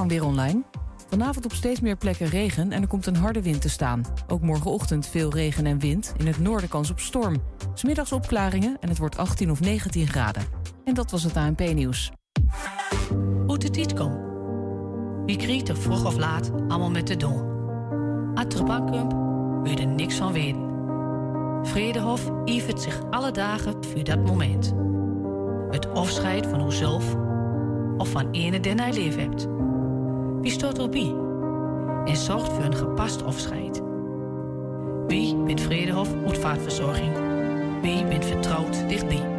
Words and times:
Van 0.00 0.08
Weer 0.08 0.24
Online. 0.24 0.62
Vanavond 1.08 1.44
op 1.44 1.52
steeds 1.52 1.80
meer 1.80 1.96
plekken 1.96 2.26
regen 2.26 2.72
en 2.72 2.82
er 2.82 2.88
komt 2.88 3.06
een 3.06 3.16
harde 3.16 3.42
wind 3.42 3.60
te 3.60 3.68
staan. 3.68 4.04
Ook 4.26 4.40
morgenochtend 4.40 5.06
veel 5.06 5.32
regen 5.32 5.66
en 5.66 5.78
wind. 5.78 6.14
In 6.16 6.26
het 6.26 6.38
noorden 6.38 6.68
kans 6.68 6.90
op 6.90 7.00
storm. 7.00 7.42
Smiddags 7.74 8.12
opklaringen 8.12 8.76
en 8.80 8.88
het 8.88 8.98
wordt 8.98 9.16
18 9.16 9.50
of 9.50 9.60
19 9.60 10.06
graden. 10.06 10.42
En 10.84 10.94
dat 10.94 11.10
was 11.10 11.22
het 11.22 11.36
ANP-nieuws. 11.36 12.12
Hoe 13.46 13.56
het 13.58 13.76
niet 13.76 13.94
komt. 13.94 14.18
Wie 15.26 15.36
kriegt 15.36 15.68
er 15.68 15.76
vroeg 15.76 16.06
of 16.06 16.16
laat 16.16 16.50
allemaal 16.50 16.90
met 16.90 17.06
te 17.06 17.16
doen? 17.16 17.42
Atterbakump 18.34 19.12
wil 19.62 19.76
er 19.76 19.86
niks 19.86 20.14
van 20.14 20.32
weten. 20.32 20.70
Vredehof 21.62 22.30
ivert 22.44 22.80
zich 22.80 23.02
alle 23.10 23.30
dagen 23.30 23.84
voor 23.84 24.04
dat 24.04 24.24
moment. 24.24 24.74
Het 25.70 25.94
afscheid 25.94 26.46
van 26.46 26.66
uzelf 26.66 27.16
of 27.96 28.08
van 28.08 28.30
ene 28.30 28.60
den 28.60 28.80
hij 28.80 28.92
lief 28.92 29.16
hebt. 29.16 29.53
Wie 30.44 30.52
stoot 30.52 30.78
op 30.78 30.92
wie? 30.92 31.14
En 32.04 32.16
zorgt 32.16 32.52
voor 32.52 32.64
een 32.64 32.76
gepast 32.76 33.24
afscheid. 33.24 33.82
Wie 35.06 35.36
bent 35.36 35.60
Vredehof 35.60 36.08
Uitvaartverzorging? 36.26 37.12
Wie 37.82 38.04
bent 38.04 38.24
vertrouwd 38.24 38.88
dichtbij? 38.88 39.33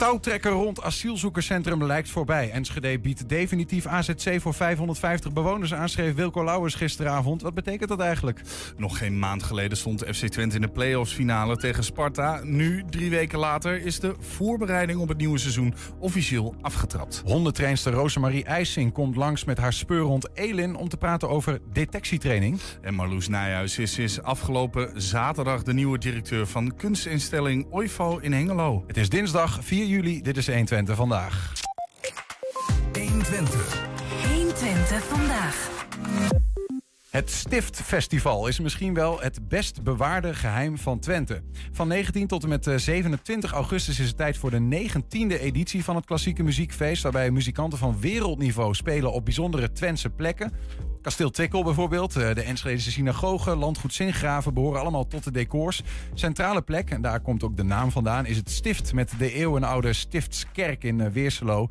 Touwtrekker 0.00 0.50
rond 0.50 0.82
asielzoekerscentrum 0.82 1.84
lijkt 1.84 2.08
voorbij. 2.08 2.50
Enschede 2.50 2.98
biedt 2.98 3.28
definitief 3.28 3.86
AZC 3.86 4.40
voor 4.40 4.54
550 4.54 5.32
bewoners 5.32 5.74
aan, 5.74 5.88
schreef 5.88 6.14
Wilco 6.14 6.44
Lauwers 6.44 6.74
gisteravond. 6.74 7.42
Wat 7.42 7.54
betekent 7.54 7.88
dat 7.88 8.00
eigenlijk? 8.00 8.40
Nog 8.76 8.98
geen 8.98 9.18
maand 9.18 9.42
geleden 9.42 9.76
stond 9.78 10.04
FC 10.06 10.26
Twente 10.26 10.54
in 10.54 10.60
de 10.60 10.68
play-offs 10.68 11.12
finale 11.12 11.56
tegen 11.56 11.84
Sparta. 11.84 12.40
Nu, 12.42 12.84
drie 12.90 13.10
weken 13.10 13.38
later, 13.38 13.82
is 13.82 14.00
de 14.00 14.14
voorbereiding 14.18 15.00
op 15.00 15.08
het 15.08 15.18
nieuwe 15.18 15.38
seizoen 15.38 15.74
officieel 15.98 16.54
afgetrapt. 16.60 17.22
Hondentrainster 17.24 17.92
Rosemarie 17.92 18.44
IJsing 18.44 18.92
komt 18.92 19.16
langs 19.16 19.44
met 19.44 19.58
haar 19.58 19.72
speurhond 19.72 20.28
Elin 20.34 20.76
om 20.76 20.88
te 20.88 20.96
praten 20.96 21.28
over 21.28 21.58
detectietraining. 21.72 22.60
En 22.82 22.94
Marloes 22.94 23.28
Nijhuis 23.28 23.78
is, 23.78 23.98
is 23.98 24.22
afgelopen 24.22 25.02
zaterdag 25.02 25.62
de 25.62 25.72
nieuwe 25.72 25.98
directeur 25.98 26.46
van 26.46 26.76
kunstinstelling 26.76 27.66
OIFO 27.70 28.18
in 28.18 28.32
Hengelo. 28.32 28.84
Het 28.86 28.96
is 28.96 29.08
dinsdag 29.08 29.58
4 29.62 29.88
juli. 29.90 30.22
Dit 30.22 30.36
is 30.36 30.46
120 30.46 30.96
vandaag. 30.96 31.52
120. 32.92 33.88
120 34.28 35.02
vandaag. 35.04 36.49
Het 37.10 37.30
Stiftfestival 37.30 38.46
is 38.46 38.60
misschien 38.60 38.94
wel 38.94 39.20
het 39.20 39.48
best 39.48 39.82
bewaarde 39.82 40.34
geheim 40.34 40.78
van 40.78 40.98
Twente. 40.98 41.42
Van 41.72 41.88
19 41.88 42.26
tot 42.26 42.42
en 42.42 42.48
met 42.48 42.72
27 42.76 43.52
augustus 43.52 44.00
is 44.00 44.06
het 44.06 44.16
tijd 44.16 44.36
voor 44.36 44.50
de 44.50 44.88
19e 44.88 45.40
editie 45.40 45.84
van 45.84 45.96
het 45.96 46.04
klassieke 46.04 46.42
muziekfeest. 46.42 47.02
Waarbij 47.02 47.30
muzikanten 47.30 47.78
van 47.78 48.00
wereldniveau 48.00 48.74
spelen 48.74 49.12
op 49.12 49.24
bijzondere 49.24 49.72
Twentse 49.72 50.10
plekken. 50.10 50.52
Kasteel 51.02 51.30
Tikkel 51.30 51.64
bijvoorbeeld, 51.64 52.12
de 52.12 52.42
Enschedese 52.42 52.90
synagoge, 52.90 53.56
Landgoed 53.56 53.94
Zingraven 53.94 54.54
behoren 54.54 54.80
allemaal 54.80 55.06
tot 55.06 55.24
de 55.24 55.30
decors. 55.30 55.82
Centrale 56.14 56.62
plek, 56.62 56.90
en 56.90 57.02
daar 57.02 57.20
komt 57.20 57.42
ook 57.42 57.56
de 57.56 57.64
naam 57.64 57.90
vandaan, 57.90 58.26
is 58.26 58.36
het 58.36 58.50
Stift 58.50 58.92
met 58.92 59.12
de 59.18 59.32
eeuwenoude 59.32 59.92
Stiftskerk 59.92 60.84
in 60.84 61.12
Weerselo. 61.12 61.68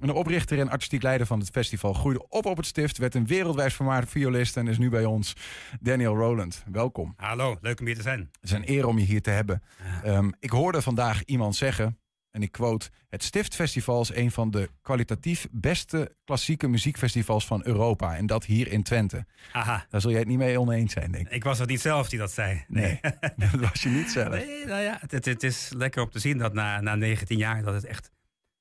De 0.00 0.14
oprichter 0.14 0.58
en 0.58 0.68
artistiek 0.68 1.02
leider 1.02 1.26
van 1.26 1.38
het 1.38 1.48
festival 1.48 1.92
groeide 1.92 2.28
op 2.28 2.46
op 2.46 2.56
het 2.56 2.66
stift, 2.66 2.98
werd 2.98 3.14
een 3.14 3.26
wereldwijd 3.26 3.72
vermaard 3.72 4.08
violist 4.08 4.56
en 4.56 4.68
is 4.68 4.78
nu 4.78 4.88
bij 4.88 5.04
ons 5.04 5.36
Daniel 5.80 6.16
Rowland. 6.16 6.64
Welkom. 6.72 7.14
Hallo, 7.16 7.58
leuk 7.60 7.80
om 7.80 7.86
hier 7.86 7.94
te 7.96 8.02
zijn. 8.02 8.18
Het 8.20 8.50
is 8.50 8.50
een 8.50 8.70
eer 8.70 8.86
om 8.86 8.98
je 8.98 9.04
hier 9.04 9.22
te 9.22 9.30
hebben. 9.30 9.62
Um, 10.04 10.32
ik 10.38 10.50
hoorde 10.50 10.82
vandaag 10.82 11.24
iemand 11.24 11.56
zeggen, 11.56 11.98
en 12.30 12.42
ik 12.42 12.52
quote: 12.52 12.90
Het 13.08 13.22
Stiftfestival 13.22 14.00
is 14.00 14.14
een 14.14 14.30
van 14.30 14.50
de 14.50 14.70
kwalitatief 14.82 15.48
beste 15.50 16.16
klassieke 16.24 16.68
muziekfestivals 16.68 17.46
van 17.46 17.60
Europa. 17.64 18.16
En 18.16 18.26
dat 18.26 18.44
hier 18.44 18.72
in 18.72 18.82
Twente. 18.82 19.26
Aha. 19.52 19.86
Daar 19.88 20.00
zul 20.00 20.10
jij 20.10 20.20
het 20.20 20.28
niet 20.28 20.38
mee 20.38 20.60
oneens 20.60 20.92
zijn, 20.92 21.12
denk 21.12 21.26
ik. 21.26 21.32
Ik 21.32 21.44
was 21.44 21.58
het 21.58 21.68
niet 21.68 21.80
zelf 21.80 22.08
die 22.08 22.18
dat 22.18 22.32
zei. 22.32 22.64
Nee, 22.68 22.98
nee 23.02 23.50
dat 23.50 23.70
was 23.70 23.82
je 23.82 23.88
niet 23.88 24.10
zelf. 24.10 24.28
Nee, 24.28 24.66
nou 24.66 24.82
ja, 24.82 24.98
het, 25.00 25.24
het, 25.24 25.42
is 25.42 25.70
lekker 25.76 26.02
om 26.02 26.10
te 26.10 26.18
zien 26.18 26.38
dat 26.38 26.52
na, 26.52 26.80
na 26.80 26.94
19 26.94 27.38
jaar 27.38 27.62
dat 27.62 27.74
het 27.74 27.84
echt 27.84 28.10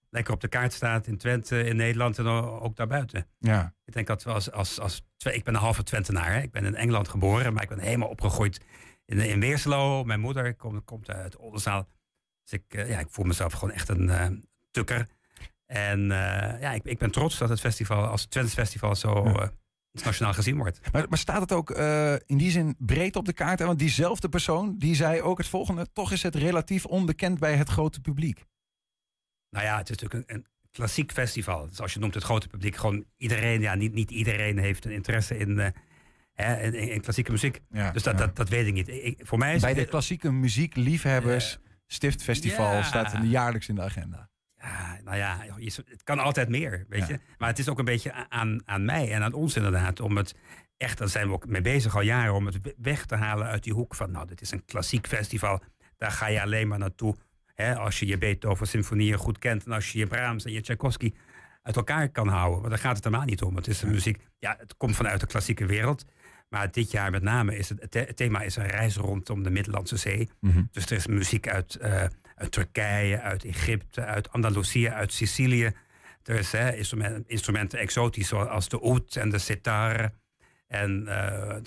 lekker 0.09 0.33
op 0.33 0.41
de 0.41 0.47
kaart 0.47 0.73
staat 0.73 1.07
in 1.07 1.17
Twente, 1.17 1.63
in 1.63 1.75
Nederland 1.75 2.17
en 2.17 2.27
ook 2.27 2.75
daarbuiten. 2.75 3.27
Ja. 3.39 3.73
Ik 3.85 3.93
denk 3.93 4.07
dat 4.07 4.23
we 4.23 4.31
als, 4.31 4.51
als, 4.51 4.79
als 4.79 5.03
ik 5.17 5.43
ben 5.43 5.53
een 5.53 5.59
halve 5.59 5.83
Twentenaar. 5.83 6.33
Hè. 6.33 6.41
Ik 6.41 6.51
ben 6.51 6.65
in 6.65 6.75
Engeland 6.75 7.07
geboren, 7.07 7.53
maar 7.53 7.63
ik 7.63 7.69
ben 7.69 7.79
helemaal 7.79 8.07
opgegroeid 8.07 8.61
in, 9.05 9.19
in 9.19 9.39
Weerselo. 9.39 10.03
Mijn 10.03 10.19
moeder 10.19 10.55
komt, 10.55 10.83
komt 10.83 11.09
uit 11.09 11.37
Oldenzaal. 11.37 11.87
Dus 12.43 12.59
ik, 12.59 12.73
uh, 12.75 12.89
ja, 12.89 12.99
ik 12.99 13.07
voel 13.09 13.25
mezelf 13.25 13.53
gewoon 13.53 13.71
echt 13.73 13.89
een 13.89 14.03
uh, 14.03 14.27
tukker. 14.71 15.07
En 15.65 15.99
uh, 15.99 16.07
ja, 16.61 16.71
ik, 16.71 16.83
ik 16.83 16.97
ben 16.97 17.11
trots 17.11 17.37
dat 17.37 17.49
het 17.49 17.59
festival 17.59 18.05
als 18.05 18.25
Twente 18.25 18.51
Festival 18.51 18.95
zo 18.95 19.23
ja. 19.23 19.51
internationaal 19.91 20.33
gezien 20.33 20.57
wordt. 20.57 20.79
Maar, 20.91 21.05
maar 21.09 21.17
staat 21.17 21.41
het 21.41 21.51
ook 21.51 21.69
in 22.25 22.37
die 22.37 22.51
zin 22.51 22.75
breed 22.79 23.15
op 23.15 23.25
de 23.25 23.33
kaart? 23.33 23.59
Want 23.59 23.79
diezelfde 23.79 24.29
persoon 24.29 24.77
die 24.77 24.95
zei 24.95 25.21
ook 25.21 25.37
het 25.37 25.47
volgende: 25.47 25.87
toch 25.93 26.11
is 26.11 26.23
het 26.23 26.35
relatief 26.35 26.85
onbekend 26.85 27.39
bij 27.39 27.55
het 27.55 27.69
grote 27.69 28.01
publiek. 28.01 28.45
Nou 29.49 29.65
ja, 29.65 29.77
het 29.77 29.89
is 29.89 29.97
natuurlijk 29.97 30.29
een, 30.29 30.35
een, 30.35 30.45
klassiek 30.71 31.11
festival. 31.11 31.67
Dus 31.67 31.81
als 31.81 31.93
je 31.93 31.99
noemt 31.99 32.13
het 32.13 32.23
grote 32.23 32.47
publiek, 32.47 32.75
gewoon 32.75 33.05
iedereen, 33.17 33.61
ja, 33.61 33.75
niet, 33.75 33.93
niet 33.93 34.11
iedereen 34.11 34.57
heeft 34.57 34.85
een 34.85 34.91
interesse 34.91 35.37
in, 35.37 35.49
uh, 35.49 35.67
hè, 36.33 36.61
in, 36.61 36.73
in, 36.73 37.01
klassieke 37.01 37.31
muziek. 37.31 37.59
Ja, 37.69 37.91
dus 37.91 38.03
dat, 38.03 38.13
ja. 38.13 38.25
dat, 38.25 38.35
dat 38.35 38.49
weet 38.49 38.67
ik 38.67 38.73
niet. 38.73 38.87
Ik, 38.87 39.19
voor 39.23 39.37
mij 39.37 39.55
is 39.55 39.61
Bij 39.61 39.73
de 39.73 39.85
klassieke 39.85 40.31
muziekliefhebbers, 40.31 41.53
uh, 41.53 41.69
Stiftfestival, 41.87 42.73
ja. 42.73 42.83
staat 42.83 43.17
jaarlijks 43.23 43.67
in 43.67 43.75
de 43.75 43.81
agenda. 43.81 44.29
Ja, 44.57 44.99
nou 45.03 45.17
ja, 45.17 45.45
het 45.85 46.03
kan 46.03 46.19
altijd 46.19 46.49
meer, 46.49 46.85
weet 46.89 47.07
je. 47.07 47.19
Maar 47.37 47.49
het 47.49 47.59
is 47.59 47.69
ook 47.69 47.79
een 47.79 47.85
beetje 47.85 48.29
aan, 48.29 48.61
aan 48.65 48.85
mij 48.85 49.13
en 49.13 49.23
aan 49.23 49.33
ons 49.33 49.55
inderdaad 49.55 49.99
om 49.99 50.17
het 50.17 50.35
echt, 50.77 50.97
daar 50.97 51.07
zijn 51.07 51.27
we 51.27 51.33
ook 51.33 51.47
mee 51.47 51.61
bezig 51.61 51.95
al 51.95 52.01
jaren, 52.01 52.33
om 52.33 52.45
het 52.45 52.59
weg 52.77 53.05
te 53.05 53.15
halen 53.15 53.47
uit 53.47 53.63
die 53.63 53.73
hoek 53.73 53.95
van, 53.95 54.11
nou, 54.11 54.27
dit 54.27 54.41
is 54.41 54.51
een 54.51 54.65
klassiek 54.65 55.07
festival. 55.07 55.63
Daar 55.97 56.11
ga 56.11 56.27
je 56.27 56.41
alleen 56.41 56.67
maar 56.67 56.79
naartoe 56.79 57.15
Hè, 57.61 57.75
als 57.75 57.99
je 57.99 58.07
je 58.07 58.17
Beethoven-symfonieën 58.17 59.17
goed 59.17 59.39
kent 59.39 59.65
en 59.65 59.71
als 59.71 59.91
je 59.91 59.99
je 59.99 60.07
Brahms 60.07 60.45
en 60.45 60.51
je 60.51 60.61
Tchaikovsky 60.61 61.13
uit 61.61 61.75
elkaar 61.75 62.09
kan 62.09 62.27
houden. 62.27 62.57
Want 62.57 62.69
daar 62.69 62.79
gaat 62.79 62.95
het 62.95 63.03
helemaal 63.03 63.25
niet 63.25 63.41
om. 63.41 63.55
Het 63.55 63.67
is 63.67 63.81
een 63.81 63.91
muziek, 63.91 64.19
ja, 64.37 64.55
het 64.59 64.77
komt 64.77 64.95
vanuit 64.95 65.19
de 65.19 65.27
klassieke 65.27 65.65
wereld. 65.65 66.05
Maar 66.49 66.71
dit 66.71 66.91
jaar 66.91 67.11
met 67.11 67.21
name 67.21 67.57
is 67.57 67.69
het, 67.69 67.93
het 67.93 68.17
thema 68.17 68.41
is 68.41 68.55
een 68.55 68.67
reis 68.67 68.95
rondom 68.95 69.43
de 69.43 69.49
Middellandse 69.49 69.97
Zee. 69.97 70.29
Mm 70.39 70.51
-hmm. 70.51 70.69
Dus 70.71 70.85
er 70.85 70.91
is 70.91 71.07
muziek 71.07 71.47
uit, 71.47 71.77
uh, 71.81 72.03
uit 72.35 72.51
Turkije, 72.51 73.21
uit 73.21 73.45
Egypte, 73.45 74.05
uit 74.05 74.31
Andalusië, 74.31 74.89
uit 74.89 75.13
Sicilië. 75.13 75.71
Er 76.23 76.35
is 76.35 76.51
hè, 76.51 76.75
instrumenten, 76.75 77.23
instrumenten 77.27 77.79
exotisch 77.79 78.27
zoals 78.27 78.69
de 78.69 78.79
oud 78.79 79.15
en 79.15 79.29
de 79.29 79.39
sitar. 79.39 80.11
En 80.69 81.03
uh, 81.07 81.11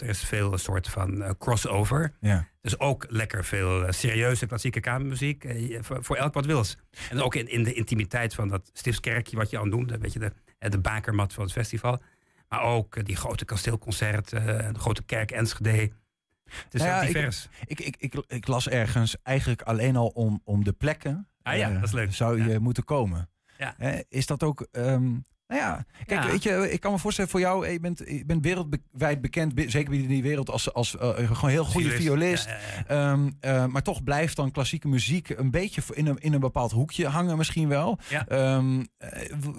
er 0.00 0.08
is 0.08 0.24
veel 0.24 0.52
een 0.52 0.58
soort 0.58 0.88
van 0.88 1.14
uh, 1.14 1.30
crossover. 1.38 2.12
Ja. 2.20 2.48
Dus 2.60 2.78
ook 2.78 3.06
lekker 3.08 3.44
veel 3.44 3.82
uh, 3.82 3.90
serieuze 3.90 4.46
klassieke 4.46 4.80
kamermuziek. 4.80 5.46
Voor, 5.80 6.16
elk 6.16 6.34
wat 6.34 6.46
wils. 6.46 6.76
En 7.10 7.22
ook 7.22 7.34
in, 7.34 7.48
in 7.48 7.62
de 7.62 7.72
intimiteit 7.72 8.34
van 8.34 8.48
dat 8.48 8.70
stiftskerkje 8.72 9.36
wat 9.36 9.50
je 9.50 9.58
al 9.58 9.64
noemde. 9.64 9.98
Weet 9.98 10.12
je, 10.12 10.18
de, 10.18 10.32
de 10.58 10.78
bakermat 10.78 11.32
van 11.32 11.44
het 11.44 11.52
festival. 11.52 12.02
Maar 12.48 12.62
ook 12.62 13.04
die 13.04 13.16
grote 13.16 13.44
kasteelconcerten, 13.44 14.74
de 14.74 14.80
grote 14.80 15.02
kerk 15.02 15.30
Enschede. 15.30 15.90
Het 16.44 16.74
is 16.74 16.80
nou 16.80 16.92
ja, 16.92 17.06
divers. 17.06 17.48
Ik, 17.66 17.80
ik, 17.80 17.96
ik, 17.98 18.14
ik, 18.14 18.24
ik, 18.26 18.46
las 18.46 18.68
ergens 18.68 19.16
eigenlijk 19.22 19.62
alleen 19.62 19.96
al 19.96 20.08
om, 20.08 20.40
om 20.44 20.64
de 20.64 20.72
plekken. 20.72 21.28
Ah 21.42 21.56
ja, 21.56 21.70
dat 21.70 21.82
is 21.82 21.92
leuk. 21.92 22.14
Zou 22.14 22.42
je 22.42 22.50
ja. 22.50 22.60
moeten 22.60 22.84
komen. 22.84 23.30
Ja. 23.58 23.76
is 24.08 24.26
dat 24.26 24.42
ook... 24.42 24.66
Um, 24.72 25.24
nou 25.52 25.64
ja, 25.64 25.84
kijk, 26.06 26.22
Ja. 26.22 26.30
weet 26.30 26.42
je, 26.42 26.72
ik 26.72 26.80
kan 26.80 26.92
me 26.92 26.98
voorstellen 26.98 27.30
voor 27.30 27.40
jou, 27.40 27.68
je 27.68 27.80
bent, 27.80 27.98
je 28.06 28.24
bent 28.26 28.44
wereldwijd 28.44 29.20
bekend, 29.20 29.54
be- 29.54 29.70
zeker 29.70 29.90
binnen 29.90 30.08
die 30.08 30.22
wereld, 30.22 30.50
als, 30.50 30.72
als 30.72 30.94
uh, 30.94 31.08
gewoon 31.32 31.50
heel 31.50 31.64
goede 31.64 31.90
violist. 31.90 32.48
Ja. 32.48 32.84
Ehm, 32.86 33.30
uh, 33.40 33.66
maar 33.66 33.82
toch 33.82 34.02
blijft 34.04 34.36
dan 34.36 34.50
klassieke 34.50 34.88
muziek 34.88 35.28
een 35.28 35.50
beetje 35.50 35.82
in 35.90 36.06
een, 36.06 36.18
in 36.18 36.32
een 36.32 36.40
bepaald 36.40 36.70
hoekje 36.72 37.06
hangen 37.06 37.36
misschien 37.36 37.68
wel. 37.68 37.98
Um, 38.28 38.78
uh, 38.78 38.86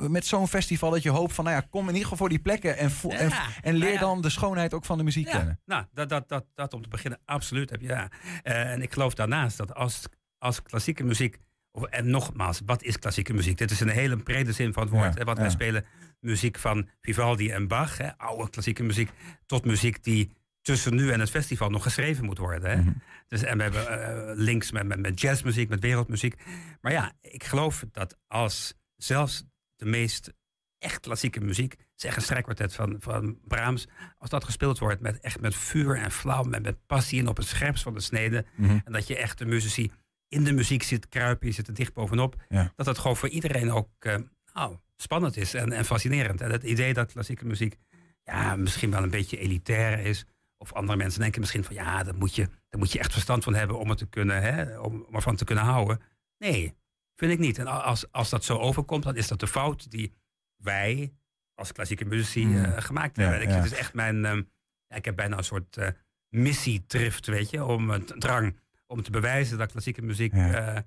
met 0.08 0.26
zo'n 0.26 0.48
festival 0.48 0.90
dat 0.92 1.04
je 1.04 1.10
hoopt 1.10 1.34
van, 1.34 1.44
nou 1.44 1.56
ja, 1.56 1.68
kom 1.70 1.82
in 1.82 1.88
ieder 1.88 2.02
geval 2.02 2.18
voor 2.18 2.30
die 2.30 2.40
plekken 2.40 2.78
en, 2.78 2.92
en, 3.10 3.32
en 3.62 3.76
leer 3.76 3.88
nou 3.88 4.00
dan 4.00 4.22
de 4.22 4.30
schoonheid 4.30 4.74
ook 4.74 4.86
van 4.86 4.98
de 4.98 5.04
muziek 5.04 5.26
kennen. 5.26 5.60
Nou, 5.66 5.86
dat, 5.94 6.10
dat, 6.10 6.30
dat, 6.30 6.46
dat 6.56 6.74
om 6.74 6.82
te 6.82 6.90
beginnen, 6.90 7.20
absoluut. 7.26 7.70
Heb 7.70 7.82
je, 7.82 7.88
ja. 7.88 8.08
Eh, 8.44 8.72
en 8.72 8.82
ik 8.82 8.94
geloof 8.94 9.14
daarnaast 9.14 9.58
dat 9.58 9.74
als, 9.76 10.02
als 10.38 10.62
klassieke 10.64 11.04
muziek. 11.04 11.38
Of, 11.76 11.84
en 11.84 12.10
nogmaals, 12.10 12.62
wat 12.66 12.84
is 12.84 13.00
klassieke 13.00 13.34
muziek? 13.34 13.58
Dit 13.58 13.72
is 13.72 13.80
een 13.80 13.90
hele 13.90 14.18
brede 14.18 14.52
zin 14.52 14.74
van 14.74 14.84
het 14.84 14.92
woord. 14.92 15.18
Ja, 15.18 15.24
want 15.24 15.38
ja. 15.38 15.44
wij 15.44 15.52
spelen 15.52 15.86
muziek 16.20 16.58
van 16.60 16.90
Vivaldi 17.02 17.50
en 17.50 17.68
Bach, 17.68 17.98
hè, 17.98 18.18
oude 18.18 18.50
klassieke 18.50 18.84
muziek, 18.84 19.10
tot 19.46 19.66
muziek 19.66 20.04
die 20.04 20.30
tussen 20.62 20.96
nu 20.96 21.12
en 21.12 21.20
het 21.20 21.30
festival 21.30 21.70
nog 21.70 21.84
geschreven 21.84 22.26
moet 22.26 22.38
worden. 22.38 22.70
Hè. 22.70 22.82
Mhm. 22.82 22.92
dus, 23.28 23.44
en 23.44 23.58
we 23.58 23.64
hebben 23.64 23.88
eh, 23.88 24.32
links 24.36 24.72
met, 24.72 24.88
met, 24.88 25.00
met 25.00 25.22
jazzmuziek, 25.22 25.70
met 25.70 25.80
wereldmuziek. 25.80 26.36
Maar 26.82 26.92
ja, 26.92 27.14
ik 27.22 27.44
geloof 27.44 27.86
dat 27.92 28.18
als 28.28 28.74
zelfs 28.96 29.44
de 29.76 29.86
meest 29.86 30.34
echt 30.80 31.00
klassieke 31.00 31.42
muziek 31.42 31.76
zeg 31.96 32.16
een 32.16 32.22
strijkkwartet 32.22 32.74
van, 32.74 32.96
van 33.00 33.38
Brahms, 33.48 33.88
als 34.18 34.30
dat 34.30 34.44
gespeeld 34.44 34.80
wordt 34.80 35.02
met 35.02 35.20
echt 35.20 35.40
met 35.42 35.56
vuur 35.56 35.98
en 35.98 36.12
vlam 36.12 36.54
en 36.54 36.62
met 36.62 36.86
passie 36.86 37.20
en 37.20 37.28
op 37.28 37.38
het 37.38 37.46
scherpst 37.48 37.84
van 37.84 37.94
de 37.94 38.00
snede, 38.00 38.46
Mhm. 38.56 38.80
en 38.84 38.92
dat 38.94 39.08
je 39.08 39.18
echt 39.18 39.38
de 39.38 39.46
muzici 39.46 39.92
in 40.34 40.44
de 40.44 40.52
muziek 40.54 40.84
zit 40.84 41.10
kruipen, 41.10 41.48
je 41.48 41.54
zit 41.54 41.68
er 41.68 41.74
dicht 41.74 41.94
bovenop, 41.94 42.36
Ja. 42.50 42.74
dat 42.76 42.86
dat 42.86 42.98
gewoon 42.98 43.18
voor 43.18 43.30
iedereen 43.30 43.72
ook 43.72 43.90
eh, 44.00 44.16
nou, 44.54 44.78
spannend 44.96 45.38
is 45.38 45.54
en, 45.54 45.72
en 45.72 45.86
fascinerend. 45.86 46.42
En 46.42 46.52
het 46.52 46.64
idee 46.64 46.94
dat 46.94 47.12
klassieke 47.12 47.46
muziek 47.46 47.78
ja, 48.24 48.56
misschien 48.56 48.92
wel 48.92 49.04
een 49.04 49.10
beetje 49.10 49.38
elitair 49.38 50.00
is, 50.00 50.26
of 50.58 50.74
andere 50.74 50.98
mensen 50.98 51.20
denken 51.22 51.40
misschien 51.40 51.64
van 51.64 51.76
ja, 51.76 52.04
daar 52.04 52.16
moet 52.16 52.36
je, 52.36 52.46
daar 52.70 52.80
moet 52.80 52.92
je 52.92 53.00
echt 53.00 53.12
verstand 53.12 53.44
van 53.44 53.54
hebben 53.56 53.80
om 53.80 53.90
het 53.90 53.98
te 53.98 54.06
kunnen, 54.06 54.42
hè, 54.42 54.80
om, 54.80 55.06
om 55.08 55.16
ervan 55.16 55.36
te 55.36 55.46
kunnen 55.46 55.64
houden. 55.64 56.02
Nee, 56.38 56.76
vind 57.16 57.32
ik 57.32 57.40
niet. 57.40 57.58
En 57.58 57.68
als, 57.68 58.12
als 58.12 58.30
dat 58.30 58.44
zo 58.44 58.58
overkomt, 58.58 59.04
dan 59.04 59.16
is 59.16 59.28
dat 59.28 59.40
de 59.40 59.48
fout 59.48 59.92
die 59.92 60.14
wij 60.58 61.14
als 61.56 61.72
klassieke 61.72 62.06
muzici 62.06 62.46
Mm. 62.46 62.64
eh, 62.64 62.82
gemaakt 62.82 63.16
Ja, 63.18 63.24
hebben. 63.24 63.42
Ik, 63.42 63.50
ja. 63.50 63.56
Het 63.56 63.66
is 63.72 63.78
echt 63.78 63.94
mijn, 63.94 64.26
ehm, 64.26 64.42
ik 64.88 65.06
heb 65.06 65.16
bijna 65.16 65.38
een 65.38 65.44
soort 65.44 65.78
eh 65.78 65.88
missietrift, 66.30 67.26
weet 67.28 67.50
je, 67.50 67.64
om 67.66 67.90
een 67.90 68.06
drang 68.06 68.58
om 68.94 69.04
te 69.04 69.12
bewijzen 69.12 69.58
dat 69.58 69.72
klassieke 69.72 70.02
muziek 70.02 70.34
Ja. 70.34 70.74
eh, 70.76 70.82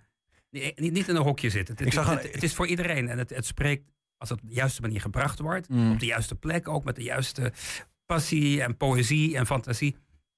niet, 0.50 0.81
niet, 0.81 0.93
niet 0.93 1.08
in 1.08 1.17
een 1.17 1.23
hokje 1.23 1.50
zit. 1.50 1.69
Het, 1.69 1.79
Ik 1.81 1.85
het, 1.85 1.94
zag 1.94 2.11
het, 2.11 2.32
het 2.32 2.43
is 2.43 2.55
voor 2.55 2.67
iedereen 2.67 3.08
en 3.08 3.19
het, 3.19 3.31
het 3.31 3.47
spreekt 3.47 3.85
als 4.17 4.29
het 4.29 4.43
op 4.43 4.49
de 4.49 4.55
juiste 4.55 4.81
manier 4.81 5.00
gebracht 5.00 5.38
wordt, 5.38 5.69
Mm. 5.69 5.93
op 5.93 6.00
de 6.00 6.06
juiste 6.06 6.35
plek, 6.35 6.69
ook 6.69 6.85
met 6.85 6.97
de 6.97 7.03
juiste 7.03 7.53
passie 8.06 8.62
en 8.62 8.76
poëzie 8.76 9.37
en 9.37 9.47
fantasie, 9.47 9.97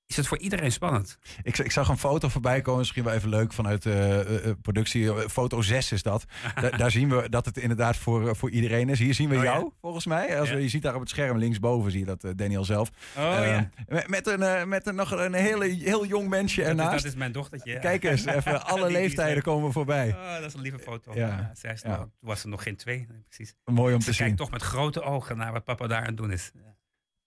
is 0.09 0.17
het 0.17 0.27
voor 0.27 0.39
iedereen 0.39 0.73
spannend. 0.73 1.19
Ik, 1.43 1.59
ik 1.59 1.73
zag 1.73 1.89
een 1.89 1.99
foto 1.99 2.29
voorbij 2.29 2.61
komen, 2.61 2.79
misschien 2.79 3.05
wel 3.05 3.13
even 3.13 3.29
leuk 3.29 3.53
vanuit 3.53 3.83
de 3.83 4.57
productie. 4.63 5.13
Eh, 5.15 5.29
Foto 5.29 5.61
6 5.63 5.93
is 5.93 6.03
dat. 6.03 6.25
Da- 6.61 6.71
daar 6.71 6.91
zien 6.91 7.09
we 7.09 7.29
dat 7.29 7.45
het 7.45 7.57
inderdaad 7.59 7.97
voor, 7.97 8.29
eh, 8.29 8.35
voor 8.35 8.51
iedereen 8.51 8.89
is. 8.89 8.99
Hier 8.99 9.15
zien 9.15 9.29
we 9.29 9.37
Oh, 9.37 9.43
ja? 9.43 9.53
jou, 9.53 9.71
volgens 9.81 10.07
mij. 10.07 10.39
Als 10.41 10.49
Ja. 10.49 10.55
we, 10.55 10.61
je 10.63 10.69
ziet 10.69 10.83
daar 10.83 10.95
op 10.95 11.01
het 11.01 11.09
scherm 11.09 11.39
linksboven, 11.39 11.91
zie 11.91 12.01
je 12.01 12.07
dat, 12.07 12.25
eh, 12.25 12.31
Daniel 12.37 12.65
zelf. 12.65 12.91
Oh 13.17 13.47
Eh, 13.57 13.61
met, 13.89 14.09
met 14.09 14.27
een, 14.27 14.43
eh, 14.43 14.65
met 14.65 14.87
een, 14.87 14.95
nog 14.95 15.11
een 15.11 15.35
hele, 15.35 15.65
heel 15.67 16.07
jong 16.07 16.29
mensje 16.29 16.61
Dat 16.63 16.71
is, 16.73 16.79
ernaast. 16.79 17.03
dat 17.03 17.13
is 17.13 17.19
mijn 17.19 17.33
dochtertje. 17.33 17.73
ja. 17.73 17.79
Kijk 17.79 18.05
eens, 18.05 18.25
even 18.25 18.65
alle 18.67 18.83
Die- 18.89 18.97
leeftijden 18.97 19.43
komen 19.43 19.73
voorbij. 19.73 20.09
Oh, 20.09 20.35
dat 20.35 20.45
is 20.45 20.55
een 20.55 20.61
lieve 20.61 20.79
foto. 20.79 21.15
Ja. 21.15 21.27
Ja. 21.27 21.51
zij 21.55 21.73
is 21.73 21.83
Ja. 21.83 21.89
nog- 21.89 21.99
toen 21.99 22.11
was 22.21 22.43
er 22.43 22.49
nog 22.49 22.63
geen 22.63 22.77
twee, 22.77 23.07
precies. 23.29 23.55
Mooi 23.65 23.93
om 23.95 23.99
te 24.01 24.05
Ze 24.05 24.13
zien. 24.13 24.23
kijkt 24.25 24.39
toch 24.41 24.51
met 24.51 24.63
grote 24.63 25.03
ogen 25.03 25.37
naar 25.37 25.53
wat 25.53 25.65
papa 25.65 25.87
daar 25.87 26.01
aan 26.01 26.07
het 26.07 26.17
doen 26.17 26.33
is. 26.33 26.51
Ja, 26.55 26.61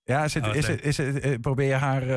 is 0.04 0.34
het, 0.34 0.48
Oh, 0.48 0.56
is 0.56 0.68
het, 0.68 0.82
is 0.82 0.98
het, 0.98 1.20
eh, 1.20 1.40
probeer 1.40 1.68
je 1.68 1.74
haar 1.74 2.02
eh, 2.02 2.10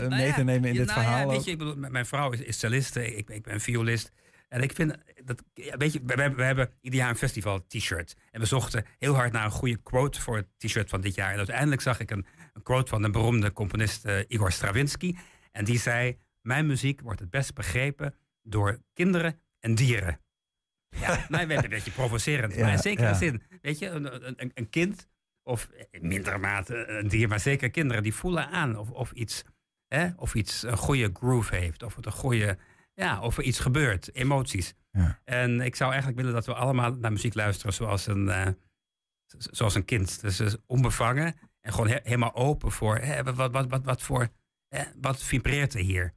Nou 0.00 0.08
mee 0.08 0.26
ja, 0.26 0.34
te 0.34 0.44
nemen 0.44 0.68
in 0.68 0.74
ja, 0.74 0.78
dit 0.80 0.88
nou 0.88 1.00
verhaal? 1.00 1.20
Ja, 1.20 1.26
weet 1.26 1.44
je, 1.44 1.50
ik 1.50 1.58
bedoel, 1.58 1.76
mijn 1.76 2.06
vrouw 2.06 2.30
is, 2.32 2.40
is 2.40 2.58
celliste, 2.58 3.14
ik, 3.16 3.26
ben- 3.26 3.36
ik 3.36 3.42
ben 3.42 3.60
violist. 3.60 4.12
En 4.48 4.62
ik 4.62 4.72
vind, 4.72 4.94
dat, 5.24 5.42
ja, 5.54 5.76
weet 5.76 5.92
je, 5.92 6.00
we, 6.04 6.14
we 6.14 6.20
hebben, 6.20 6.38
we 6.38 6.44
hebben 6.44 6.70
ieder 6.80 7.00
jaar 7.00 7.10
een 7.10 7.16
festival 7.16 7.66
t-shirt. 7.66 8.16
En 8.30 8.40
we 8.40 8.46
zochten 8.46 8.84
heel 8.98 9.14
hard 9.14 9.32
naar 9.32 9.44
een 9.44 9.50
goede 9.50 9.76
quote 9.76 10.20
voor 10.20 10.36
het 10.36 10.46
t-shirt 10.58 10.88
van 10.90 11.00
dit 11.00 11.14
jaar. 11.14 11.30
En 11.30 11.36
uiteindelijk 11.36 11.80
zag 11.80 12.00
ik 12.00 12.10
een, 12.10 12.26
een 12.52 12.62
quote 12.62 12.90
van 12.90 13.02
de 13.02 13.10
beroemde 13.10 13.52
componist 13.52 14.04
eh, 14.04 14.18
Igor 14.28 14.52
Stravinsky. 14.52 15.14
En 15.52 15.64
die 15.64 15.78
zei, 15.78 16.18
mijn 16.40 16.66
muziek 16.66 17.00
wordt 17.00 17.20
het 17.20 17.30
best 17.30 17.54
begrepen 17.54 18.14
door 18.42 18.80
kinderen 18.92 19.40
en 19.60 19.74
dieren. 19.74 20.20
Ja, 20.88 21.24
nou, 21.28 21.46
werd 21.46 21.64
een 21.64 21.70
beetje 21.70 21.90
provocerend, 21.90 22.54
Ja, 22.54 22.60
maar 22.60 22.72
in 22.72 22.78
zekere 22.78 23.06
ja. 23.06 23.14
zin. 23.14 23.42
Weet 23.62 23.78
je, 23.78 23.88
een, 23.88 24.28
een, 24.42 24.50
een 24.54 24.70
kind, 24.70 25.08
of 25.46 25.70
in 25.90 26.06
mindere 26.08 26.38
mate 26.38 26.86
een 26.86 27.08
dier, 27.08 27.28
maar 27.28 27.40
zeker 27.40 27.70
kinderen, 27.70 28.02
die 28.02 28.14
voelen 28.14 28.48
aan 28.48 28.76
of, 28.78 28.90
of 28.90 29.12
iets 29.12 29.44
Hè? 29.88 30.08
Of 30.16 30.34
iets 30.34 30.62
een 30.62 30.76
goede 30.76 31.10
groove 31.12 31.56
heeft. 31.56 31.82
Of 31.82 31.96
het 31.96 32.06
een 32.06 32.12
goede. 32.12 32.58
Ja, 32.94 33.20
of 33.20 33.36
er 33.38 33.44
iets 33.44 33.58
gebeurt. 33.58 34.14
Emoties. 34.14 34.74
Ja. 34.90 35.20
En 35.24 35.60
ik 35.60 35.76
zou 35.76 35.90
eigenlijk 35.90 36.20
willen 36.20 36.34
dat 36.34 36.46
we 36.46 36.54
allemaal 36.54 36.94
naar 36.94 37.12
muziek 37.12 37.34
luisteren 37.34 37.72
zoals 37.72 38.06
een, 38.06 38.28
eh, 38.28 38.46
zoals 39.26 39.74
een 39.74 39.84
kind. 39.84 40.20
Dus 40.20 40.40
eh, 40.40 40.52
onbevangen 40.66 41.34
en 41.60 41.72
gewoon 41.72 41.88
he- 41.88 42.00
helemaal 42.02 42.34
open 42.34 42.72
voor. 42.72 42.96
Hè, 42.98 43.22
wat, 43.34 43.50
wat, 43.52 43.66
wat, 43.68 43.84
wat 43.84 44.02
voor. 44.02 44.28
Hè, 44.68 44.84
wat 45.00 45.22
vibreert 45.22 45.74
er 45.74 45.80
hier? 45.80 46.14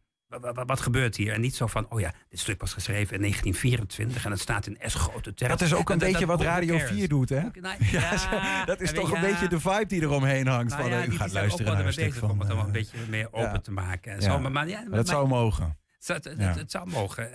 Wat, 0.66 0.80
gebeurt 0.80 1.16
hier? 1.16 1.34
En 1.34 1.42
niet 1.42 1.56
zo 1.56 1.68
van, 1.68 1.90
oh 1.92 2.00
ja, 2.00 2.14
dit 2.30 2.40
stuk 2.40 2.60
was 2.62 2.74
geschreven 2.74 3.16
in 3.16 3.22
1924 3.22 4.26
en 4.26 4.32
het 4.32 4.40
staat 4.40 4.68
in 4.68 4.78
S-grote 4.86 5.34
term. 5.34 5.50
Dat 5.50 5.62
is 5.62 5.74
ook 5.74 5.90
een 5.90 5.98
Dat- 6.00 6.10
beetje 6.12 6.26
dat- 6.26 6.38
wat 6.38 6.46
Radio 6.46 6.78
cares? 6.78 6.92
4 6.92 7.08
doet, 7.08 7.30
hè? 7.30 7.42
Nou, 7.62 7.76
Ja, 7.92 8.66
dat 8.66 8.82
is 8.82 8.92
toch 8.94 9.12
een 9.12 9.22
je, 9.22 9.28
beetje 9.28 9.48
de 9.48 9.60
vibe 9.60 9.86
die 9.86 10.02
eromheen 10.02 10.48
hangt. 10.48 10.78
nou 10.78 10.90
van, 10.90 11.00
u 11.02 11.08
die- 11.10 11.18
gaat 11.18 11.26
die 11.28 11.36
luisteren 11.36 11.74
naar 11.74 11.86
een 11.86 11.92
stuk 11.94 12.06
bezig 12.06 12.22
om 12.24 12.30
van... 12.30 12.40
het 12.40 12.48
allemaal 12.48 12.68
een 12.68 12.76
eh, 12.76 12.82
beetje 12.82 12.98
meer 13.10 13.28
open 13.34 13.62
te 13.64 13.72
maken. 13.72 14.12
En 14.12 14.20
Ja. 14.22 14.24
zo. 14.32 14.40
Maar, 14.40 14.52
maar, 14.52 14.68
ja, 14.68 14.82
maar 14.88 14.98
dat 14.98 15.08
zou 15.08 15.28
mogen. 15.28 15.78
het, 16.06 16.24
het, 16.24 16.38
Ja. 16.38 16.44
het, 16.48 16.56
het 16.56 16.72
zou 16.72 16.90
mogen. 16.90 17.30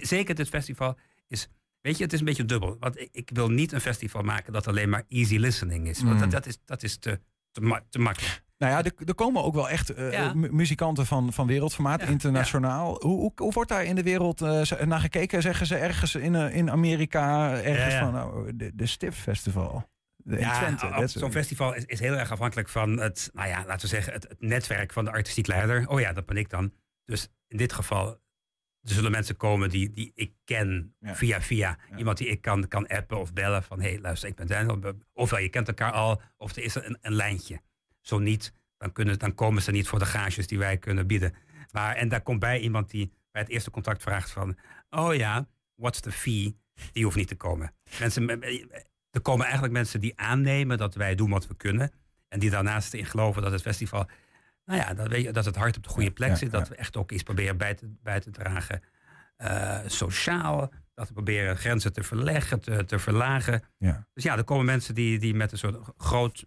Zeker 0.00 0.34
dit 0.34 0.48
festival 0.48 0.98
is. 1.28 1.48
Weet 1.80 1.96
je, 1.98 2.04
het 2.04 2.12
is 2.12 2.18
een 2.18 2.24
beetje 2.24 2.44
dubbel. 2.44 2.76
Want 2.80 3.00
ik, 3.00 3.08
ik 3.12 3.30
wil 3.32 3.48
niet 3.48 3.72
een 3.72 3.80
festival 3.80 4.22
maken 4.22 4.52
dat 4.52 4.66
alleen 4.68 4.88
maar 4.88 5.04
easy 5.08 5.36
listening 5.36 5.88
is. 5.88 6.02
Want 6.02 6.14
Mm. 6.14 6.20
dat, 6.20 6.30
dat 6.30 6.46
is, 6.46 6.58
dat 6.64 6.82
is 6.82 6.96
te, 6.96 7.20
te, 7.52 7.60
ma- 7.60 7.84
te 7.90 7.98
makkelijk. 7.98 8.42
Nou 8.62 8.74
ja, 8.74 8.84
er, 8.84 9.06
er 9.08 9.14
komen 9.14 9.42
ook 9.44 9.54
wel 9.54 9.68
echt 9.68 9.90
eh, 9.90 10.12
Ja. 10.12 10.34
mu- 10.34 10.52
muzikanten 10.52 11.06
van, 11.06 11.32
van 11.32 11.46
wereldformaat, 11.46 12.00
Ja, 12.00 12.06
internationaal. 12.06 12.96
Hoe, 13.00 13.18
hoe, 13.18 13.32
hoe 13.36 13.52
wordt 13.52 13.68
daar 13.70 13.84
in 13.84 13.94
de 13.94 14.02
wereld 14.02 14.40
eh, 14.40 14.80
naar 14.84 15.00
gekeken? 15.00 15.42
Zeggen 15.42 15.66
ze 15.66 15.76
ergens 15.76 16.14
in, 16.14 16.34
eh, 16.34 16.56
in 16.56 16.70
Amerika, 16.70 17.50
ergens 17.52 17.92
Ja, 17.94 17.98
ja. 17.98 18.04
van 18.04 18.12
nou, 18.12 18.56
de, 18.56 18.70
de 18.74 18.86
Stift 18.86 19.18
Festival? 19.18 19.90
Ja, 20.24 21.06
Zo'n 21.06 21.32
festival 21.32 21.74
is, 21.74 21.84
is 21.84 22.00
heel 22.00 22.14
erg 22.14 22.30
afhankelijk 22.30 22.68
van 22.68 22.98
het, 22.98 23.30
nou 23.32 23.48
ja, 23.48 23.64
laten 23.66 23.80
we 23.80 23.86
zeggen, 23.86 24.12
het, 24.12 24.28
het 24.28 24.40
netwerk 24.40 24.92
van 24.92 25.04
de 25.04 25.10
artistiek 25.10 25.46
leider. 25.46 25.88
Oh 25.88 26.00
ja, 26.00 26.12
dat 26.12 26.26
ben 26.26 26.36
ik 26.36 26.50
dan. 26.50 26.72
Dus 27.04 27.28
in 27.48 27.56
dit 27.56 27.72
geval 27.72 28.08
er 28.82 28.90
zullen 28.94 29.10
mensen 29.10 29.36
komen 29.36 29.70
die, 29.70 29.90
die 29.92 30.12
ik 30.14 30.32
ken 30.44 30.94
Ja. 31.00 31.14
via 31.14 31.40
via. 31.40 31.78
Ja. 31.90 31.96
Iemand 31.96 32.18
die 32.18 32.28
ik 32.28 32.42
kan, 32.42 32.68
kan 32.68 32.86
appen 32.86 33.18
of 33.20 33.32
bellen 33.32 33.62
van 33.62 33.80
hé, 33.80 33.88
hey, 33.90 34.00
luister, 34.00 34.28
ik 34.28 34.34
ben 34.36 34.46
Daniel. 34.46 34.78
Ofwel, 35.12 35.38
je 35.40 35.48
kent 35.48 35.68
elkaar 35.68 35.92
al, 35.92 36.20
of 36.36 36.56
er 36.56 36.62
is 36.62 36.74
een, 36.74 36.98
een 37.00 37.12
lijntje. 37.14 37.60
Zo 38.02 38.18
niet, 38.18 38.52
dan, 38.78 38.92
kunnen, 38.92 39.18
dan 39.18 39.34
komen 39.34 39.62
ze 39.62 39.70
niet 39.70 39.88
voor 39.88 39.98
de 39.98 40.06
gages 40.06 40.46
die 40.46 40.58
wij 40.58 40.78
kunnen 40.78 41.06
bieden. 41.06 41.34
Maar, 41.70 41.94
en 41.94 42.08
daar 42.08 42.22
komt 42.22 42.38
bij 42.38 42.60
iemand 42.60 42.90
die 42.90 43.12
bij 43.30 43.42
het 43.42 43.50
eerste 43.50 43.70
contact 43.70 44.02
vraagt 44.02 44.30
van... 44.30 44.58
oh 44.90 45.14
ja, 45.14 45.48
what's 45.74 46.00
the 46.00 46.12
fee? 46.12 46.56
Die 46.92 47.04
hoeft 47.04 47.16
niet 47.16 47.28
te 47.28 47.36
komen. 47.36 47.74
Mensen, 47.98 48.42
er 49.10 49.20
komen 49.22 49.44
eigenlijk 49.44 49.74
mensen 49.74 50.00
die 50.00 50.18
aannemen 50.18 50.78
dat 50.78 50.94
wij 50.94 51.14
doen 51.14 51.30
wat 51.30 51.46
we 51.46 51.54
kunnen. 51.54 51.92
En 52.28 52.38
die 52.38 52.50
daarnaast 52.50 52.94
in 52.94 53.06
geloven 53.06 53.42
dat 53.42 53.52
het 53.52 53.62
festival... 53.62 54.08
nou 54.64 54.80
ja, 54.80 54.94
dat, 54.94 55.08
weet 55.08 55.24
je, 55.24 55.32
dat 55.32 55.44
het 55.44 55.56
hart 55.56 55.76
op 55.76 55.82
de 55.82 55.88
goede 55.88 56.10
plek 56.10 56.28
ja, 56.28 56.34
zit. 56.34 56.50
Dat 56.50 56.68
we 56.68 56.74
echt 56.74 56.96
ook 56.96 57.12
iets 57.12 57.22
proberen 57.22 57.56
bij 57.56 57.74
te, 57.74 57.94
bij 58.02 58.20
te 58.20 58.30
dragen. 58.30 58.82
eh, 59.36 59.78
sociaal, 59.86 60.72
dat 60.94 61.08
we 61.08 61.14
proberen 61.14 61.56
grenzen 61.56 61.92
te 61.92 62.02
verleggen, 62.02 62.60
te, 62.60 62.84
te 62.84 62.98
verlagen. 62.98 63.62
Ja. 63.78 64.06
Dus 64.14 64.24
ja, 64.24 64.36
er 64.36 64.44
komen 64.44 64.64
mensen 64.64 64.94
die, 64.94 65.18
die 65.18 65.34
met 65.34 65.52
een 65.52 65.58
soort 65.58 65.78
groot 65.96 66.46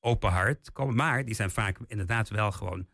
open 0.00 0.30
hart 0.30 0.72
komen. 0.72 0.94
Maar 0.94 1.24
die 1.24 1.34
zijn 1.34 1.50
vaak 1.50 1.78
inderdaad 1.86 2.28
wel 2.28 2.52
gewoon 2.52 2.86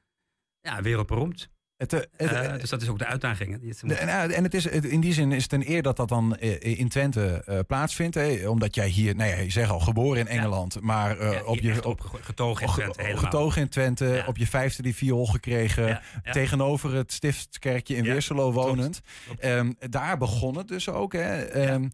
ja, 0.61 0.83
wereldberoemd. 0.83 1.53
Het, 1.77 1.93
eh, 1.93 2.01
het, 2.17 2.31
Eh, 2.31 2.53
eh, 2.55 2.61
dus 2.61 2.71
dat 2.71 2.83
is 2.83 2.89
ook 2.89 2.99
de 2.99 3.07
uitdaging. 3.07 3.75
De- 3.81 3.95
en, 3.95 4.43
het 4.45 4.55
is, 4.55 4.67
in 4.67 5.01
die 5.01 5.13
zin 5.13 5.33
is 5.33 5.43
het 5.43 5.53
een 5.53 5.71
eer 5.71 5.83
dat 5.83 5.97
dat 5.97 6.09
dan 6.09 6.37
in 6.59 6.89
Twente 6.89 7.65
plaatsvindt. 7.67 8.15
Hè? 8.15 8.49
Omdat 8.49 8.75
jij 8.75 8.89
hier, 8.89 9.17
nou 9.17 9.31
ja, 9.31 9.37
je 9.37 9.51
zegt 9.51 9.71
al, 9.71 9.81
geboren 9.81 10.21
in 10.21 10.27
Engeland. 10.27 10.81
Maar 10.81 11.25
ja, 11.33 11.43
op 11.43 11.59
je, 11.59 11.85
op, 11.85 12.01
getogen 12.01 12.67
in 12.67 12.73
Twente 12.73 13.01
helemaal. 13.03 13.23
getogen 13.23 13.63
in 13.63 13.69
Twente, 13.69 14.05
Ja. 14.07 14.27
op 14.27 14.37
je 14.37 14.47
vijfde 14.47 14.83
die 14.83 14.95
viool 14.95 15.27
gekregen. 15.27 16.01
Tegenover 16.33 16.95
het 16.95 17.13
Stiftskerkje 17.13 17.97
in 17.97 18.05
Weerselo 18.05 18.53
wonend. 18.53 19.01
Ehm, 19.39 19.73
daar 19.79 20.19
begon 20.19 20.57
het 20.57 20.69
dus 20.69 20.89
ook. 20.89 21.13
Hè? 21.13 21.43
Ehm, 21.45 21.83
eh, 21.83 21.89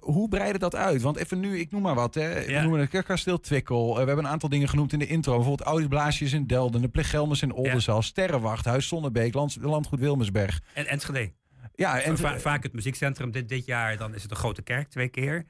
Hoe 0.00 0.28
breidde 0.28 0.58
dat 0.58 0.74
uit? 0.74 1.02
Want 1.02 1.16
even 1.16 1.40
nu, 1.40 1.58
ik 1.58 1.70
noem 1.70 1.82
maar 1.82 1.94
wat. 1.94 2.14
Hè. 2.14 2.44
We 2.44 2.50
Ja. 2.50 2.60
noemen 2.62 2.80
het 2.80 2.88
Kerkkasteel 2.90 3.40
Twikkel. 3.40 3.88
Eh, 3.88 4.00
we 4.00 4.06
hebben 4.06 4.24
een 4.24 4.30
aantal 4.30 4.48
dingen 4.48 4.68
genoemd 4.68 4.92
in 4.92 4.98
de 4.98 5.06
intro. 5.06 5.34
Bijvoorbeeld 5.36 5.68
Audi 5.68 5.88
Blaasjes 5.88 6.32
in 6.32 6.46
Delden. 6.46 6.80
De 6.80 6.88
Plegelmers 6.88 7.42
in 7.42 7.52
Oldenzaal. 7.52 8.02
Sterrenwacht. 8.02 8.64
Huis 8.64 8.88
Zonnebeek. 8.88 9.34
Landgoed 9.60 10.00
Wilmersberg. 10.00 10.60
En 10.74 10.86
Enschede. 10.86 11.32
Ja, 11.74 12.00
en 12.00 12.04
En 12.04 12.16
va- 12.18 12.38
vaak 12.38 12.62
het 12.62 12.72
muziekcentrum 12.72 13.30
dit, 13.30 13.48
dit 13.48 13.64
jaar, 13.66 13.96
dan 13.96 14.14
is 14.14 14.20
het 14.20 14.30
de 14.30 14.36
Grote 14.36 14.62
Kerk 14.62 14.88
twee 14.88 15.08
keer. 15.08 15.44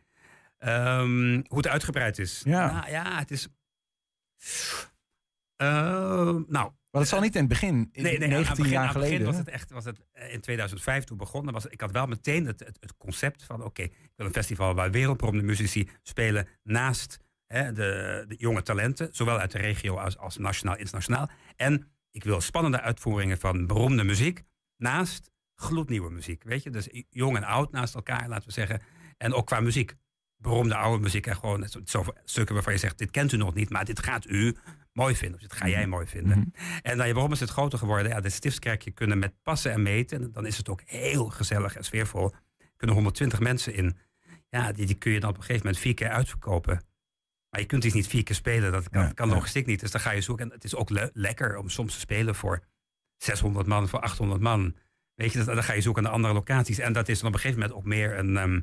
Ehm, 0.59 1.33
hoe 1.47 1.57
het 1.57 1.69
uitgebreid 1.69 2.19
is. 2.19 2.43
Ja. 2.45 2.73
Nou, 2.73 2.91
ja, 2.91 3.19
het 3.19 3.31
is... 3.31 3.49
Ehm, 5.57 6.43
nou, 6.49 6.71
maar 6.99 7.07
dat 7.07 7.17
zal 7.17 7.27
niet 7.27 7.35
in 7.35 7.41
het 7.41 7.49
begin, 7.49 7.89
in 7.93 8.03
nee, 8.03 8.03
nee, 8.03 8.15
aan 8.15 8.21
het 8.21 8.31
19 8.31 8.57
begin, 8.57 8.73
jaar 8.73 8.85
het 8.85 8.93
begin 8.93 9.09
geleden. 9.09 9.27
was 9.27 9.37
het 9.37 9.49
echt 9.49 9.71
was 9.71 9.85
het, 9.85 10.01
eh, 10.13 10.33
in 10.33 10.41
2005 10.41 11.05
toen 11.05 11.17
begonnen. 11.17 11.53
Was, 11.53 11.67
ik 11.67 11.81
had 11.81 11.91
wel 11.91 12.07
meteen 12.07 12.47
het, 12.47 12.61
het, 12.61 12.77
het 12.81 12.97
concept 12.97 13.45
van... 13.45 13.63
oké, 13.65 13.83
ik 13.83 14.13
wil 14.17 14.27
een 14.27 14.33
festival 14.33 14.75
waar 14.75 14.91
wereldberoemde 14.91 15.43
muzici 15.43 15.89
spelen... 16.03 16.49
naast 16.63 17.19
hè, 17.47 17.73
de, 17.73 18.25
de 18.29 18.35
jonge 18.37 18.63
talenten, 18.63 19.09
zowel 19.13 19.39
uit 19.39 19.51
de 19.51 19.59
regio 19.59 19.97
als, 19.97 20.19
als 20.19 20.37
nationaal, 20.37 20.77
internationaal. 20.77 21.31
En 21.57 21.93
ik 22.11 22.25
wil 22.25 22.41
spannende 22.41 22.81
uitvoeringen 22.81 23.39
van 23.39 23.67
beroemde 23.67 24.05
muziek... 24.05 24.43
naast 24.77 25.31
gloednieuwe 25.55 26.11
muziek, 26.11 26.43
weet 26.43 26.63
je? 26.63 26.71
Dus 26.71 26.89
jong 27.09 27.37
en 27.37 27.45
oud 27.45 27.73
naast 27.73 27.95
elkaar, 27.95 28.29
laten 28.29 28.47
we 28.47 28.53
zeggen. 28.53 28.83
En 29.17 29.33
ook 29.33 29.47
qua 29.47 29.61
muziek. 29.61 29.95
Beroemde 30.37 30.75
oude 30.75 31.03
muziek 31.03 31.27
en 31.27 31.37
gewoon 31.37 31.69
zo 31.85 32.05
stukken 32.25 32.55
waarvan 32.55 32.73
je 32.73 32.79
zegt... 32.79 32.99
dit 32.99 33.11
kent 33.11 33.33
u 33.33 33.37
nog 33.37 33.55
niet, 33.55 33.71
maar 33.71 33.85
dit 33.85 34.03
gaat 34.03 34.27
u 34.27 34.57
mooi 34.99 35.17
vinden. 35.17 35.37
Of 35.37 35.43
dit 35.43 35.53
ga 35.53 35.69
jij 35.69 35.87
mooi 35.87 36.07
vinden. 36.07 36.39
Mhm. 36.39 36.49
En 36.83 36.97
dan, 36.99 37.07
ja, 37.07 37.13
waarom 37.13 37.33
is 37.33 37.41
het 37.41 37.51
groter 37.51 37.79
geworden? 37.79 38.09
Ja, 38.13 38.21
de 38.21 38.31
stiftskerkje 38.31 38.91
kunnen 38.91 39.19
met 39.19 39.43
passen 39.43 39.73
en 39.73 39.83
meten. 39.83 40.23
En 40.23 40.33
dan 40.33 40.47
is 40.47 40.57
het 40.57 40.69
ook 40.69 40.81
heel 40.85 41.29
gezellig 41.29 41.77
en 41.77 41.85
sfeervol. 41.85 42.25
Er 42.59 42.67
kunnen 42.77 42.97
120 42.97 43.41
mensen 43.41 43.75
in. 43.75 43.97
Ja, 44.49 44.73
die, 44.73 44.87
die 44.87 44.95
kun 44.97 45.13
je 45.13 45.21
dan 45.21 45.31
op 45.31 45.37
een 45.37 45.43
gegeven 45.43 45.63
moment 45.67 45.83
vier 45.83 45.95
keer 45.95 46.09
uitverkopen. 46.09 46.83
Maar 47.51 47.61
je 47.61 47.67
kunt 47.67 47.85
iets 47.85 47.95
niet 47.95 48.07
vier 48.07 48.23
keer 48.23 48.35
spelen. 48.35 48.73
Dat 48.73 48.89
kan, 48.89 49.03
Ja, 49.03 49.13
kan 49.13 49.29
ja. 49.29 49.35
logistiek 49.35 49.67
niet. 49.67 49.81
Dus 49.81 49.91
dan 49.91 50.01
ga 50.01 50.11
je 50.11 50.21
zoeken. 50.21 50.47
En 50.47 50.53
het 50.55 50.65
is 50.65 50.75
ook 50.75 50.91
le- 50.91 51.11
lekker 51.13 51.57
om 51.57 51.69
soms 51.69 51.93
te 51.95 52.01
spelen 52.01 52.35
voor 52.35 52.65
600 53.17 53.67
man, 53.67 53.89
voor 53.89 54.01
800 54.01 54.41
man. 54.41 54.77
Weet 55.15 55.33
je, 55.33 55.39
dus 55.39 55.47
dan 55.47 55.63
ga 55.65 55.73
je 55.73 55.81
zoeken 55.81 56.03
naar 56.03 56.13
andere 56.13 56.35
locaties. 56.35 56.79
En 56.79 56.93
dat 56.93 57.09
is 57.09 57.19
dan 57.19 57.29
op 57.29 57.35
een 57.35 57.41
gegeven 57.41 57.61
moment 57.61 57.79
ook 57.79 57.87
meer 57.87 58.19
een, 58.19 58.37
ehm, 58.37 58.61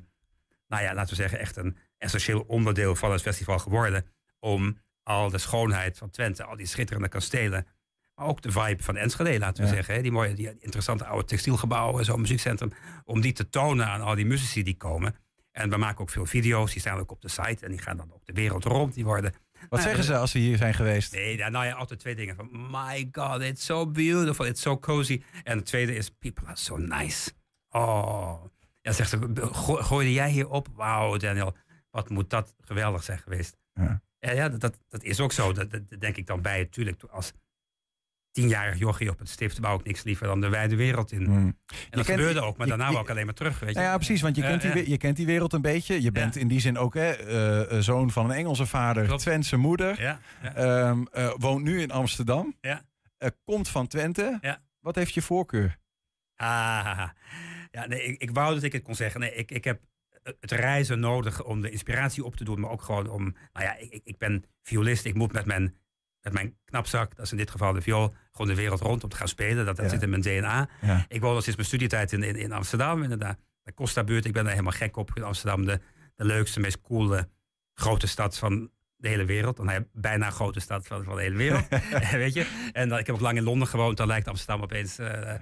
nou 0.68 0.84
ja, 0.84 0.94
laten 0.94 1.10
we 1.10 1.16
zeggen, 1.22 1.40
echt 1.40 1.56
een 1.56 1.78
essentieel 1.98 2.42
onderdeel 2.42 2.96
van 2.96 3.12
het 3.12 3.22
festival 3.22 3.60
geworden. 3.60 4.06
Om 4.40 4.78
al 5.06 5.30
de 5.30 5.38
schoonheid 5.38 5.98
van 5.98 6.10
Twente, 6.10 6.44
al 6.44 6.56
die 6.56 6.66
schitterende 6.66 7.08
kastelen. 7.10 7.68
Maar 8.16 8.26
ook 8.28 8.42
de 8.42 8.52
vibe 8.52 8.84
van 8.84 8.96
Enschede, 8.98 9.40
laten 9.40 9.64
we 9.64 9.70
Ja. 9.70 9.76
zeggen. 9.76 9.94
Hè? 9.96 10.02
Die 10.02 10.12
mooie, 10.12 10.34
die 10.34 10.56
interessante 10.60 11.06
oude 11.06 11.26
textielgebouwen, 11.26 12.06
zo'n 12.06 12.22
muziekcentrum. 12.22 12.72
Om 13.04 13.22
die 13.22 13.34
te 13.34 13.50
tonen 13.50 13.88
aan 13.88 14.02
al 14.02 14.16
die 14.16 14.26
muzici 14.26 14.64
die 14.64 14.78
komen. 14.78 15.16
En 15.52 15.70
we 15.70 15.78
maken 15.78 16.02
ook 16.02 16.10
veel 16.10 16.26
video's, 16.26 16.72
die 16.72 16.82
staan 16.82 17.00
ook 17.00 17.12
op 17.12 17.22
de 17.22 17.28
site. 17.30 17.66
En 17.66 17.70
die 17.72 17.80
gaan 17.82 17.98
dan 17.98 18.12
ook 18.14 18.26
de 18.26 18.34
wereld 18.34 18.64
rond. 18.64 18.94
Die 18.94 19.04
worden 19.06 19.34
Wat 19.70 19.70
Nou, 19.80 19.82
zeggen 19.82 20.04
ze 20.04 20.18
als 20.18 20.32
ze 20.32 20.38
hier 20.38 20.58
zijn 20.58 20.74
geweest? 20.74 21.14
Nee, 21.14 21.38
nou 21.38 21.66
ja, 21.66 21.74
altijd 21.74 22.00
twee 22.00 22.16
dingen. 22.16 22.36
Van, 22.36 22.50
my 22.72 23.08
god, 23.12 23.42
it's 23.42 23.66
so 23.66 23.88
beautiful, 23.88 24.46
it's 24.46 24.62
so 24.62 24.80
cozy. 24.80 25.24
En 25.44 25.58
het 25.58 25.66
tweede 25.66 25.96
is, 25.96 26.10
people 26.10 26.46
are 26.48 26.56
so 26.58 26.78
nice. 26.78 27.32
Oh. 27.70 28.44
Ja, 28.82 28.92
zegt 28.92 29.10
ze, 29.10 29.32
"Go- 29.52 29.76
gooide 29.84 30.14
jij 30.14 30.30
hier 30.30 30.50
op? 30.50 30.68
Wauw, 30.74 31.18
Daniel, 31.18 31.56
wat 31.90 32.10
moet 32.10 32.30
dat 32.30 32.54
geweldig 32.62 33.04
zijn 33.04 33.20
geweest. 33.20 33.58
Ja. 33.74 34.02
Ja, 34.26 34.32
ja 34.32 34.50
dat, 34.50 34.78
dat, 34.90 35.04
is 35.04 35.20
ook 35.20 35.32
zo. 35.32 35.54
Dat, 35.54 35.68
denk 36.00 36.18
ik 36.18 36.26
dan 36.28 36.42
bij. 36.42 36.66
Tuurlijk, 36.66 37.04
als 37.04 37.32
tienjarig 38.32 38.78
jochie 38.80 39.10
op 39.10 39.20
het 39.20 39.30
stift 39.30 39.58
wou 39.60 39.80
ik 39.80 39.86
niks 39.86 40.04
liever 40.04 40.28
dan 40.28 40.42
de 40.42 40.50
wijde 40.50 40.76
wereld 40.76 41.12
in. 41.12 41.24
Hmm. 41.26 41.36
En 41.38 41.56
dat 41.90 42.06
kent- 42.06 42.20
gebeurde 42.20 42.42
ook, 42.42 42.58
maar 42.58 42.68
je- 42.68 42.74
daarna 42.76 42.92
wou 42.92 43.04
ik 43.04 43.10
alleen 43.10 43.26
maar 43.26 43.34
terug. 43.34 43.60
Weet 43.60 43.76
je? 43.76 43.82
Ja, 43.82 43.96
precies, 43.96 44.22
want 44.22 44.36
je 44.36 44.42
Ja, 44.42 44.48
kent, 44.48 44.62
die, 44.62 44.72
we- 44.72 44.90
je 44.90 44.98
kent 44.98 45.18
die 45.18 45.26
wereld 45.26 45.54
een 45.54 45.62
beetje. 45.62 46.02
Je 46.02 46.12
bent 46.12 46.36
in 46.36 46.48
die 46.48 46.60
zin 46.60 46.78
ook 46.78 46.94
hè, 46.94 47.10
eh, 47.12 47.72
eh, 47.78 47.82
zoon 47.84 48.12
van 48.12 48.26
een 48.30 48.36
Engelse 48.36 48.66
vader, 48.66 49.06
Klopt. 49.06 49.22
Twentse 49.22 49.58
moeder. 49.58 50.02
Ja, 50.02 50.20
ja. 50.42 50.54
Ehm, 50.56 51.04
eh, 51.12 51.34
woont 51.38 51.64
nu 51.64 51.82
in 51.82 51.92
Amsterdam. 51.92 52.56
Ja. 52.62 52.82
Eh, 53.18 53.30
komt 53.46 53.70
van 53.70 53.88
Twente. 53.88 54.38
Ja. 54.42 54.62
Wat 54.80 54.96
heeft 54.96 55.14
je 55.14 55.22
voorkeur? 55.22 55.78
Ah, 56.36 57.10
ja, 57.72 57.86
nee, 57.88 58.04
ik, 58.04 58.22
ik 58.22 58.32
wou 58.32 58.54
dat 58.54 58.64
ik 58.64 58.74
het 58.74 58.84
kon 58.84 58.96
zeggen. 58.96 59.20
Nee, 59.20 59.34
ik, 59.34 59.52
ik 59.52 59.64
heb 59.64 59.82
het 60.40 60.52
reizen 60.52 61.00
nodig 61.00 61.44
om 61.44 61.62
de 61.62 61.70
inspiratie 61.70 62.24
op 62.24 62.36
te 62.36 62.44
doen, 62.44 62.60
maar 62.60 62.70
ook 62.70 62.82
gewoon 62.82 63.10
om. 63.10 63.24
Nou 63.54 63.66
ja, 63.66 63.78
ik, 63.78 64.02
ik- 64.04 64.18
ben 64.18 64.44
violist. 64.62 65.06
Ik 65.06 65.14
moet 65.14 65.32
met 65.32 65.46
mijn, 65.46 65.76
met 66.22 66.34
mijn 66.34 66.58
knapzak, 66.66 67.16
dat 67.16 67.26
is 67.26 67.32
in 67.32 67.38
dit 67.38 67.52
geval 67.52 67.74
de 67.74 67.82
viool, 67.82 68.14
gewoon 68.32 68.48
de 68.48 68.56
wereld 68.56 68.80
rond 68.82 69.04
om 69.04 69.10
te 69.10 69.16
gaan 69.16 69.28
spelen. 69.28 69.66
Dat, 69.66 69.76
dat 69.76 69.86
Ja. 69.86 69.92
zit 69.92 70.02
in 70.02 70.10
mijn 70.10 70.22
DNA. 70.22 70.70
Ja. 70.82 71.06
Ik 71.08 71.22
woon 71.22 71.36
al 71.36 71.42
sinds 71.42 71.56
mijn 71.56 71.68
studietijd 71.68 72.12
in, 72.14 72.24
in, 72.24 72.36
in 72.36 72.52
Amsterdam, 72.52 73.04
inderdaad. 73.04 73.38
De 73.64 73.74
Costa-buurt. 73.74 74.26
Ik 74.26 74.34
ben 74.34 74.44
daar 74.44 74.52
helemaal 74.52 74.74
gek 74.78 74.98
op. 74.98 75.12
In 75.16 75.24
Amsterdam, 75.24 75.66
de, 75.66 75.80
de 76.16 76.26
leukste, 76.26 76.60
meest 76.60 76.82
coole, 76.82 77.30
grote 77.74 78.08
stad 78.08 78.38
van 78.38 78.70
de 78.96 79.08
hele 79.08 79.26
wereld. 79.26 79.58
Dan 79.58 79.70
heb 79.70 79.88
je 79.94 80.00
bijna 80.00 80.30
grote 80.30 80.60
stad 80.60 80.88
van, 80.88 81.04
van 81.04 81.16
de 81.16 81.22
hele 81.22 81.36
wereld. 81.36 81.68
Weet 82.12 82.34
je? 82.34 82.70
En 82.74 82.90
dan, 82.90 82.98
ik 83.00 83.06
heb 83.06 83.16
ook 83.16 83.22
lang 83.22 83.38
in 83.38 83.44
Londen 83.44 83.68
gewoond. 83.68 83.98
Dan 83.98 84.08
lijkt 84.08 84.28
Amsterdam 84.28 84.62
opeens 84.62 84.98
eh, 85.00 85.36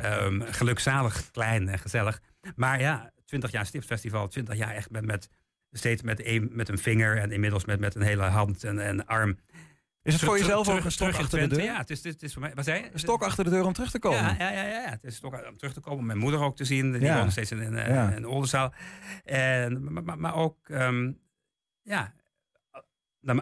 ehm, 0.00 0.40
gelukzalig, 0.42 1.30
klein 1.30 1.68
en 1.68 1.78
gezellig. 1.78 2.20
Maar 2.56 2.80
ja, 2.80 3.12
20 3.30 3.50
jaar 3.50 3.66
Stiftfestival, 3.66 4.28
20 4.28 4.56
jaar 4.56 4.74
echt 4.74 4.90
met, 4.90 5.04
met 5.06 5.28
steeds 5.70 6.02
met 6.02 6.24
een, 6.26 6.50
met 6.52 6.68
een 6.68 6.78
vinger 6.78 7.18
en 7.18 7.30
inmiddels 7.32 7.64
met, 7.64 7.80
met 7.80 7.94
een 7.94 8.02
hele 8.02 8.22
hand 8.22 8.64
en, 8.64 8.78
en 8.78 9.06
arm. 9.06 9.38
Is 10.02 10.12
het 10.12 10.22
voor 10.22 10.32
Terug- 10.34 10.46
jezelf 10.46 10.64
terug- 10.64 10.78
ook 10.78 10.84
een 10.84 10.92
stok 10.92 11.14
achter 11.14 11.48
de 11.48 11.54
deur? 11.56 11.64
Ja, 11.64 11.76
het 11.76 11.90
is, 11.90 12.04
het 12.04 12.22
is, 12.22 12.32
voor 12.32 12.42
mij. 12.42 12.54
Wat 12.54 12.64
zei 12.64 12.82
je? 12.82 12.92
Een 12.92 12.98
stok 12.98 13.22
achter 13.22 13.44
de 13.44 13.50
deur 13.50 13.64
om 13.64 13.72
terug 13.72 13.90
te 13.90 13.98
komen? 13.98 14.18
Ja, 14.18 14.34
ja, 14.38 14.50
ja, 14.50 14.62
ja. 14.66 14.90
Het 14.90 15.04
is 15.04 15.20
toch 15.20 15.46
om 15.48 15.56
terug 15.56 15.72
te 15.74 15.80
komen, 15.80 15.98
om 15.98 16.06
mijn 16.06 16.18
moeder 16.18 16.40
ook 16.40 16.56
te 16.56 16.64
zien. 16.64 16.92
Die 16.92 17.00
Ja. 17.00 17.18
woont 17.18 17.32
steeds 17.32 17.50
in, 17.50 17.60
in, 17.60 17.72
Ja. 17.74 18.10
in 18.10 18.26
Oldenzaal. 18.26 18.72
En, 19.24 19.92
maar, 19.92 20.02
maar, 20.02 20.18
maar 20.18 20.34
ook, 20.34 20.68
ehm, 20.68 21.12
ja, 21.82 22.14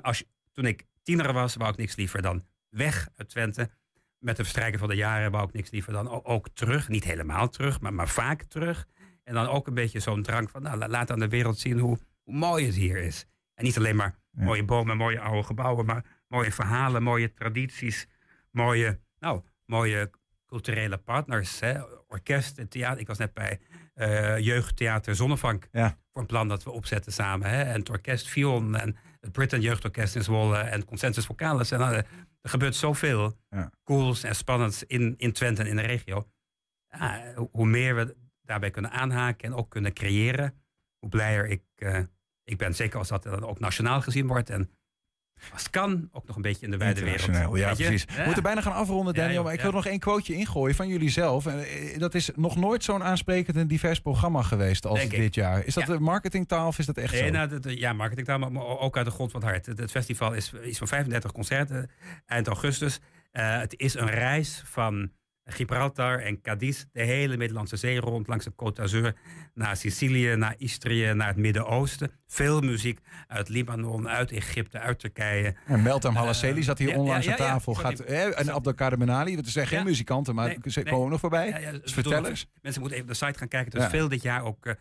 als 0.03 0.25
toen 0.53 0.67
ik 0.67 0.85
tiener 1.03 1.33
was, 1.33 1.55
wou 1.55 1.71
ik 1.71 1.77
niks 1.77 1.97
liever 1.97 2.23
dan 2.23 2.45
weg 2.69 3.09
uit 3.17 3.29
Twente. 3.29 3.71
Met 4.19 4.37
het 4.37 4.47
verstrijken 4.47 4.79
van 4.79 4.89
de 4.89 4.95
jaren 4.97 5.31
wou 5.31 5.47
ik 5.49 5.53
niks 5.53 5.71
liever 5.71 5.93
dan 5.93 6.25
ook 6.25 6.49
terug. 6.55 6.89
Niet 6.89 7.05
helemaal 7.05 7.49
terug, 7.49 7.81
maar, 7.81 7.95
maar 7.95 8.09
vaak 8.09 8.43
terug. 8.43 8.87
En 9.29 9.35
dan 9.35 9.47
ook 9.49 9.67
een 9.67 9.75
beetje 9.75 10.01
zo'n 10.01 10.23
drang 10.23 10.51
van, 10.51 10.63
nou, 10.63 10.79
la- 10.79 10.89
laat 10.89 11.11
aan 11.11 11.19
de 11.19 11.29
wereld 11.29 11.59
zien 11.59 11.79
hoe, 11.79 11.99
hoe 12.23 12.35
mooi 12.35 12.67
het 12.67 12.75
hier 12.75 12.97
is. 12.97 13.27
En 13.55 13.65
niet 13.65 13.77
alleen 13.77 13.97
maar 13.97 14.19
Ja. 14.31 14.45
mooie 14.45 14.65
bomen, 14.65 14.97
mooie 14.97 15.21
oude 15.21 15.43
gebouwen, 15.43 15.87
maar 15.87 16.05
mooie 16.29 16.53
verhalen, 16.53 17.03
mooie 17.03 17.33
tradities, 17.33 18.07
mooie, 18.51 19.01
nou, 19.19 19.43
mooie 19.65 20.11
culturele 20.47 20.97
partners. 20.99 21.61
Hè? 21.61 21.81
Orkest, 22.07 22.59
en 22.59 22.69
theater. 22.69 23.01
Ik 23.01 23.07
was 23.07 23.19
net 23.19 23.33
bij 23.35 23.61
eh, 23.95 24.39
Jeugdtheater 24.39 25.15
Zonnevank 25.15 25.69
Ja. 25.73 25.99
voor 26.13 26.21
een 26.21 26.27
plan 26.27 26.49
dat 26.49 26.63
we 26.63 26.71
opzetten 26.71 27.13
samen. 27.13 27.51
Hè? 27.51 27.63
En 27.63 27.79
het 27.79 27.91
orkest 27.91 28.29
Vion 28.29 28.77
en 28.77 28.97
het 29.21 29.33
Britain 29.33 29.63
Jeugdorkest 29.63 30.17
in 30.17 30.23
Zwolle 30.23 30.59
en 30.59 30.85
Consensus 30.85 31.27
Vocalis. 31.27 31.71
En, 31.71 31.81
eh, 31.81 31.97
er 32.41 32.51
gebeurt 32.51 32.77
zoveel 32.77 33.37
Ja. 33.51 33.71
cools 33.85 34.23
en 34.23 34.35
spannends 34.35 34.83
in, 34.85 35.15
in 35.17 35.33
Twente 35.33 35.63
en 35.63 35.69
in 35.69 35.77
de 35.77 35.83
regio. 35.83 36.29
Ja, 36.91 37.35
hoe 37.51 37.67
meer 37.67 37.95
we 37.95 38.17
daarbij 38.49 38.71
kunnen 38.71 38.91
aanhaken 38.91 39.49
en 39.49 39.55
ook 39.55 39.71
kunnen 39.71 39.93
creëren, 39.93 40.55
hoe 40.99 41.09
blijer 41.09 41.47
ik, 41.47 41.63
eh, 41.77 41.99
ik 42.45 42.57
ben. 42.59 42.75
Zeker 42.75 42.99
als 42.99 43.09
dat 43.09 43.23
dan 43.23 43.47
ook 43.47 43.59
nationaal 43.61 44.01
gezien 44.01 44.27
wordt. 44.27 44.51
En 44.51 44.71
als 45.53 45.63
het 45.63 45.71
kan, 45.71 46.09
ook 46.13 46.27
nog 46.27 46.37
een 46.37 46.43
beetje 46.43 46.65
in 46.65 46.71
de 46.71 46.77
wijde 46.77 47.05
wereld. 47.05 47.57
Ja, 47.57 47.75
precies. 47.75 48.05
We 48.05 48.23
moeten 48.25 48.43
bijna 48.43 48.61
gaan 48.61 48.73
afronden, 48.73 49.15
Daniel. 49.15 49.43
maar 49.43 49.53
ik 49.53 49.59
ja. 49.59 49.65
wil 49.65 49.73
nog 49.73 49.87
één 49.87 49.99
quoteje 49.99 50.39
ingooien 50.39 50.75
van 50.77 50.89
jullie 50.89 51.11
zelf. 51.11 51.47
En, 51.47 51.59
eh, 51.67 51.99
dat 51.99 52.15
is 52.15 52.31
nog 52.35 52.57
nooit 52.57 52.85
zo'n 52.85 53.03
aansprekend 53.03 53.57
en 53.57 53.67
divers 53.67 54.01
programma 54.01 54.43
geweest 54.43 54.87
als 54.87 54.99
Denk 54.99 55.13
ik. 55.13 55.19
dit 55.19 55.35
jaar. 55.35 55.65
Is 55.65 55.75
dat 55.75 55.99
marketingtaal 55.99 56.67
of 56.67 56.79
is 56.79 56.87
dat 56.87 56.97
echt 56.97 57.13
Nee, 57.13 57.25
zo? 57.27 57.31
nou, 57.31 57.49
dat- 57.49 57.79
ja, 57.79 57.93
marketingtaal, 57.93 58.39
maar 58.51 58.63
ook 58.63 58.97
uit 58.97 59.07
de 59.07 59.13
grond 59.13 59.31
van 59.31 59.41
het 59.41 59.51
hart. 59.51 59.67
Het, 59.67 59.79
het 59.79 59.91
festival 59.91 60.33
is 60.33 60.53
iets 60.65 60.79
van 60.79 60.89
35 60.89 61.33
concerten 61.33 61.91
eind 62.27 62.47
augustus. 62.47 63.01
Eh, 63.31 63.59
het 63.59 63.75
is 63.79 63.95
een 63.95 64.11
reis 64.11 64.63
van 64.67 65.13
Gibraltar 65.53 66.19
en 66.19 66.41
Cadiz, 66.41 66.85
de 66.93 67.03
hele 67.03 67.37
Middellandse 67.37 67.77
Zee 67.77 68.01
rond, 68.01 68.27
langs 68.27 68.45
de 68.45 68.51
Côte 68.51 68.75
d'Azur, 68.75 69.15
naar 69.55 69.77
Sicilië, 69.77 70.37
naar 70.37 70.55
Istrië, 70.59 71.13
naar 71.15 71.29
het 71.29 71.37
Midden-Oosten. 71.37 72.11
Veel 72.27 72.61
muziek 72.61 72.99
uit 73.29 73.49
Libanon, 73.49 74.09
uit 74.09 74.33
Egypte, 74.33 74.79
uit 74.79 74.99
Turkije. 74.99 75.55
En 75.67 75.83
Meltem 75.83 76.15
Halasseli 76.15 76.63
zat 76.63 76.79
hier 76.79 76.89
ja, 76.89 76.97
onlangs 76.97 77.27
ja, 77.27 77.33
aan 77.33 77.39
ja, 77.39 77.45
tafel. 77.53 77.75
Gaat, 77.75 78.01
eh, 78.01 78.39
en 78.39 78.53
Abdelkader 78.53 78.99
Benali, 78.99 79.37
dat 79.37 79.47
zijn 79.47 79.67
geen 79.67 79.85
muzikanten, 79.85 80.35
maar 80.35 80.47
Nee, 80.47 80.59
ze 80.65 80.81
nee. 80.81 80.93
komen 80.93 81.11
nog 81.11 81.21
voorbij. 81.21 81.49
Ja, 81.49 81.59
ja, 81.59 81.71
Dus 81.71 81.81
ik 81.81 81.89
vertel 81.89 82.13
bedoel, 82.13 82.29
eens. 82.29 82.49
Mensen 82.63 82.81
moeten 82.81 82.99
even 82.99 83.11
op 83.11 83.19
de 83.19 83.27
site 83.27 83.39
gaan 83.39 83.49
kijken. 83.49 83.73
Er 83.73 83.85
is 83.85 83.91
veel 83.91 84.09
dit 84.09 84.23
jaar 84.23 84.43
ook 84.45 84.67
eh, 84.67 84.75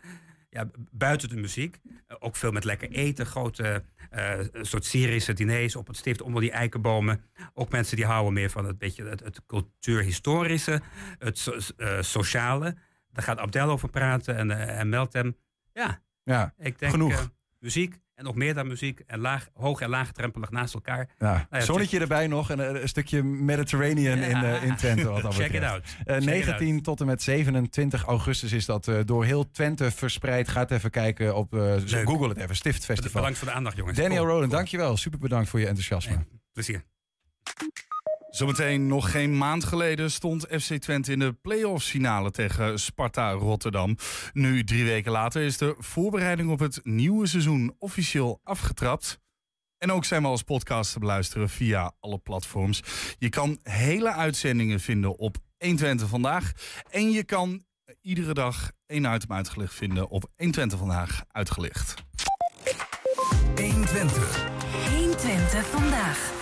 ja, 0.58 0.70
buiten 0.90 1.28
de 1.28 1.36
muziek. 1.36 1.78
eh, 2.06 2.16
ook 2.18 2.36
veel 2.36 2.52
met 2.52 2.64
lekker 2.64 2.90
eten. 2.90 3.26
Grote 3.26 3.84
eh, 4.10 4.38
soort 4.52 4.84
Syrische 4.84 5.32
diners 5.32 5.76
op 5.76 5.86
het 5.86 5.96
stift 5.96 6.22
onder 6.22 6.40
die 6.40 6.50
eikenbomen. 6.50 7.24
Ook 7.54 7.70
mensen 7.70 7.96
die 7.96 8.04
houden 8.06 8.32
meer 8.32 8.50
van 8.50 8.64
het, 8.64 8.78
beetje 8.78 9.04
het, 9.04 9.20
het 9.20 9.40
cultuurhistorische. 9.46 10.80
Het 11.18 11.38
so- 11.38 11.56
eh, 11.76 12.02
sociale. 12.02 12.76
Daar 13.12 13.24
gaat 13.24 13.38
Abdel 13.38 13.70
over 13.70 13.88
praten 13.90 14.36
en, 14.36 14.50
eh, 14.50 14.78
en 14.80 14.88
Meltem. 14.88 15.36
Ja, 15.72 16.02
Ja, 16.24 16.54
ik 16.58 16.78
denk 16.78 16.92
Genoeg. 16.92 17.30
muziek. 17.58 17.98
En 18.18 18.24
nog 18.24 18.34
meer 18.34 18.54
dan 18.54 18.66
muziek. 18.66 19.02
En 19.06 19.20
laag, 19.20 19.48
hoog 19.54 19.80
en 19.80 19.88
laagdrempelig 19.88 20.50
naast 20.50 20.74
elkaar. 20.74 21.08
ja. 21.18 21.46
ja, 21.50 21.60
zonnetje 21.60 22.00
erbij 22.00 22.26
nog 22.26 22.50
en 22.50 22.74
eh, 22.74 22.82
een 22.82 22.88
stukje 22.88 23.22
Mediterranean 23.22 24.18
in, 24.18 24.44
eh, 24.44 24.62
in 24.62 24.76
Twente. 24.76 25.08
Wat 25.08 25.22
dat 25.22 25.34
Check 25.40 25.46
it 25.46 25.52
betreft. 25.52 25.72
out. 25.72 25.84
Eh, 25.84 26.14
Check 26.14 26.22
it 26.24 26.46
19 26.46 26.82
tot 26.82 27.00
en 27.00 27.06
met 27.06 27.22
27 27.22 28.04
augustus 28.04 28.52
is 28.52 28.66
dat 28.66 28.90
door 29.04 29.24
heel 29.24 29.50
Twente 29.50 29.90
verspreid. 29.90 30.48
Ga 30.48 30.60
het 30.60 30.70
even 30.70 30.90
kijken 30.90 31.34
op. 31.36 31.52
Google 31.86 32.28
het 32.28 32.38
even. 32.38 32.56
Stift 32.56 32.84
Festival. 32.84 33.12
Bedankt 33.12 33.38
voor 33.38 33.48
de 33.48 33.54
aandacht, 33.54 33.76
jongens. 33.76 33.98
Daniel 33.98 34.26
Roland, 34.26 34.50
dankjewel. 34.50 34.96
Super 34.96 35.18
bedankt 35.18 35.48
voor 35.48 35.60
je 35.60 35.66
enthousiasme. 35.66 36.14
Nee, 36.14 36.24
plezier. 36.52 36.84
Zometeen 38.30 38.86
nog 38.86 39.10
geen 39.10 39.38
maand 39.38 39.64
geleden 39.64 40.10
stond 40.10 40.46
FC 40.50 40.74
Twente 40.74 41.12
in 41.12 41.18
de 41.18 41.32
play-offs 41.32 41.90
finale 41.90 42.30
tegen 42.30 42.78
Sparta 42.78 43.30
Rotterdam. 43.30 43.96
Nu, 44.32 44.64
drie 44.64 44.84
weken 44.84 45.12
later, 45.12 45.42
is 45.42 45.58
de 45.58 45.74
voorbereiding 45.78 46.50
op 46.50 46.58
het 46.58 46.80
nieuwe 46.82 47.26
seizoen 47.26 47.74
officieel 47.78 48.40
afgetrapt. 48.42 49.18
En 49.78 49.92
ook 49.92 50.04
zijn 50.04 50.22
we 50.22 50.28
als 50.28 50.42
podcast 50.42 50.92
te 50.92 50.98
beluisteren 50.98 51.48
via 51.48 51.92
alle 52.00 52.18
platforms. 52.18 52.82
Je 53.18 53.28
kan 53.28 53.58
hele 53.62 54.12
uitzendingen 54.12 54.80
vinden 54.80 55.18
op 55.18 55.36
120 55.58 56.08
Vandaag. 56.08 56.52
En 56.90 57.10
je 57.10 57.24
kan 57.24 57.62
iedere 58.00 58.34
dag 58.34 58.70
één 58.86 59.14
item 59.14 59.32
uitgelicht 59.32 59.74
vinden 59.74 60.08
op 60.08 60.24
120 60.36 60.78
Vandaag 60.78 61.24
uitgelicht. 61.28 61.94
120. 63.56 64.46
120 64.90 65.66
vandaag. 65.66 66.36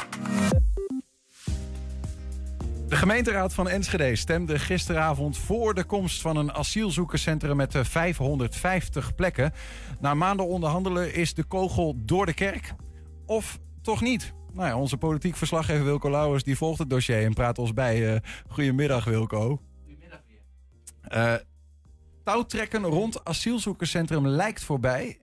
De 2.89 2.97
gemeenteraad 2.97 3.55
van 3.55 3.69
Enschede 3.69 4.17
stemde 4.17 4.59
gisteravond 4.59 5.39
voor 5.39 5.75
de 5.75 5.85
komst 5.85 6.21
van 6.21 6.37
een 6.37 6.53
asielzoekerscentrum 6.53 7.57
met 7.57 7.75
eh, 7.75 7.85
550 7.85 9.15
plekken. 9.15 9.53
Na 10.01 10.15
maanden 10.15 10.47
onderhandelen 10.47 11.15
is 11.15 11.35
de 11.35 11.45
kogel 11.45 11.95
door 11.97 12.27
de 12.27 12.35
kerk. 12.35 12.75
Of 13.27 13.59
toch 13.83 14.01
niet? 14.01 14.33
Nou 14.53 14.69
ja, 14.69 14.77
onze 14.77 14.97
politiek 14.97 15.37
verslaggever 15.37 15.85
Wilco 15.85 16.11
Lauwers 16.11 16.43
die 16.43 16.57
volgt 16.57 16.79
het 16.79 16.91
dossier 16.91 17.25
en 17.25 17.35
praat 17.35 17.59
ons 17.59 17.73
bij. 17.73 18.15
Eh, 18.15 18.21
goedemiddag 18.49 19.05
Wilco. 19.05 19.61
Goedemiddag 19.83 20.21
weer. 20.27 21.45
touwtrekken 22.25 22.83
rond 22.83 23.25
asielzoekerscentrum 23.25 24.27
lijkt 24.27 24.65
voorbij. 24.65 25.19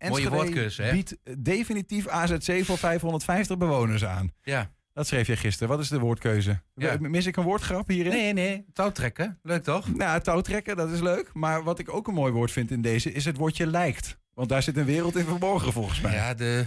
Hè? 0.78 0.92
biedt 0.92 1.18
definitief 1.38 2.08
AZC 2.08 2.66
voor 2.66 2.78
550 2.78 3.58
bewoners 3.58 4.06
aan. 4.06 4.32
Ja. 4.42 4.72
Dat 4.94 5.08
schreef 5.08 5.28
je 5.28 5.36
gisteren. 5.36 5.70
Wat 5.70 5.80
is 5.80 5.88
de 5.90 6.00
woordkeuze? 6.00 6.62
Ja. 6.76 6.96
Mis 7.00 7.26
ik 7.26 7.38
een 7.38 7.44
woordgrap 7.44 7.88
hierin? 7.88 8.12
Nee, 8.12 8.34
nee. 8.34 8.66
Touwtrekken. 8.74 9.40
Leuk 9.44 9.64
toch? 9.64 9.96
Nou, 9.96 10.22
touwtrekken, 10.22 10.76
dat 10.76 10.90
is 10.92 11.00
leuk. 11.00 11.30
Maar 11.34 11.64
wat 11.64 11.80
ik 11.80 11.94
ook 11.94 12.08
een 12.08 12.14
mooi 12.14 12.32
woord 12.32 12.52
vind 12.52 12.72
in 12.72 12.82
deze 12.82 13.12
is 13.12 13.26
het 13.26 13.38
woordje 13.38 13.68
lijkt. 13.68 14.18
Want 14.34 14.50
daar 14.50 14.64
zit 14.64 14.78
een 14.78 14.86
wereld 14.86 15.16
in 15.16 15.26
verborgen 15.26 15.74
volgens 15.74 16.02
mij. 16.02 16.14
Ja, 16.14 16.34
de, 16.34 16.66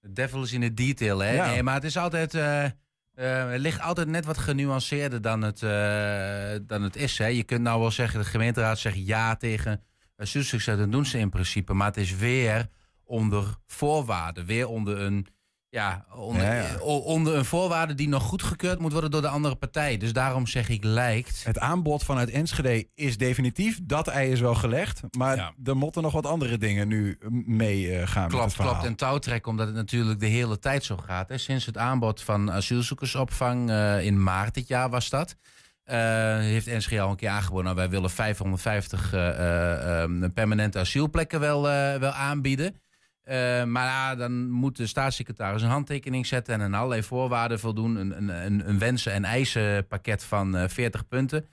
de 0.00 0.12
devil 0.12 0.42
is 0.42 0.52
in 0.52 0.60
de 0.60 0.74
detail, 0.74 1.18
hè? 1.18 1.32
Ja. 1.34 1.46
Nee, 1.46 1.62
maar 1.62 1.74
het 1.74 1.84
is 1.84 1.96
altijd... 1.96 2.34
eh, 2.34 2.64
eh, 2.64 3.50
het 3.50 3.60
ligt 3.60 3.80
altijd 3.80 4.08
net 4.08 4.24
wat 4.24 4.38
genuanceerder 4.38 5.22
dan 5.22 5.42
het, 5.42 5.62
eh, 5.62 6.66
dan 6.66 6.82
het 6.82 6.96
is. 6.96 7.18
Hè. 7.18 7.26
Je 7.26 7.42
kunt 7.42 7.62
nou 7.62 7.80
wel 7.80 7.90
zeggen, 7.90 8.20
de 8.20 8.26
gemeenteraad 8.26 8.78
zegt 8.78 9.06
ja 9.06 9.36
tegen 9.36 9.82
asielzoekers. 10.16 10.78
Dat 10.78 10.92
doen 10.92 11.06
ze 11.06 11.18
in 11.18 11.30
principe. 11.30 11.72
Maar 11.74 11.86
het 11.86 11.96
is 11.96 12.16
weer 12.16 12.68
onder 13.04 13.44
voorwaarden. 13.66 14.46
Weer 14.46 14.68
onder 14.68 15.00
een, 15.00 15.26
ja, 15.72 16.04
onder, 16.14 16.42
Ja, 16.42 16.54
ja. 16.54 16.64
eh, 16.74 16.82
onder 16.86 17.34
een 17.36 17.44
voorwaarde 17.44 17.94
die 17.94 18.08
nog 18.08 18.22
goedgekeurd 18.22 18.78
moet 18.78 18.92
worden 18.92 19.10
door 19.10 19.20
de 19.20 19.28
andere 19.28 19.54
partij. 19.54 19.96
Dus 19.96 20.12
daarom 20.12 20.46
zeg 20.46 20.68
ik 20.68 20.84
lijkt. 20.84 21.44
Het 21.44 21.58
aanbod 21.58 22.04
vanuit 22.04 22.30
Enschede 22.30 22.88
is 22.94 23.16
definitief. 23.16 23.78
Dat 23.82 24.08
ei 24.08 24.30
is 24.30 24.40
wel 24.40 24.54
gelegd. 24.54 25.00
Maar 25.16 25.36
Ja. 25.36 25.52
er 25.64 25.76
moeten 25.76 26.02
nog 26.02 26.12
wat 26.12 26.26
andere 26.26 26.58
dingen 26.58 26.88
nu 26.88 27.18
mee 27.46 27.96
eh, 27.96 28.06
gaan 28.06 28.28
Klopt, 28.28 28.54
klopt. 28.56 28.84
En 28.84 28.94
touwtrekken, 28.94 29.50
omdat 29.50 29.66
het 29.66 29.76
natuurlijk 29.76 30.20
de 30.20 30.26
hele 30.26 30.58
tijd 30.58 30.84
zo 30.84 30.96
gaat. 30.96 31.28
Hè. 31.28 31.38
Sinds 31.38 31.66
het 31.66 31.76
aanbod 31.78 32.22
van 32.22 32.52
asielzoekersopvang 32.52 33.70
eh, 33.70 34.04
in 34.04 34.22
maart 34.22 34.54
dit 34.54 34.68
jaar 34.68 34.90
was 34.90 35.08
dat. 35.10 35.36
heeft 35.84 36.66
NSG 36.66 36.98
al 36.98 37.10
een 37.10 37.16
keer 37.16 37.28
aangeboden. 37.28 37.64
Nou, 37.64 37.76
wij 37.76 37.90
willen 37.90 38.10
550 38.10 39.12
eh, 39.12 39.28
eh, 39.28 40.02
eh, 40.02 40.10
permanente 40.34 40.78
asielplekken 40.78 41.40
wel, 41.40 41.62
wel 41.98 42.10
aanbieden. 42.12 42.80
Eh, 43.22 43.64
maar 43.64 44.16
dan 44.16 44.50
moet 44.50 44.76
de 44.76 44.86
staatssecretaris 44.86 45.62
een 45.62 45.68
handtekening 45.68 46.26
zetten 46.26 46.54
en 46.54 46.60
aan 46.60 46.74
allerlei 46.74 47.02
voorwaarden 47.02 47.60
voldoen. 47.60 47.96
Een, 47.96 48.28
een, 48.28 48.68
een, 48.68 48.78
wensen- 48.78 49.12
en 49.12 49.24
eisenpakket 49.24 50.24
van 50.24 50.56
eh 50.56 50.68
40 50.68 51.08
punten. 51.08 51.46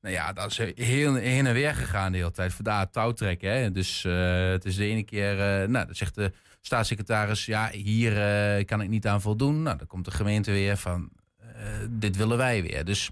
Nou 0.00 0.14
ja, 0.14 0.32
dat 0.32 0.50
is 0.50 0.58
heel 0.74 1.14
heen 1.14 1.46
en 1.46 1.54
weer 1.54 1.74
gegaan 1.74 2.12
de 2.12 2.18
hele 2.18 2.30
tijd. 2.30 2.52
Vandaar 2.54 2.90
touwtrekken. 2.90 3.50
Hè? 3.50 3.70
Dus 3.70 4.04
eh, 4.04 4.48
het 4.48 4.64
is 4.64 4.76
de 4.76 4.84
ene 4.84 5.02
keer, 5.02 5.36
nou, 5.68 5.86
dat 5.86 5.96
zegt 5.96 6.14
de 6.14 6.32
staatssecretaris, 6.60 7.46
ja, 7.46 7.70
hier 7.70 8.64
kan 8.64 8.80
ik 8.80 8.88
niet 8.88 9.06
aan 9.06 9.20
voldoen. 9.20 9.62
Nou, 9.62 9.76
dan 9.76 9.86
komt 9.86 10.04
de 10.04 10.10
gemeente 10.10 10.50
weer 10.50 10.76
van, 10.76 11.10
dit 11.90 12.16
willen 12.16 12.36
wij 12.36 12.62
weer. 12.62 12.84
Dus 12.84 13.10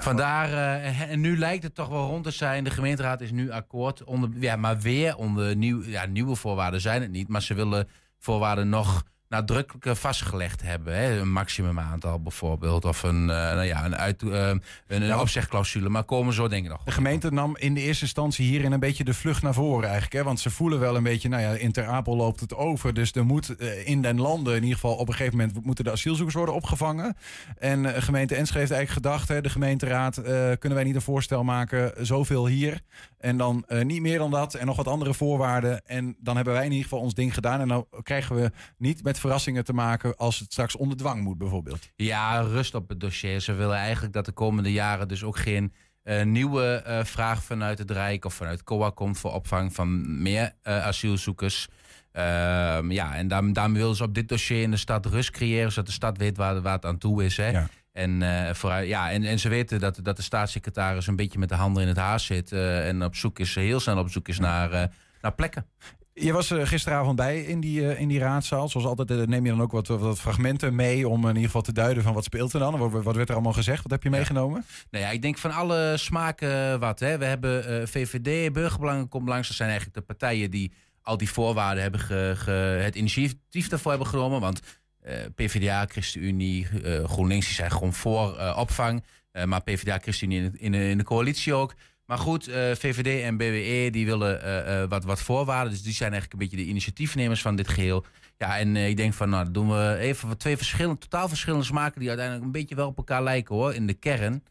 Vandaar, 0.00 0.52
eh, 0.52 1.00
en 1.00 1.20
nu 1.20 1.38
lijkt 1.38 1.62
het 1.62 1.74
toch 1.74 1.88
wel 1.88 2.06
rond 2.06 2.24
te 2.24 2.30
zijn. 2.30 2.64
De 2.64 2.70
gemeenteraad 2.70 3.20
is 3.20 3.30
nu 3.30 3.50
akkoord, 3.50 4.04
onder, 4.04 4.30
ja, 4.38 4.56
maar 4.56 4.78
weer 4.78 5.16
onder 5.16 5.56
nieuw, 5.56 5.82
ja, 5.84 6.06
nieuwe 6.06 6.36
voorwaarden 6.36 6.80
zijn 6.80 7.02
het 7.02 7.10
niet. 7.10 7.28
Maar 7.28 7.42
ze 7.42 7.54
willen 7.54 7.88
voorwaarden 8.18 8.68
nog 8.68 9.02
nadrukkelijker 9.32 9.96
vastgelegd 9.96 10.62
hebben. 10.62 10.96
Hè? 10.96 11.20
Een 11.20 11.32
maximum 11.32 11.78
aantal 11.78 12.20
bijvoorbeeld, 12.20 12.84
of 12.84 13.02
een, 13.02 13.30
eh, 13.30 13.36
nou 13.36 13.62
ja, 13.62 13.84
een, 13.84 13.96
uit, 13.96 14.22
eh, 14.22 14.28
een, 14.48 14.62
een 14.86 15.04
Ja, 15.04 15.20
opzegclausule. 15.20 15.88
Maar 15.88 16.04
komen 16.04 16.34
zo 16.34 16.48
denk 16.48 16.64
ik 16.64 16.70
nog. 16.70 16.84
De 16.84 16.90
gemeente 16.90 17.32
nam 17.32 17.56
in 17.56 17.74
de 17.74 17.80
eerste 17.80 18.04
instantie 18.04 18.46
hierin 18.46 18.72
een 18.72 18.80
beetje 18.80 19.04
de 19.04 19.14
vlucht 19.14 19.42
naar 19.42 19.54
voren 19.54 19.84
eigenlijk. 19.84 20.12
Hè? 20.12 20.22
Want 20.22 20.40
ze 20.40 20.50
voelen 20.50 20.80
wel 20.80 20.96
een 20.96 21.02
beetje, 21.02 21.28
nou 21.28 21.42
ja, 21.42 21.50
in 21.50 21.72
Ter 21.72 21.86
Apel 21.86 22.16
loopt 22.16 22.40
het 22.40 22.54
over. 22.54 22.94
Dus 22.94 23.12
er 23.12 23.24
moet 23.24 23.56
eh, 23.56 23.88
in 23.88 24.02
den 24.02 24.20
landen 24.20 24.54
in 24.54 24.62
ieder 24.62 24.78
geval 24.78 24.94
op 24.94 25.08
een 25.08 25.14
gegeven 25.14 25.38
moment 25.38 25.64
moeten 25.64 25.84
de 25.84 25.90
asielzoekers 25.90 26.36
worden 26.36 26.54
opgevangen. 26.54 27.16
En 27.58 27.94
eh, 27.94 28.02
gemeente 28.02 28.34
Enschede 28.34 28.60
heeft 28.60 28.72
eigenlijk 28.72 29.06
gedacht, 29.06 29.28
hè, 29.28 29.40
de 29.40 29.50
gemeenteraad, 29.50 30.16
eh, 30.16 30.24
kunnen 30.58 30.74
wij 30.74 30.84
niet 30.84 30.94
een 30.94 31.02
voorstel 31.02 31.44
maken, 31.44 32.06
zoveel 32.06 32.46
hier. 32.46 32.80
En 33.18 33.36
dan 33.36 33.64
eh, 33.66 33.84
niet 33.84 34.00
meer 34.00 34.18
dan 34.18 34.30
dat 34.30 34.54
en 34.54 34.66
nog 34.66 34.76
wat 34.76 34.88
andere 34.88 35.14
voorwaarden. 35.14 35.86
En 35.86 36.16
dan 36.18 36.36
hebben 36.36 36.54
wij 36.54 36.64
in 36.64 36.70
ieder 36.70 36.84
geval 36.84 37.00
ons 37.00 37.14
ding 37.14 37.34
gedaan. 37.34 37.60
En 37.60 37.68
dan 37.68 37.86
krijgen 38.02 38.36
we 38.36 38.50
niet 38.76 39.02
met 39.02 39.18
verrassingen 39.22 39.64
te 39.64 39.72
maken 39.72 40.16
als 40.16 40.38
het 40.38 40.52
straks 40.52 40.76
onder 40.76 40.96
dwang 40.96 41.22
moet 41.22 41.38
bijvoorbeeld. 41.38 41.88
Ja, 41.96 42.40
rust 42.40 42.74
op 42.74 42.88
het 42.88 43.00
dossier. 43.00 43.40
Ze 43.40 43.52
willen 43.52 43.76
eigenlijk 43.76 44.14
dat 44.14 44.24
de 44.24 44.32
komende 44.32 44.72
jaren 44.72 45.08
dus 45.08 45.24
ook 45.24 45.38
geen 45.38 45.72
eh, 46.02 46.22
nieuwe 46.22 46.82
eh, 46.84 47.04
vraag 47.04 47.42
vanuit 47.42 47.78
het 47.78 47.90
Rijk 47.90 48.24
of 48.24 48.34
vanuit 48.34 48.64
COA 48.64 48.90
komt 48.90 49.18
voor 49.18 49.32
opvang 49.32 49.74
van 49.74 50.22
meer 50.22 50.52
eh, 50.62 50.86
asielzoekers. 50.86 51.68
Ehm, 52.12 52.90
ja, 52.90 53.14
en 53.14 53.28
daarom, 53.28 53.52
daarom 53.52 53.74
willen 53.74 53.96
ze 53.96 54.02
op 54.02 54.14
dit 54.14 54.28
dossier 54.28 54.62
in 54.62 54.70
de 54.70 54.76
stad 54.76 55.06
rust 55.06 55.30
creëren, 55.30 55.70
zodat 55.70 55.86
de 55.86 55.92
stad 55.92 56.18
weet 56.18 56.36
waar, 56.36 56.60
waar 56.60 56.74
het 56.74 56.84
aan 56.84 56.98
toe 56.98 57.24
is. 57.24 57.36
Hè? 57.36 57.48
Ja. 57.48 57.68
En, 57.92 58.22
vooruit, 58.56 58.88
ja, 58.88 59.10
en, 59.10 59.24
en 59.24 59.38
ze 59.38 59.48
weten 59.48 59.80
dat, 59.80 59.98
dat 60.02 60.16
de 60.16 60.22
staatssecretaris 60.22 61.06
een 61.06 61.16
beetje 61.16 61.38
met 61.38 61.48
de 61.48 61.54
handen 61.54 61.82
in 61.82 61.88
het 61.88 61.96
haar 61.96 62.20
zit 62.20 62.52
en 62.52 63.04
op 63.04 63.16
zoek 63.16 63.38
is, 63.38 63.54
heel 63.54 63.80
snel 63.80 63.98
op 63.98 64.10
zoek 64.10 64.28
is 64.28 64.38
naar, 64.38 64.90
naar 65.20 65.34
plekken. 65.34 65.66
Je 66.14 66.32
was 66.32 66.50
er 66.50 66.66
gisteravond 66.66 67.16
bij 67.16 67.40
in 67.40 67.60
die, 67.60 67.88
eh, 67.92 68.00
in 68.00 68.08
die 68.08 68.18
raadzaal. 68.18 68.68
Zoals 68.68 68.86
altijd 68.86 69.10
eh, 69.10 69.16
neem 69.26 69.44
je 69.44 69.50
dan 69.50 69.62
ook 69.62 69.72
wat, 69.72 69.86
wat 69.86 70.20
fragmenten 70.20 70.74
mee 70.74 71.08
om 71.08 71.20
in 71.22 71.28
ieder 71.28 71.42
geval 71.44 71.62
te 71.62 71.72
duiden 71.72 72.02
van 72.02 72.14
wat 72.14 72.24
speelt 72.24 72.52
er 72.52 72.60
dan. 72.60 72.78
Wat, 72.78 73.02
wat 73.02 73.16
werd 73.16 73.28
er 73.28 73.34
allemaal 73.34 73.52
gezegd? 73.52 73.82
Wat 73.82 73.92
heb 73.92 74.02
je 74.02 74.10
meegenomen? 74.10 74.64
Nou 74.90 75.04
ja, 75.04 75.10
ik 75.10 75.22
denk 75.22 75.38
van 75.38 75.50
alle 75.52 75.94
smaken 75.96 76.80
wat. 76.80 77.00
Hè. 77.00 77.18
We 77.18 77.24
hebben 77.24 77.80
eh, 77.80 77.86
VVD, 77.86 78.52
Burgerbelangen 78.52 79.08
komt 79.08 79.28
langs. 79.28 79.48
Dat 79.48 79.56
zijn 79.56 79.68
eigenlijk 79.68 79.98
de 79.98 80.04
partijen 80.14 80.50
die 80.50 80.72
al 81.02 81.16
die 81.16 81.30
voorwaarden 81.30 81.82
hebben 81.82 82.00
ge, 82.00 82.32
ge- 82.36 82.50
het 82.82 82.94
initiatief 82.94 83.68
daarvoor 83.68 83.90
hebben 83.90 84.08
genomen. 84.08 84.40
Want 84.40 84.60
eh, 85.00 85.14
PvdA, 85.34 85.86
ChristenUnie, 85.88 86.68
eh, 86.84 87.04
GroenLinks 87.04 87.46
die 87.46 87.54
zijn 87.54 87.70
gewoon 87.70 87.92
voor 87.92 88.36
eh, 88.36 88.56
opvang. 88.58 89.04
Eh, 89.32 89.44
maar 89.44 89.62
PvdA, 89.62 89.98
ChristenUnie 89.98 90.50
in, 90.58 90.74
in 90.74 90.98
de 90.98 91.04
coalitie 91.04 91.54
ook. 91.54 91.74
Maar 92.12 92.20
goed, 92.20 92.48
eh, 92.48 92.54
VVD 92.74 93.22
en 93.22 93.36
BWE 93.36 93.88
die 93.90 94.06
willen 94.06 94.42
eh, 94.42 94.82
eh, 94.82 94.88
wat, 94.88 95.04
wat 95.04 95.20
voorwaarden. 95.20 95.72
Dus 95.72 95.82
die 95.82 95.92
zijn 95.92 96.12
eigenlijk 96.12 96.42
een 96.42 96.48
beetje 96.48 96.64
de 96.64 96.70
initiatiefnemers 96.70 97.42
van 97.42 97.56
dit 97.56 97.68
geheel. 97.68 98.04
Ja, 98.38 98.58
en 98.58 98.76
ik 98.76 98.96
denk 98.96 99.14
van, 99.14 99.28
nou, 99.28 99.50
doen 99.50 99.68
we 99.68 99.96
even 99.98 100.38
twee 100.38 100.56
verschillende, 100.56 100.98
totaal 100.98 101.28
verschillende 101.28 101.64
smaken... 101.64 102.00
die 102.00 102.08
uiteindelijk 102.08 102.46
een 102.46 102.52
beetje 102.52 102.74
wel 102.74 102.86
op 102.86 102.96
elkaar 102.96 103.22
lijken, 103.22 103.54
hoor. 103.54 103.74
In 103.74 103.86
de 103.86 103.94
kern, 103.94 104.44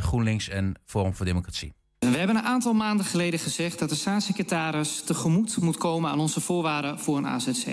GroenLinks 0.00 0.48
en 0.48 0.74
Forum 0.84 1.14
voor 1.14 1.26
Democratie. 1.26 1.72
We 1.98 2.16
hebben 2.16 2.36
een 2.36 2.42
aantal 2.42 2.72
maanden 2.72 3.06
geleden 3.06 3.38
gezegd 3.38 3.78
dat 3.78 3.88
de 3.88 3.94
staatssecretaris 3.94 5.02
tegemoet 5.02 5.56
moet 5.56 5.76
komen 5.76 6.10
aan 6.10 6.20
onze 6.20 6.40
voorwaarden 6.40 6.98
voor 6.98 7.16
een 7.16 7.26
AZC. 7.26 7.66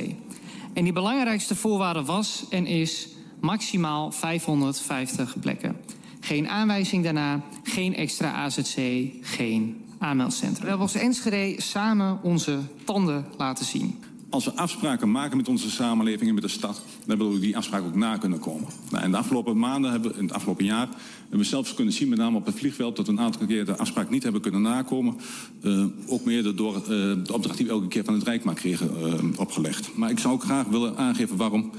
En 0.73 0.83
die 0.83 0.93
belangrijkste 0.93 1.55
voorwaarde 1.55 2.03
was 2.03 2.45
en 2.49 2.65
is 2.65 3.07
maximaal 3.39 4.11
550 4.11 5.39
plekken. 5.39 5.75
Geen 6.23 6.49
aanwijzing 6.49 7.03
daarna, 7.03 7.41
geen 7.63 7.95
extra 7.95 8.31
AZC, 8.31 8.77
geen 9.21 9.81
aanmeldcentrum. 9.97 10.61
We 10.61 10.67
hebben 10.67 10.87
als 10.87 10.95
Enschede 10.95 11.61
samen 11.61 12.19
onze 12.21 12.59
tanden 12.83 13.25
laten 13.37 13.65
zien. 13.65 13.99
Als 14.29 14.45
we 14.45 14.55
afspraken 14.55 15.11
maken 15.11 15.37
met 15.37 15.47
onze 15.47 15.71
samenleving 15.71 16.27
en 16.27 16.33
met 16.33 16.43
de 16.43 16.49
stad, 16.49 16.81
dan 17.05 17.17
willen 17.17 17.33
we 17.33 17.39
die 17.39 17.57
afspraken 17.57 17.87
ook 17.87 17.95
na 17.95 18.17
kunnen 18.17 18.39
komen. 18.39 18.67
Nou, 18.89 19.03
in 19.03 19.11
de 19.11 19.17
afgelopen 19.17 19.57
maanden, 19.57 19.91
hebben 19.91 20.11
we, 20.11 20.17
in 20.17 20.23
het 20.23 20.33
afgelopen 20.33 20.65
jaar, 20.65 20.87
hebben 21.21 21.39
we 21.39 21.43
zelfs 21.43 21.73
kunnen 21.73 21.93
zien, 21.93 22.09
met 22.09 22.17
name 22.17 22.37
op 22.37 22.45
het 22.45 22.55
vliegveld, 22.55 22.95
dat 22.95 23.05
we 23.05 23.11
een 23.11 23.19
aantal 23.19 23.47
keer 23.47 23.65
de 23.65 23.77
afspraak 23.77 24.09
niet 24.09 24.23
hebben 24.23 24.41
kunnen 24.41 24.61
nakomen. 24.61 25.17
Eh, 25.61 25.85
ook 26.07 26.25
mede 26.25 26.53
door 26.53 26.75
eh, 26.75 26.87
de 26.87 27.33
opdracht 27.33 27.57
die 27.57 27.65
we 27.65 27.71
elke 27.71 27.87
keer 27.87 28.03
van 28.03 28.13
het 28.13 28.23
Rijk 28.23 28.43
maar 28.43 28.55
kregen 28.55 28.89
eh, 28.89 29.39
opgelegd. 29.39 29.95
Maar 29.95 30.09
ik 30.09 30.19
zou 30.19 30.33
ook 30.33 30.43
graag 30.43 30.67
willen 30.67 30.97
aangeven 30.97 31.37
waarom 31.37 31.71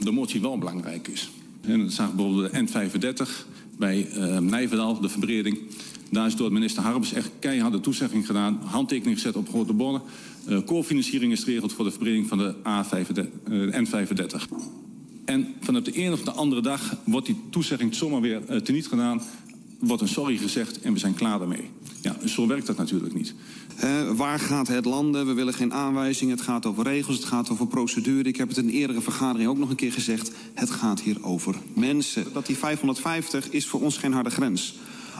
de 0.00 0.10
motie 0.12 0.40
wel 0.40 0.58
belangrijk 0.58 1.08
is. 1.08 1.30
En 1.66 1.80
dat 1.80 1.92
zagen 1.92 2.16
bijvoorbeeld 2.16 2.52
de 2.52 2.66
N35 2.66 3.28
bij 3.78 4.08
eh 4.08 4.38
Nijverdal, 4.38 5.00
de 5.00 5.08
verbreding. 5.08 5.58
Daar 6.10 6.26
is 6.26 6.36
door 6.36 6.52
minister 6.52 6.82
Harbers 6.82 7.12
echt 7.12 7.30
keiharde 7.38 7.80
toezegging 7.80 8.26
gedaan. 8.26 8.58
Handtekening 8.64 9.16
gezet 9.16 9.36
op 9.36 9.48
grote 9.48 9.72
bonnen. 9.72 10.02
Eh 10.46 10.58
co-financiering 10.64 11.32
is 11.32 11.44
geregeld 11.44 11.72
voor 11.72 11.84
de 11.84 11.90
verbreding 11.90 12.28
van 12.28 12.38
de 12.38 12.54
A35, 12.54 13.26
eh, 13.44 13.80
N35. 13.80 14.48
En 15.24 15.54
vanaf 15.60 15.82
de 15.82 15.92
ene 15.92 16.12
of 16.12 16.22
de 16.22 16.30
andere 16.30 16.60
dag 16.60 16.96
wordt 17.04 17.26
die 17.26 17.36
toezegging 17.50 17.94
zomaar 17.94 18.20
weer 18.20 18.42
eh, 18.46 18.60
teniet 18.60 18.86
gedaan. 18.86 19.22
Wordt 19.78 20.02
een 20.02 20.08
sorry 20.08 20.36
gezegd 20.36 20.80
en 20.80 20.92
we 20.92 20.98
zijn 20.98 21.14
klaar 21.14 21.38
daarmee. 21.38 21.70
Ja, 22.00 22.16
zo 22.26 22.46
werkt 22.46 22.66
dat 22.66 22.76
natuurlijk 22.76 23.14
niet. 23.14 23.34
Eh, 23.76 24.10
waar 24.10 24.38
gaat 24.38 24.68
het 24.68 24.84
landen? 24.84 25.26
We 25.26 25.32
willen 25.32 25.54
geen 25.54 25.72
aanwijzingen. 25.72 26.36
Het 26.36 26.44
gaat 26.44 26.66
over 26.66 26.84
regels, 26.84 27.16
het 27.16 27.24
gaat 27.24 27.50
over 27.50 27.66
procedure. 27.66 28.28
Ik 28.28 28.36
heb 28.36 28.48
het 28.48 28.56
in 28.56 28.64
een 28.64 28.74
eerdere 28.74 29.00
vergadering 29.00 29.48
ook 29.48 29.58
nog 29.58 29.70
een 29.70 29.76
keer 29.76 29.92
gezegd. 29.92 30.30
Het 30.54 30.70
gaat 30.70 31.00
hier 31.00 31.16
over 31.22 31.54
mensen. 31.72 32.26
Dat 32.32 32.46
die 32.46 32.56
550 32.56 33.50
is 33.50 33.66
voor 33.66 33.80
ons 33.80 33.96
geen 33.96 34.12
harde 34.12 34.30
grens. 34.30 34.74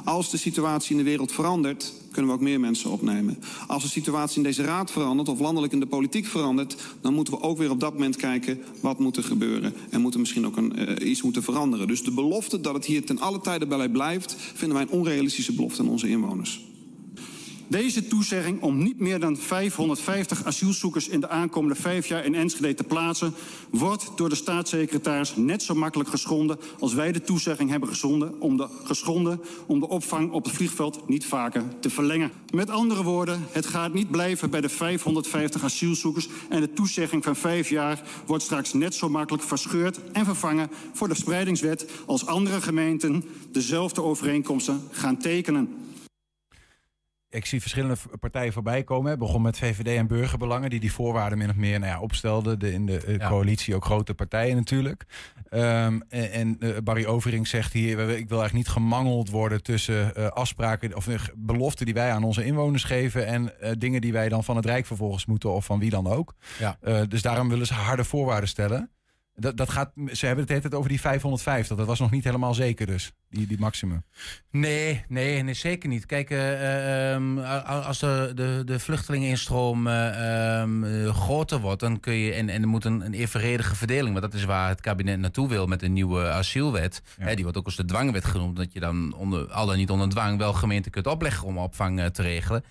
Als 0.04 0.30
de 0.30 0.36
situatie 0.36 0.90
in 0.90 0.96
de 0.96 1.10
wereld 1.10 1.32
verandert, 1.32 1.92
kunnen 2.10 2.30
we 2.30 2.36
ook 2.36 2.42
meer 2.42 2.60
mensen 2.60 2.90
opnemen. 2.90 3.38
Als 3.66 3.82
de 3.82 3.88
situatie 3.88 4.36
in 4.36 4.42
deze 4.42 4.62
raad 4.62 4.90
verandert 4.90 5.28
of 5.28 5.40
landelijk 5.40 5.72
in 5.72 5.80
de 5.80 5.86
politiek 5.86 6.26
verandert, 6.26 6.76
dan 7.00 7.14
moeten 7.14 7.34
we 7.34 7.40
ook 7.40 7.58
weer 7.58 7.70
op 7.70 7.80
dat 7.80 7.92
moment 7.92 8.16
kijken 8.16 8.60
wat 8.80 8.98
moet 8.98 9.16
er 9.16 9.24
gebeuren. 9.24 9.74
En 9.90 10.00
moeten 10.00 10.20
misschien 10.20 10.46
ook 10.46 10.56
een, 10.56 10.76
eh, 10.76 11.08
iets 11.08 11.22
moeten 11.22 11.42
veranderen. 11.42 11.86
Dus 11.86 12.02
de 12.02 12.10
belofte 12.10 12.60
dat 12.60 12.74
het 12.74 12.84
hier 12.84 13.04
ten 13.04 13.20
alle 13.20 13.40
tijde 13.40 13.66
bij 13.66 13.88
blijft, 13.88 14.36
vinden 14.54 14.76
wij 14.76 14.86
een 14.86 14.98
onrealistische 14.98 15.52
belofte 15.52 15.82
aan 15.82 15.88
onze 15.88 16.08
inwoners. 16.08 16.73
Deze 17.74 18.06
toezegging 18.06 18.62
om 18.62 18.82
niet 18.82 19.00
meer 19.00 19.20
dan 19.20 19.36
550 19.36 20.44
asielzoekers 20.44 21.08
in 21.08 21.20
de 21.20 21.28
aankomende 21.28 21.80
vijf 21.80 22.06
jaar 22.06 22.24
in 22.24 22.34
Enschede 22.34 22.74
te 22.74 22.84
plaatsen, 22.84 23.34
wordt 23.70 24.10
door 24.16 24.28
de 24.28 24.34
staatssecretaris 24.34 25.36
net 25.36 25.62
zo 25.62 25.74
makkelijk 25.74 26.08
geschonden 26.10 26.58
als 26.78 26.94
wij 26.94 27.12
de 27.12 27.20
toezegging 27.20 27.70
hebben 27.70 27.88
geschonden 27.88 28.40
om 28.40 28.56
de, 28.56 28.68
geschonden 28.84 29.40
om 29.66 29.80
de 29.80 29.88
opvang 29.88 30.30
op 30.30 30.44
het 30.44 30.54
vliegveld 30.54 31.08
niet 31.08 31.26
vaker 31.26 31.62
te 31.80 31.90
verlengen. 31.90 32.30
Met 32.52 32.70
andere 32.70 33.02
woorden, 33.02 33.44
het 33.50 33.66
gaat 33.66 33.94
niet 33.94 34.10
blijven 34.10 34.50
bij 34.50 34.60
de 34.60 34.68
550 34.68 35.64
asielzoekers 35.64 36.28
en 36.48 36.60
de 36.60 36.72
toezegging 36.72 37.24
van 37.24 37.36
vijf 37.36 37.68
jaar 37.68 38.02
wordt 38.26 38.44
straks 38.44 38.72
net 38.72 38.94
zo 38.94 39.08
makkelijk 39.08 39.44
verscheurd 39.44 40.00
en 40.12 40.24
vervangen 40.24 40.70
voor 40.92 41.08
de 41.08 41.14
spreidingswet 41.14 41.90
als 42.06 42.26
andere 42.26 42.60
gemeenten 42.60 43.24
dezelfde 43.52 44.02
overeenkomsten 44.02 44.82
gaan 44.90 45.16
tekenen 45.16 45.68
ik 47.34 47.46
zie 47.46 47.60
verschillende 47.60 47.96
partijen 48.20 48.52
voorbij 48.52 48.84
komen. 48.84 49.10
Het 49.10 49.18
begon 49.18 49.42
met 49.42 49.58
VVD 49.58 49.96
en 49.96 50.06
burgerbelangen, 50.06 50.70
die 50.70 50.80
die 50.80 50.92
voorwaarden 50.92 51.38
min 51.38 51.50
of 51.50 51.56
meer 51.56 51.78
nou 51.78 51.92
ja, 51.92 52.00
opstelden. 52.00 52.58
De, 52.58 52.72
in 52.72 52.86
de 52.86 53.02
uh, 53.06 53.28
coalitie 53.28 53.74
ook 53.74 53.84
grote 53.84 54.14
partijen 54.14 54.56
natuurlijk. 54.56 55.04
Um, 55.50 56.02
en, 56.08 56.32
en 56.32 56.56
uh, 56.58 56.76
Barry 56.84 57.04
Overing 57.04 57.48
zegt 57.48 57.72
hier: 57.72 57.90
ik 57.90 58.28
wil 58.28 58.38
eigenlijk 58.38 58.52
niet 58.52 58.68
gemangeld 58.68 59.30
worden 59.30 59.62
tussen 59.62 60.12
uh, 60.18 60.26
afspraken 60.26 60.96
of 60.96 61.08
beloften 61.34 61.84
die 61.84 61.94
wij 61.94 62.12
aan 62.12 62.24
onze 62.24 62.44
inwoners 62.44 62.84
geven. 62.84 63.26
en 63.26 63.52
dingen 63.78 64.00
die 64.00 64.12
wij 64.12 64.28
dan 64.28 64.44
van 64.44 64.56
het 64.56 64.64
Rijk 64.66 64.86
vervolgens 64.86 65.26
moeten 65.26 65.52
of 65.52 65.64
van 65.64 65.78
wie 65.78 65.90
dan 65.90 66.06
ook. 66.06 66.34
Ja. 66.58 67.06
dus 67.08 67.22
daarom 67.22 67.48
willen 67.48 67.66
ze 67.66 67.74
harde 67.74 68.04
voorwaarden 68.04 68.48
stellen. 68.48 68.90
Dat, 69.36 69.56
dat 69.56 69.70
gaat, 69.70 69.92
ze 70.12 70.26
hebben 70.26 70.44
het 70.44 70.54
altijd 70.54 70.74
over 70.74 70.88
die 70.88 71.00
550. 71.00 71.76
Dat 71.76 71.86
was 71.86 71.98
nog 71.98 72.10
niet 72.10 72.24
helemaal 72.24 72.54
zeker 72.54 72.86
dus, 72.86 73.12
die, 73.30 73.46
die 73.46 73.58
maximum. 73.58 74.04
Nee, 74.50 75.04
nee, 75.08 75.42
nee 75.42 75.54
zeker 75.54 75.88
niet. 75.88 76.06
Kijk, 76.06 76.30
uh, 76.30 77.12
um, 77.12 77.38
als 77.38 77.98
de, 77.98 78.32
de, 78.34 78.62
de 78.64 78.78
vluchtelingeninstroom 78.78 79.86
uh, 79.86 80.60
um, 80.60 80.84
groter 81.12 81.60
wordt... 81.60 81.80
dan 81.80 82.00
kun 82.00 82.14
je, 82.14 82.32
en, 82.32 82.48
en 82.48 82.62
er 82.62 82.68
moet 82.68 82.84
een, 82.84 83.00
een 83.00 83.14
evenredige 83.14 83.74
verdeling... 83.74 84.18
want 84.18 84.32
dat 84.32 84.40
is 84.40 84.44
waar 84.44 84.68
het 84.68 84.80
kabinet 84.80 85.18
naartoe 85.18 85.48
wil 85.48 85.66
met 85.66 85.82
een 85.82 85.92
nieuwe 85.92 86.28
asielwet. 86.28 87.02
Ja. 87.18 87.24
Hè, 87.24 87.34
die 87.34 87.42
wordt 87.42 87.58
ook 87.58 87.64
als 87.66 87.76
de 87.76 87.84
dwangwet 87.84 88.24
genoemd... 88.24 88.56
dat 88.56 88.72
je 88.72 88.80
dan 88.80 89.14
onder, 89.14 89.46
al 89.46 89.66
dan 89.66 89.76
niet 89.76 89.90
onder 89.90 90.08
dwang 90.08 90.38
wel 90.38 90.52
gemeenten 90.52 90.90
kunt 90.90 91.06
opleggen... 91.06 91.46
om 91.46 91.58
opvang 91.58 92.10
te 92.10 92.22
regelen. 92.22 92.64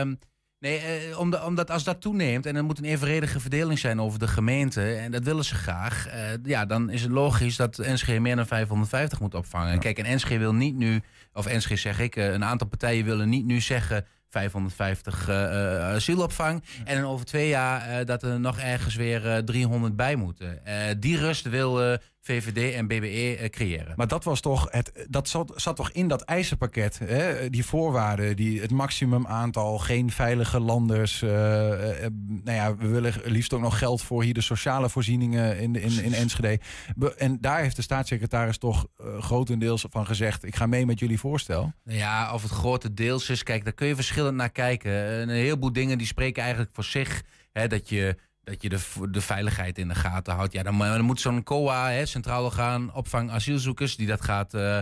Um, 0.00 0.18
Nee, 0.62 0.78
eh, 0.78 1.18
omdat, 1.18 1.44
omdat, 1.44 1.70
als 1.70 1.84
dat 1.84 2.00
toeneemt 2.00 2.46
en 2.46 2.56
er 2.56 2.64
moet 2.64 2.78
een 2.78 2.84
evenredige 2.84 3.40
verdeling 3.40 3.78
zijn 3.78 4.00
over 4.00 4.18
de 4.18 4.28
gemeente, 4.28 4.94
en 4.94 5.10
dat 5.10 5.24
willen 5.24 5.44
ze 5.44 5.54
graag, 5.54 6.06
eh, 6.08 6.20
ja, 6.42 6.66
dan 6.66 6.90
is 6.90 7.02
het 7.02 7.10
logisch 7.10 7.56
dat 7.56 7.76
NSG 7.76 8.18
meer 8.18 8.36
dan 8.36 8.46
550 8.46 9.20
moet 9.20 9.34
opvangen. 9.34 9.72
Ja. 9.72 9.78
Kijk, 9.78 9.98
en 9.98 10.14
NSG 10.16 10.28
wil 10.28 10.54
niet 10.54 10.76
nu, 10.76 11.00
of 11.32 11.46
NSG 11.46 11.78
zeg 11.78 12.00
ik, 12.00 12.16
uh, 12.16 12.32
een 12.32 12.44
aantal 12.44 12.66
partijen 12.66 13.04
willen 13.04 13.28
niet 13.28 13.44
nu 13.44 13.60
zeggen 13.60 14.06
550 14.28 15.28
uh, 15.28 15.34
asielopvang. 15.78 16.62
En 16.84 17.00
dan 17.00 17.10
over 17.10 17.26
twee 17.26 17.48
jaar 17.48 18.00
uh, 18.00 18.06
dat 18.06 18.22
er 18.22 18.40
nog 18.40 18.58
ergens 18.58 18.94
weer 18.94 19.44
300 19.44 19.96
bij 19.96 20.16
moeten. 20.16 20.60
die 20.98 21.18
rust 21.18 21.48
wil 21.48 21.98
VVD 22.24 22.74
en 22.74 22.86
BBE 22.86 23.38
uh, 23.40 23.48
creëren. 23.48 23.92
Maar 23.96 24.08
dat 24.08 24.24
was 24.24 24.40
toch 24.40 24.66
het, 24.70 25.06
dat 25.08 25.28
zat, 25.28 25.52
zat 25.56 25.76
toch 25.76 25.90
in 25.90 26.08
dat 26.08 26.22
eisenpakket, 26.22 26.98
hè? 26.98 27.50
die 27.50 27.64
voorwaarden, 27.64 28.36
die, 28.36 28.60
het 28.60 28.70
maximum 28.70 29.26
aantal, 29.26 29.78
geen 29.78 30.10
veilige 30.10 30.60
landers. 30.60 31.22
Uh, 31.22 31.30
uh, 31.30 32.06
nou 32.26 32.56
ja, 32.56 32.76
we 32.76 32.86
willen 32.86 33.14
liefst 33.24 33.52
ook 33.52 33.60
nog 33.60 33.78
geld 33.78 34.02
voor 34.02 34.22
hier 34.22 34.34
de 34.34 34.40
sociale 34.40 34.88
voorzieningen 34.88 35.58
in, 35.58 35.76
in, 35.76 36.02
in 36.02 36.12
Enschede. 36.12 36.60
En 37.16 37.40
daar 37.40 37.60
heeft 37.60 37.76
de 37.76 37.82
staatssecretaris 37.82 38.58
toch 38.58 38.86
grotendeels 39.18 39.86
van 39.90 40.06
gezegd: 40.06 40.44
ik 40.44 40.56
ga 40.56 40.66
mee 40.66 40.86
met 40.86 40.98
jullie 40.98 41.18
voorstel. 41.18 41.72
Ja, 41.84 42.34
of 42.34 42.42
het 42.42 42.50
grotendeels 42.50 43.30
is, 43.30 43.42
kijk, 43.42 43.64
daar 43.64 43.72
kun 43.72 43.86
je 43.86 43.94
verschillend 43.94 44.36
naar 44.36 44.50
kijken. 44.50 44.92
Een 44.92 45.28
heleboel 45.28 45.72
dingen 45.72 45.98
die 45.98 46.06
spreken 46.06 46.42
eigenlijk 46.42 46.74
voor 46.74 46.84
zich. 46.84 47.22
Hè, 47.52 47.68
dat 47.68 47.88
je 47.88 48.16
dat 48.44 48.62
je 48.62 48.68
de, 48.68 48.80
de 49.10 49.20
veiligheid 49.20 49.78
in 49.78 49.88
de 49.88 49.94
gaten 49.94 50.34
houdt. 50.34 50.52
Ja, 50.52 50.62
dan, 50.62 51.00
moet 51.00 51.20
zo'n 51.20 51.42
COA, 51.42 51.90
hè, 51.90 52.06
Centraal 52.06 52.44
Orgaan 52.44 52.94
Opvang 52.94 53.30
Asielzoekers, 53.30 53.96
die 53.96 54.06
dat 54.06 54.20
gaat 54.20 54.54
uh, 54.54 54.78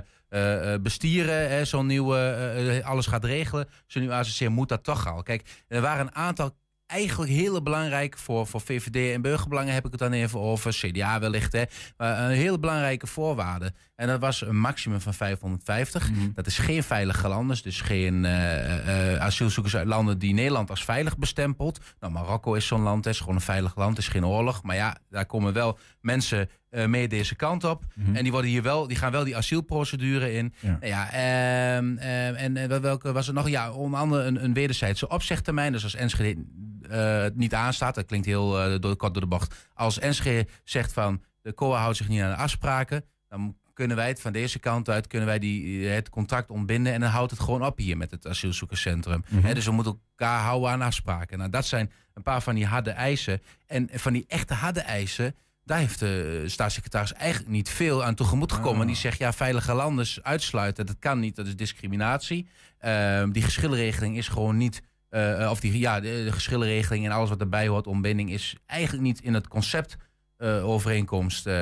bestieren, 0.82 1.66
zo'n 1.66 1.86
nieuwe, 1.86 2.80
alles 2.84 3.06
gaat 3.06 3.24
regelen. 3.24 3.68
Zo'n 3.86 4.02
nieuwe 4.02 4.16
ACC 4.16 4.48
moet 4.48 4.68
dat 4.68 4.84
toch 4.84 5.08
al. 5.08 5.22
Kijk, 5.22 5.64
er 5.68 5.80
waren 5.80 6.06
een 6.06 6.14
aantal 6.14 6.56
eigenlijk 6.90 7.30
hele 7.30 7.62
belangrijk 7.62 8.18
voor, 8.18 8.46
voor 8.46 8.60
VVD 8.60 9.14
en 9.14 9.22
burgerbelangen 9.22 9.74
heb 9.74 9.84
ik 9.84 9.90
het 9.90 10.00
dan 10.00 10.12
even 10.12 10.40
over. 10.40 10.72
CDA 10.72 11.20
wellicht, 11.20 11.52
hè. 11.52 11.62
Maar 11.96 12.18
een 12.18 12.36
hele 12.36 12.58
belangrijke 12.58 13.06
voorwaarde. 13.06 13.72
En 13.96 14.06
dat 14.06 14.20
was 14.20 14.40
een 14.40 14.58
maximum 14.58 15.00
van 15.00 15.14
550. 15.14 16.10
Mhm. 16.10 16.20
Dat 16.34 16.46
is 16.46 16.58
geen 16.58 16.82
veilige 16.82 17.28
landen, 17.28 17.58
dus 17.62 17.80
geen 17.80 18.24
uh, 18.24 19.12
uh, 19.12 19.16
asielzoekers 19.16 19.76
uit 19.76 19.86
landen 19.86 20.18
die 20.18 20.34
Nederland 20.34 20.70
als 20.70 20.84
veilig 20.84 21.18
bestempelt. 21.18 21.80
Nou, 22.00 22.12
Marokko 22.12 22.54
is 22.54 22.66
zo'n 22.66 22.82
land, 22.82 23.06
is 23.06 23.18
gewoon 23.20 23.34
een 23.34 23.40
veilig 23.40 23.76
land, 23.76 23.98
is 23.98 24.08
geen 24.08 24.26
oorlog. 24.26 24.62
Maar 24.62 24.76
ja, 24.76 24.96
daar 25.08 25.26
komen 25.26 25.52
wel 25.52 25.78
mensen 26.00 26.48
uh, 26.70 26.86
mee 26.86 27.08
deze 27.08 27.34
kant 27.34 27.64
op. 27.64 27.84
Mhm. 27.94 28.16
En 28.16 28.22
die, 28.22 28.32
worden 28.32 28.50
hier 28.50 28.62
wel, 28.62 28.86
die 28.86 28.96
gaan 28.96 29.12
wel 29.12 29.24
die 29.24 29.36
asielprocedure 29.36 30.32
in. 30.32 30.54
Ja. 30.60 30.68
Nou 30.80 30.86
ja, 30.86 31.12
uh, 31.12 31.82
uh, 31.96 32.42
en 32.42 32.80
welke 32.82 33.12
was 33.12 33.28
er 33.28 33.34
nog? 33.34 33.48
Ja, 33.48 33.72
onder 33.72 34.00
andere 34.00 34.22
een, 34.22 34.44
een 34.44 34.54
wederzijdse 34.54 35.08
opzegtermijn. 35.08 35.72
Dus 35.72 35.82
als 35.82 35.94
Enschede 35.94 36.44
het 36.88 37.36
niet 37.36 37.54
aanstaat, 37.54 37.94
dat 37.94 38.06
klinkt 38.06 38.26
heel 38.26 38.80
door, 38.80 38.96
kort 38.96 39.12
door 39.12 39.22
de 39.22 39.28
bocht. 39.28 39.68
Als 39.74 39.98
Enschede 39.98 40.46
zegt 40.64 40.92
van 40.92 41.22
de 41.42 41.54
COA 41.54 41.80
houdt 41.80 41.96
zich 41.96 42.08
niet 42.08 42.20
aan 42.20 42.30
de 42.30 42.36
afspraken, 42.36 43.04
dan 43.28 43.56
kunnen 43.80 43.96
wij 43.96 44.08
het 44.08 44.20
van 44.20 44.32
deze 44.32 44.58
kant 44.58 44.88
uit, 44.88 45.06
kunnen 45.06 45.28
wij 45.28 45.38
die, 45.38 45.86
het 45.86 46.08
contract 46.08 46.50
ontbinden 46.50 46.92
en 46.92 47.00
dan 47.00 47.10
houdt 47.10 47.30
het 47.30 47.40
gewoon 47.40 47.64
op 47.64 47.78
hier 47.78 47.96
met 47.96 48.10
het 48.10 48.26
asielzoekerscentrum. 48.26 49.24
Mm 49.28 49.54
dus 49.54 49.64
we 49.64 49.72
moeten 49.72 50.00
elkaar 50.16 50.40
houden 50.40 50.70
aan 50.70 50.82
afspraken. 50.82 51.38
Nou, 51.38 51.50
dat 51.50 51.66
zijn 51.66 51.92
een 52.14 52.22
paar 52.22 52.42
van 52.42 52.54
die 52.54 52.66
harde 52.66 52.90
eisen. 52.90 53.42
En 53.66 53.88
van 53.92 54.12
die 54.12 54.24
echte 54.28 54.54
harde 54.54 54.80
eisen, 54.80 55.34
daar 55.70 55.78
heeft 55.78 55.98
de 55.98 56.44
staatssecretaris 56.46 57.12
eigenlijk 57.12 57.50
niet 57.50 57.68
veel 57.68 58.04
aan 58.04 58.14
tegemoet 58.14 58.52
gekomen. 58.52 58.80
Oh. 58.80 58.86
Die 58.86 58.96
zegt, 58.96 59.18
ja, 59.18 59.32
veilige 59.32 59.74
landen 59.74 60.06
uitsluiten, 60.22 60.86
dat 60.86 60.96
kan 60.98 61.20
niet, 61.20 61.36
dat 61.36 61.46
is 61.46 61.56
discriminatie. 61.56 62.48
Uh, 62.84 63.24
die 63.32 63.42
geschillenregeling 63.42 64.16
is 64.16 64.28
gewoon 64.28 64.56
niet... 64.56 64.82
Uh, 65.10 65.48
of 65.50 65.60
die, 65.60 65.78
ja, 65.78 66.00
de, 66.00 66.22
de, 66.24 66.32
geschillenregeling 66.32 67.04
en 67.04 67.10
alles 67.10 67.28
wat 67.28 67.40
erbij 67.40 67.68
hoort, 67.68 67.86
ontbinding, 67.86 68.30
is 68.30 68.56
eigenlijk 68.66 69.02
niet 69.02 69.20
in 69.20 69.34
het 69.34 69.48
concept 69.48 69.96
uh, 70.38 70.68
overeenkomst 70.68 71.46
uh, 71.46 71.54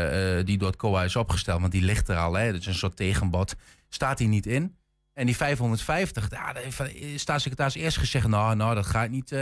die 0.45 0.59
door 0.59 0.69
het 0.69 0.77
COA 0.77 1.05
is 1.05 1.17
opgesteld. 1.17 1.61
Want 1.61 1.73
die 1.73 1.83
ligt 1.83 2.09
er 2.09 2.17
al, 2.17 2.35
hè, 2.35 2.53
dat 2.53 2.61
is 2.61 2.67
een 2.67 2.75
soort 2.75 2.97
tegenbod. 2.97 3.55
Staat 3.89 4.19
die 4.19 4.29
niet 4.29 4.47
in. 4.47 4.77
En 5.13 5.27
die 5.27 5.37
550, 5.37 6.31
ja, 6.31 6.53
daar 6.53 6.63
heeft 6.63 7.21
staatssecretaris 7.21 7.75
eerst 7.75 7.97
gezegd... 7.97 8.29
nou, 8.29 8.57
nou 8.57 8.75
dat 8.75 8.87
ga 8.87 9.05
ik 9.05 9.11
niet, 9.11 9.35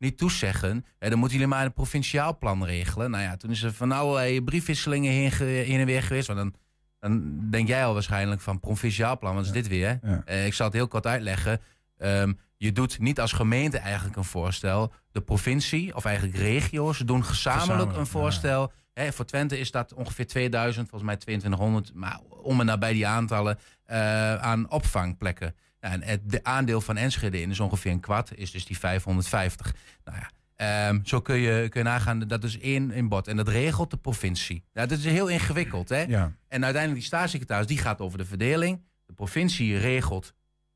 niet 0.00 0.18
toezeggen. 0.18 0.84
dan 0.98 1.18
moeten 1.18 1.38
jullie 1.38 1.52
maar 1.54 1.64
een 1.64 1.72
provinciaal 1.72 2.38
plan 2.38 2.64
regelen. 2.64 3.10
Nou 3.10 3.22
ja, 3.22 3.36
toen 3.36 3.50
is 3.50 3.62
er 3.62 3.72
van 3.72 3.92
allerlei 3.92 4.42
briefwisselingen 4.42 5.12
heen, 5.12 5.32
heen 5.46 5.80
en 5.80 5.86
weer 5.86 6.02
geweest. 6.02 6.26
Want 6.26 6.38
dan, 6.38 6.54
dan 6.98 7.38
denk 7.50 7.68
jij 7.68 7.84
al 7.84 7.92
waarschijnlijk 7.92 8.40
van 8.40 8.60
provinciaal 8.60 9.18
plan. 9.18 9.34
Wat 9.34 9.44
is 9.44 9.52
dit 9.52 9.68
weer? 9.68 9.98
Ja. 10.02 10.22
Uh, 10.28 10.46
ik 10.46 10.54
zal 10.54 10.66
het 10.66 10.74
heel 10.74 10.88
kort 10.88 11.06
uitleggen. 11.06 11.60
Um, 11.98 12.38
je 12.56 12.72
doet 12.72 12.98
niet 12.98 13.20
als 13.20 13.32
gemeente 13.32 13.78
eigenlijk 13.78 14.16
een 14.16 14.24
voorstel. 14.24 14.92
De 15.12 15.20
provincie, 15.20 15.96
of 15.96 16.04
eigenlijk 16.04 16.36
regio's, 16.36 16.98
doen 16.98 17.24
gezamenlijk, 17.24 17.96
een 17.96 18.06
voorstel. 18.06 18.60
Ja. 18.60 19.02
Hè, 19.02 19.12
voor 19.12 19.24
Twente 19.24 19.58
is 19.58 19.70
dat 19.70 19.94
ongeveer 19.94 20.26
2000, 20.26 20.88
volgens 20.88 21.10
mij 21.10 21.18
2200. 21.18 21.94
Maar 21.94 22.20
om 22.42 22.60
en 22.60 22.66
nabij 22.66 22.92
die 22.92 23.06
aantallen 23.06 23.58
uh, 23.90 24.34
aan 24.34 24.70
opvangplekken. 24.70 25.54
Nou, 25.80 25.94
en 25.94 26.02
het 26.02 26.44
aandeel 26.44 26.80
van 26.80 26.96
Enschede 26.96 27.40
in 27.40 27.50
is 27.50 27.60
ongeveer 27.60 27.92
een 27.92 28.00
kwart, 28.00 28.34
is 28.34 28.50
dus 28.50 28.64
die 28.64 28.78
550. 28.78 29.74
Nou 30.04 30.18
ja, 30.18 30.30
Um, 30.88 31.00
zo 31.04 31.20
kun 31.20 31.36
je, 31.36 31.68
kun 31.68 31.80
je 31.80 31.86
nagaan, 31.88 32.18
dat 32.18 32.44
is 32.44 32.58
één 32.58 32.90
in 32.90 33.08
bod. 33.08 33.28
En 33.28 33.36
dat 33.36 33.48
regelt 33.48 33.90
de 33.90 33.96
provincie. 33.96 34.64
Nou, 34.72 34.88
dat 34.88 34.98
is 34.98 35.04
heel 35.04 35.28
ingewikkeld. 35.28 35.88
Hè? 35.88 36.00
Ja. 36.02 36.32
En 36.48 36.64
uiteindelijk 36.64 36.94
die 36.94 37.02
staatssecretaris, 37.02 37.66
die 37.66 37.78
gaat 37.78 38.00
over 38.00 38.18
de 38.18 38.24
verdeling. 38.24 38.82
De 39.06 39.12
provincie 39.12 39.78
regelt 39.78 40.34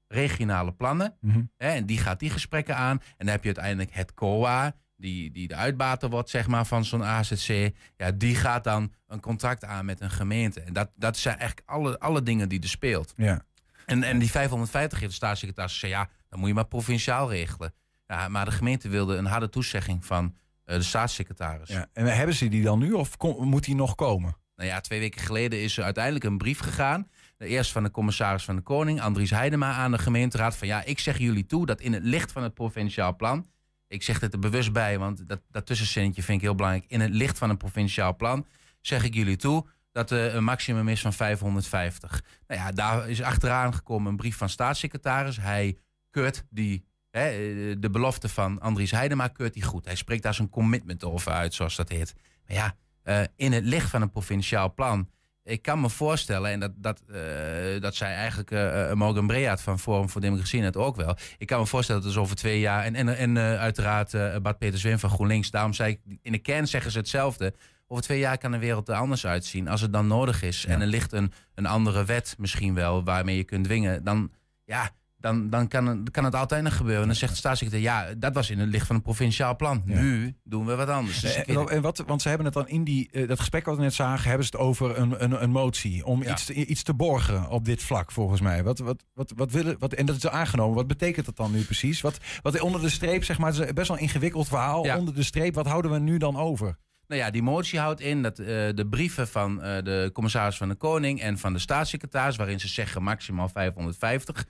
regionale 0.08 0.72
plannen. 0.72 1.16
Mm 1.20 1.30
-hmm. 1.30 1.50
hè, 1.56 1.68
en 1.68 1.86
die 1.86 1.98
gaat 1.98 2.20
die 2.20 2.30
gesprekken 2.30 2.76
aan. 2.76 3.00
En 3.00 3.14
dan 3.16 3.28
heb 3.28 3.40
je 3.40 3.46
uiteindelijk 3.46 3.94
het 3.94 4.14
COA, 4.14 4.74
die, 4.96 5.30
die 5.30 5.48
de 5.48 5.54
uitbater 5.54 6.10
wordt 6.10 6.30
zeg 6.30 6.46
maar, 6.46 6.66
van 6.66 6.84
zo'n 6.84 7.04
AZC. 7.04 7.70
Ja, 7.96 8.10
die 8.10 8.34
gaat 8.34 8.64
dan 8.64 8.92
een 9.06 9.20
contract 9.20 9.64
aan 9.64 9.84
met 9.84 10.00
een 10.00 10.10
gemeente. 10.10 10.60
En 10.60 10.72
dat, 10.72 10.90
dat 10.96 11.16
zijn 11.16 11.38
eigenlijk 11.38 11.68
alle, 11.68 11.98
alle 11.98 12.22
dingen 12.22 12.48
die 12.48 12.62
er 12.62 12.68
speelt. 12.68 13.12
Ja. 13.16 13.44
En, 13.86 14.02
en 14.02 14.18
die 14.18 14.30
550 14.30 14.98
heeft 14.98 15.10
de 15.10 15.16
staatssecretaris 15.16 15.72
gezegd, 15.72 15.92
ja, 15.92 16.08
dan 16.28 16.38
moet 16.38 16.48
je 16.48 16.54
maar 16.54 16.66
provinciaal 16.66 17.30
regelen. 17.30 17.74
Ja, 18.06 18.28
maar 18.28 18.44
de 18.44 18.50
gemeente 18.50 18.88
wilde 18.88 19.16
een 19.16 19.26
harde 19.26 19.48
toezegging 19.48 20.04
van 20.04 20.24
uh, 20.66 20.76
de 20.76 20.82
staatssecretaris. 20.82 21.68
Ja, 21.68 21.88
en 21.92 22.16
hebben 22.16 22.34
ze 22.34 22.48
die 22.48 22.62
dan 22.62 22.78
nu 22.78 22.92
of 22.92 23.16
moet 23.38 23.64
die 23.64 23.74
nog 23.74 23.94
komen? 23.94 24.36
Nou 24.56 24.68
ja, 24.68 24.80
twee 24.80 25.00
weken 25.00 25.20
geleden 25.20 25.62
is 25.62 25.76
er 25.78 25.84
uiteindelijk 25.84 26.24
een 26.24 26.38
brief 26.38 26.58
gegaan. 26.58 27.08
Eerst 27.38 27.72
van 27.72 27.82
de 27.82 27.90
commissaris 27.90 28.44
van 28.44 28.56
de 28.56 28.62
Koning, 28.62 29.00
Andries 29.00 29.30
Heidema, 29.30 29.72
aan 29.72 29.90
de 29.90 29.98
gemeenteraad. 29.98 30.56
Van 30.56 30.68
ja, 30.68 30.84
ik 30.84 30.98
zeg 30.98 31.18
jullie 31.18 31.46
toe 31.46 31.66
dat 31.66 31.80
in 31.80 31.92
het 31.92 32.02
licht 32.02 32.32
van 32.32 32.42
het 32.42 32.54
provinciaal 32.54 33.16
plan. 33.16 33.46
Ik 33.88 34.02
zeg 34.02 34.20
het 34.20 34.32
er 34.32 34.38
bewust 34.38 34.72
bij, 34.72 34.98
want 34.98 35.28
dat, 35.28 35.40
dat 35.50 35.66
tussenzinnetje 35.66 36.22
vind 36.22 36.38
ik 36.38 36.44
heel 36.44 36.54
belangrijk. 36.54 36.90
In 36.90 37.00
het 37.00 37.10
licht 37.10 37.38
van 37.38 37.50
een 37.50 37.56
provinciaal 37.56 38.16
plan 38.16 38.46
zeg 38.80 39.04
ik 39.04 39.14
jullie 39.14 39.36
toe 39.36 39.66
dat 39.94 40.11
er 40.11 40.35
een 40.35 40.44
maximum 40.44 40.88
is 40.88 41.00
van 41.00 41.12
550. 41.12 42.24
Nou 42.46 42.61
ja, 42.61 42.70
daar 42.70 43.09
is 43.09 43.22
achteraan 43.22 43.74
gekomen 43.74 44.11
een 44.11 44.16
brief 44.16 44.37
van 44.37 44.48
staatssecretaris. 44.48 45.37
Hij 45.37 45.78
keurt 46.11 46.44
die 46.50 46.85
Hè, 47.14 47.28
eh, 47.28 47.76
de 47.78 47.90
belofte 47.90 48.28
van 48.28 48.61
Andries 48.61 48.90
Heidema 48.90 49.28
keurt 49.28 49.54
hij 49.54 49.62
goed. 49.62 49.85
Hij 49.85 49.94
spreekt 49.94 50.22
daar 50.22 50.35
zijn 50.35 50.48
commitment 50.48 51.04
over 51.04 51.33
uit, 51.33 51.54
zoals 51.54 51.76
dat 51.76 51.88
heet. 51.88 52.14
Maar 52.46 52.57
ja, 52.57 52.76
eh, 53.02 53.20
in 53.37 53.52
het 53.52 53.64
licht 53.64 53.90
van 53.90 54.02
een 54.02 54.11
provinciaal 54.11 54.74
plan. 54.74 55.09
Ik 55.44 55.62
kan 55.62 55.80
me 55.80 55.90
voorstellen, 55.90 56.50
en 56.50 56.61
dat, 56.61 56.72
dat, 56.76 57.02
eh, 57.12 57.80
dat 57.80 57.94
zei 57.94 58.14
eigenlijk 58.14 58.50
uh, 58.50 58.92
Morgan 58.92 59.26
Breaat 59.26 59.62
van 59.62 59.78
Forum 59.78 60.09
voor 60.09 60.20
Democratie 60.20 60.61
net 60.61 60.76
ook 60.76 60.96
wel. 60.96 61.16
Ik 61.38 61.46
kan 61.46 61.59
me 61.59 61.66
voorstellen 61.66 62.02
dat 62.02 62.11
dus 62.11 62.20
over 62.20 62.37
twee 62.37 62.61
jaar. 62.61 62.85
En, 62.85 62.94
en, 62.94 63.16
en 63.16 63.38
uiteraard 63.38 64.42
Bart 64.42 64.59
Peter 64.59 64.78
Zwin 64.78 64.98
van 64.98 65.11
GroenLinks. 65.11 65.50
Daarom 65.50 65.72
zei 65.72 65.92
ik, 65.92 66.18
in 66.22 66.33
de 66.33 66.38
kern 66.38 66.68
zeggen 66.68 66.90
ze 66.90 66.98
hetzelfde. 66.98 67.54
Over 67.94 68.07
twee 68.07 68.18
jaar 68.18 68.38
kan 68.38 68.50
de 68.50 68.59
wereld 68.59 68.88
er 68.88 68.94
anders 68.94 69.26
uitzien. 69.26 69.68
Als 69.68 69.80
het 69.80 69.92
dan 69.92 70.07
nodig 70.07 70.42
is. 70.42 70.66
En 70.66 70.80
er 70.80 70.87
ligt 70.87 71.12
een, 71.12 71.33
een 71.54 71.66
andere 71.66 72.04
wet 72.04 72.35
misschien 72.38 72.74
wel 72.74 73.04
waarmee 73.04 73.37
je 73.37 73.44
kunt 73.44 73.64
dwingen. 73.64 74.04
Dan 74.04 74.30
ja, 74.64 74.90
dan, 75.16 75.50
dan 75.50 75.68
kan, 75.68 76.09
kan 76.11 76.24
het 76.24 76.35
altijd 76.35 76.62
nog 76.62 76.76
gebeuren. 76.76 77.02
En 77.02 77.09
dan 77.09 77.16
zegt 77.16 77.33
de 77.33 77.38
staatssecretaris, 77.38 77.87
ja, 77.87 78.14
dat 78.14 78.35
was 78.35 78.50
in 78.50 78.59
het 78.59 78.68
licht 78.68 78.87
van 78.87 78.96
een 78.96 79.02
provinciaal 79.02 79.57
plan. 79.57 79.83
Nu 79.85 80.37
doen 80.44 80.66
we 80.66 80.74
wat 80.74 80.88
anders. 80.88 81.20
Dus 81.20 81.35
en, 81.35 81.68
en, 81.68 81.83
wat, 81.83 82.02
want 82.07 82.22
ze 82.22 82.28
hebben 82.28 82.46
het 82.46 82.54
dan 82.54 82.68
in 82.68 82.85
die, 82.85 83.09
uh, 83.12 83.28
dat 83.28 83.38
gesprek 83.38 83.64
wat 83.64 83.76
we 83.76 83.83
net 83.83 83.94
zagen, 83.94 84.28
hebben 84.28 84.46
ze 84.46 84.57
het 84.57 84.66
over 84.66 84.98
een, 84.98 85.24
een, 85.24 85.42
een 85.42 85.50
motie 85.50 86.04
om 86.04 86.22
iets, 86.22 86.44
te, 86.44 86.54
iets 86.54 86.83
te 86.83 86.94
borgen 86.94 87.48
op 87.48 87.64
dit 87.64 87.83
vlak, 87.83 88.12
volgens 88.12 88.40
mij. 88.40 88.62
Wat, 88.62 88.78
wat, 88.78 89.04
wat, 89.12 89.33
wat 89.37 89.50
willen, 89.50 89.76
wat, 89.78 89.92
en 89.92 90.07
dat 90.07 90.16
is 90.16 90.28
aangenomen. 90.28 90.74
Wat 90.74 90.87
betekent 90.87 91.26
dat 91.26 91.37
dan 91.37 91.52
nu 91.52 91.62
precies? 91.62 92.00
Wat, 92.00 92.18
wat 92.42 92.61
onder 92.61 92.80
de 92.80 92.88
streep, 92.88 93.24
zeg 93.24 93.38
maar, 93.38 93.52
het 93.52 93.61
is 93.61 93.72
best 93.72 93.88
wel 93.88 93.96
een 93.96 94.02
ingewikkeld 94.02 94.48
verhaal. 94.48 94.98
Onder 94.98 95.14
de 95.14 95.22
streep, 95.22 95.54
wat 95.54 95.66
houden 95.66 95.90
we 95.90 95.98
nu 95.98 96.18
dan 96.18 96.37
over? 96.37 96.76
Nou 97.08 97.20
ja, 97.20 97.30
die 97.30 97.42
motie 97.42 97.78
houdt 97.78 98.00
in 98.00 98.22
dat 98.22 98.38
uh, 98.38 98.46
de 98.46 98.86
brieven 98.90 99.28
van 99.28 99.56
uh, 99.56 99.62
de 99.82 100.10
commissaris 100.12 100.56
van 100.56 100.68
de 100.68 100.74
Koning 100.74 101.20
en 101.20 101.38
van 101.38 101.52
de 101.52 101.58
staatssecretaris, 101.58 102.36
waarin 102.36 102.60
ze 102.60 102.68
zeggen 102.68 103.02
maximaal 103.02 103.48
550, 103.48 104.46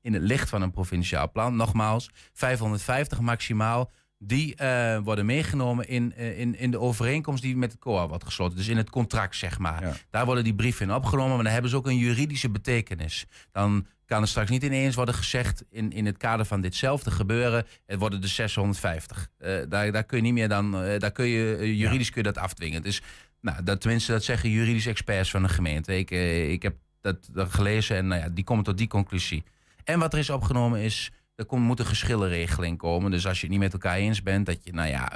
in 0.00 0.12
het 0.12 0.22
licht 0.22 0.48
van 0.48 0.62
een 0.62 0.70
provinciaal 0.70 1.30
plan, 1.30 1.56
nogmaals, 1.56 2.10
550 2.32 3.20
maximaal, 3.20 3.90
die 4.18 4.54
uh, 4.62 4.98
worden 4.98 5.26
meegenomen 5.26 5.88
in, 5.88 6.16
in, 6.16 6.58
in 6.58 6.70
de 6.70 6.80
overeenkomst 6.80 7.42
die 7.42 7.56
met 7.56 7.72
het 7.72 7.80
COA 7.80 8.08
wordt 8.08 8.24
gesloten. 8.24 8.56
Dus 8.56 8.68
in 8.68 8.76
het 8.76 8.90
contract, 8.90 9.36
zeg 9.36 9.58
maar. 9.58 9.82
Ja. 9.82 9.92
Daar 10.10 10.24
worden 10.24 10.44
die 10.44 10.54
brieven 10.54 10.88
in 10.88 10.94
opgenomen, 10.94 11.34
maar 11.34 11.44
dan 11.44 11.52
hebben 11.52 11.70
ze 11.70 11.76
ook 11.76 11.86
een 11.86 11.98
juridische 11.98 12.50
betekenis. 12.50 13.26
Dan 13.52 13.86
kan 14.06 14.22
er 14.22 14.28
straks 14.28 14.50
niet 14.50 14.62
ineens 14.62 14.94
worden 14.94 15.14
gezegd 15.14 15.64
in, 15.70 15.92
in 15.92 16.06
het 16.06 16.16
kader 16.16 16.46
van 16.46 16.60
ditzelfde 16.60 17.10
gebeuren, 17.10 17.66
het 17.86 17.98
worden 17.98 18.20
de 18.20 18.28
650. 18.28 19.28
Uh, 19.38 19.58
daar, 19.68 19.92
daar 19.92 20.04
kun 20.04 20.16
je 20.16 20.22
niet 20.22 20.32
meer 20.32 20.48
dan, 20.48 20.70
daar 20.98 21.12
kun 21.12 21.26
je, 21.26 21.76
juridisch 21.76 22.10
kun 22.10 22.22
je 22.22 22.32
dat 22.32 22.42
afdwingen. 22.42 22.82
Dus 22.82 23.02
nou, 23.40 23.62
dat, 23.62 23.80
tenminste, 23.80 24.12
dat 24.12 24.24
zeggen 24.24 24.50
juridische 24.50 24.90
experts 24.90 25.30
van 25.30 25.42
de 25.42 25.48
gemeente. 25.48 25.98
Ik, 25.98 26.10
ik 26.50 26.62
heb 26.62 26.74
dat, 27.00 27.28
dat 27.32 27.54
gelezen 27.54 27.96
en 27.96 28.06
nou 28.06 28.22
ja, 28.22 28.28
die 28.28 28.44
komen 28.44 28.64
tot 28.64 28.78
die 28.78 28.88
conclusie. 28.88 29.44
En 29.84 29.98
wat 29.98 30.12
er 30.12 30.18
is 30.18 30.30
opgenomen 30.30 30.80
is, 30.80 31.10
er 31.36 31.44
komt, 31.44 31.62
moet 31.62 31.80
een 31.80 31.86
geschillenregeling 31.86 32.78
komen. 32.78 33.10
Dus 33.10 33.26
als 33.26 33.40
je 33.40 33.46
het 33.46 33.50
niet 33.50 33.60
met 33.60 33.72
elkaar 33.72 33.96
eens 33.96 34.22
bent, 34.22 34.46
dat 34.46 34.64
je 34.64 34.72
nou 34.72 34.88
ja, 34.88 35.12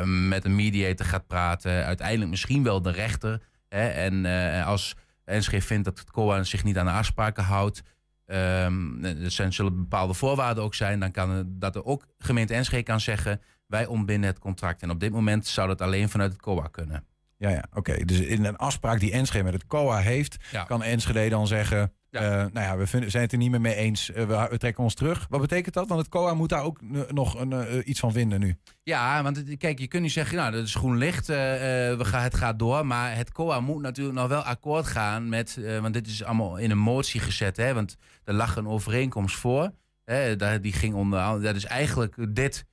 uh, 0.00 0.28
met 0.28 0.44
een 0.44 0.56
mediator 0.56 1.06
gaat 1.06 1.26
praten. 1.26 1.84
Uiteindelijk 1.84 2.30
misschien 2.30 2.62
wel 2.62 2.82
de 2.82 2.90
rechter. 2.90 3.40
Hè, 3.68 3.88
en 3.88 4.24
uh, 4.24 4.66
als 4.66 4.96
NSG 5.24 5.64
vindt 5.64 5.84
dat 5.84 5.98
het 5.98 6.10
COA 6.10 6.42
zich 6.42 6.64
niet 6.64 6.78
aan 6.78 6.86
de 6.86 6.92
afspraken 6.92 7.44
houdt. 7.44 7.82
Um, 8.30 9.04
er 9.04 9.30
zijn, 9.30 9.52
zullen 9.52 9.76
bepaalde 9.76 10.14
voorwaarden 10.14 10.64
ook 10.64 10.74
zijn. 10.74 11.00
Dan 11.00 11.10
kan 11.10 11.44
dat 11.48 11.76
er 11.76 11.84
ook 11.84 12.06
gemeente 12.18 12.54
Enschede 12.54 12.82
kan 12.82 13.00
zeggen... 13.00 13.40
wij 13.66 13.86
ontbinden 13.86 14.30
het 14.30 14.38
contract. 14.38 14.82
En 14.82 14.90
op 14.90 15.00
dit 15.00 15.12
moment 15.12 15.46
zou 15.46 15.68
dat 15.68 15.80
alleen 15.80 16.08
vanuit 16.08 16.32
het 16.32 16.40
COA 16.40 16.66
kunnen. 16.66 17.04
Ja, 17.36 17.48
ja 17.48 17.64
oké. 17.72 18.04
Dus 18.04 18.20
in 18.20 18.44
een 18.44 18.56
afspraak 18.56 19.00
die 19.00 19.12
Enschede 19.12 19.44
met 19.44 19.52
het 19.52 19.66
COA 19.66 19.98
heeft... 19.98 20.36
Ja. 20.50 20.64
kan 20.64 20.82
Enschede 20.82 21.28
dan 21.28 21.46
zeggen... 21.46 21.92
Ja. 22.10 22.22
Uh, 22.22 22.52
nou 22.52 22.66
ja, 22.66 22.76
we 22.76 22.86
vinden, 22.86 23.10
zijn 23.10 23.22
het 23.22 23.32
er 23.32 23.38
niet 23.38 23.50
meer 23.50 23.60
mee 23.60 23.74
eens. 23.74 24.10
Uh, 24.10 24.16
we, 24.16 24.46
we, 24.50 24.58
trekken 24.58 24.84
ons 24.84 24.94
terug. 24.94 25.26
Wat 25.28 25.40
betekent 25.40 25.74
dat? 25.74 25.88
Want 25.88 26.00
het 26.00 26.08
COA 26.08 26.34
moet 26.34 26.48
daar 26.48 26.62
ook 26.62 26.80
nog 27.10 27.40
een, 27.40 27.50
uh, 27.50 27.86
iets 27.86 28.00
van 28.00 28.12
vinden 28.12 28.40
nu. 28.40 28.56
Ja, 28.82 29.22
want 29.22 29.56
kijk, 29.56 29.78
je 29.78 29.86
kunt 29.86 30.02
nu 30.02 30.08
zeggen, 30.08 30.36
nou, 30.36 30.52
dat 30.52 30.64
is 30.64 30.74
groen 30.74 30.96
licht. 30.96 31.26
we 31.26 31.98
gaan, 31.98 32.22
het 32.22 32.34
gaat 32.34 32.58
door. 32.58 32.86
Maar 32.86 33.16
het 33.16 33.32
COA 33.32 33.60
moet 33.60 33.82
natuurlijk 33.82 34.16
nog 34.18 34.28
wel 34.28 34.40
akkoord 34.40 34.86
gaan 34.86 35.28
met... 35.28 35.60
want 35.80 35.94
dit 35.94 36.06
is 36.06 36.24
allemaal 36.24 36.56
in 36.56 36.70
een 36.70 36.78
motie 36.78 37.20
gezet. 37.20 37.56
Hè, 37.56 37.74
want 37.74 37.96
er 38.24 38.34
lag 38.34 38.56
een 38.56 38.68
overeenkomst 38.68 39.36
voor. 39.36 39.70
Hè, 40.04 40.36
daar, 40.36 40.60
die 40.60 40.72
ging 40.72 40.94
onder... 40.94 41.42
Dat 41.42 41.56
is 41.56 41.64
eigenlijk 41.64 42.34
dit... 42.34 42.64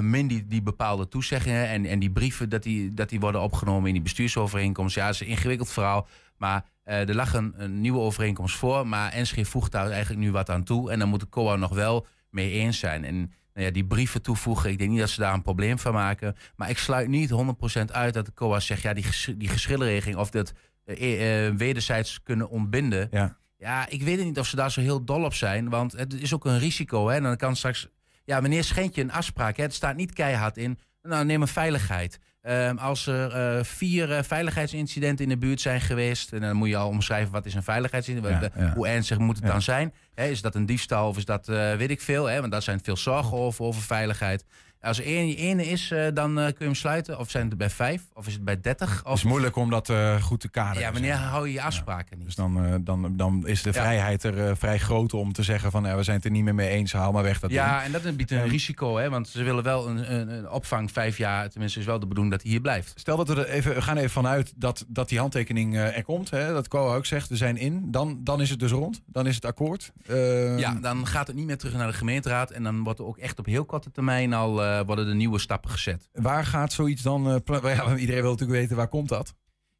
min 0.00 0.26
die, 0.26 0.46
die 0.46 0.62
bepaalde 0.62 1.08
toezeggingen 1.08 1.68
en, 1.68 1.86
en 1.86 1.98
die 1.98 2.10
brieven 2.10 2.48
dat 2.48 2.62
die, 2.62 2.94
dat 2.94 3.08
die 3.08 3.20
worden 3.20 3.40
opgenomen 3.40 3.86
in 3.86 3.92
die 3.92 4.02
bestuursovereenkomst. 4.02 4.94
Ja, 4.94 5.04
dat 5.04 5.14
is 5.14 5.20
een 5.20 5.26
ingewikkeld 5.26 5.70
verhaal. 5.70 6.08
Maar 6.36 6.64
uh, 6.84 7.08
er 7.08 7.14
lag 7.14 7.34
een, 7.34 7.54
een, 7.56 7.80
nieuwe 7.80 7.98
overeenkomst 7.98 8.56
voor, 8.56 8.86
maar 8.86 9.12
Enschede 9.12 9.48
voegt 9.48 9.72
daar 9.72 9.90
eigenlijk 9.90 10.20
nu 10.20 10.32
wat 10.32 10.50
aan 10.50 10.64
toe. 10.64 10.90
En 10.90 10.98
dan 10.98 11.08
moet 11.08 11.20
de 11.20 11.28
COA 11.28 11.56
nog 11.56 11.74
wel 11.74 12.06
mee 12.30 12.50
eens 12.50 12.78
zijn. 12.78 13.04
En 13.04 13.16
nou 13.54 13.66
ja, 13.66 13.70
die 13.70 13.86
brieven 13.86 14.22
toevoegen, 14.22 14.70
ik 14.70 14.78
denk 14.78 14.90
niet 14.90 15.00
dat 15.00 15.08
ze 15.08 15.20
daar 15.20 15.34
een 15.34 15.42
probleem 15.42 15.78
van 15.78 15.92
maken. 15.92 16.36
Maar 16.56 16.70
ik 16.70 16.78
sluit 16.78 17.08
niet 17.08 17.30
100% 17.30 17.92
uit 17.92 18.14
dat 18.14 18.26
de 18.26 18.34
COA 18.34 18.60
zegt, 18.60 18.82
ja, 18.82 18.92
die, 18.92 19.36
die 19.36 19.48
geschillenregeling 19.48 20.18
of 20.18 20.30
dat 20.30 20.52
uh, 20.84 21.48
wederzijds 21.56 22.22
kunnen 22.22 22.48
ontbinden. 22.50 23.08
Ja. 23.10 23.36
ja, 23.56 23.88
ik 23.88 24.02
weet 24.02 24.24
niet 24.24 24.38
of 24.38 24.46
ze 24.46 24.56
daar 24.56 24.70
zo 24.70 24.80
heel 24.80 25.04
dol 25.04 25.24
op 25.24 25.34
zijn, 25.34 25.68
want 25.68 25.92
het 25.92 26.14
is 26.14 26.34
ook 26.34 26.44
een 26.44 26.58
risico. 26.58 27.08
Hè? 27.08 27.14
En 27.16 27.22
dan 27.22 27.36
kan 27.36 27.56
straks, 27.56 27.88
ja, 28.28 28.40
wanneer 28.40 28.64
schendt 28.64 28.94
je 28.94 29.02
een 29.02 29.12
afspraak? 29.12 29.56
Hè? 29.56 29.62
Het 29.62 29.74
staat 29.74 29.96
niet 29.96 30.12
keihard 30.12 30.56
in. 30.56 30.78
Nou, 31.02 31.24
neem 31.24 31.42
een 31.42 31.48
veiligheid. 31.48 32.18
Um, 32.42 32.78
als 32.78 33.06
er 33.06 33.56
uh, 33.56 33.64
vier 33.64 34.10
uh, 34.10 34.22
veiligheidsincidenten 34.22 35.24
in 35.24 35.30
de 35.30 35.38
buurt 35.38 35.60
zijn 35.60 35.80
geweest, 35.80 36.32
en 36.32 36.40
dan 36.40 36.56
moet 36.56 36.68
je 36.68 36.76
al 36.76 36.88
omschrijven 36.88 37.32
wat 37.32 37.46
is 37.46 37.54
een 37.54 37.62
veiligheidsincident, 37.62 38.40
ja, 38.42 38.50
ja. 38.62 38.72
hoe 38.74 38.88
ernstig 38.88 39.18
moet 39.18 39.36
het 39.36 39.44
ja. 39.44 39.52
dan 39.52 39.62
zijn? 39.62 39.92
He, 40.14 40.28
is 40.28 40.40
dat 40.40 40.54
een 40.54 40.66
diefstal 40.66 41.08
of 41.08 41.16
is 41.16 41.24
dat 41.24 41.48
uh, 41.48 41.74
weet 41.74 41.90
ik 41.90 42.00
veel? 42.00 42.24
Hè? 42.26 42.40
Want 42.40 42.52
daar 42.52 42.62
zijn 42.62 42.80
veel 42.82 42.96
zorgen 42.96 43.38
over, 43.38 43.64
over 43.64 43.82
veiligheid. 43.82 44.44
Als 44.80 44.98
er 44.98 45.04
één 45.04 45.36
ene 45.36 45.66
is, 45.66 45.90
uh, 45.90 46.06
dan 46.14 46.38
uh, 46.38 46.44
kun 46.44 46.54
je 46.58 46.64
hem 46.64 46.74
sluiten. 46.74 47.18
Of 47.18 47.30
zijn 47.30 47.42
het 47.42 47.52
er 47.52 47.58
bij 47.58 47.70
vijf? 47.70 48.02
Of 48.14 48.26
is 48.26 48.32
het 48.32 48.44
bij 48.44 48.60
dertig? 48.60 49.02
Het 49.04 49.16
is 49.16 49.22
moeilijk 49.22 49.56
om 49.56 49.70
dat 49.70 49.88
uh, 49.88 50.22
goed 50.22 50.40
te 50.40 50.48
kaderen. 50.48 50.82
Ja, 50.82 50.92
wanneer 50.92 51.14
hou 51.14 51.46
je 51.46 51.52
je 51.52 51.62
afspraken 51.62 52.06
ja. 52.10 52.16
niet? 52.16 52.24
Dus 52.26 52.34
dan, 52.34 52.80
dan, 52.84 53.16
dan 53.16 53.46
is 53.46 53.62
de 53.62 53.72
vrijheid 53.72 54.22
er 54.22 54.56
vrij 54.56 54.78
groot 54.78 55.14
om 55.14 55.32
te 55.32 55.42
zeggen 55.42 55.70
van... 55.70 55.96
We 55.96 56.02
zijn 56.02 56.16
het 56.16 56.24
er 56.24 56.30
niet 56.30 56.44
meer 56.44 56.54
mee 56.54 56.68
eens, 56.68 56.92
haal 56.92 57.12
maar 57.12 57.22
weg 57.22 57.40
dat 57.40 57.50
Ja, 57.50 57.72
ding. 57.82 57.94
en 57.94 58.02
dat 58.02 58.16
biedt 58.16 58.30
een 58.30 58.48
risico. 58.48 58.96
Hè, 58.96 59.10
want 59.10 59.28
ze 59.28 59.42
willen 59.42 59.64
wel 59.64 59.88
een, 59.88 60.14
een, 60.14 60.28
een, 60.28 60.50
opvang 60.50 60.92
vijf 60.92 61.18
jaar. 61.18 61.48
Tenminste, 61.48 61.78
is 61.78 61.86
wel 61.86 61.98
de 61.98 62.06
bedoeling 62.06 62.34
dat 62.34 62.42
hij 62.42 62.50
hier 62.50 62.60
blijft. 62.60 62.92
Stel 62.94 63.16
dat 63.16 63.28
we 63.28 63.34
er 63.34 63.48
even, 63.48 63.74
we 63.74 63.82
gaan 63.82 63.96
even 63.96 64.10
vanuit 64.10 64.52
dat, 64.56 64.84
dat 64.88 65.08
die 65.08 65.18
handtekening 65.18 65.76
er 65.76 66.04
komt. 66.04 66.30
Hè, 66.30 66.52
dat 66.52 66.68
COA 66.68 66.94
ook 66.94 67.06
zegt, 67.06 67.28
we 67.28 67.36
zijn 67.36 67.56
in. 67.56 67.90
Dan, 67.90 68.20
dan 68.24 68.40
is 68.40 68.50
het 68.50 68.58
dus 68.58 68.70
rond. 68.70 69.02
Dan 69.06 69.26
is 69.26 69.34
het 69.34 69.44
akkoord. 69.44 69.92
Ehm, 70.06 70.58
ja, 70.58 70.74
dan 70.74 71.06
gaat 71.06 71.26
het 71.26 71.36
niet 71.36 71.46
meer 71.46 71.58
terug 71.58 71.74
naar 71.74 71.86
de 71.86 71.92
gemeenteraad. 71.92 72.50
En 72.50 72.62
dan 72.62 72.82
wordt 72.82 72.98
er 72.98 73.06
ook 73.06 73.18
echt 73.18 73.38
op 73.38 73.46
heel 73.46 73.64
korte 73.64 73.90
termijn 73.90 74.32
al 74.32 74.66
worden 74.86 75.06
de 75.06 75.14
nieuwe 75.14 75.38
stappen 75.38 75.70
gezet. 75.70 76.08
Waar 76.12 76.44
gaat 76.44 76.72
zoiets 76.72 77.02
dan? 77.02 77.28
Uh, 77.28 77.74
ja, 77.76 77.96
iedereen 77.96 78.22
wil 78.22 78.30
natuurlijk 78.30 78.60
weten 78.60 78.76
waar 78.76 78.88
komt 78.88 79.08
dat? 79.08 79.34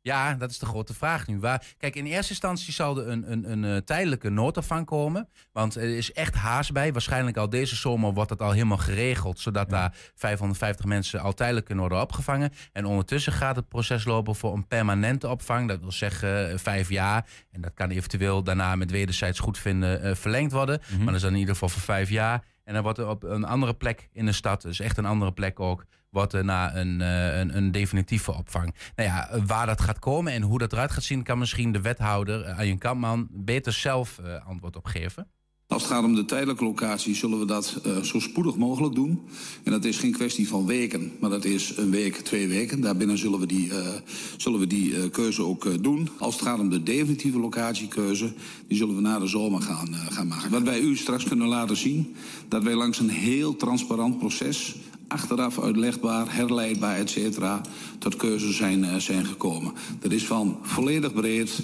Ja, 0.08 0.34
dat 0.34 0.50
is 0.50 0.58
de 0.58 0.66
grote 0.66 0.94
vraag 0.94 1.26
nu. 1.26 1.38
Waar, 1.40 1.64
kijk, 1.78 1.96
in 1.96 2.06
eerste 2.06 2.30
instantie 2.30 2.72
zal 2.72 2.98
er 2.98 3.08
een, 3.08 3.32
een, 3.32 3.50
een, 3.50 3.62
een 3.62 3.84
tijdelijke 3.84 4.30
noodopvang 4.30 4.86
komen. 4.86 5.28
Want 5.52 5.74
er 5.74 5.96
is 5.96 6.12
echt 6.12 6.34
haast 6.34 6.72
bij. 6.72 6.92
Waarschijnlijk 6.92 7.36
al 7.36 7.48
deze 7.48 7.76
zomer 7.76 8.12
wordt 8.12 8.30
het 8.30 8.42
al 8.42 8.50
helemaal 8.50 8.76
geregeld. 8.76 9.38
Zodat 9.38 9.70
ja. 9.70 9.76
daar 9.76 9.94
550 10.14 10.84
mensen 10.84 11.20
al 11.20 11.34
tijdelijk 11.34 11.66
kunnen 11.66 11.84
worden 11.84 12.02
opgevangen. 12.04 12.52
En 12.72 12.84
ondertussen 12.84 13.32
gaat 13.32 13.56
het 13.56 13.68
proces 13.68 14.04
lopen 14.04 14.34
voor 14.34 14.54
een 14.54 14.66
permanente 14.66 15.28
opvang. 15.28 15.68
Dat 15.68 15.80
wil 15.80 15.92
zeggen 15.92 16.60
vijf 16.60 16.88
jaar. 16.88 17.26
En 17.50 17.60
dat 17.60 17.74
kan 17.74 17.90
eventueel 17.90 18.42
daarna 18.42 18.76
met 18.76 18.90
wederzijds 18.90 19.38
goedvinden 19.38 20.06
uh, 20.06 20.14
verlengd 20.14 20.52
worden. 20.52 20.80
Mm 20.80 20.86
-hmm. 20.86 20.96
Maar 20.96 21.06
dat 21.06 21.14
is 21.14 21.22
dan 21.22 21.32
in 21.32 21.38
ieder 21.38 21.54
geval 21.54 21.68
voor 21.68 21.82
vijf 21.82 22.10
jaar. 22.10 22.44
En 22.68 22.74
dan 22.74 22.82
wordt 22.82 22.98
er 22.98 23.08
op 23.08 23.22
een 23.22 23.44
andere 23.44 23.74
plek 23.74 24.08
in 24.12 24.26
de 24.26 24.32
stad, 24.32 24.62
dus 24.62 24.80
echt 24.80 24.96
een 24.98 25.06
andere 25.06 25.32
plek 25.32 25.60
ook, 25.60 25.84
wordt 26.10 26.32
er 26.32 26.44
naar 26.44 26.76
een, 26.76 27.00
uh, 27.00 27.38
een, 27.38 27.56
een, 27.56 27.70
definitieve 27.70 28.32
opvang. 28.34 28.74
Nou 28.96 29.08
ja, 29.08 29.44
waar 29.46 29.66
dat 29.66 29.80
gaat 29.80 29.98
komen 29.98 30.32
en 30.32 30.42
hoe 30.42 30.58
dat 30.58 30.72
eruit 30.72 30.90
gaat 30.90 31.02
zien, 31.02 31.22
kan 31.22 31.38
misschien 31.38 31.72
de 31.72 31.80
wethouder, 31.80 32.48
uh, 32.48 32.58
Arjen 32.58 32.78
Kampman, 32.78 33.28
beter 33.30 33.72
zelf 33.72 34.20
antwoord 34.46 34.76
op 34.76 34.86
geven. 34.86 35.28
Als 35.68 35.82
het 35.82 35.92
gaat 35.92 36.04
om 36.04 36.14
de 36.14 36.24
tijdelijke 36.24 36.64
locatie 36.64 37.14
zullen 37.14 37.38
we 37.38 37.44
dat 37.44 37.80
uh, 37.86 38.02
zo 38.02 38.20
spoedig 38.20 38.56
mogelijk 38.56 38.94
doen. 38.94 39.20
En 39.62 39.72
dat 39.72 39.84
is 39.84 39.98
geen 39.98 40.12
kwestie 40.12 40.48
van 40.48 40.66
weken, 40.66 41.12
maar 41.20 41.30
dat 41.30 41.44
is 41.44 41.72
een 41.76 41.90
week, 41.90 42.16
twee 42.16 42.48
weken. 42.48 42.80
Daarbinnen 42.80 43.18
zullen 43.18 43.40
we 43.40 43.46
die, 43.46 43.66
uh, 43.66 43.88
zullen 44.36 44.58
we 44.58 44.66
die 44.66 44.90
uh, 44.90 45.10
keuze 45.10 45.42
ook 45.42 45.82
doen. 45.82 46.08
Als 46.18 46.34
het 46.34 46.42
gaat 46.44 46.58
om 46.58 46.70
de 46.70 46.82
definitieve 46.82 47.38
locatiekeuze, 47.38 48.32
die 48.66 48.76
zullen 48.76 48.94
we 48.94 49.00
na 49.00 49.18
de 49.18 49.26
zomer 49.26 49.62
gaan, 49.62 49.94
gaan 49.94 50.28
maken. 50.28 50.50
Wat 50.50 50.62
wij 50.62 50.80
u 50.80 50.96
straks 50.96 51.24
kunnen 51.24 51.48
laten 51.48 51.76
zien, 51.76 52.14
dat 52.48 52.62
wij 52.62 52.74
langs 52.74 52.98
een 52.98 53.10
heel 53.10 53.56
transparant 53.56 54.18
proces 54.18 54.76
achteraf 55.08 55.60
uitlegbaar, 55.60 56.34
herleidbaar, 56.34 56.96
et 56.96 57.10
cetera, 57.10 57.60
tot 57.98 58.16
keuzes 58.16 58.56
zijn, 58.56 59.00
zijn 59.00 59.26
gekomen. 59.26 59.72
Dat 60.00 60.12
is 60.12 60.24
van 60.24 60.58
volledig 60.62 61.12
breed 61.12 61.62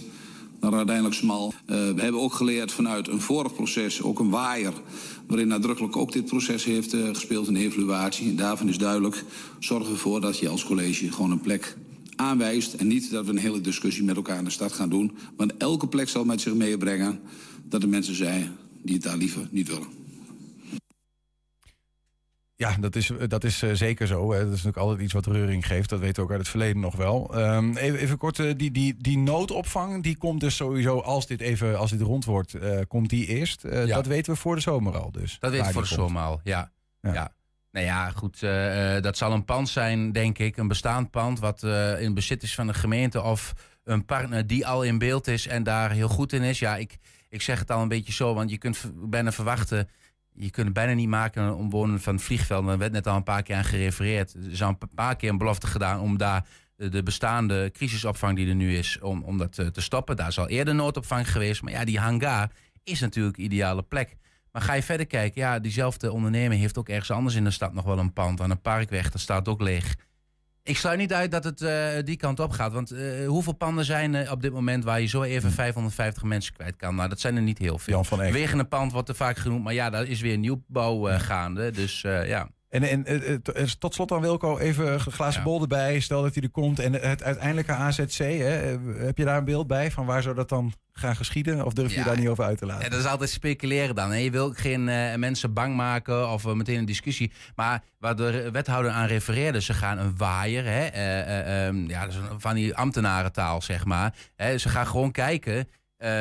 naar 0.70 0.78
uiteindelijk 0.78 1.16
smal. 1.16 1.46
Uh, 1.46 1.76
we 1.76 2.00
hebben 2.00 2.20
ook 2.20 2.34
geleerd 2.34 2.72
vanuit 2.72 3.08
een 3.08 3.20
vorig 3.20 3.54
proces, 3.54 4.02
ook 4.02 4.18
een 4.18 4.30
waaier... 4.30 4.72
waarin 5.26 5.48
nadrukkelijk 5.48 5.96
ook 5.96 6.12
dit 6.12 6.24
proces 6.24 6.64
heeft 6.64 6.94
uh, 6.94 7.08
gespeeld, 7.08 7.48
een 7.48 7.56
evaluatie. 7.56 8.28
En 8.28 8.36
daarvan 8.36 8.68
is 8.68 8.78
duidelijk, 8.78 9.24
zorg 9.58 9.88
ervoor 9.88 10.20
dat 10.20 10.38
je 10.38 10.48
als 10.48 10.64
college 10.64 11.12
gewoon 11.12 11.30
een 11.30 11.40
plek 11.40 11.76
aanwijst... 12.16 12.74
en 12.74 12.86
niet 12.86 13.10
dat 13.10 13.24
we 13.24 13.30
een 13.30 13.38
hele 13.38 13.60
discussie 13.60 14.04
met 14.04 14.16
elkaar 14.16 14.38
in 14.38 14.44
de 14.44 14.50
stad 14.50 14.72
gaan 14.72 14.88
doen. 14.88 15.12
Want 15.36 15.56
elke 15.56 15.86
plek 15.86 16.08
zal 16.08 16.24
met 16.24 16.40
zich 16.40 16.54
meebrengen 16.54 17.20
dat 17.68 17.82
er 17.82 17.88
mensen 17.88 18.14
zijn 18.14 18.56
die 18.82 18.94
het 18.94 19.04
daar 19.04 19.16
liever 19.16 19.48
niet 19.50 19.68
willen. 19.68 20.03
Ja, 22.56 22.76
dat 22.80 22.96
is, 22.96 23.10
dat 23.28 23.44
is 23.44 23.62
eh, 23.62 23.70
zeker 23.72 24.06
zo. 24.06 24.32
Hè. 24.32 24.38
Dat 24.38 24.46
is 24.46 24.50
natuurlijk 24.50 24.76
altijd 24.76 25.00
iets 25.00 25.12
wat 25.12 25.26
reuring 25.26 25.66
geeft. 25.66 25.88
Dat 25.88 26.00
weten 26.00 26.16
we 26.16 26.22
ook 26.22 26.30
uit 26.30 26.40
het 26.40 26.48
verleden 26.48 26.80
nog 26.80 26.96
wel. 26.96 27.34
Ehm, 27.34 27.76
even, 27.76 27.98
even 27.98 28.18
kort, 28.18 28.38
eh, 28.38 28.52
die, 28.56 28.70
die, 28.70 28.94
die 28.98 29.18
noodopvang, 29.18 30.02
die 30.02 30.16
komt 30.16 30.40
dus 30.40 30.56
sowieso, 30.56 31.00
als 31.00 31.26
dit 31.26 31.40
even 31.40 31.78
als 31.78 31.90
dit 31.90 32.00
rond 32.00 32.24
wordt, 32.24 32.54
eh, 32.54 32.80
komt 32.88 33.08
die 33.08 33.26
eerst. 33.26 33.62
Ja. 33.62 33.86
Dat 33.86 34.06
weten 34.06 34.32
we 34.32 34.38
voor 34.38 34.54
de 34.54 34.60
zomer 34.60 34.98
al 34.98 35.10
dus. 35.10 35.36
Dat 35.40 35.56
waar 35.56 35.66
ik 35.66 35.72
voor 35.72 35.82
de 35.82 35.88
zomer 35.88 36.22
al, 36.22 36.40
ja. 36.44 36.72
Ja. 37.00 37.12
ja. 37.12 37.32
Nou 37.70 37.86
ja, 37.86 38.10
goed, 38.10 38.40
dat 39.02 39.16
zal 39.16 39.32
een 39.32 39.44
pand 39.44 39.68
zijn, 39.68 40.12
denk 40.12 40.38
ik. 40.38 40.56
Een 40.56 40.68
bestaand 40.68 41.10
pand 41.10 41.40
wat 41.40 41.62
in 41.98 42.14
bezit 42.14 42.42
is 42.42 42.54
van 42.54 42.66
de 42.66 42.74
gemeente... 42.74 43.22
of 43.22 43.52
een 43.84 44.04
partner 44.04 44.46
die 44.46 44.66
al 44.66 44.82
in 44.82 44.98
beeld 44.98 45.26
is 45.26 45.46
en 45.46 45.62
daar 45.62 45.90
heel 45.90 46.08
goed 46.08 46.32
in 46.32 46.42
is. 46.42 46.58
Ja, 46.58 46.76
ik, 46.76 46.98
ik 47.28 47.42
zeg 47.42 47.58
het 47.58 47.70
al 47.70 47.82
een 47.82 47.88
beetje 47.88 48.12
zo, 48.12 48.34
want 48.34 48.50
je 48.50 48.58
kunt 48.58 48.92
bijna 48.94 49.32
verwachten... 49.32 49.88
je 50.34 50.50
kunt 50.50 50.72
bijna 50.72 50.92
niet 50.92 51.08
maken 51.08 51.56
omwonen 51.56 52.00
van 52.00 52.14
het 52.14 52.22
vliegveld. 52.24 52.68
Er 52.68 52.78
werd 52.78 52.92
net 52.92 53.06
al 53.06 53.16
een 53.16 53.22
paar 53.22 53.42
keer 53.42 53.56
aan 53.56 53.64
gerefereerd. 53.64 54.34
Er 54.34 54.50
is 54.50 54.62
al 54.62 54.68
een 54.68 54.88
paar 54.94 55.16
keer 55.16 55.30
een 55.30 55.38
belofte 55.38 55.66
gedaan 55.66 56.00
om 56.00 56.18
daar... 56.18 56.46
de- 56.76 56.88
de 56.88 57.02
bestaande 57.02 57.70
crisisopvang 57.72 58.36
die 58.36 58.48
er 58.48 58.54
nu 58.54 58.76
is, 58.76 58.98
om, 59.00 59.22
om 59.22 59.38
dat 59.38 59.58
eh, 59.58 59.66
te 59.66 59.80
stoppen. 59.80 60.16
Daar 60.16 60.28
is 60.28 60.38
al 60.38 60.48
eerder 60.48 60.74
noodopvang 60.74 61.30
geweest. 61.32 61.62
Maar 61.62 61.72
ja, 61.72 61.84
die 61.84 61.98
hangar 61.98 62.50
is 62.84 63.00
natuurlijk 63.00 63.36
een 63.36 63.44
ideale 63.44 63.82
plek. 63.82 64.16
Maar 64.52 64.62
ga 64.62 64.72
je 64.72 64.82
verder 64.82 65.06
kijken, 65.06 65.40
ja, 65.40 65.58
diezelfde 65.58 66.12
ondernemer 66.12 66.58
heeft 66.58 66.78
ook 66.78 66.88
ergens 66.88 67.10
anders 67.10 67.34
in 67.34 67.44
de 67.44 67.50
stad 67.50 67.72
nog 67.74 67.84
wel 67.84 67.98
een 67.98 68.12
pand 68.12 68.40
aan 68.40 68.50
een 68.50 68.60
parkweg. 68.60 69.10
Dat 69.10 69.20
staat 69.20 69.48
ook 69.48 69.60
leeg. 69.62 69.94
Ik 70.66 70.76
sluit 70.76 70.98
niet 70.98 71.12
uit 71.12 71.30
dat 71.30 71.44
het 71.44 71.62
eh, 71.62 71.88
die 72.04 72.16
kant 72.16 72.40
op 72.40 72.50
gaat. 72.50 72.72
Want 72.72 72.90
eh, 72.90 73.26
hoeveel 73.26 73.52
panden 73.52 73.84
zijn 73.84 74.14
er 74.14 74.30
op 74.30 74.42
dit 74.42 74.52
moment 74.52 74.84
waar 74.84 75.00
je 75.00 75.06
zo 75.06 75.22
even 75.22 75.50
550 75.52 76.22
mensen 76.22 76.54
kwijt 76.54 76.76
kan? 76.76 76.94
Nou, 76.94 77.08
dat 77.08 77.20
zijn 77.20 77.36
er 77.36 77.42
niet 77.42 77.58
heel 77.58 77.78
veel. 77.78 77.94
Jan 77.94 78.04
van 78.04 78.20
Eyck. 78.20 78.32
Wegende 78.32 78.64
pand 78.64 78.92
wordt 78.92 79.08
er 79.08 79.14
vaak 79.14 79.36
genoemd. 79.36 79.64
Maar 79.64 79.74
ja, 79.74 79.90
daar 79.90 80.04
is 80.04 80.20
weer 80.20 80.38
nieuwbouw 80.38 81.08
eh, 81.08 81.20
gaande. 81.20 81.70
Dus 81.70 82.00
ja. 82.00 82.48
En, 82.74 82.82
en 82.82 83.04
eh, 83.06 83.14
eh, 83.34 83.38
eh, 83.54 83.68
tot 83.78 83.94
slot 83.94 84.08
dan 84.08 84.20
Wilco, 84.20 84.58
even 84.58 84.92
een 84.92 85.00
glazen 85.00 85.40
Ja. 85.40 85.46
bol 85.46 85.60
erbij. 85.62 86.00
Stel 86.00 86.22
dat 86.22 86.34
hij 86.34 86.42
er 86.42 86.50
komt. 86.50 86.78
En 86.78 86.92
het 86.92 87.22
uiteindelijke 87.22 87.72
AZC, 87.72 88.18
hè, 88.18 88.78
heb 89.04 89.18
je 89.18 89.24
daar 89.24 89.38
een 89.38 89.44
beeld 89.44 89.66
bij? 89.66 89.90
Van 89.90 90.06
waar 90.06 90.22
zou 90.22 90.34
dat 90.34 90.48
dan 90.48 90.72
gaan 90.92 91.16
geschieden? 91.16 91.64
Of 91.64 91.72
durf 91.72 91.92
je 91.92 91.98
Ja. 91.98 92.04
daar 92.04 92.18
niet 92.18 92.28
over 92.28 92.44
uit 92.44 92.58
te 92.58 92.66
laten? 92.66 92.84
Ja, 92.84 92.88
dat 92.90 92.98
is 92.98 93.06
altijd 93.06 93.30
speculeren 93.30 93.94
dan. 93.94 94.10
Hè. 94.10 94.16
Je 94.16 94.30
wil 94.30 94.52
geen 94.52 94.84
mensen 95.20 95.52
bang 95.52 95.76
maken 95.76 96.28
of 96.30 96.54
meteen 96.54 96.78
een 96.78 96.84
discussie. 96.84 97.32
Maar 97.54 97.82
waar 97.98 98.16
de 98.16 98.50
wethouder 98.52 98.90
aan 98.90 99.06
refereerde, 99.06 99.60
ze 99.60 99.74
gaan 99.74 99.98
een 99.98 100.16
waaier, 100.16 100.64
hè, 100.64 100.86
eh, 100.86 101.20
eh, 101.20 101.66
ehm, 101.66 101.88
ja, 101.88 102.08
van 102.38 102.54
die 102.54 102.74
ambtenarentaal 102.74 103.62
zeg 103.62 103.84
maar. 103.84 104.14
Hè. 104.36 104.58
Ze 104.58 104.68
gaan 104.68 104.86
gewoon 104.86 105.10
kijken, 105.12 105.68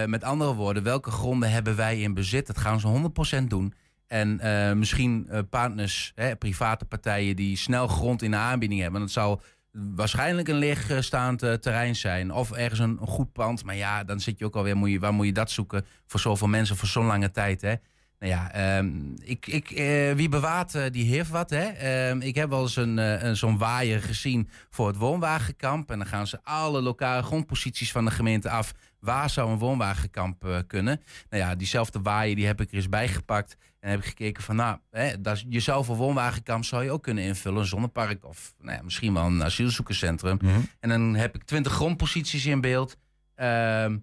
met 0.05 0.23
andere 0.23 0.53
woorden, 0.53 0.83
welke 0.83 1.11
gronden 1.11 1.51
hebben 1.51 1.75
wij 1.75 1.99
in 2.01 2.13
bezit? 2.13 2.47
Dat 2.47 2.57
gaan 2.57 2.79
ze 2.79 2.87
100% 2.87 3.49
doen. 3.49 3.73
En 4.13 4.39
eh, 4.39 4.73
misschien 4.73 5.27
eh, 5.29 5.39
partners, 5.49 6.11
hè, 6.15 6.35
private 6.35 6.85
partijen 6.85 7.35
die 7.35 7.57
snel 7.57 7.87
grond 7.87 8.21
in 8.21 8.31
de 8.31 8.37
aanbieding 8.37 8.81
hebben. 8.81 9.01
Dat 9.01 9.11
zal 9.11 9.41
waarschijnlijk 9.71 10.47
een 10.47 10.55
leegstaand 10.55 11.43
eh, 11.43 11.53
terrein 11.53 11.95
zijn. 11.95 12.31
Of 12.31 12.51
ergens 12.51 12.79
een, 12.79 12.97
goed 13.01 13.31
pand. 13.31 13.63
Maar 13.63 13.75
ja, 13.75 14.03
dan 14.03 14.19
zit 14.19 14.39
je 14.39 14.45
ook 14.45 14.55
alweer, 14.55 14.77
moet 14.77 14.99
waar 14.99 15.13
moet 15.13 15.25
je 15.25 15.33
dat 15.33 15.51
zoeken 15.51 15.85
voor 16.07 16.19
zoveel 16.19 16.47
mensen 16.47 16.75
voor 16.75 16.87
zo'n 16.87 17.05
lange 17.05 17.31
tijd. 17.31 17.61
Hè? 17.61 17.73
Nou 18.19 18.31
ja, 18.31 18.51
ehm, 18.51 18.91
ik, 19.23 19.47
ik, 19.47 19.69
wie 20.15 20.29
bewaart, 20.29 20.93
die 20.93 21.15
heeft 21.15 21.29
wat. 21.29 21.49
Hè? 21.49 21.65
Ehm, 21.65 22.21
ik 22.21 22.35
heb 22.35 22.49
wel 22.49 22.61
eens 22.61 22.75
een, 22.75 22.97
een, 22.97 23.37
zo'n 23.37 23.57
waaier 23.57 24.01
gezien 24.01 24.49
voor 24.69 24.87
het 24.87 24.97
woonwagenkamp. 24.97 25.91
En 25.91 25.97
dan 25.97 26.07
gaan 26.07 26.27
ze 26.27 26.39
alle 26.43 26.81
lokale 26.81 27.23
grondposities 27.23 27.91
van 27.91 28.05
de 28.05 28.11
gemeente 28.11 28.49
af. 28.49 28.73
Waar 29.03 29.29
zou 29.29 29.51
een 29.51 29.57
woonwagenkamp 29.57 30.45
eh, 30.45 30.57
kunnen? 30.67 31.01
Nou 31.29 31.43
ja, 31.43 31.55
diezelfde 31.55 32.01
waaier 32.01 32.35
die 32.35 32.45
heb 32.45 32.61
ik 32.61 32.69
er 32.69 32.75
eens 32.75 32.89
bijgepakt. 32.89 33.57
En 33.79 33.89
heb 33.89 33.99
ik 33.99 34.05
gekeken 34.05 34.43
van, 34.43 34.55
nou, 34.55 34.77
hè, 34.91 35.21
dat 35.21 35.43
je 35.49 35.59
zou 35.59 35.85
voor 35.85 35.95
woonwagenkamp 35.95 36.63
zou 36.63 36.83
je 36.83 36.91
ook 36.91 37.03
kunnen 37.03 37.23
invullen. 37.23 37.59
Een 37.59 37.65
zonnepark 37.65 38.25
of 38.25 38.53
nou 38.59 38.77
ja, 38.77 38.83
misschien 38.83 39.13
wel 39.13 39.25
een 39.25 39.43
asielzoekerscentrum. 39.43 40.37
Mhm. 40.41 40.59
En 40.79 40.89
dan 40.89 41.15
heb 41.15 41.35
ik 41.35 41.43
twintig 41.43 41.71
grondposities 41.73 42.45
in 42.45 42.61
beeld. 42.61 42.97
Ehm, 43.35 43.97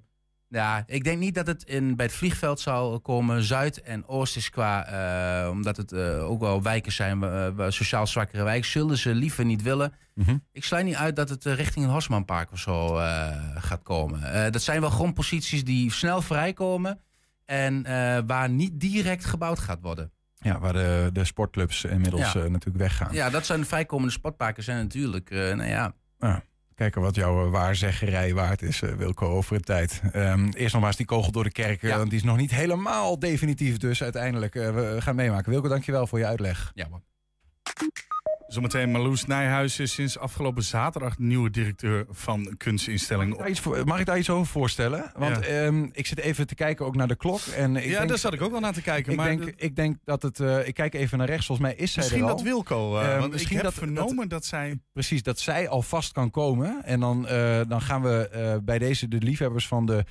ja, 0.51 0.83
ik 0.87 1.05
denk 1.05 1.19
niet 1.19 1.35
dat 1.35 1.47
het 1.47 1.63
in, 1.65 1.97
bij 1.97 2.07
het 2.07 2.15
vliegveld 2.15 2.61
zal 2.61 3.01
komen. 3.01 3.43
Zuid 3.43 3.83
en 3.83 4.07
Oost 4.09 4.37
is 4.37 4.51
qua, 4.51 4.87
eh, 4.87 5.51
omdat 5.51 5.77
het 5.77 5.93
eh, 5.93 6.31
ook 6.31 6.41
wel 6.41 6.63
wijken 6.63 6.93
zijn, 6.93 7.23
eh, 7.23 7.67
sociaal 7.69 8.07
zwakkere 8.07 8.43
wijken, 8.43 8.71
zullen 8.71 8.99
ze 8.99 9.15
liever 9.15 9.45
niet 9.45 9.63
willen. 9.63 9.93
Mhm. 10.15 10.37
Ik 10.53 10.65
sluit 10.65 10.85
niet 10.85 10.95
uit 10.95 11.17
dat 11.17 11.29
het 11.29 11.45
richting 11.45 11.85
een 11.85 11.91
Hosmanpark 11.91 12.53
of 12.53 12.59
zo 12.59 12.95
gaat 13.55 13.83
komen. 13.83 14.53
Dat 14.53 14.63
zijn 14.63 14.81
wel 14.81 14.91
grondposities 14.91 15.65
die 15.65 15.93
snel 15.93 16.23
vrijkomen 16.23 17.01
en 17.45 17.83
waar 18.27 18.51
niet 18.51 18.81
direct 18.81 19.25
gebouwd 19.25 19.59
gaat 19.59 19.81
worden. 19.81 20.13
Ja, 20.37 20.59
waar 20.59 20.73
de, 20.73 21.11
de 21.13 21.25
sportclubs 21.25 21.85
inmiddels 21.85 22.33
Ja. 22.33 22.39
natuurlijk 22.39 22.77
weggaan. 22.77 23.13
Ja, 23.13 23.31
dat 23.31 23.47
zijn 23.47 23.67
vrijkomende 23.67 24.13
spotparken 24.13 24.63
zijn 24.63 24.79
natuurlijk, 24.79 25.31
nou 25.31 25.65
ja, 25.65 25.95
Kijken 26.81 27.01
wat 27.03 27.15
jouw 27.15 27.45
eh, 27.47 27.51
waarzeggerij 27.51 28.35
waard 28.35 28.63
is, 28.63 28.83
eh, 28.83 28.93
Wilco, 28.93 29.27
over 29.27 29.57
de 29.57 29.63
tijd. 29.63 30.01
Ehm, 30.13 30.49
eerst 30.49 30.73
nog 30.73 30.81
maar 30.81 30.87
eens 30.91 30.97
die 30.97 31.07
kogel 31.07 31.33
door 31.33 31.45
de 31.45 31.51
kerk. 31.53 31.83
eh, 31.83 31.91
Ja. 31.91 31.97
Want 31.97 32.11
die 32.11 32.19
is 32.19 32.25
nog 32.25 32.37
niet 32.37 32.51
helemaal 32.51 33.19
definitief 33.19 33.77
dus 33.77 34.03
uiteindelijk. 34.03 34.55
we 34.55 34.97
gaan 34.99 35.15
meemaken. 35.15 35.51
Wilco, 35.51 35.69
dankjewel 35.69 36.07
voor 36.07 36.19
je 36.19 36.27
uitleg. 36.27 36.71
ja 36.75 36.87
hoor. 36.91 37.01
Zometeen 38.51 38.91
Marloes 38.91 39.25
Nijhuis 39.27 39.79
is 39.79 39.93
sinds 39.93 40.19
afgelopen 40.19 40.63
zaterdag 40.63 41.19
nieuwe 41.19 41.51
directeur 41.51 42.05
van 42.11 42.55
kunstinstelling. 42.57 43.37
Daar 43.39 43.49
iets 43.49 43.61
voor- 43.61 43.85
Mag 43.85 44.01
ik 44.01 44.07
daar 44.07 44.19
iets 44.19 44.31
over 44.31 44.47
voorstellen? 44.47 45.11
Want 45.17 45.37
Ja. 45.37 45.43
ehm, 45.43 45.89
ik 45.93 46.07
zit 46.07 46.19
even 46.19 46.47
te 46.47 46.55
kijken 46.55 46.87
ook 46.87 46.97
naar 46.97 47.09
de 47.09 47.17
klok. 47.17 47.41
En 47.41 47.77
ik 47.77 47.85
ja, 47.85 47.97
denk, 47.99 48.09
daar 48.09 48.19
zat 48.19 48.33
ik 48.33 48.43
ook 48.43 48.51
wel 48.51 48.61
naar 48.61 48.73
te 48.73 48.83
kijken. 48.83 49.13
ik, 49.13 49.19
maar 49.19 49.27
denk, 49.29 49.41
dat- 49.45 49.53
ik 49.57 49.77
denk 49.77 49.97
dat 50.05 50.23
het... 50.23 50.41
eh, 50.41 50.67
ik 50.67 50.75
kijk 50.75 50.95
even 50.95 51.19
naar 51.19 51.27
rechts. 51.27 51.47
Volgens 51.47 51.69
mij 51.69 51.77
is 51.77 51.93
zij 51.93 52.03
misschien 52.03 52.23
er 52.23 52.31
al. 52.31 52.37
dat 52.37 52.45
Wilco. 52.45 52.99
eh, 52.99 53.13
Eh, 53.15 53.19
want 53.19 53.33
misschien 53.33 53.57
ik 53.57 53.63
heb 53.63 53.75
dat- 53.75 53.83
vernomen 53.85 54.29
dat, 54.29 54.45
zij... 54.47 54.79
Precies, 54.93 55.23
dat 55.23 55.39
zij 55.41 55.69
alvast 55.69 56.13
kan 56.13 56.31
komen. 56.31 56.85
En 56.85 57.01
dan, 57.01 57.23
dan 57.69 57.81
gaan 57.81 58.03
we 58.03 58.61
bij 58.65 58.79
deze, 58.79 59.09
de 59.09 59.19
liefhebbers 59.19 59.67
van 59.67 59.87
de, 59.87 60.05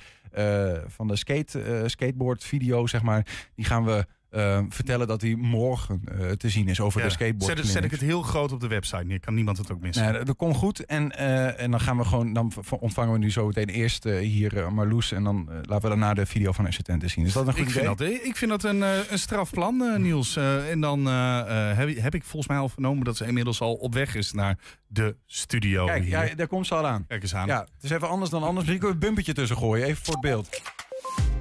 van 0.88 1.08
de 1.08 1.16
skate, 1.16 1.82
skateboard 1.86 2.44
video, 2.44 2.86
zeg 2.86 3.02
maar, 3.02 3.26
die 3.54 3.64
gaan 3.64 3.84
we 3.84 4.06
eh, 4.30 4.60
vertellen 4.68 5.06
dat 5.06 5.20
die 5.20 5.36
morgen 5.36 6.00
eh, 6.04 6.30
te 6.30 6.48
zien 6.48 6.68
is 6.68 6.80
over 6.80 7.00
Ja. 7.00 7.06
de 7.06 7.12
skateboard. 7.12 7.56
zet, 7.58 7.66
zet 7.66 7.84
ik 7.84 7.90
het 7.90 8.00
heel 8.00 8.22
groot 8.22 8.52
op 8.52 8.60
de 8.60 8.68
website 8.68 9.04
neer. 9.04 9.20
Kan 9.20 9.34
niemand 9.34 9.58
het 9.58 9.72
ook 9.72 9.80
missen. 9.80 10.04
Nee, 10.04 10.12
dat 10.12 10.26
dat 10.26 10.36
komt 10.36 10.56
goed. 10.56 10.84
En, 10.84 11.16
eh, 11.16 11.60
en 11.60 11.70
dan 11.70 11.80
gaan 11.80 11.96
we 11.96 12.04
gewoon, 12.04 12.32
dan 12.32 12.52
ontvangen 12.80 13.12
we 13.12 13.18
nu 13.18 13.30
zo 13.30 13.46
meteen 13.46 13.68
eerst 13.68 14.06
eh, 14.06 14.18
hier 14.18 14.72
Marloes. 14.72 15.12
En 15.12 15.24
dan 15.24 15.48
laten 15.62 15.82
we 15.82 15.88
daarna 15.88 16.14
de 16.14 16.26
video 16.26 16.52
van 16.52 16.66
assistenten 16.66 17.10
zien. 17.10 17.24
Is 17.26 17.32
dat 17.32 17.46
een 17.46 17.52
goed 17.52 17.62
ik, 17.62 17.68
idee? 17.68 17.84
vind 17.84 17.98
dat, 17.98 18.08
ik 18.10 18.36
vind 18.36 18.50
dat 18.50 18.64
een, 18.64 18.82
een 19.12 19.18
straf 19.18 19.50
plan, 19.50 19.82
eh, 19.82 19.96
Niels. 19.98 20.36
Eh, 20.36 20.70
en 20.70 20.80
dan 20.80 21.06
heb, 21.06 21.96
heb 21.98 22.14
ik 22.14 22.24
volgens 22.24 22.46
mij 22.46 22.58
al 22.58 22.68
vernomen 22.68 23.04
dat 23.04 23.16
ze 23.16 23.26
inmiddels 23.26 23.60
al 23.60 23.74
op 23.74 23.94
weg 23.94 24.14
is 24.14 24.32
naar 24.32 24.58
de 24.86 25.16
studio. 25.26 25.86
Kijk, 25.86 26.02
hier. 26.02 26.10
ja, 26.10 26.34
daar 26.34 26.46
komt 26.46 26.66
ze 26.66 26.74
al 26.74 26.86
aan. 26.86 27.04
Kijk 27.06 27.22
eens 27.22 27.34
aan. 27.34 27.46
Ja, 27.46 27.60
het 27.60 27.84
is 27.84 27.90
even 27.90 28.08
anders 28.08 28.30
dan 28.30 28.42
anders. 28.42 28.56
Misschien 28.66 28.78
kunnen 28.78 28.98
we 28.98 29.02
een 29.02 29.08
bumpetje 29.08 29.32
tussen 29.32 29.56
gooien, 29.56 29.86
even 29.86 30.04
voor 30.04 30.14
het 30.14 30.22
beeld. 30.22 30.60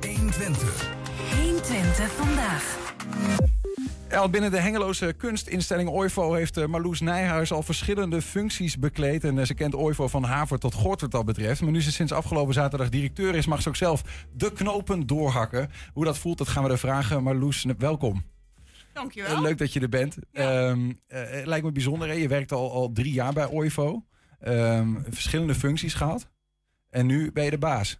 120. 0.01 0.98
120 1.35 2.11
vandaag. 2.11 2.77
El, 4.07 4.29
binnen 4.29 4.51
de 4.51 4.59
Hengeloze 4.59 5.13
kunstinstelling 5.13 5.89
OIVO 5.89 6.33
heeft 6.33 6.57
eh, 6.57 6.65
Marloes 6.65 6.99
Nijhuis 6.99 7.51
al 7.51 7.63
verschillende 7.63 8.21
functies 8.21 8.79
bekleed. 8.79 9.23
En 9.23 9.39
eh, 9.39 9.45
ze 9.45 9.53
kent 9.53 9.75
OIVO 9.75 10.07
van 10.07 10.23
Haver 10.23 10.59
tot 10.59 10.73
Gort 10.73 11.01
wat 11.01 11.11
dat 11.11 11.25
betreft. 11.25 11.61
Maar 11.61 11.71
nu 11.71 11.81
ze 11.81 11.91
sinds 11.91 12.11
afgelopen 12.11 12.53
zaterdag 12.53 12.89
directeur 12.89 13.35
is, 13.35 13.45
mag 13.45 13.61
ze 13.61 13.69
ook 13.69 13.75
zelf 13.75 14.03
de 14.33 14.51
knopen 14.51 15.07
doorhakken. 15.07 15.69
Hoe 15.93 16.05
dat 16.05 16.17
voelt, 16.17 16.37
dat 16.37 16.47
gaan 16.47 16.63
we 16.63 16.69
er 16.69 16.77
vragen. 16.77 17.23
Marloes, 17.23 17.65
welkom. 17.77 18.23
Dankjewel. 18.93 19.35
Eh, 19.35 19.41
leuk 19.41 19.57
dat 19.57 19.73
je 19.73 19.79
er 19.79 19.89
bent. 19.89 20.17
Ehm, 20.31 20.91
eh, 21.07 21.45
lijkt 21.45 21.65
me 21.65 21.71
bijzonder, 21.71 22.07
hè? 22.07 22.13
je 22.13 22.27
werkt 22.27 22.51
al, 22.51 22.71
al 22.71 22.91
drie 22.91 23.13
jaar 23.13 23.33
bij 23.33 23.47
OIVO. 23.47 24.05
Ehm, 24.39 24.95
verschillende 25.09 25.55
functies 25.55 25.93
gehad. 25.93 26.29
En 26.89 27.05
nu 27.05 27.31
ben 27.31 27.43
je 27.43 27.49
de 27.49 27.57
baas. 27.57 27.99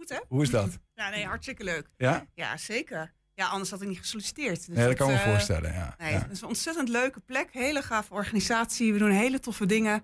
Goed 0.00 0.08
hè? 0.08 0.18
Hoe 0.28 0.42
is 0.42 0.50
dat? 0.50 0.78
Ja, 0.94 1.08
nee, 1.08 1.26
hartstikke 1.26 1.64
leuk. 1.64 1.90
Ja? 1.96 2.26
Ja, 2.34 2.56
zeker. 2.56 3.12
Ja, 3.34 3.46
anders 3.46 3.70
had 3.70 3.82
ik 3.82 3.88
niet 3.88 3.98
gesolliciteerd. 3.98 4.66
Dus 4.66 4.76
Nee, 4.76 4.86
dat 4.86 4.96
kan 4.96 5.10
ik 5.10 5.14
me 5.14 5.20
eh, 5.20 5.28
voorstellen, 5.30 5.72
ja. 5.72 5.94
Nee, 5.98 6.12
Ja. 6.12 6.18
Het 6.18 6.30
is 6.30 6.40
een 6.40 6.48
ontzettend 6.48 6.88
leuke 6.88 7.20
plek. 7.20 7.48
Hele 7.52 7.82
gave 7.82 8.12
organisatie. 8.14 8.92
We 8.92 8.98
doen 8.98 9.10
hele 9.10 9.40
toffe 9.40 9.66
dingen. 9.66 10.02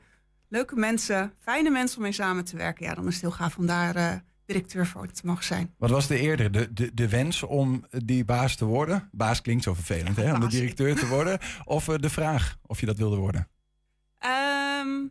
Leuke 0.48 0.76
mensen. 0.76 1.32
Fijne 1.40 1.70
mensen 1.70 1.96
om 1.96 2.02
mee 2.02 2.12
samen 2.12 2.44
te 2.44 2.56
werken. 2.56 2.86
Ja, 2.86 2.94
dan 2.94 3.06
is 3.06 3.12
het 3.12 3.22
heel 3.22 3.30
gaaf 3.30 3.56
om 3.56 3.66
daar 3.66 3.96
eh, 3.96 4.12
directeur 4.46 4.86
voor 4.86 5.06
te 5.06 5.26
mogen 5.26 5.44
zijn. 5.44 5.74
Wat 5.78 5.90
was 5.90 6.06
de 6.06 6.18
eerder? 6.18 6.52
De, 6.52 6.72
de, 6.72 6.94
de 6.94 7.08
wens 7.08 7.42
om 7.42 7.86
die 7.90 8.24
baas 8.24 8.56
te 8.56 8.64
worden? 8.64 9.08
Baas 9.12 9.40
klinkt 9.40 9.64
zo 9.64 9.74
vervelend, 9.74 10.16
hè? 10.16 10.32
Om 10.34 10.40
de 10.40 10.46
directeur 10.48 10.96
te 10.96 11.06
worden. 11.06 11.38
Of 11.64 11.88
eh, 11.88 11.94
de 11.98 12.10
vraag 12.10 12.56
of 12.62 12.80
je 12.80 12.86
dat 12.86 12.98
wilde 12.98 13.16
worden? 13.16 13.48
Ehm, 14.18 15.06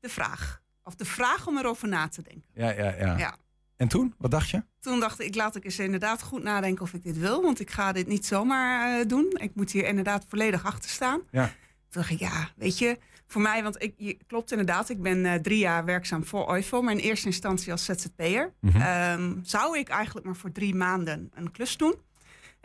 de 0.00 0.08
vraag. 0.08 0.62
Of 0.82 0.94
de 0.94 1.04
vraag 1.04 1.46
om 1.46 1.58
erover 1.58 1.88
na 1.88 2.08
te 2.08 2.22
denken. 2.22 2.44
Ja, 2.54 2.70
ja, 2.70 2.94
ja. 2.98 3.16
Ja. 3.18 3.36
En 3.78 3.88
toen? 3.88 4.14
Wat 4.18 4.30
dacht 4.30 4.50
je? 4.50 4.62
Toen 4.80 5.00
dacht 5.00 5.20
ik, 5.20 5.34
laat 5.34 5.56
ik 5.56 5.64
eens 5.64 5.78
inderdaad 5.78 6.22
goed 6.22 6.42
nadenken 6.42 6.82
of 6.82 6.92
ik 6.94 7.02
dit 7.02 7.18
wil. 7.18 7.42
Want 7.42 7.60
ik 7.60 7.70
ga 7.70 7.92
dit 7.92 8.06
niet 8.06 8.26
zomaar 8.26 9.00
eh, 9.00 9.06
doen. 9.08 9.34
Ik 9.36 9.54
moet 9.54 9.70
hier 9.70 9.86
inderdaad 9.86 10.24
volledig 10.28 10.64
achter 10.64 10.90
staan. 10.90 11.20
Ja. 11.30 11.44
Toen 11.88 12.02
dacht 12.02 12.10
ik, 12.10 12.18
ja, 12.18 12.48
weet 12.56 12.78
je, 12.78 12.98
voor 13.26 13.40
mij, 13.40 13.62
want 13.62 13.82
ik, 13.82 13.94
je, 13.96 14.18
klopt 14.26 14.50
inderdaad, 14.50 14.88
ik 14.88 15.02
ben 15.02 15.24
eh, 15.26 15.34
drie 15.34 15.58
jaar 15.58 15.84
werkzaam 15.84 16.24
voor 16.24 16.48
OIVO, 16.48 16.82
maar 16.82 16.92
in 16.92 16.98
eerste 16.98 17.26
instantie 17.26 17.72
als 17.72 17.84
ZZP'er. 17.84 18.52
Ehm, 18.74 19.34
zou 19.42 19.78
ik 19.78 19.88
eigenlijk 19.88 20.26
maar 20.26 20.36
voor 20.36 20.52
drie 20.52 20.74
maanden 20.74 21.30
een 21.34 21.50
klus 21.50 21.76
doen. 21.76 21.94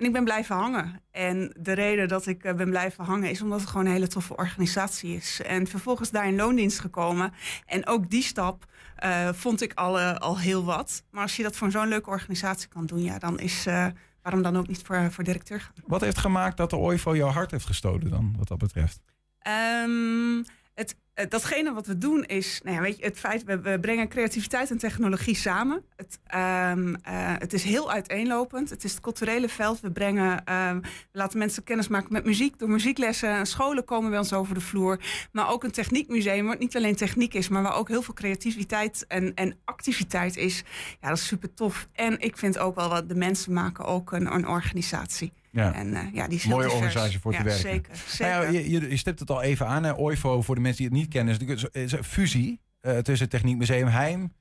En 0.04 0.10
ik 0.10 0.16
ben 0.16 0.24
blijven 0.24 0.56
hangen. 0.56 1.02
En 1.12 1.56
de 1.60 1.72
reden 1.72 2.08
dat 2.08 2.28
ik 2.28 2.42
ben 2.42 2.70
blijven 2.70 3.04
hangen 3.04 3.30
is 3.30 3.42
omdat 3.42 3.60
het 3.60 3.70
gewoon 3.70 3.86
een 3.86 3.92
hele 3.92 4.08
toffe 4.08 4.36
organisatie 4.36 5.16
is. 5.16 5.42
En 5.42 5.68
vervolgens 5.68 6.10
daar 6.10 6.28
in 6.28 6.36
loondienst 6.36 6.80
gekomen. 6.80 7.34
En 7.66 7.88
ook 7.88 8.10
die 8.10 8.24
stap 8.24 8.66
vond 9.32 9.62
ik 9.62 9.74
al, 9.74 10.00
al 10.00 10.40
heel 10.40 10.64
wat. 10.64 11.04
Maar 11.12 11.22
als 11.22 11.36
je 11.36 11.44
dat 11.44 11.56
voor 11.56 11.72
zo'n 11.72 11.88
leuke 11.88 12.10
organisatie 12.10 12.68
kan 12.68 12.86
doen, 12.86 13.04
ja, 13.04 13.20
dan 13.20 13.40
is 13.40 13.66
waarom 14.22 14.42
dan 14.42 14.58
ook 14.58 14.68
niet 14.68 14.82
voor, 14.84 15.12
voor 15.12 15.24
directeur 15.24 15.60
gaan. 15.60 15.74
Wat 15.86 16.02
heeft 16.02 16.18
gemaakt 16.18 16.58
dat 16.58 16.70
de 16.70 16.78
OIVO 16.78 17.16
jouw 17.16 17.30
hart 17.30 17.52
heeft 17.52 17.66
gestoten 17.66 18.10
dan, 18.10 18.36
wat 18.38 18.48
dat 18.48 18.58
betreft? 18.58 19.02
Um, 19.84 20.46
het, 20.74 20.96
eh, 21.14 21.30
datgene 21.30 21.74
wat 21.74 21.88
we 21.88 21.98
doen 21.98 22.24
is, 22.24 22.62
nou 22.64 22.76
ja, 22.76 22.82
weet 22.82 22.98
je, 22.98 23.04
het 23.04 23.20
feit, 23.20 23.44
we, 23.44 23.78
brengen 23.82 24.08
creativiteit 24.08 24.72
en 24.72 24.78
technologie 24.78 25.36
samen. 25.36 25.86
Het, 25.96 26.20
um, 26.76 26.96
het 27.40 27.54
is 27.54 27.64
heel 27.64 27.92
uiteenlopend. 27.92 28.70
Het 28.70 28.84
is 28.84 28.92
het 28.92 29.02
culturele 29.02 29.50
veld. 29.50 29.80
We 29.80 29.92
brengen, 29.92 30.54
um, 30.54 30.82
we 30.82 31.18
laten 31.18 31.38
mensen 31.40 31.64
kennis 31.64 31.88
maken 31.88 32.14
met 32.14 32.26
muziek. 32.26 32.60
Door 32.60 32.70
muzieklessen, 32.70 33.46
scholen 33.46 33.86
komen 33.86 34.10
bij 34.10 34.20
ons 34.20 34.34
over 34.34 34.54
de 34.54 34.62
vloer. 34.62 35.00
Maar 35.32 35.50
ook 35.50 35.64
een 35.64 35.72
techniekmuseum, 35.72 36.46
wat 36.46 36.60
niet 36.60 36.76
alleen 36.76 36.96
techniek 36.96 37.34
is, 37.34 37.50
maar 37.50 37.64
waar 37.64 37.76
ook 37.76 37.88
heel 37.88 38.02
veel 38.02 38.14
creativiteit 38.14 39.06
en, 39.08 39.34
en 39.34 39.58
activiteit 39.66 40.38
is. 40.38 40.64
Ja, 41.02 41.08
dat 41.08 41.18
is 41.18 41.28
super 41.28 41.54
tof. 41.54 41.88
En 41.94 42.20
ik 42.20 42.38
vind 42.38 42.58
ook 42.58 42.76
wel 42.76 42.90
wat 42.90 43.10
de 43.10 43.16
mensen 43.16 43.54
maken 43.54 43.86
ook 43.86 44.12
een, 44.12 44.34
een 44.34 44.48
organisatie. 44.48 45.34
Ja. 45.54 45.74
En, 45.74 45.88
uh, 45.88 46.00
ja, 46.14 46.28
die 46.28 46.38
is 46.38 46.46
Mooie 46.46 46.72
organisatie 46.72 47.20
voor 47.20 47.32
ja, 47.32 47.38
te 47.38 47.44
werken. 47.44 47.62
Zeker, 47.62 47.96
zeker. 48.08 48.34
Nou 48.34 48.46
ja, 48.46 48.60
je, 48.60 48.72
je, 48.72 48.90
je 48.90 48.98
stipt 48.98 49.20
het 49.20 49.30
al 49.30 49.42
even 49.42 49.68
aan. 49.68 49.84
Hè. 49.84 49.98
OIVO, 49.98 50.42
voor 50.42 50.56
de 50.56 50.62
mensen 50.62 50.82
die 50.82 50.92
het 50.92 51.00
niet 51.00 51.14
kennen, 51.14 51.72
is 51.72 51.92
een 51.92 52.04
fusie 52.04 52.60
uh, 52.82 52.98
tussen 52.98 53.28
het 53.28 53.30
Techniekmuseum 53.30 53.88
Heim, 53.88 54.34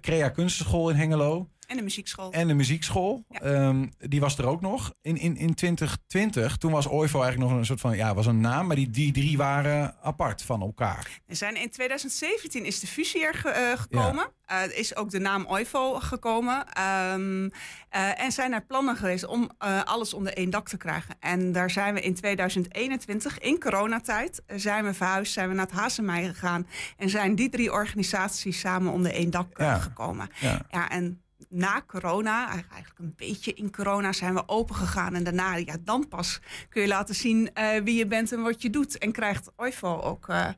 Crea 0.00 0.28
Kunstenschool 0.28 0.90
in 0.90 0.96
Hengelo. 0.96 1.48
En 1.66 1.76
de 1.76 1.82
muziekschool. 1.82 2.32
En 2.32 2.48
de 2.48 2.54
muziekschool. 2.54 3.24
Ja. 3.28 3.68
Um, 3.68 3.92
die 3.98 4.20
was 4.20 4.38
er 4.38 4.46
ook 4.46 4.60
nog. 4.60 4.92
In, 5.02 5.16
in, 5.16 5.36
in 5.36 5.54
2020, 5.54 6.56
toen 6.56 6.72
was 6.72 6.86
OIVO 6.86 7.22
eigenlijk 7.22 7.50
nog 7.50 7.58
een 7.58 7.66
soort 7.66 7.80
van, 7.80 7.96
ja, 7.96 8.14
was 8.14 8.26
een 8.26 8.40
naam, 8.40 8.66
maar 8.66 8.76
die, 8.76 8.90
die 8.90 9.12
drie 9.12 9.36
waren 9.36 9.94
apart 10.02 10.42
van 10.42 10.60
elkaar. 10.60 11.20
Er 11.26 11.36
zijn 11.36 11.56
in 11.56 11.70
2017 11.70 12.64
is 12.64 12.80
de 12.80 12.86
fusie 12.86 13.24
er 13.24 13.34
ge, 13.34 13.48
uh, 13.48 13.80
gekomen. 13.80 14.30
Ja. 14.46 14.66
Uh, 14.66 14.78
is 14.78 14.96
ook 14.96 15.10
de 15.10 15.18
naam 15.18 15.46
OIVO 15.46 16.00
gekomen. 16.00 16.66
Um, 17.12 17.44
uh, 17.44 18.20
en 18.20 18.32
zijn 18.32 18.52
er 18.52 18.66
plannen 18.66 18.96
geweest 18.96 19.26
om 19.26 19.50
alles 19.84 20.14
onder 20.14 20.32
één 20.32 20.50
dak 20.50 20.68
te 20.68 20.76
krijgen. 20.76 21.16
En 21.20 21.52
daar 21.52 21.70
zijn 21.70 21.94
we 21.94 22.00
in 22.00 22.14
2021, 22.14 23.38
in 23.38 23.60
coronatijd, 23.60 24.42
zijn 24.46 24.84
we 24.84 24.94
verhuisd, 24.94 25.32
zijn 25.32 25.48
we 25.48 25.54
naar 25.54 25.66
het 25.66 25.74
Hazemij 25.74 26.24
gegaan. 26.24 26.66
En 26.96 27.08
zijn 27.08 27.34
die 27.34 27.48
drie 27.48 27.72
organisaties 27.72 28.60
samen 28.60 28.92
onder 28.92 29.12
één 29.12 29.30
dak 29.30 29.58
ja. 29.58 29.78
gekomen. 29.78 30.28
Ja. 30.40 30.60
ja, 30.70 30.90
en 30.90 31.20
na 31.56 31.82
corona, 31.86 32.48
eigenlijk 32.48 32.98
een 32.98 33.14
beetje 33.16 33.54
in 33.54 33.72
corona, 33.72 34.12
zijn 34.12 34.34
we 34.34 34.48
open 34.48 34.74
gegaan. 34.74 35.14
En 35.14 35.24
daarna, 35.24 35.56
ja, 35.56 35.76
dan 35.80 36.08
pas 36.08 36.40
kun 36.68 36.82
je 36.82 36.88
laten 36.88 37.14
zien 37.14 37.50
uh, 37.54 37.80
wie 37.82 37.96
je 37.96 38.06
bent 38.06 38.32
en 38.32 38.42
wat 38.42 38.62
je 38.62 38.70
doet. 38.70 38.98
En 38.98 39.12
krijgt 39.12 39.52
OIVO 39.56 40.00
ook 40.00 40.28
uh, 40.28 40.48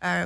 uh, 0.00 0.22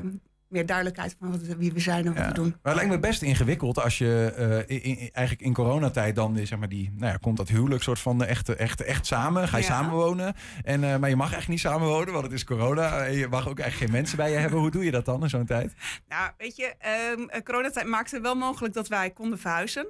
meer 0.55 0.67
duidelijkheid 0.67 1.17
van 1.21 1.31
wat, 1.31 1.41
wie 1.59 1.73
we 1.73 1.81
zijn 1.81 2.07
en 2.07 2.15
wat 2.15 2.23
ja. 2.23 2.29
we 2.29 2.35
doen. 2.35 2.49
Maar 2.63 2.73
het 2.73 2.75
lijkt 2.75 2.91
me 2.91 3.09
best 3.09 3.23
ingewikkeld 3.23 3.83
als 3.83 3.99
je 3.99 4.35
uh, 4.39 4.77
in, 4.77 4.83
in, 4.83 5.11
eigenlijk 5.13 5.47
in 5.47 5.55
coronatijd 5.55 6.15
dan 6.15 6.47
zeg 6.47 6.59
maar 6.59 6.69
die, 6.69 6.93
nou 6.97 7.13
ja, 7.13 7.17
komt 7.17 7.37
dat 7.37 7.49
huwelijk 7.49 7.83
soort 7.83 7.99
van 7.99 8.25
echt, 8.25 8.49
echt, 8.49 8.81
echt 8.81 9.07
samen. 9.07 9.49
Ga 9.49 9.57
je 9.57 9.63
ja. 9.63 9.69
samenwonen. 9.69 10.35
En, 10.65 10.83
uh, 10.83 10.97
maar 10.97 11.09
je 11.09 11.17
mag 11.17 11.33
echt 11.33 11.49
niet 11.49 11.61
samenwonen, 11.61 12.13
want 12.13 12.25
het 12.25 12.33
is 12.33 12.45
corona. 12.45 13.03
Je 13.05 13.29
mag 13.29 13.49
ook 13.49 13.59
echt 13.59 13.77
geen 13.77 13.91
mensen 13.91 14.17
bij 14.17 14.31
je 14.31 14.37
hebben. 14.37 14.59
Hoe 14.59 14.71
doe 14.71 14.85
je 14.85 14.91
dat 14.91 15.05
dan 15.05 15.23
in 15.23 15.29
zo'n 15.29 15.47
tijd? 15.47 15.73
Nou, 16.09 16.31
weet 16.39 16.57
je, 16.57 16.75
um, 17.17 17.43
coronatijd 17.43 17.87
maakte 17.87 18.21
wel 18.21 18.35
mogelijk 18.35 18.75
dat 18.75 18.89
wij 18.89 19.11
konden 19.11 19.39
verhuizen. 19.39 19.87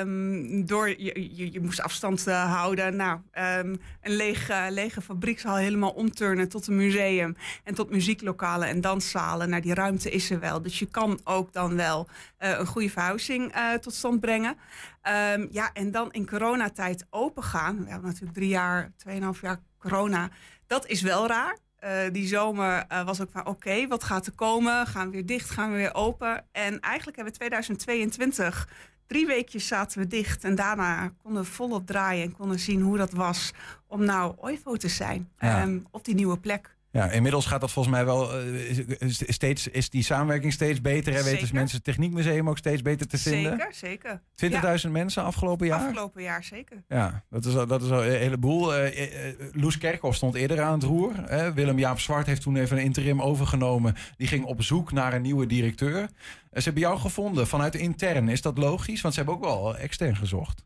Um, 0.00 0.66
door 0.66 0.88
je, 0.88 1.36
je, 1.36 1.52
je, 1.52 1.60
moest 1.60 1.80
afstand 1.80 2.28
uh, 2.28 2.54
houden. 2.54 2.96
Nou, 2.96 3.20
um, 3.58 3.80
een 4.00 4.12
lege, 4.12 4.66
lege 4.70 5.00
fabriekshal 5.00 5.56
helemaal 5.56 5.90
omturnen 5.90 6.48
tot 6.48 6.66
een 6.66 6.76
museum. 6.76 7.36
En 7.64 7.74
tot 7.74 7.90
muzieklokalen 7.90 8.68
en 8.68 8.80
danszalen. 8.80 9.48
Nou, 9.48 9.62
die 9.62 9.74
ruimte 9.82 10.10
is 10.10 10.30
er 10.30 10.40
wel. 10.40 10.62
Dus 10.62 10.78
je 10.78 10.86
kan 10.86 11.20
ook 11.24 11.52
dan 11.52 11.76
wel 11.76 12.08
uh, 12.08 12.58
een 12.58 12.66
goede 12.66 12.90
verhuizing 12.90 13.56
uh, 13.56 13.74
tot 13.74 13.94
stand 13.94 14.20
brengen. 14.20 14.56
Um, 15.34 15.48
ja, 15.50 15.72
en 15.72 15.90
dan 15.90 16.12
in 16.12 16.26
coronatijd 16.26 17.06
open 17.10 17.42
gaan. 17.42 17.84
We 17.84 17.90
hebben 17.90 18.08
natuurlijk 18.08 18.34
drie 18.34 18.48
jaar, 18.48 18.92
tweeënhalf 18.96 19.40
jaar 19.40 19.60
corona. 19.78 20.30
Dat 20.66 20.86
is 20.86 21.02
wel 21.02 21.26
raar. 21.26 21.58
Uh, 21.84 21.90
die 22.12 22.26
zomer 22.26 22.84
uh, 22.92 23.04
was 23.04 23.20
ook 23.20 23.30
van 23.30 23.40
oké, 23.40 23.50
okay, 23.50 23.88
wat 23.88 24.04
gaat 24.04 24.26
er 24.26 24.32
komen? 24.32 24.86
Gaan 24.86 25.06
we 25.06 25.12
weer 25.12 25.26
dicht, 25.26 25.50
gaan 25.50 25.70
we 25.70 25.76
weer 25.76 25.94
open? 25.94 26.44
En 26.52 26.80
eigenlijk 26.80 27.16
hebben 27.16 27.34
we 27.34 27.38
2022 27.38 28.68
drie 29.06 29.26
weekjes 29.26 29.66
zaten 29.66 29.98
we 29.98 30.06
dicht. 30.06 30.44
En 30.44 30.54
daarna 30.54 31.12
konden 31.22 31.42
we 31.42 31.48
volop 31.48 31.86
draaien 31.86 32.24
en 32.24 32.36
konden 32.36 32.58
zien 32.58 32.80
hoe 32.80 32.96
dat 32.96 33.12
was 33.12 33.52
om 33.86 34.04
nou 34.04 34.34
OIVO 34.38 34.76
te 34.76 34.88
zijn. 34.88 35.30
Ja. 35.38 35.62
Um, 35.62 35.86
op 35.90 36.04
die 36.04 36.14
nieuwe 36.14 36.38
plek. 36.38 36.76
Ja, 36.92 37.10
inmiddels 37.10 37.46
gaat 37.46 37.60
dat 37.60 37.70
volgens 37.70 37.94
mij 37.94 38.04
wel 38.04 38.44
uh, 38.44 38.84
steeds, 39.08 39.68
is 39.68 39.90
die 39.90 40.02
samenwerking 40.02 40.52
steeds 40.52 40.80
beter. 40.80 41.14
En 41.14 41.24
weten 41.24 41.40
dus 41.40 41.52
mensen 41.52 41.76
het 41.76 41.84
Techniekmuseum 41.84 42.48
ook 42.48 42.58
steeds 42.58 42.82
beter 42.82 43.06
te 43.06 43.18
vinden. 43.18 43.70
Zeker, 43.70 44.20
zeker. 44.34 44.78
20.000 44.78 44.82
ja. 44.82 44.88
mensen 44.90 45.24
afgelopen 45.24 45.66
jaar? 45.66 45.80
Afgelopen 45.80 46.22
jaar, 46.22 46.44
zeker. 46.44 46.82
Ja, 46.88 47.24
dat 47.30 47.44
is, 47.44 47.52
dat 47.52 47.82
is 47.82 47.90
al 47.90 48.04
een 48.04 48.18
heleboel. 48.18 48.76
Uh, 48.76 49.00
uh, 49.00 49.34
Loes 49.52 49.78
Kerkhoff 49.78 50.16
stond 50.16 50.34
eerder 50.34 50.60
aan 50.60 50.72
het 50.72 50.82
roer. 50.82 51.14
Willem-Jaap 51.54 52.00
Zwart 52.00 52.26
heeft 52.26 52.42
toen 52.42 52.56
even 52.56 52.76
een 52.76 52.84
interim 52.84 53.22
overgenomen. 53.22 53.94
Die 54.16 54.28
ging 54.28 54.44
op 54.44 54.62
zoek 54.62 54.92
naar 54.92 55.12
een 55.12 55.22
nieuwe 55.22 55.46
directeur. 55.46 56.08
ze 56.52 56.62
hebben 56.62 56.82
jou 56.82 56.98
gevonden 56.98 57.46
vanuit 57.46 57.74
intern. 57.74 58.28
Is 58.28 58.42
dat 58.42 58.58
logisch? 58.58 59.00
Want 59.00 59.14
ze 59.14 59.20
hebben 59.20 59.38
ook 59.38 59.44
wel 59.44 59.76
extern 59.76 60.16
gezocht. 60.16 60.64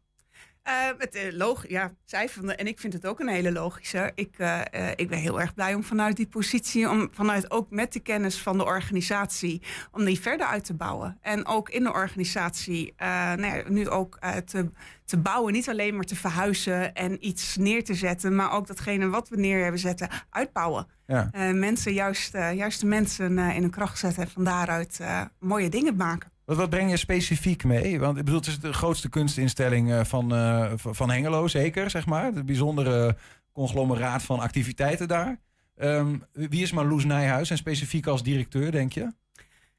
Uh, 0.66 0.72
het, 0.98 1.16
uh, 1.16 1.32
log 1.32 1.68
ja, 1.68 1.92
zij 2.04 2.28
vonden, 2.28 2.58
en 2.58 2.66
ik 2.66 2.78
vind 2.78 2.92
het 2.92 3.06
ook 3.06 3.20
een 3.20 3.28
hele 3.28 3.52
logische. 3.52 4.12
Ik, 4.14 4.38
uh, 4.38 4.60
ik 4.96 5.08
ben 5.08 5.18
heel 5.18 5.40
erg 5.40 5.54
blij 5.54 5.74
om 5.74 5.84
vanuit 5.84 6.16
die 6.16 6.26
positie, 6.26 6.90
om 6.90 7.08
vanuit 7.12 7.50
ook 7.50 7.70
met 7.70 7.92
de 7.92 8.00
kennis 8.00 8.38
van 8.42 8.58
de 8.58 8.64
organisatie, 8.64 9.62
om 9.92 10.04
die 10.04 10.20
verder 10.20 10.46
uit 10.46 10.64
te 10.64 10.74
bouwen. 10.74 11.18
En 11.20 11.46
ook 11.46 11.68
in 11.68 11.82
de 11.82 11.92
organisatie, 11.92 12.94
nou 12.96 13.46
ja, 13.46 13.62
nu 13.68 13.88
ook 13.88 14.18
te, 14.44 14.70
te 15.04 15.18
bouwen, 15.18 15.52
niet 15.52 15.68
alleen 15.68 15.94
maar 15.94 16.04
te 16.04 16.16
verhuizen 16.16 16.94
en 16.94 17.26
iets 17.26 17.56
neer 17.56 17.84
te 17.84 17.94
zetten, 17.94 18.34
maar 18.34 18.52
ook 18.52 18.66
datgene 18.66 19.08
wat 19.08 19.28
we 19.28 19.36
neer 19.36 19.62
hebben 19.62 19.80
zetten, 19.80 20.08
uitbouwen. 20.30 20.86
Ja. 21.06 21.30
mensen, 21.52 21.92
juist, 21.92 22.32
juist 22.32 22.80
de 22.80 22.86
mensen 22.86 23.38
in 23.38 23.62
hun 23.62 23.70
kracht 23.70 23.98
zetten 23.98 24.22
en 24.22 24.30
van 24.30 24.44
daaruit 24.44 25.00
mooie 25.38 25.68
dingen 25.68 25.96
maken. 25.96 26.34
Wat, 26.46 26.70
breng 26.70 26.90
je 26.90 26.96
specifiek 26.96 27.64
mee? 27.64 28.00
Want 28.00 28.18
ik 28.18 28.24
bedoel, 28.24 28.40
het 28.40 28.48
is 28.48 28.60
de 28.60 28.72
grootste 28.72 29.08
kunstinstelling 29.08 30.06
van, 30.06 30.34
uh, 30.34 30.72
van 30.76 31.10
Hengelo, 31.10 31.48
zeker, 31.48 31.90
zeg 31.90 32.06
maar. 32.06 32.24
Het 32.24 32.46
bijzondere 32.46 33.16
conglomeraat 33.52 34.22
van 34.22 34.40
activiteiten 34.40 35.08
daar. 35.08 35.40
Um, 35.76 36.22
wie 36.32 36.62
is 36.62 36.72
Marloes 36.72 37.04
Nijhuis 37.04 37.50
en 37.50 37.56
specifiek 37.56 38.06
als 38.06 38.22
directeur, 38.22 38.70
denk 38.70 38.92
je? 38.92 39.12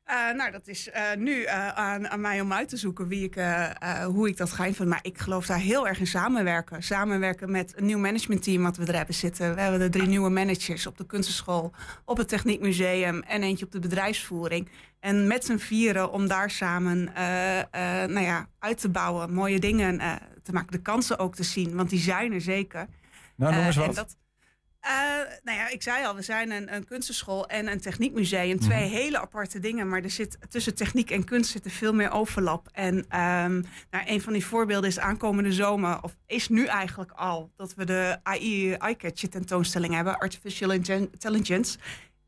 Uh, 0.10 0.32
nou, 0.36 0.52
dat 0.52 0.68
is 0.68 0.88
uh, 0.88 1.16
nu 1.18 1.42
uh, 1.42 1.68
aan, 1.68 2.10
aan, 2.10 2.22
mij 2.22 2.42
om 2.42 2.54
uit 2.54 2.70
te 2.70 2.78
zoeken 2.78 3.08
wie 3.08 3.24
ik, 3.24 3.36
hoe 4.06 4.28
ik 4.28 4.38
dat 4.38 4.52
ga 4.52 4.66
invullen. 4.66 4.92
Maar 4.92 5.00
ik 5.02 5.18
geloof 5.18 5.46
daar 5.46 5.60
heel 5.60 5.88
erg 5.88 6.00
in 6.00 6.08
samenwerken. 6.08 6.84
Samenwerken 6.84 7.52
met 7.52 7.74
een 7.78 7.86
nieuw 7.86 7.98
managementteam 7.98 8.64
wat 8.64 8.78
we 8.78 8.86
er 8.86 8.96
hebben 8.96 9.16
zitten. 9.16 9.56
We 9.56 9.62
hebben 9.62 9.80
de 9.80 9.90
drie 9.90 10.08
nieuwe 10.08 10.30
managers 10.30 10.88
op 10.88 10.98
de 10.98 11.06
kunstenschool, 11.06 11.72
op 12.06 12.18
het 12.18 12.28
Techniekmuseum 12.28 13.22
en 13.22 13.44
eentje 13.44 13.66
op 13.66 13.72
de 13.72 13.80
bedrijfsvoering. 13.80 14.70
En 15.00 15.28
met 15.28 15.46
z'n 15.46 15.58
vieren 15.58 16.12
om 16.12 16.28
daar 16.28 16.50
samen 16.50 17.04
nou 18.08 18.22
ja, 18.22 18.48
uit 18.60 18.78
te 18.78 18.90
bouwen, 18.90 19.34
mooie 19.34 19.60
dingen 19.60 20.00
te 20.44 20.54
maken. 20.54 20.72
De 20.72 20.82
kansen 20.82 21.20
ook 21.20 21.36
te 21.36 21.44
zien, 21.44 21.76
want 21.76 21.90
die 21.90 22.00
zijn 22.00 22.34
er 22.34 22.42
zeker. 22.42 22.88
Nou, 23.36 23.54
noem 23.56 23.64
eens 23.66 23.76
wat. 23.76 24.18
Uh, 24.88 24.94
nou 25.44 25.58
ja, 25.58 25.70
ik 25.70 25.82
zei 25.82 26.06
al, 26.06 26.16
we 26.16 26.22
zijn 26.22 26.52
een, 26.52 26.74
een 26.74 26.86
kunstenschool 26.86 27.48
en 27.48 27.68
een 27.68 27.80
techniekmuseum. 27.80 28.60
Twee 28.60 28.86
mm. 28.86 28.92
hele 28.92 29.20
aparte 29.20 29.60
dingen, 29.60 29.90
maar 29.90 30.04
er 30.04 30.10
zit 30.10 30.38
tussen 30.50 30.76
techniek 30.76 31.12
en 31.12 31.24
kunst 31.24 31.52
zit 31.52 31.66
er 31.66 31.72
veel 31.72 31.94
meer 31.94 32.12
overlap. 32.12 32.70
En 32.72 32.96
um, 32.96 33.66
nou, 33.92 34.04
een 34.06 34.22
van 34.22 34.34
die 34.34 34.46
voorbeelden 34.46 34.90
is 34.90 35.00
aankomende 35.00 35.52
zomer, 35.52 36.04
of 36.04 36.18
is 36.26 36.50
nu 36.50 36.66
eigenlijk 36.66 37.12
al, 37.12 37.52
dat 37.56 37.74
we 37.74 37.86
de 37.86 38.20
AI 38.24 38.72
iCatcher 38.72 39.30
tentoonstelling 39.30 39.94
hebben, 39.94 40.18
Artificial 40.18 40.72
Intelligence. 40.72 41.78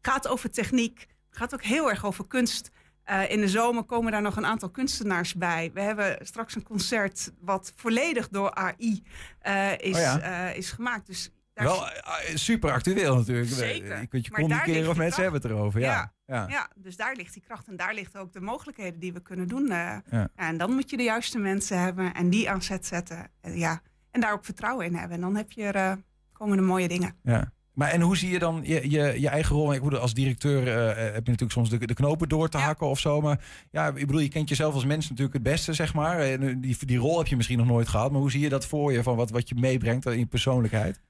Gaat 0.01 0.28
over 0.28 0.51
techniek, 0.51 1.07
gaat 1.30 1.53
ook 1.53 1.64
heel 1.64 1.89
erg 1.89 2.05
over 2.05 2.28
kunst. 2.28 2.72
Uh, 3.05 3.30
in 3.30 3.39
de 3.39 3.49
zomer 3.49 3.84
komen 3.84 4.12
daar 4.12 4.22
nog 4.22 4.36
een 4.36 4.45
aantal 4.45 4.70
kunstenaars 4.70 5.34
bij. 5.34 5.72
We 5.74 5.82
hebben 5.82 6.18
straks 6.22 6.55
een 6.55 6.64
concert 6.64 7.32
wat 7.41 7.74
volledig 7.76 8.30
door 8.30 8.53
AI 8.53 9.03
uh, 9.47 9.72
is, 9.78 9.95
oh 9.95 10.01
ja. 10.01 10.49
is 10.49 10.72
gemaakt. 10.72 11.07
Dus 11.07 11.32
wel 11.64 11.88
super 12.34 12.72
actueel 12.72 13.16
natuurlijk. 13.16 13.49
Zeker. 13.49 13.99
Je 13.99 14.07
kunt 14.07 14.26
je 14.26 14.32
communiceren 14.32 14.89
of 14.89 14.97
mensen 14.97 15.22
hebben 15.22 15.41
het 15.41 15.51
erover. 15.51 15.80
Ja. 15.80 16.14
Ja. 16.26 16.47
Ja. 16.49 16.70
dus 16.76 16.95
daar 16.95 17.16
ligt 17.16 17.34
die 17.34 17.43
kracht 17.43 17.68
en 17.68 17.76
daar 17.76 17.93
ligt 17.93 18.18
ook 18.18 18.34
de 18.34 18.41
mogelijkheden 18.41 18.99
die 18.99 19.14
we 19.14 19.22
kunnen 19.22 19.47
doen. 19.47 19.64
Uh, 19.64 19.95
ja. 20.12 20.30
En 20.36 20.57
dan 20.57 20.74
moet 20.74 20.89
je 20.89 20.97
de 20.97 21.03
juiste 21.03 21.38
mensen 21.38 21.80
hebben 21.80 22.14
en 22.14 22.30
die 22.30 22.49
aan 22.49 22.62
zet 22.62 22.86
zetten. 22.86 23.32
Ja. 23.41 23.82
En 24.12 24.22
daar 24.22 24.34
ook 24.34 24.45
vertrouwen 24.45 24.86
in 24.86 24.95
hebben. 24.95 25.16
En 25.16 25.22
dan 25.22 25.36
heb 25.36 25.51
je 25.51 25.64
er, 25.64 25.76
uh, 25.76 25.93
komen 26.34 26.57
de 26.57 26.64
mooie 26.64 26.88
dingen. 26.88 27.16
Ja. 27.24 27.51
Maar 27.74 27.89
en 27.89 28.01
hoe 28.01 28.18
zie 28.18 28.30
je 28.30 28.39
dan 28.39 28.62
je, 28.64 28.89
je, 28.89 29.22
je 29.22 29.30
eigen 29.30 29.55
rol? 29.55 29.74
Ik 29.74 29.84
bedoel, 29.84 29.99
als 29.99 30.14
directeur 30.14 30.68
uh, 30.68 30.88
heb 30.95 31.14
je 31.14 31.32
natuurlijk 31.32 31.51
soms 31.51 31.70
de, 31.70 31.86
de 31.86 31.93
knopen 31.93 32.30
door 32.30 32.49
te 32.49 32.57
hakken 32.57 32.88
of 32.88 32.99
zo. 32.99 33.22
Maar 33.22 33.45
ja, 33.72 33.88
ik 33.88 34.05
bedoel, 34.05 34.20
je 34.20 34.28
kent 34.28 34.49
jezelf 34.49 34.74
als 34.74 34.86
mens 34.86 35.10
natuurlijk 35.10 35.34
het 35.34 35.43
beste, 35.43 35.74
zeg 35.74 35.93
maar. 35.93 36.20
En 36.20 36.62
die, 36.62 36.86
die 36.86 36.97
rol 36.97 37.18
heb 37.18 37.28
je 37.28 37.36
misschien 37.36 37.57
nog 37.57 37.68
nooit 37.68 37.88
gehad. 37.88 38.12
Maar 38.12 38.20
hoe 38.22 38.32
zie 38.32 38.41
je 38.41 38.49
dat 38.49 38.66
voor 38.66 38.93
je, 38.93 39.03
van 39.03 39.16
wat, 39.16 39.30
wat 39.30 39.49
je 39.49 39.55
meebrengt 39.55 40.05
in 40.05 40.20
je 40.20 40.26
persoonlijkheid? 40.26 41.01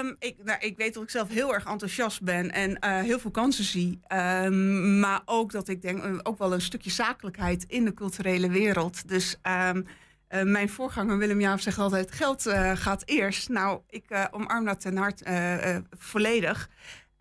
Um, 0.00 0.16
ik, 0.18 0.36
nou, 0.44 0.58
ik 0.60 0.76
weet 0.76 0.94
dat 0.94 1.02
ik 1.02 1.10
zelf 1.10 1.28
heel 1.28 1.54
erg 1.54 1.64
enthousiast 1.64 2.22
ben 2.22 2.52
en 2.52 2.70
uh, 2.70 3.00
heel 3.00 3.18
veel 3.18 3.30
kansen 3.30 3.64
zie. 3.64 4.00
Um, 4.12 5.00
maar 5.00 5.22
ook 5.24 5.52
dat 5.52 5.68
ik 5.68 5.82
denk, 5.82 6.04
uh, 6.04 6.18
ook 6.22 6.38
wel 6.38 6.52
een 6.52 6.60
stukje 6.60 6.90
zakelijkheid 6.90 7.64
in 7.68 7.84
de 7.84 7.94
culturele 7.94 8.48
wereld. 8.48 9.08
Dus 9.08 9.36
um, 9.42 9.86
uh, 10.28 10.42
mijn 10.42 10.68
voorganger 10.68 11.18
Willem 11.18 11.40
Jaap 11.40 11.60
zegt 11.60 11.78
altijd, 11.78 12.12
geld 12.12 12.42
gaat 12.74 13.02
eerst. 13.04 13.48
Nou, 13.48 13.80
ik 13.88 14.28
omarm 14.30 14.64
dat 14.64 14.80
ten 14.80 14.96
harte 14.96 15.84
volledig. 15.98 16.68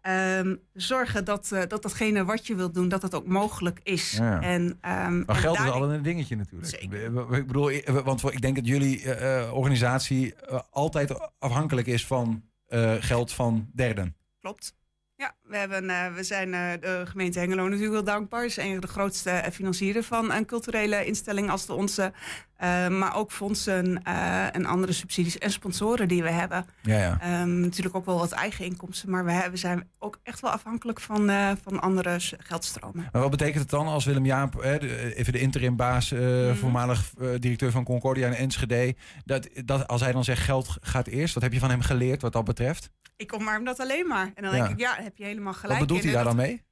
Um, 0.07 0.59
zorgen 0.73 1.25
dat, 1.25 1.49
uh, 1.53 1.61
dat 1.67 1.81
datgene 1.81 2.25
wat 2.25 2.47
je 2.47 2.55
wilt 2.55 2.73
doen, 2.73 2.89
dat 2.89 3.01
het 3.01 3.15
ook 3.15 3.27
mogelijk 3.27 3.79
is. 3.83 4.11
Ja. 4.11 4.41
En, 4.41 4.61
um, 4.61 5.23
maar 5.25 5.35
geld 5.35 5.59
is 5.59 5.69
al 5.69 5.91
een 5.91 6.01
dingetje 6.01 6.35
natuurlijk. 6.35 6.69
Zeker. 6.69 7.03
Ik 7.37 7.47
bedoel, 7.47 7.81
want 8.03 8.23
ik 8.33 8.41
denk 8.41 8.55
dat 8.55 8.67
jullie 8.67 9.03
uh, 9.03 9.49
organisatie 9.53 10.33
uh, 10.51 10.59
altijd 10.69 11.31
afhankelijk 11.39 11.87
is 11.87 12.05
van 12.05 12.43
geld 12.99 13.31
van 13.31 13.69
derden. 13.73 14.15
Klopt. 14.39 14.75
Ja, 15.17 15.35
we, 15.41 15.57
hebben, 15.57 16.13
we 16.13 16.23
zijn 16.23 16.51
de 16.81 17.03
gemeente 17.05 17.39
Hengelo 17.39 17.63
natuurlijk 17.63 17.91
wel 17.91 18.03
dankbaar. 18.03 18.41
Het 18.41 18.49
is 18.49 18.57
een 18.57 18.71
van 18.71 18.81
de 18.81 18.87
grootste 18.87 19.43
financieren 19.51 20.03
van 20.03 20.31
een 20.31 20.45
culturele 20.45 21.05
instelling 21.05 21.49
als 21.49 21.65
de 21.65 21.73
onze. 21.73 22.13
Uh, 22.63 22.87
maar 22.87 23.15
ook 23.15 23.31
fondsen 23.31 24.01
uh, 24.07 24.55
en 24.55 24.65
andere 24.65 24.93
subsidies 24.93 25.37
en 25.37 25.51
sponsoren 25.51 26.07
die 26.07 26.23
we 26.23 26.29
hebben. 26.29 26.65
Ja, 26.81 26.97
ja. 26.97 27.41
Um, 27.41 27.59
natuurlijk 27.59 27.95
ook 27.95 28.05
wel 28.05 28.19
wat 28.19 28.31
eigen 28.31 28.65
inkomsten. 28.65 29.09
Maar 29.09 29.25
we, 29.25 29.31
hebben, 29.31 29.59
zijn 29.59 29.89
ook 29.99 30.19
echt 30.23 30.39
wel 30.39 30.51
afhankelijk 30.51 30.99
van, 30.99 31.29
uh, 31.29 31.51
van 31.63 31.81
andere 31.81 32.15
geldstromen. 32.19 33.09
Maar 33.11 33.21
wat 33.21 33.31
betekent 33.31 33.59
het 33.59 33.69
dan 33.69 33.87
als 33.87 34.05
Willem 34.05 34.25
Jaap, 34.25 34.53
de, 34.53 35.15
even 35.15 35.33
de 35.33 35.39
interimbaas, 35.39 36.11
mm. 36.11 36.55
voormalig 36.55 37.13
directeur 37.39 37.71
van 37.71 37.83
Concordia 37.83 38.27
en 38.27 38.33
Enschede. 38.33 38.95
Dat, 39.25 39.49
dat 39.65 39.87
als 39.87 40.01
hij 40.01 40.11
dan 40.11 40.23
zegt 40.23 40.41
geld 40.41 40.77
gaat 40.81 41.07
eerst. 41.07 41.33
Wat 41.33 41.43
heb 41.43 41.53
je 41.53 41.59
van 41.59 41.69
hem 41.69 41.81
geleerd 41.81 42.21
wat 42.21 42.33
dat 42.33 42.45
betreft? 42.45 42.89
Ik 43.17 43.33
omarm 43.33 43.63
dat 43.63 43.79
alleen 43.79 44.07
maar. 44.07 44.31
En 44.35 44.43
dan 44.43 44.51
denk 44.51 44.69
ik, 44.69 44.79
ja, 44.79 44.95
heb 45.01 45.17
je 45.17 45.23
helemaal 45.23 45.53
gelijk. 45.53 45.79
Wat 45.79 45.87
bedoelt 45.87 46.03
hij 46.03 46.13
daar 46.13 46.23
dan 46.23 46.35
mee? 46.35 46.63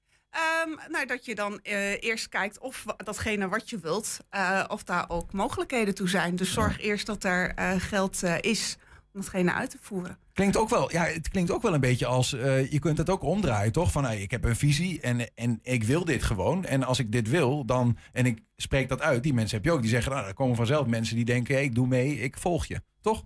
Um, 0.66 0.80
nou, 0.90 1.06
dat 1.06 1.26
je 1.26 1.36
dan 1.36 1.60
uh, 1.64 2.04
eerst 2.04 2.30
kijkt 2.30 2.60
of 2.60 2.86
datgene 2.98 3.48
wat 3.48 3.70
je 3.70 3.80
wilt, 3.80 4.20
uh, 4.36 4.64
of 4.68 4.84
daar 4.84 5.06
ook 5.08 5.34
mogelijkheden 5.34 5.96
toe 5.96 6.10
zijn. 6.10 6.36
Dus 6.36 6.54
zorg 6.54 6.80
eerst 6.80 7.06
dat 7.06 7.24
er 7.24 7.60
uh, 7.60 7.72
geld 7.78 8.24
is 8.24 8.78
om 9.14 9.22
datgene 9.22 9.54
uit 9.54 9.70
te 9.70 9.78
voeren. 9.82 10.18
Klinkt 10.34 10.58
ook 10.58 10.70
wel, 10.70 10.92
ja, 10.92 11.04
het 11.04 11.30
klinkt 11.30 11.52
ook 11.52 11.62
wel 11.62 11.74
een 11.74 11.80
beetje 11.80 12.06
als 12.06 12.30
je 12.30 12.78
kunt 12.80 12.98
het 12.98 13.10
ook 13.10 13.24
omdraaien, 13.24 13.72
toch? 13.72 13.92
Van 13.92 14.12
ik 14.12 14.32
heb 14.32 14.44
een 14.44 14.56
visie 14.56 15.02
en, 15.02 15.34
en 15.36 15.60
ik 15.64 15.84
wil 15.84 16.06
dit 16.06 16.24
gewoon. 16.24 16.66
En 16.66 16.84
als 16.84 17.00
ik 17.00 17.12
dit 17.12 17.30
wil, 17.30 17.66
dan 17.66 17.98
en 18.12 18.26
ik 18.26 18.40
spreek 18.56 18.90
dat 18.90 19.02
uit, 19.02 19.24
die 19.24 19.34
mensen 19.34 19.58
heb 19.58 19.66
je 19.66 19.72
ook. 19.72 19.82
Die 19.82 19.90
zeggen, 19.90 20.12
nou, 20.12 20.28
er 20.28 20.34
komen 20.34 20.56
vanzelf 20.56 20.88
mensen 20.88 21.16
die 21.16 21.26
denken, 21.26 21.56
hey, 21.56 21.64
ik 21.64 21.76
doe 21.76 21.88
mee, 21.88 22.20
ik 22.20 22.38
volg 22.38 22.66
je, 22.66 22.82
toch? 23.02 23.24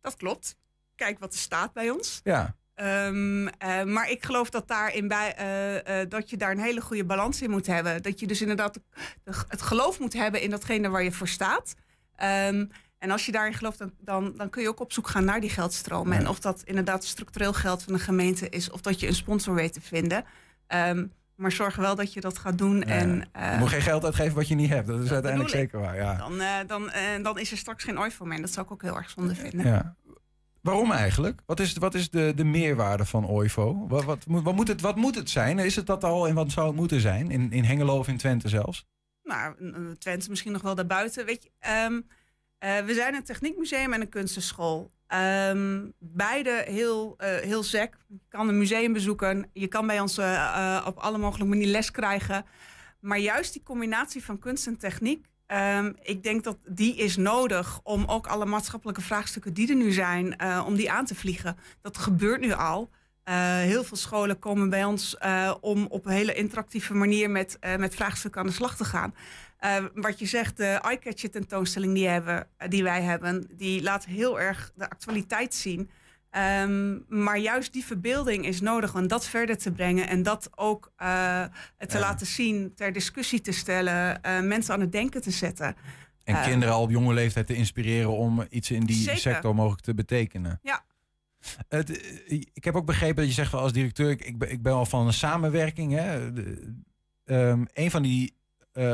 Dat 0.00 0.16
klopt. 0.16 0.56
Kijk 1.02 1.18
wat 1.18 1.32
er 1.32 1.38
staat 1.38 1.72
bij 1.72 1.90
ons. 1.90 2.20
Ja. 2.24 2.54
Um, 2.76 3.46
uh, 3.46 3.50
maar 3.84 4.10
ik 4.10 4.24
geloof 4.24 4.50
dat, 4.50 4.68
daarin 4.68 5.08
bij, 5.08 5.36
uh, 5.38 6.00
uh, 6.00 6.08
dat 6.08 6.30
je 6.30 6.36
daar 6.36 6.50
een 6.50 6.58
hele 6.58 6.80
goede 6.80 7.04
balans 7.04 7.42
in 7.42 7.50
moet 7.50 7.66
hebben. 7.66 8.02
Dat 8.02 8.20
je 8.20 8.26
dus 8.26 8.40
inderdaad 8.40 8.80
het 9.48 9.62
geloof 9.62 9.98
moet 9.98 10.12
hebben 10.12 10.40
in 10.40 10.50
datgene 10.50 10.88
waar 10.88 11.02
je 11.02 11.12
voor 11.12 11.28
staat. 11.28 11.74
Um, 12.48 12.68
en 12.98 13.10
als 13.10 13.26
je 13.26 13.32
daarin 13.32 13.54
gelooft, 13.54 13.78
dan, 13.78 13.92
dan, 13.98 14.32
dan, 14.36 14.50
kun 14.50 14.62
je 14.62 14.68
ook 14.68 14.80
op 14.80 14.92
zoek 14.92 15.08
gaan 15.08 15.24
naar 15.24 15.40
die 15.40 15.50
geldstromen. 15.50 16.12
Ja. 16.12 16.20
En 16.20 16.28
of 16.28 16.40
dat 16.40 16.62
inderdaad 16.64 17.04
structureel 17.04 17.52
geld 17.52 17.82
van 17.82 17.92
de 17.92 17.98
gemeente 17.98 18.48
is, 18.48 18.70
of 18.70 18.80
dat 18.80 19.00
je 19.00 19.06
een 19.06 19.14
sponsor 19.14 19.54
weet 19.54 19.72
te 19.72 19.80
vinden. 19.80 20.24
Um, 20.68 21.12
maar 21.34 21.52
zorg 21.52 21.76
wel 21.76 21.94
dat 21.94 22.12
je 22.12 22.20
dat 22.20 22.38
gaat 22.38 22.58
doen. 22.58 22.78
Ja. 22.78 22.84
En, 22.84 23.28
je 23.32 23.56
moet 23.58 23.68
geen 23.68 23.82
geld 23.82 24.04
uitgeven 24.04 24.34
wat 24.34 24.48
je 24.48 24.54
niet 24.54 24.70
hebt. 24.70 24.86
Dat 24.86 24.96
is 24.96 25.02
dat 25.02 25.12
uiteindelijk 25.12 25.54
zeker 25.54 25.80
waar. 25.80 25.96
Ja. 25.96 26.16
Dan, 26.16 26.42
dan, 26.66 26.90
dan 27.22 27.38
is 27.38 27.50
er 27.50 27.56
straks 27.56 27.84
geen 27.84 27.98
ooit 27.98 28.14
voor 28.14 28.26
meer. 28.26 28.36
En 28.36 28.42
dat 28.42 28.52
zou 28.52 28.66
ik 28.66 28.72
ook 28.72 28.82
heel 28.82 28.96
erg 28.96 29.10
zonde 29.10 29.34
vinden. 29.34 29.66
Ja. 29.66 29.96
Waarom 30.62 30.92
eigenlijk? 30.92 31.40
Wat 31.46 31.60
is, 31.60 31.72
wat 31.72 31.94
is 31.94 32.10
de, 32.10 32.32
de 32.36 32.44
meerwaarde 32.44 33.04
van 33.04 33.28
OIVO? 33.28 33.86
Wat, 33.88 34.04
wat, 34.04 34.24
wat, 34.26 34.54
moet 34.54 34.68
het, 34.68 34.80
wat 34.80 34.96
moet 34.96 35.14
het 35.14 35.30
zijn? 35.30 35.58
Is 35.58 35.76
het 35.76 35.86
dat 35.86 36.04
al 36.04 36.28
en 36.28 36.34
wat 36.34 36.50
zou 36.50 36.66
het 36.66 36.76
moeten 36.76 37.00
zijn? 37.00 37.30
In, 37.30 37.52
in 37.52 37.64
Hengelo 37.64 37.98
of 37.98 38.08
in 38.08 38.16
Twente 38.16 38.48
zelfs? 38.48 38.86
Nou, 39.22 39.54
Twente 39.98 40.30
misschien 40.30 40.52
nog 40.52 40.62
wel 40.62 40.74
daarbuiten. 40.74 41.26
Weet 41.26 41.42
je, 41.42 41.50
um, 41.86 41.94
uh, 41.94 42.78
we 42.78 42.94
zijn 42.94 43.14
een 43.14 43.24
techniekmuseum 43.24 43.92
en 43.92 44.00
een 44.00 44.08
kunstenschool. 44.08 44.90
Um, 45.48 45.92
beide 45.98 46.64
heel, 46.66 47.16
uh, 47.18 47.28
heel 47.28 47.62
sec. 47.62 47.96
Je 48.08 48.20
kan 48.28 48.48
een 48.48 48.58
museum 48.58 48.92
bezoeken. 48.92 49.50
Je 49.52 49.66
kan 49.66 49.86
bij 49.86 50.00
ons 50.00 50.18
uh, 50.18 50.84
op 50.86 50.98
alle 50.98 51.18
mogelijke 51.18 51.48
manieren 51.48 51.72
les 51.72 51.90
krijgen. 51.90 52.44
Maar 53.00 53.18
juist 53.18 53.52
die 53.52 53.62
combinatie 53.62 54.24
van 54.24 54.38
kunst 54.38 54.66
en 54.66 54.78
techniek 54.78 55.26
Um, 55.52 55.96
ik 56.02 56.22
denk 56.22 56.44
dat 56.44 56.56
die 56.66 56.96
is 56.96 57.16
nodig 57.16 57.80
om 57.82 58.04
ook 58.06 58.26
alle 58.26 58.46
maatschappelijke 58.46 59.00
vraagstukken 59.00 59.54
die 59.54 59.68
er 59.68 59.76
nu 59.76 59.92
zijn, 59.92 60.34
uh, 60.42 60.64
om 60.66 60.74
die 60.74 60.90
aan 60.90 61.04
te 61.04 61.14
vliegen. 61.14 61.56
Dat 61.80 61.98
gebeurt 61.98 62.40
nu 62.40 62.52
al. 62.52 62.90
Uh, 63.24 63.34
heel 63.56 63.84
veel 63.84 63.96
scholen 63.96 64.38
komen 64.38 64.70
bij 64.70 64.84
ons 64.84 65.16
uh, 65.24 65.54
om 65.60 65.86
op 65.86 66.06
een 66.06 66.12
hele 66.12 66.34
interactieve 66.34 66.94
manier 66.94 67.30
met, 67.30 67.58
met 67.78 67.94
vraagstukken 67.94 68.40
aan 68.40 68.46
de 68.46 68.52
slag 68.52 68.76
te 68.76 68.84
gaan. 68.84 69.14
wat 69.94 70.18
je 70.18 70.26
zegt, 70.26 70.56
de 70.56 70.64
eye-catcher 70.64 71.30
tentoonstelling 71.30 71.94
die, 71.94 72.08
hebben, 72.08 72.46
die 72.68 72.82
wij 72.82 73.02
hebben, 73.02 73.48
die 73.50 73.82
laat 73.82 74.04
heel 74.04 74.40
erg 74.40 74.72
de 74.74 74.90
actualiteit 74.90 75.54
zien. 75.54 75.90
Um, 76.36 77.04
maar 77.08 77.38
juist 77.38 77.72
die 77.72 77.84
verbeelding 77.84 78.46
is 78.46 78.60
nodig 78.60 78.94
om 78.94 79.06
dat 79.06 79.26
verder 79.26 79.58
te 79.58 79.72
brengen 79.72 80.08
en 80.08 80.22
dat 80.22 80.50
ook 80.54 80.92
uh, 81.02 81.44
te 81.78 81.96
ja. 81.96 81.98
laten 81.98 82.26
zien, 82.26 82.72
ter 82.74 82.92
discussie 82.92 83.40
te 83.40 83.52
stellen, 83.52 84.20
uh, 84.26 84.40
mensen 84.40 84.74
aan 84.74 84.80
het 84.80 84.92
denken 84.92 85.22
te 85.22 85.30
zetten. 85.30 85.76
En 86.24 86.34
uh, 86.34 86.44
kinderen 86.44 86.74
al 86.74 86.82
op 86.82 86.90
jonge 86.90 87.14
leeftijd 87.14 87.46
te 87.46 87.54
inspireren 87.54 88.10
om 88.10 88.46
iets 88.50 88.70
in 88.70 88.84
die 88.84 88.96
zeker. 88.96 89.20
sector 89.20 89.54
mogelijk 89.54 89.82
te 89.82 89.94
betekenen. 89.94 90.58
Ja. 90.62 90.84
Het, 91.68 91.90
ik 92.52 92.64
heb 92.64 92.74
ook 92.74 92.86
begrepen 92.86 93.16
dat 93.16 93.26
je 93.26 93.32
zegt 93.32 93.52
wel 93.52 93.60
als 93.60 93.72
directeur, 93.72 94.10
ik, 94.10 94.24
ik, 94.24 94.38
ben, 94.38 94.50
ik 94.50 94.62
ben 94.62 94.72
al 94.72 94.86
van 94.86 95.06
een 95.06 95.12
samenwerking. 95.12 95.92
Hè? 95.92 96.32
De, 96.32 96.74
um, 97.24 97.66
een 97.72 97.90
van 97.90 98.02
die 98.02 98.34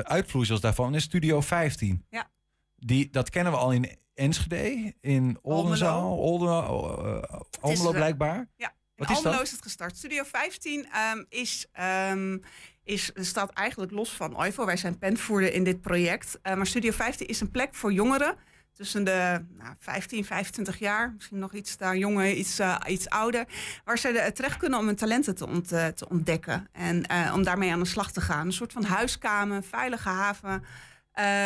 uitvloeisels 0.03 0.61
daarvan 0.61 0.95
is 0.95 1.03
Studio 1.03 1.41
15. 1.41 2.05
Ja. 2.11 2.30
Die, 2.76 3.11
dat 3.11 3.30
kennen 3.30 3.53
we 3.53 3.59
al 3.59 3.72
in 3.72 3.99
Enschede, 4.19 4.95
in 5.01 5.39
Oldenzaal, 5.43 6.16
Oldenzaal, 6.16 7.07
uh, 7.07 7.23
Almelo 7.61 7.91
blijkbaar. 7.91 8.49
Ja, 8.57 8.73
Wat 8.97 9.09
in 9.09 9.14
is 9.14 9.16
Almelo 9.16 9.37
dat? 9.37 9.47
is 9.47 9.53
het 9.53 9.62
gestart. 9.62 9.97
Studio 9.97 10.23
15 10.25 10.87
um, 11.14 11.27
is, 11.29 11.66
um, 12.11 12.43
is, 12.85 13.11
staat 13.14 13.51
eigenlijk 13.51 13.93
los 13.93 14.11
van 14.11 14.37
OIVO. 14.37 14.64
Wij 14.64 14.77
zijn 14.77 14.99
penvoerder 14.99 15.53
in 15.53 15.64
dit 15.64 15.81
project. 15.81 16.39
Uh, 16.43 16.55
maar 16.55 16.66
Studio 16.66 16.91
15 16.91 17.27
is 17.27 17.41
een 17.41 17.51
plek 17.51 17.75
voor 17.75 17.93
jongeren 17.93 18.37
tussen 18.73 19.05
de 19.05 19.45
nou, 19.59 19.75
15, 19.79 20.25
25 20.25 20.79
jaar, 20.79 21.12
misschien 21.14 21.39
nog 21.39 21.53
iets 21.53 21.77
daar 21.77 21.97
jonger, 21.97 22.33
iets, 22.33 22.61
uh, 22.61 22.77
iets 22.87 23.09
ouder, 23.09 23.45
waar 23.85 23.99
ze 23.99 24.12
de, 24.12 24.33
terecht 24.35 24.57
kunnen 24.57 24.79
om 24.79 24.87
hun 24.87 24.97
talenten 24.97 25.35
te, 25.35 25.47
ont, 25.47 25.69
te 25.69 26.09
ontdekken 26.09 26.69
en 26.73 27.05
uh, 27.12 27.33
om 27.35 27.43
daarmee 27.43 27.73
aan 27.73 27.79
de 27.79 27.87
slag 27.87 28.12
te 28.12 28.21
gaan. 28.21 28.47
Een 28.47 28.53
soort 28.53 28.73
van 28.73 28.85
huiskamer, 28.85 29.62
veilige 29.62 30.09
haven. 30.09 30.64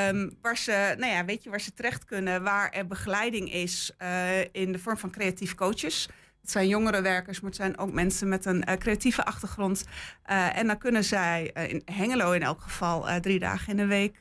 Um, 0.08 0.36
waar, 0.42 0.56
ze, 0.56 0.94
nou 0.98 1.12
ja, 1.12 1.24
weet 1.24 1.42
je, 1.42 1.50
waar 1.50 1.60
ze 1.60 1.74
terecht 1.74 2.04
kunnen, 2.04 2.42
waar 2.42 2.70
er 2.70 2.86
begeleiding 2.86 3.52
is 3.52 3.92
uh, 4.02 4.40
in 4.40 4.72
de 4.72 4.78
vorm 4.78 4.96
van 4.96 5.10
creatief 5.10 5.54
coaches. 5.54 6.08
Het 6.40 6.50
zijn 6.50 6.68
jongere 6.68 7.02
werkers, 7.02 7.40
maar 7.40 7.50
het 7.50 7.60
zijn 7.60 7.78
ook 7.78 7.92
mensen 7.92 8.28
met 8.28 8.44
een 8.44 8.64
uh, 8.68 8.74
creatieve 8.74 9.24
achtergrond. 9.24 9.84
Uh, 10.30 10.58
en 10.58 10.66
dan 10.66 10.78
kunnen 10.78 11.04
zij, 11.04 11.50
in 11.68 11.82
Hengelo 11.84 12.32
in 12.32 12.42
elk 12.42 12.60
geval, 12.60 13.20
drie 13.20 13.38
dagen 13.38 13.68
in 13.68 13.76
de 13.76 13.86
week 13.86 14.16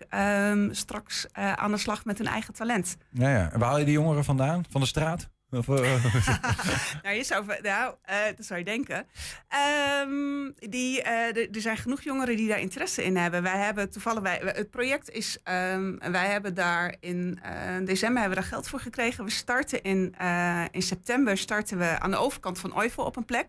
um, 0.50 0.74
straks 0.74 1.26
aan 1.34 1.72
de 1.72 1.78
slag 1.78 2.06
met 2.06 2.18
hun 2.18 2.28
eigen 2.28 2.54
talent. 2.54 2.98
Ja, 3.10 3.30
ja. 3.30 3.52
En 3.52 3.60
waar 3.60 3.70
haal 3.70 3.80
je 3.80 3.86
die 3.86 3.94
jongeren 3.94 4.24
vandaan? 4.24 4.64
Van 4.70 4.82
de 4.82 4.88
straat? 4.88 5.30
Nou, 7.04 7.16
je 7.16 7.24
zou, 7.24 7.46
nou 7.62 7.96
dat 8.36 8.46
zou 8.46 8.60
je 8.60 8.66
denken. 8.66 9.08
Um, 10.08 10.54
die, 10.58 11.02
uh, 11.02 11.38
er 11.38 11.62
zijn 11.62 11.78
genoeg 11.78 12.02
jongeren 12.02 12.38
die 12.38 12.48
daar 12.48 12.60
interesse 12.60 13.04
in 13.04 13.18
hebben. 13.18 13.44
Wij 13.44 13.58
hebben 13.58 13.90
toevallig, 13.90 14.40
het 14.40 14.70
project 14.70 15.10
is, 15.10 15.38
um, 15.74 16.00
wij 16.12 16.28
hebben 16.28 16.54
daar 16.54 16.96
in 17.00 17.40
uh, 17.46 17.86
december 17.86 18.20
hebben 18.22 18.38
we 18.38 18.44
daar 18.44 18.52
geld 18.54 18.68
voor 18.68 18.80
gekregen. 18.80 19.24
We 19.24 19.32
starten 19.32 19.82
in, 19.84 20.16
in 20.72 20.82
september 20.82 21.38
starten 21.38 21.78
we 21.78 22.00
aan 22.00 22.12
de 22.12 22.18
overkant 22.18 22.60
van 22.60 22.76
OIVO 22.76 23.04
op 23.04 23.16
een 23.16 23.26
plek. 23.26 23.48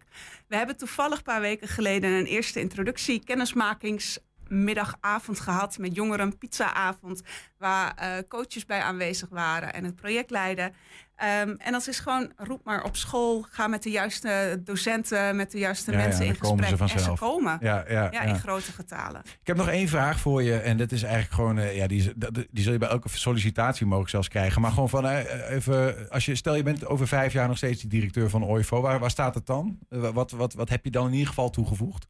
We 0.49 0.57
hebben 0.57 0.77
toevallig 0.77 1.17
een 1.17 1.23
paar 1.23 1.41
weken 1.41 1.69
geleden 1.69 2.11
een 2.11 2.27
eerste 2.27 2.61
introductie, 2.61 3.25
kennismakings 3.25 4.19
middagavond 4.49 5.41
gehad 5.41 5.79
met 5.79 5.95
jongeren, 5.95 6.39
pizzaavond, 6.39 7.23
waar 7.59 7.95
coaches 8.29 8.67
bij 8.67 8.81
aanwezig 8.81 9.29
waren 9.29 9.73
en 9.73 9.85
het 9.85 9.97
project 9.97 10.31
leiden. 10.31 10.75
Ehm, 11.23 11.55
en 11.59 11.73
dat 11.73 11.87
is 11.89 11.99
gewoon, 11.99 12.33
roep 12.37 12.61
maar 12.65 12.85
op 12.85 12.97
school, 12.97 13.47
ga 13.51 13.67
met 13.67 13.83
de 13.83 13.91
juiste 13.91 14.61
docenten, 14.65 15.37
met 15.37 15.51
de 15.51 15.59
juiste 15.59 15.91
Ja, 15.93 15.99
ja, 15.99 16.05
mensen 16.05 16.27
in 16.27 16.35
gesprek. 16.35 16.59
ze 16.59 16.63
en 16.65 16.69
ze 16.71 16.77
vanzelf. 16.77 17.19
komen. 17.19 17.59
Ja, 17.61 17.85
ja, 17.89 18.21
in 18.23 18.39
grote 18.39 18.73
getalen. 18.73 19.21
Ik 19.41 19.47
heb 19.47 19.57
nog 19.57 19.69
één 19.69 19.89
vraag 19.89 20.21
voor 20.21 20.43
je. 20.43 20.57
En 20.57 20.77
dat 20.77 20.93
is 20.93 21.03
eigenlijk 21.03 21.35
gewoon, 21.35 21.59
eh, 21.59 21.77
ja, 21.77 21.87
die, 21.87 22.13
die 22.51 22.63
zul 22.63 22.73
je 22.73 22.79
bij 22.79 22.89
elke 22.89 23.09
sollicitatie 23.09 23.87
mogelijk 23.87 24.11
zelfs 24.11 24.29
krijgen. 24.29 24.61
Maar 24.61 24.71
gewoon 24.71 24.89
van 24.89 25.07
eh, 25.07 25.51
even, 25.51 26.11
als 26.11 26.25
je, 26.25 26.35
stel 26.35 26.55
je 26.55 26.63
bent 26.63 26.87
over 26.87 27.09
vijf 27.09 27.33
jaar 27.33 27.49
nog 27.49 27.57
steeds 27.57 27.81
die 27.81 27.91
directeur 27.91 28.31
van 28.31 28.45
OIVO. 28.45 28.81
Waar, 28.81 28.99
waar 28.99 29.11
staat 29.11 29.35
het 29.35 29.47
dan? 29.47 29.79
Eh, 29.89 30.11
wat, 30.11 30.31
wat, 30.31 30.55
wat 30.55 30.69
heb 30.69 30.85
je 30.85 30.91
dan 30.91 31.07
in 31.07 31.13
ieder 31.13 31.29
geval 31.29 31.51
toegevoegd? 31.51 32.07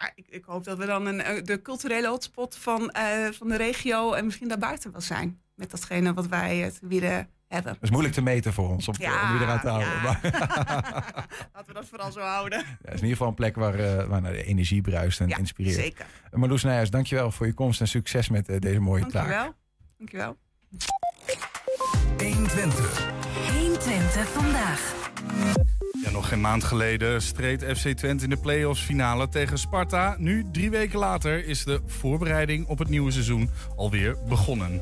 Ja, 0.00 0.10
ik, 0.14 0.26
ik 0.28 0.44
hoop 0.44 0.64
dat 0.64 0.78
we 0.78 0.86
dan 0.86 1.06
een, 1.06 1.20
eh, 1.20 1.44
de 1.44 1.62
culturele 1.62 2.08
hotspot 2.08 2.56
van, 2.56 2.90
eh, 2.90 3.26
van 3.30 3.48
de 3.48 3.56
regio 3.56 4.12
en 4.12 4.24
misschien 4.24 4.48
daarbuiten 4.48 4.92
wel 4.92 5.00
zijn. 5.00 5.40
Met 5.54 5.70
datgene 5.70 6.14
wat 6.14 6.26
wij 6.26 6.64
eh, 6.64 6.70
te 6.70 6.86
bieden 6.86 7.28
hebben. 7.48 7.72
Dat 7.72 7.82
is 7.82 7.90
moeilijk 7.90 8.14
te 8.14 8.22
meten 8.22 8.52
voor 8.52 8.68
ons, 8.68 8.88
om, 8.88 8.94
Ja, 8.98 9.30
om 9.32 9.38
je 9.38 9.44
eraan 9.44 9.60
te 9.60 9.68
houden. 9.68 9.88
ja. 9.88 10.02
Maar, 10.02 10.18
Laten 11.54 11.66
we 11.66 11.72
dat 11.72 11.86
vooral 11.88 12.12
zo 12.12 12.20
houden. 12.20 12.58
ja, 12.58 12.64
het 12.64 12.78
is 12.80 12.88
in 12.88 12.94
ieder 12.94 13.08
geval 13.10 13.28
een 13.28 13.34
plek 13.34 13.56
waar, 13.56 13.74
eh, 13.74 14.04
waar 14.06 14.20
nou 14.22 14.34
de 14.34 14.44
energie 14.44 14.80
bruist 14.80 15.20
en 15.20 15.28
inspireert. 15.28 15.74
zeker. 15.74 16.06
Uh, 16.32 16.38
Marloes 16.38 16.62
Nijhuis, 16.62 16.90
dankjewel 16.90 17.30
voor 17.30 17.46
je 17.46 17.54
komst 17.54 17.80
en 17.80 17.88
succes 17.88 18.28
met 18.28 18.48
eh, 18.48 18.58
deze 18.60 18.80
mooie 18.80 19.06
taak. 19.06 19.12
Dankjewel. 19.28 19.54
Dankjewel. 19.98 20.36
120. 22.18 23.06
120 23.52 24.28
vandaag. 24.28 24.94
Ja, 26.04 26.10
nog 26.10 26.28
geen 26.28 26.40
maand 26.40 26.64
geleden 26.64 27.22
streed 27.22 27.62
FC 27.78 27.88
Twente 27.88 28.24
in 28.24 28.30
de 28.30 28.36
play-offs 28.36 28.82
finale 28.82 29.28
tegen 29.28 29.58
Sparta. 29.58 30.14
Nu, 30.18 30.44
drie 30.52 30.70
weken 30.70 30.98
later, 30.98 31.46
is 31.46 31.64
de 31.64 31.80
voorbereiding 31.86 32.66
op 32.66 32.78
het 32.78 32.88
nieuwe 32.88 33.10
seizoen 33.10 33.50
alweer 33.76 34.16
begonnen. 34.28 34.80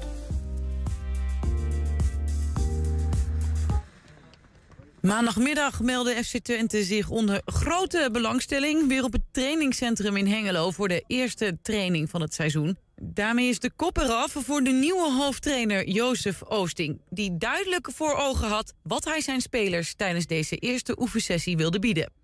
Maandagmiddag 5.04 5.80
meldde 5.80 6.24
FC 6.24 6.38
Twente 6.38 6.84
zich 6.84 7.08
onder 7.08 7.42
grote 7.44 8.08
belangstelling 8.12 8.88
weer 8.88 9.04
op 9.04 9.12
het 9.12 9.22
trainingscentrum 9.30 10.16
in 10.16 10.26
Hengelo 10.26 10.70
voor 10.70 10.88
de 10.88 11.04
eerste 11.06 11.58
training 11.62 12.10
van 12.10 12.20
het 12.20 12.34
seizoen. 12.34 12.78
Daarmee 12.96 13.48
is 13.48 13.58
de 13.58 13.70
kop 13.76 13.96
eraf 13.96 14.36
voor 14.38 14.62
de 14.62 14.70
nieuwe 14.70 15.12
hoofdtrainer 15.12 15.88
Jozef 15.88 16.42
Oosting, 16.42 17.00
die 17.10 17.36
duidelijk 17.36 17.88
voor 17.92 18.14
ogen 18.14 18.48
had 18.48 18.74
wat 18.82 19.04
hij 19.04 19.20
zijn 19.20 19.40
spelers 19.40 19.94
tijdens 19.94 20.26
deze 20.26 20.56
eerste 20.56 21.00
oefensessie 21.00 21.56
wilde 21.56 21.78
bieden. 21.78 22.23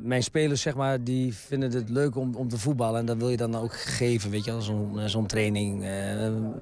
Mijn 0.00 0.22
spelers 0.22 0.60
zeg 0.60 0.74
maar, 0.74 1.04
die 1.04 1.34
vinden 1.34 1.72
het 1.72 1.88
leuk 1.88 2.16
om, 2.16 2.34
om 2.34 2.48
te 2.48 2.58
voetballen. 2.58 3.00
En 3.00 3.06
dat 3.06 3.16
wil 3.16 3.28
je 3.28 3.36
dan 3.36 3.54
ook 3.54 3.74
geven, 3.76 4.30
weet 4.30 4.44
je. 4.44 4.60
Zo'n 4.60 4.98
eh, 4.98 5.06
zo'n 5.06 5.26
training. 5.26 5.82
eh, 5.82 6.22
een 6.22 6.54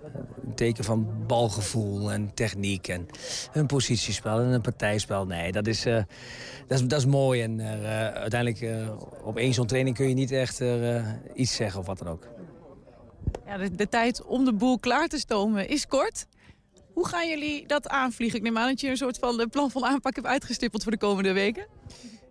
teken 0.55 0.85
van 0.85 1.27
balgevoel 1.27 2.13
en 2.13 2.35
techniek. 2.35 2.89
En 2.89 3.07
een 3.53 3.67
positiespel 3.67 4.41
en 4.41 4.47
een 4.47 4.61
partijspel. 4.61 5.27
Nee, 5.27 5.53
dat 5.53 5.67
is, 5.67 5.87
eh, 5.87 6.03
dat 6.67 6.81
is, 6.81 6.87
dat 6.87 6.99
is 6.99 7.07
mooi. 7.07 7.43
En 7.43 7.61
uiteindelijk 8.15 8.91
op 9.25 9.37
één 9.37 9.55
zo'n 9.55 9.67
training 9.67 9.97
kun 9.97 10.09
je 10.09 10.15
niet 10.15 10.31
echt 10.31 10.63
iets 11.35 11.55
zeggen 11.55 11.81
of 11.81 11.87
wat 11.87 11.99
dan 11.99 12.09
ook. 12.09 12.27
Ja, 13.47 13.59
de, 13.69 13.89
tijd 13.89 14.25
om 14.25 14.45
de 14.45 14.55
boel 14.55 14.79
klaar 14.79 15.09
te 15.09 15.19
stomen 15.19 15.69
is 15.69 15.87
kort. 15.87 16.27
Hoe 16.93 17.07
gaan 17.09 17.29
jullie 17.29 17.67
dat 17.67 17.89
aanvliegen? 17.89 18.39
Ik 18.39 18.45
neem 18.45 18.59
aan 18.59 18.69
dat 18.69 18.81
je 18.81 18.89
een 18.89 18.97
soort 18.97 19.19
van 19.19 19.49
plan 19.51 19.71
van 19.71 19.85
aanpak 19.85 20.15
hebt 20.15 20.27
uitgestippeld 20.27 20.83
voor 20.83 20.93
de 20.93 20.99
komende 20.99 21.33
weken. 21.33 21.67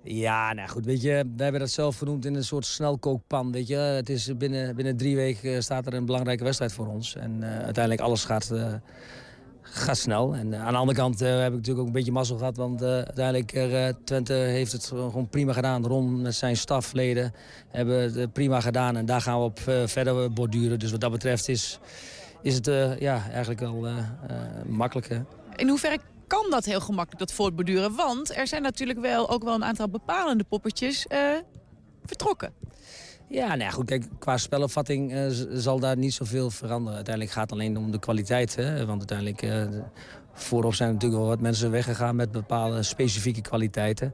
Ja, 0.07 0.53
nou 0.53 0.69
goed, 0.69 0.85
weet 0.85 1.01
je, 1.01 1.23
we 1.35 1.43
hebben 1.43 1.61
dat 1.61 1.69
zelf 1.69 1.97
genoemd 1.97 2.25
in 2.25 2.35
een 2.35 2.43
soort 2.43 2.65
snelkookpan, 2.65 3.51
weet 3.51 3.67
je. 3.67 3.75
Het 3.75 4.09
is 4.09 4.37
binnen, 4.37 4.75
binnen 4.75 4.97
drie 4.97 5.15
weken 5.15 5.55
eh, 5.55 5.61
staat 5.61 5.85
er 5.85 5.93
een 5.93 6.05
belangrijke 6.05 6.43
wedstrijd 6.43 6.73
voor 6.73 6.87
ons. 6.87 7.15
En 7.15 7.43
eh, 7.43 7.49
uiteindelijk 7.49 8.01
alles 8.01 8.23
gaat, 8.23 8.51
eh, 8.51 8.73
gaat 9.61 9.97
snel. 9.97 10.35
En 10.35 10.55
aan 10.55 10.71
de 10.71 10.79
andere 10.79 10.97
kant 10.97 11.19
heb 11.19 11.47
ik 11.47 11.55
natuurlijk 11.55 11.79
ook 11.79 11.85
een 11.85 11.91
beetje 11.91 12.11
mazzel 12.11 12.37
gehad, 12.37 12.57
want 12.57 12.83
uiteindelijk 12.83 13.95
Twente 14.03 14.33
heeft 14.33 14.71
het 14.71 14.85
gewoon 14.85 15.29
prima 15.29 15.53
gedaan. 15.53 15.85
Ron 15.85 16.21
met 16.21 16.35
zijn 16.35 16.57
stafleden 16.57 17.33
hebben 17.69 18.13
het 18.13 18.33
prima 18.33 18.61
gedaan 18.61 18.97
en 18.97 19.05
daar 19.05 19.21
gaan 19.21 19.39
we 19.39 19.45
op 19.45 19.59
verder 19.85 20.33
borduren. 20.33 20.79
Dus 20.79 20.91
wat 20.91 21.01
dat 21.01 21.11
betreft 21.11 21.47
is, 21.47 21.79
is 22.41 22.55
het 22.55 22.65
ja, 22.99 23.29
eigenlijk 23.29 23.59
wel 23.59 23.87
makkelijk. 24.65 25.21
In 25.55 25.67
hoeverre 25.67 25.99
kan 26.27 26.45
dat 26.49 26.65
heel 26.65 26.79
gemakkelijk, 26.79 27.19
dat 27.19 27.31
voortborduren? 27.33 27.95
Want 27.95 28.35
er 28.37 28.47
zijn 28.47 28.61
natuurlijk 28.61 28.99
wel 28.99 29.29
ook 29.29 29.43
wel 29.43 29.53
een 29.53 29.63
aantal 29.63 29.89
bepalende 29.89 30.43
poppetjes 30.43 31.07
eh, 31.07 31.19
vertrokken. 32.05 32.53
Ja, 33.29 33.47
nou 33.47 33.59
ja, 33.59 33.69
goed, 33.69 33.85
kijk, 33.85 34.05
qua 34.19 34.37
spelopvatting 34.37 35.13
eh, 35.13 35.25
zal 35.51 35.79
daar 35.79 35.97
niet 35.97 36.13
zoveel 36.13 36.49
veranderen. 36.49 36.95
Uiteindelijk 36.95 37.35
gaat 37.35 37.49
het 37.49 37.59
alleen 37.59 37.77
om 37.77 37.91
de 37.91 37.99
kwaliteit. 37.99 38.55
Hè? 38.55 38.85
Want 38.85 38.97
uiteindelijk, 38.97 39.39
de- 39.41 39.83
voorop 40.33 40.73
zijn 40.73 40.93
natuurlijk 40.93 41.21
wel 41.21 41.29
wat 41.29 41.41
mensen 41.41 41.71
weggegaan 41.71 42.15
met 42.15 42.31
bepaalde 42.31 42.83
specifieke 42.83 43.41
kwaliteiten. 43.41 44.13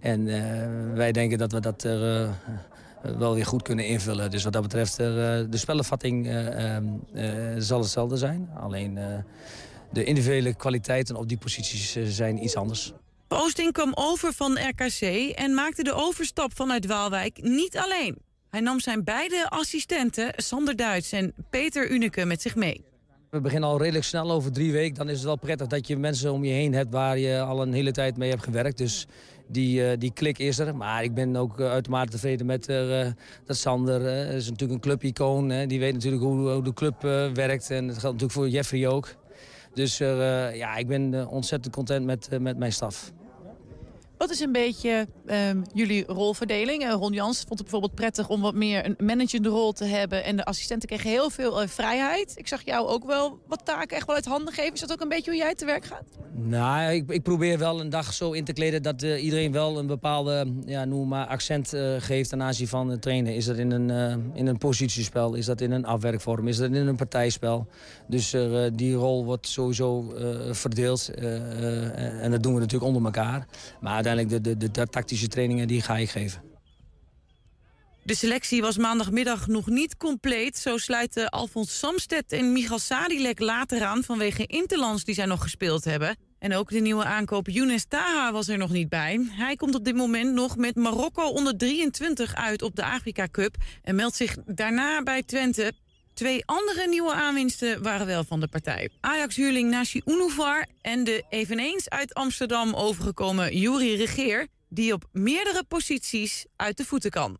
En 0.00 0.24
wij 0.94 1.12
denken 1.12 1.38
dat 1.38 1.52
we 1.52 1.60
dat 1.60 1.82
er 1.82 2.30
wel 3.18 3.34
weer 3.34 3.46
goed 3.46 3.62
kunnen 3.62 3.86
invullen. 3.86 4.30
Dus 4.30 4.44
wat 4.44 4.52
dat 4.52 4.62
betreft, 4.62 4.96
de 4.96 5.48
spelopvatting 5.50 6.26
eh, 6.26 6.74
ehm, 6.76 6.84
eh, 7.14 7.30
zal 7.58 7.80
hetzelfde 7.80 8.16
zijn. 8.16 8.48
Alleen 8.60 8.98
de 9.92 10.04
individuele 10.04 10.54
kwaliteiten 10.54 11.16
op 11.16 11.28
die 11.28 11.38
posities 11.38 11.96
eh, 11.96 12.04
zijn 12.06 12.42
iets 12.44 12.56
anders. 12.56 12.92
Oosting 13.28 13.72
kwam 13.72 13.92
over 13.94 14.32
van 14.32 14.58
RKC 14.58 15.00
en 15.34 15.54
maakte 15.54 15.82
de 15.82 15.92
overstap 15.92 16.50
vanuit 16.54 16.86
Waalwijk 16.86 17.42
niet 17.42 17.76
alleen. 17.76 18.18
Hij 18.50 18.60
nam 18.60 18.80
zijn 18.80 19.04
beide 19.04 19.46
assistenten, 19.48 20.32
Sander 20.36 20.76
Duits 20.76 21.12
en 21.12 21.34
Peter 21.50 21.90
Uneke, 21.90 22.24
met 22.24 22.42
zich 22.42 22.54
mee. 22.56 22.84
We 23.30 23.40
beginnen 23.40 23.68
al 23.68 23.78
redelijk 23.78 24.04
snel 24.04 24.30
over 24.30 24.52
drie 24.52 24.72
weken. 24.72 24.94
Dan 24.94 25.08
is 25.08 25.16
het 25.16 25.24
wel 25.24 25.36
prettig 25.36 25.66
dat 25.66 25.86
je 25.86 25.96
mensen 25.96 26.32
om 26.32 26.44
je 26.44 26.52
heen 26.52 26.72
hebt 26.72 26.92
waar 26.92 27.18
je 27.18 27.40
al 27.40 27.62
een 27.62 27.72
hele 27.72 27.92
tijd 27.92 28.16
mee 28.16 28.30
hebt 28.30 28.42
gewerkt. 28.42 28.78
Dus 28.78 29.06
die, 29.48 29.90
eh, 29.90 29.98
die 29.98 30.12
klik 30.12 30.38
is 30.38 30.58
er. 30.58 30.76
Maar 30.76 31.02
ik 31.02 31.14
ben 31.14 31.36
ook 31.36 31.60
eh, 31.60 31.70
uitermate 31.70 32.10
tevreden 32.10 32.46
met 32.46 32.68
eh, 32.68 33.06
dat 33.44 33.56
Sander. 33.56 34.00
is 34.34 34.44
natuurlijk 34.44 34.72
een 34.72 34.80
clubicoon. 34.80 35.48
hè. 35.50 35.66
Die 35.66 35.78
weet 35.78 35.92
natuurlijk 35.92 36.22
hoe, 36.22 36.50
hoe 36.50 36.62
de 36.62 36.72
club 36.72 37.02
werkt. 37.34 37.70
En 37.70 37.86
dat 37.86 37.98
geldt 37.98 38.20
natuurlijk 38.20 38.32
voor 38.32 38.48
Jeffrey 38.48 38.86
ook. 38.88 39.14
Dus 39.74 40.00
eh, 40.00 40.56
ja, 40.56 40.76
ik 40.76 40.86
ben 40.86 41.14
eh, 41.14 41.32
ontzettend 41.32 41.74
content 41.74 42.04
met, 42.04 42.28
eh, 42.28 42.38
met 42.38 42.58
mijn 42.58 42.72
staf. 42.72 43.12
Wat 44.18 44.30
is 44.30 44.40
een 44.40 44.52
beetje 44.52 45.06
ehm, 45.26 45.62
jullie 45.72 46.04
rolverdeling? 46.06 46.82
Eh, 46.82 46.92
Ron 46.92 47.12
Jans 47.12 47.36
vond 47.36 47.48
het 47.48 47.62
bijvoorbeeld 47.62 47.94
prettig 47.94 48.28
om 48.28 48.40
wat 48.40 48.54
meer 48.54 48.86
een 48.86 49.06
managende 49.06 49.48
rol 49.48 49.72
te 49.72 49.84
hebben. 49.84 50.24
En 50.24 50.36
de 50.36 50.44
assistenten 50.44 50.88
kregen 50.88 51.10
heel 51.10 51.30
veel 51.30 51.62
eh, 51.62 51.68
vrijheid. 51.68 52.32
Ik 52.34 52.48
zag 52.48 52.64
jou 52.64 52.88
ook 52.88 53.04
wel 53.04 53.38
wat 53.46 53.64
taken 53.64 53.96
echt 53.96 54.06
wel 54.06 54.14
uit 54.14 54.24
handen 54.24 54.54
geven. 54.54 54.72
Is 54.72 54.80
dat 54.80 54.92
ook 54.92 55.00
een 55.00 55.08
beetje 55.08 55.30
hoe 55.30 55.40
jij 55.40 55.54
te 55.54 55.64
werk 55.64 55.84
gaat? 55.84 56.04
Nou, 56.34 56.92
ik, 56.92 57.10
ik 57.10 57.22
probeer 57.22 57.58
wel 57.58 57.80
een 57.80 57.90
dag 57.90 58.12
zo 58.12 58.32
in 58.32 58.44
te 58.44 58.52
kleden 58.52 58.82
dat 58.82 59.02
eh, 59.02 59.24
iedereen 59.24 59.52
wel 59.52 59.78
een 59.78 59.86
bepaalde 59.86 60.52
ja, 60.66 60.84
noem 60.84 61.08
maar 61.08 61.26
accent 61.26 61.72
geeft 61.98 62.28
ten 62.28 62.42
aanzien 62.42 62.68
van 62.68 62.88
het 62.88 63.02
trainen. 63.02 63.34
Is 63.34 63.44
dat 63.44 63.56
in 63.56 63.70
een, 63.70 63.90
in 64.34 64.46
een 64.46 64.58
positiespel, 64.58 65.34
is 65.34 65.46
dat 65.46 65.60
in 65.60 65.72
een 65.72 65.84
afwerkvorm, 65.84 66.48
is 66.48 66.56
dat 66.56 66.70
in 66.70 66.86
een 66.86 66.96
partijspel. 66.96 67.66
Dus 68.06 68.34
die 68.72 68.94
rol 68.94 69.24
wordt 69.24 69.48
sowieso 69.48 70.14
verdeeld 70.50 71.10
en 71.14 72.30
dat 72.30 72.42
doen 72.42 72.54
we 72.54 72.60
natuurlijk 72.60 72.94
onder 72.94 73.04
elkaar. 73.04 73.46
Maar 73.80 74.02
uiteindelijk 74.08 74.44
de, 74.44 74.56
de, 74.56 74.70
de, 74.70 74.86
tactische 74.86 75.28
trainingen 75.28 75.68
die 75.68 75.82
ga 75.82 75.96
ik 75.96 76.10
geven. 76.10 76.42
De 78.02 78.14
selectie 78.14 78.60
was 78.60 78.76
maandagmiddag 78.76 79.46
nog 79.46 79.66
niet 79.66 79.96
compleet. 79.96 80.58
Zo 80.58 80.76
sluiten 80.76 81.28
Alfons 81.28 81.78
Samsted 81.78 82.32
en 82.32 82.52
Michal 82.52 82.78
Sadilek 82.78 83.38
later 83.38 83.82
aan... 83.82 84.02
vanwege 84.02 84.46
interlands 84.46 85.04
die 85.04 85.14
zij 85.14 85.26
nog 85.26 85.42
gespeeld 85.42 85.84
hebben. 85.84 86.16
En 86.38 86.54
ook 86.54 86.70
de 86.70 86.80
nieuwe 86.80 87.04
aankoop 87.04 87.48
Younes 87.48 87.84
Taha 87.88 88.32
was 88.32 88.48
er 88.48 88.58
nog 88.58 88.70
niet 88.70 88.88
bij. 88.88 89.26
Hij 89.30 89.56
komt 89.56 89.74
op 89.74 89.84
dit 89.84 89.94
moment 89.94 90.32
nog 90.32 90.56
met 90.56 90.74
Marokko 90.74 91.28
onder 91.28 91.56
23 91.56 92.34
uit 92.34 92.62
op 92.62 92.76
de 92.76 92.84
Afrika 92.84 93.28
Cup... 93.30 93.56
en 93.82 93.94
meldt 93.94 94.16
zich 94.16 94.36
daarna 94.46 95.02
bij 95.02 95.22
Twente. 95.22 95.72
Twee 96.18 96.42
andere 96.46 96.86
nieuwe 96.88 97.12
aanwinsten 97.14 97.82
waren 97.82 98.06
wel 98.06 98.24
van 98.24 98.40
de 98.40 98.48
partij. 98.48 98.90
Ajax-huurling 99.00 99.70
Nashi 99.70 100.02
Unuvar 100.04 100.66
en 100.80 101.04
de 101.04 101.24
eveneens 101.28 101.88
uit 101.88 102.14
Amsterdam 102.14 102.74
overgekomen 102.74 103.58
Juri 103.58 103.96
Regeer... 103.96 104.46
die 104.68 104.92
op 104.92 105.04
meerdere 105.12 105.64
posities 105.68 106.46
uit 106.56 106.76
de 106.76 106.84
voeten 106.84 107.10
kan. 107.10 107.38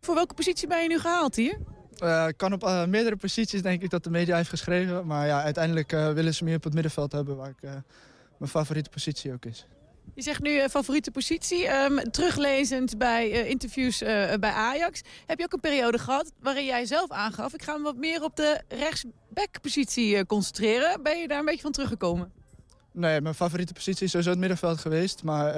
Voor 0.00 0.14
welke 0.14 0.34
positie 0.34 0.68
ben 0.68 0.82
je 0.82 0.88
nu 0.88 0.98
gehaald 0.98 1.36
hier? 1.36 1.58
Eh, 1.98 2.26
kan 2.36 2.52
op 2.52 2.64
eh, 2.64 2.84
meerdere 2.84 3.16
posities 3.16 3.62
denk 3.62 3.82
ik 3.82 3.90
dat 3.90 4.04
de 4.04 4.10
media 4.10 4.36
heeft 4.36 4.48
geschreven. 4.48 5.06
Maar 5.06 5.26
ja, 5.26 5.42
uiteindelijk 5.42 5.92
eh, 5.92 6.12
willen 6.12 6.34
ze 6.34 6.44
me 6.44 6.54
op 6.54 6.64
het 6.64 6.74
middenveld 6.74 7.12
hebben 7.12 7.36
waar 7.36 7.50
ik, 7.50 7.62
eh, 7.62 7.70
mijn 8.38 8.50
favoriete 8.50 8.90
positie 8.90 9.32
ook 9.32 9.44
is. 9.44 9.66
Je 10.14 10.22
zegt 10.22 10.42
nu 10.42 10.58
eh, 10.58 10.68
favoriete 10.68 11.10
positie. 11.10 11.66
Ehm, 11.66 11.96
teruglezend 12.10 12.98
bij 12.98 13.32
eh, 13.32 13.50
interviews 13.50 14.02
eh, 14.02 14.34
bij 14.40 14.50
Ajax. 14.50 15.02
Heb 15.26 15.38
je 15.38 15.44
ook 15.44 15.52
een 15.52 15.60
periode 15.60 15.98
gehad 15.98 16.32
waarin 16.40 16.64
jij 16.64 16.86
zelf 16.86 17.10
aangaf... 17.10 17.54
ik 17.54 17.62
ga 17.62 17.76
me 17.76 17.82
wat 17.82 17.96
meer 17.96 18.22
op 18.22 18.36
de 18.36 18.62
rechtsbackpositie 18.68 20.26
concentreren. 20.26 21.02
Ben 21.02 21.18
je 21.18 21.28
daar 21.28 21.38
een 21.38 21.44
beetje 21.44 21.62
van 21.62 21.72
teruggekomen? 21.72 22.32
Nee, 22.92 23.20
mijn 23.20 23.34
favoriete 23.34 23.72
positie 23.72 24.04
is 24.04 24.10
sowieso 24.10 24.30
het 24.30 24.38
middenveld 24.38 24.80
geweest. 24.80 25.22
Maar 25.22 25.54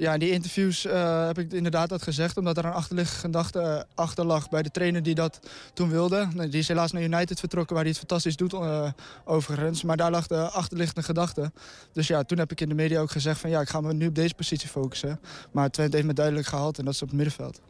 Ja, 0.00 0.12
in 0.12 0.18
die 0.18 0.30
interviews 0.30 0.86
uh, 0.86 1.26
heb 1.26 1.38
ik 1.38 1.52
inderdaad 1.52 1.88
dat 1.88 2.02
gezegd, 2.02 2.36
omdat 2.36 2.56
er 2.56 2.64
een 2.64 2.72
achterliggende 2.72 3.20
gedachte 3.20 3.58
uh, 3.58 3.80
achter 3.94 4.24
lag 4.24 4.48
bij 4.48 4.62
de 4.62 4.70
trainer 4.70 5.02
die 5.02 5.14
dat 5.14 5.40
toen 5.74 5.90
wilde. 5.90 6.28
Die 6.34 6.58
is 6.58 6.68
helaas 6.68 6.92
naar 6.92 7.02
United 7.02 7.38
vertrokken, 7.40 7.74
waar 7.74 7.84
hij 7.84 7.92
het 7.92 8.00
fantastisch 8.00 8.36
doet 8.36 8.52
uh, 8.52 8.90
overigens. 9.24 9.82
Maar 9.82 9.96
daar 9.96 10.10
lag 10.10 10.26
de 10.26 10.36
achterliggende 10.36 11.02
gedachte. 11.02 11.52
Dus 11.92 12.06
ja, 12.06 12.22
toen 12.22 12.38
heb 12.38 12.50
ik 12.50 12.60
in 12.60 12.68
de 12.68 12.74
media 12.74 13.00
ook 13.00 13.10
gezegd 13.10 13.40
van 13.40 13.50
ja, 13.50 13.60
ik 13.60 13.68
ga 13.68 13.80
me 13.80 13.92
nu 13.92 14.06
op 14.06 14.14
deze 14.14 14.34
positie 14.34 14.68
focussen. 14.68 15.20
Maar 15.52 15.70
Twente 15.70 15.96
heeft 15.96 16.08
me 16.08 16.14
duidelijk 16.14 16.46
gehaald 16.46 16.78
en 16.78 16.84
dat 16.84 16.94
is 16.94 17.02
op 17.02 17.08
het 17.08 17.16
middenveld. 17.16 17.60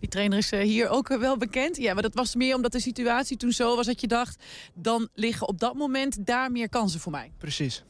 Die 0.00 0.08
trainer 0.08 0.38
is 0.38 0.50
hier 0.50 0.88
ook 0.88 1.08
wel 1.08 1.36
bekend. 1.36 1.76
Ja, 1.76 1.92
maar 1.94 2.02
dat 2.02 2.14
was 2.14 2.34
meer 2.34 2.54
omdat 2.54 2.72
de 2.72 2.80
situatie 2.80 3.36
toen 3.36 3.52
zo 3.52 3.76
was 3.76 3.86
dat 3.86 4.00
je 4.00 4.06
dacht... 4.06 4.42
dan 4.74 5.08
liggen 5.14 5.48
op 5.48 5.60
dat 5.60 5.74
moment 5.74 6.26
daar 6.26 6.50
meer 6.50 6.68
kansen 6.68 7.00
voor 7.00 7.12
mij. 7.12 7.32
Precies. 7.38 7.84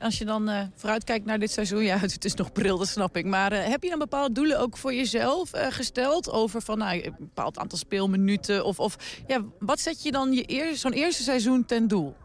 Als 0.00 0.18
je 0.18 0.24
dan 0.24 0.48
uh, 0.48 0.60
vooruitkijkt 0.74 1.26
naar 1.26 1.38
dit 1.38 1.50
seizoen, 1.50 1.82
ja, 1.82 1.98
het 1.98 2.24
is 2.24 2.34
nog 2.34 2.52
bril, 2.52 2.78
dat 2.78 2.88
snap 2.88 3.16
ik. 3.16 3.24
Maar 3.24 3.52
uh, 3.52 3.64
heb 3.64 3.82
je 3.82 3.88
dan 3.88 3.98
bepaalde 3.98 4.34
doelen 4.34 4.60
ook 4.60 4.76
voor 4.76 4.94
jezelf 4.94 5.54
uh, 5.54 5.66
gesteld? 5.70 6.30
Over 6.30 6.62
van 6.62 6.78
nou, 6.78 7.04
een 7.04 7.14
bepaald 7.18 7.58
aantal 7.58 7.78
speelminuten? 7.78 8.64
Of, 8.64 8.78
of 8.78 8.96
ja, 9.26 9.44
wat 9.58 9.80
zet 9.80 10.02
je 10.02 10.12
dan 10.12 10.32
je 10.32 10.44
eer, 10.46 10.76
zo'n 10.76 10.92
eerste 10.92 11.22
seizoen 11.22 11.64
ten 11.64 11.88
doel? 11.88 12.16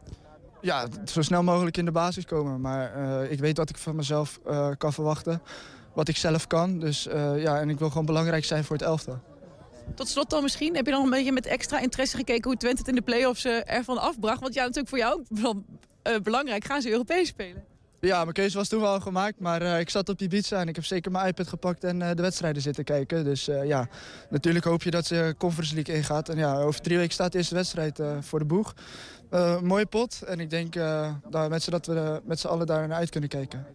Ja, 0.61 0.87
zo 1.05 1.21
snel 1.21 1.43
mogelijk 1.43 1.77
in 1.77 1.85
de 1.85 1.91
basis 1.91 2.25
komen. 2.25 2.61
Maar 2.61 3.23
ik 3.29 3.39
weet 3.39 3.57
wat 3.57 3.69
ik 3.69 3.77
van 3.77 3.95
mezelf 3.95 4.39
kan 4.77 4.93
verwachten. 4.93 5.41
Wat 5.93 6.07
ik 6.07 6.17
zelf 6.17 6.47
kan. 6.47 6.79
Dus 6.79 7.03
ja, 7.37 7.59
en 7.59 7.69
ik 7.69 7.79
wil 7.79 7.89
gewoon 7.89 8.05
belangrijk 8.05 8.45
zijn 8.45 8.63
voor 8.63 8.75
het 8.75 8.85
elftal. 8.85 9.19
Tot 9.95 10.07
slot 10.07 10.29
dan 10.29 10.43
misschien, 10.43 10.75
heb 10.75 10.85
je 10.85 10.91
dan 10.91 11.03
een 11.03 11.09
beetje 11.09 11.31
met 11.31 11.45
extra 11.45 11.79
interesse 11.79 12.17
gekeken 12.17 12.49
hoe 12.49 12.59
Twente 12.59 12.77
het 12.77 12.87
in 12.87 12.95
de 12.95 13.01
play-offs 13.01 13.45
ervan 13.45 13.97
afbracht? 13.97 14.41
Want 14.41 14.53
ja, 14.53 14.61
natuurlijk 14.61 14.89
voor 14.89 14.97
jou 14.97 15.23
uh, 16.07 16.19
belangrijk. 16.19 16.65
Gaan 16.65 16.81
ze 16.81 16.89
Europees 16.89 17.27
spelen? 17.27 17.63
Ja, 17.99 18.21
mijn 18.21 18.33
keuze 18.33 18.57
was 18.57 18.67
toen 18.67 18.81
wel 18.81 18.99
gemaakt. 18.99 19.39
Maar 19.39 19.61
uh, 19.61 19.79
ik 19.79 19.89
zat 19.89 20.09
op 20.09 20.19
die 20.19 20.27
pizza 20.27 20.59
en 20.59 20.67
ik 20.67 20.75
heb 20.75 20.85
zeker 20.85 21.11
mijn 21.11 21.27
iPad 21.27 21.47
gepakt 21.47 21.83
en 21.83 22.01
uh, 22.01 22.09
de 22.13 22.21
wedstrijden 22.21 22.61
zitten 22.61 22.83
kijken. 22.83 23.23
Dus 23.23 23.45
ja, 23.45 23.87
natuurlijk 24.29 24.65
hoop 24.65 24.83
je 24.83 24.91
dat 24.91 25.05
ze 25.05 25.35
Conference 25.37 25.75
League 25.75 25.95
ingaat. 25.95 26.29
En 26.29 26.37
ja, 26.37 26.57
over 26.57 26.81
drie 26.81 26.97
weken 26.97 27.13
staat 27.13 27.31
de 27.31 27.37
eerste 27.37 27.55
wedstrijd 27.55 27.99
voor 28.19 28.39
de 28.39 28.45
boeg. 28.45 28.73
mooie 29.61 29.85
pot 29.85 30.21
en 30.21 30.39
ik 30.39 30.49
denk 30.49 30.73
dat 31.29 31.85
we 31.85 32.21
met 32.25 32.39
z'n 32.39 32.47
allen 32.47 32.67
daar 32.67 32.87
naar 32.87 32.97
uit 32.97 33.09
kunnen 33.09 33.29
kijken. 33.29 33.65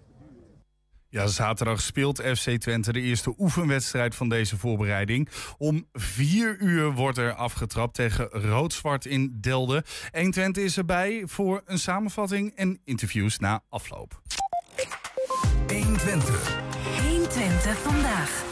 Ja, 1.12 1.26
zaterdag 1.26 1.80
speelt 1.80 2.22
FC 2.22 2.50
Twente 2.50 2.92
de 2.92 3.00
eerste 3.00 3.34
oefenwedstrijd 3.38 4.14
van 4.14 4.28
deze 4.28 4.56
voorbereiding. 4.56 5.28
Om 5.58 5.86
vier 5.92 6.56
uur 6.58 6.92
wordt 6.92 7.18
er 7.18 7.34
afgetrapt 7.34 7.94
tegen 7.94 8.28
Rood-Zwart 8.28 9.06
in 9.06 9.38
Delden. 9.40 9.82
1 10.12 10.30
Twente 10.30 10.62
is 10.62 10.76
erbij 10.76 11.22
voor 11.26 11.62
een 11.64 11.78
samenvatting 11.78 12.52
en 12.54 12.80
interviews 12.84 13.38
na 13.38 13.62
afloop. 13.68 14.20
1 15.66 15.96
Twente. 15.96 16.32
1 16.98 17.28
Twente 17.28 17.68
vandaag. 17.68 18.48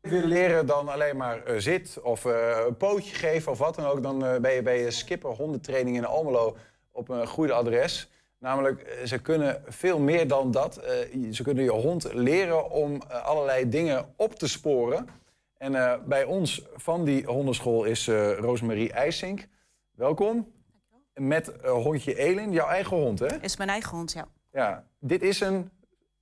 wil 0.00 0.26
leren 0.26 0.66
dan 0.66 0.88
alleen 0.88 1.16
maar 1.16 1.50
uh, 1.50 1.58
zit 1.58 1.98
of 2.02 2.24
uh, 2.24 2.58
een 2.66 2.76
pootje 2.76 3.14
geven 3.14 3.52
of 3.52 3.58
wat 3.58 3.74
dan 3.74 3.86
ook, 3.86 4.02
dan 4.02 4.24
uh, 4.24 4.36
ben 4.36 4.52
je 4.52 4.62
bij 4.62 4.80
je 4.80 4.90
skipper 4.90 5.30
hondentraining 5.30 5.96
in 5.96 6.04
Almelo 6.04 6.56
op 6.92 7.08
een 7.08 7.26
goede 7.26 7.52
adres. 7.52 8.08
Namelijk, 8.40 8.80
eh, 8.80 9.06
ze 9.06 9.18
kunnen 9.18 9.62
veel 9.66 9.98
meer 9.98 10.28
dan 10.28 10.50
dat. 10.50 10.80
Uh, 11.14 11.32
ze 11.32 11.42
kunnen 11.42 11.64
je 11.64 11.70
hond 11.70 12.12
leren 12.12 12.70
om 12.70 12.94
uh, 12.94 13.24
allerlei 13.24 13.68
dingen 13.68 14.12
op 14.16 14.34
te 14.34 14.48
sporen. 14.48 15.08
En 15.56 15.72
uh, 15.72 15.94
bij 16.06 16.24
ons 16.24 16.66
van 16.74 17.04
die 17.04 17.24
hondenschool 17.24 17.84
is 17.84 18.08
Rosemarie 18.38 18.92
IJsink. 18.92 19.48
Welkom. 19.90 20.52
Met 21.14 21.52
hondje 21.62 22.14
Elin, 22.14 22.52
jouw 22.52 22.68
eigen 22.68 22.96
hond, 22.96 23.18
hè? 23.18 23.40
Is 23.40 23.56
mijn 23.56 23.70
eigen 23.70 23.96
hond, 23.96 24.12
ja. 24.12 24.28
Ja, 24.52 24.86
dit 24.98 25.22
is 25.22 25.40
een 25.40 25.70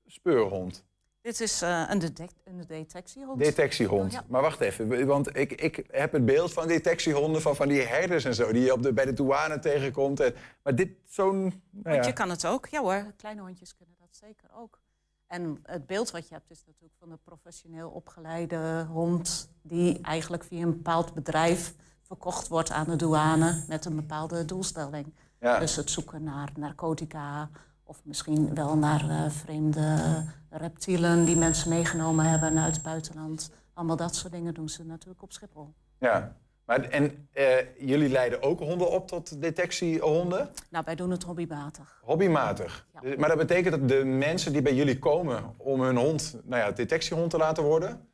speurhond. 0.07 0.85
Dit 1.29 1.41
is 1.41 1.63
uh, 1.63 1.85
een, 1.89 1.99
detect 1.99 2.35
een, 2.45 2.65
detectiehond. 2.67 3.39
Detectiehond. 3.39 4.13
Ja. 4.13 4.25
Maar 4.29 4.43
wacht 4.43 4.61
even, 4.61 5.07
want 5.07 5.37
ik, 5.37 5.53
ik 5.53 5.85
heb 5.91 6.13
het 6.13 6.25
beeld 6.25 6.53
van 6.53 6.69
detectiehonderen 6.69 7.43
van, 7.43 7.57
van 7.57 7.69
die 7.69 7.83
herders 7.83 8.25
en 8.25 8.35
zo, 8.35 8.53
die 8.53 8.63
je 8.63 8.73
op 8.73 8.83
de, 8.83 8.93
bij 8.93 9.05
de 9.05 9.13
douane 9.13 9.59
tegenkomt. 9.59 10.21
En, 10.21 10.35
maar 10.63 10.75
dit 10.75 10.91
zo'n. 11.05 11.63
Nou 11.71 11.97
ja. 11.97 12.07
Je 12.07 12.13
kan 12.13 12.31
het 12.31 12.47
ook, 12.47 12.67
ja 12.67 12.81
hoor, 12.81 13.13
kleine 13.17 13.41
hondjes 13.41 13.77
kunnen 13.77 13.95
dat 13.99 14.09
zeker 14.11 14.49
ook. 14.55 14.81
En 15.27 15.59
het 15.63 15.87
beeld 15.87 16.11
wat 16.11 16.29
je 16.29 16.35
hebt 16.35 16.51
is 16.51 16.63
natuurlijk 16.67 16.95
van 16.99 17.11
een 17.11 17.23
professioneel 17.25 17.91
opgeleide 17.91 18.87
hond, 18.91 19.51
die 19.63 20.01
eigenlijk 20.03 20.45
via 20.45 20.63
een 20.63 20.77
bepaald 20.77 21.15
bedrijf 21.15 21.75
verkocht 22.03 22.49
wordt 22.49 22.71
aan 22.71 22.87
de 22.87 22.97
douane 22.97 23.65
met 23.67 23.85
een 23.85 23.97
bepaalde 23.97 24.45
doelstelling. 24.45 25.15
Ja. 25.41 25.59
Dus 25.59 25.77
het 25.77 25.91
zoeken 25.91 26.23
naar 26.23 26.51
narcotica, 26.57 27.51
of 27.83 28.01
misschien 28.05 28.55
wel 28.55 28.77
naar 28.77 29.05
uh, 29.05 29.31
vreemde 29.31 30.25
reptielen 30.51 31.25
die 31.25 31.37
mensen 31.37 31.69
meegenomen 31.69 32.25
hebben 32.25 32.59
uit 32.59 32.75
het 32.75 32.85
buitenland. 32.85 33.51
Allemaal 33.75 33.97
dat 33.97 34.15
soort 34.15 34.33
dingen 34.33 34.55
doen 34.55 34.69
ze 34.69 34.85
natuurlijk 34.85 35.23
op 35.23 35.33
Schiphol. 35.33 35.75
Ja, 35.99 36.37
maar 36.65 36.81
en 36.81 37.29
uh, 37.35 37.45
jullie 37.79 38.09
leiden 38.09 38.43
ook 38.43 38.59
honden 38.59 38.91
op 38.91 39.09
tot 39.09 39.41
detectiehonden? 39.41 40.51
Nou, 40.71 40.85
wij 40.85 40.95
doen 40.95 41.11
het 41.11 41.23
hobbymatig. 41.23 42.01
Hobbymatig? 42.05 42.87
Ja. 43.03 43.17
Maar 43.19 43.29
dat 43.29 43.39
betekent 43.39 43.81
dat 43.81 43.89
de 43.89 44.05
mensen 44.05 44.53
die 44.53 44.63
bij 44.63 44.75
jullie 44.75 44.99
komen 44.99 45.55
om 45.57 45.81
hun 45.81 45.97
hond, 45.97 46.37
nou 46.45 46.63
ja, 46.63 46.71
detectiehond 46.71 47.31
te 47.31 47.37
laten 47.37 47.63
worden, 47.63 48.09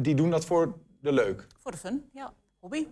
die 0.00 0.14
doen 0.14 0.30
dat 0.30 0.44
voor 0.44 0.78
de 1.00 1.12
leuk? 1.12 1.46
Voor 1.58 1.70
de 1.70 1.76
fun, 1.76 2.08
ja. 2.12 2.32
Hobby. 2.58 2.86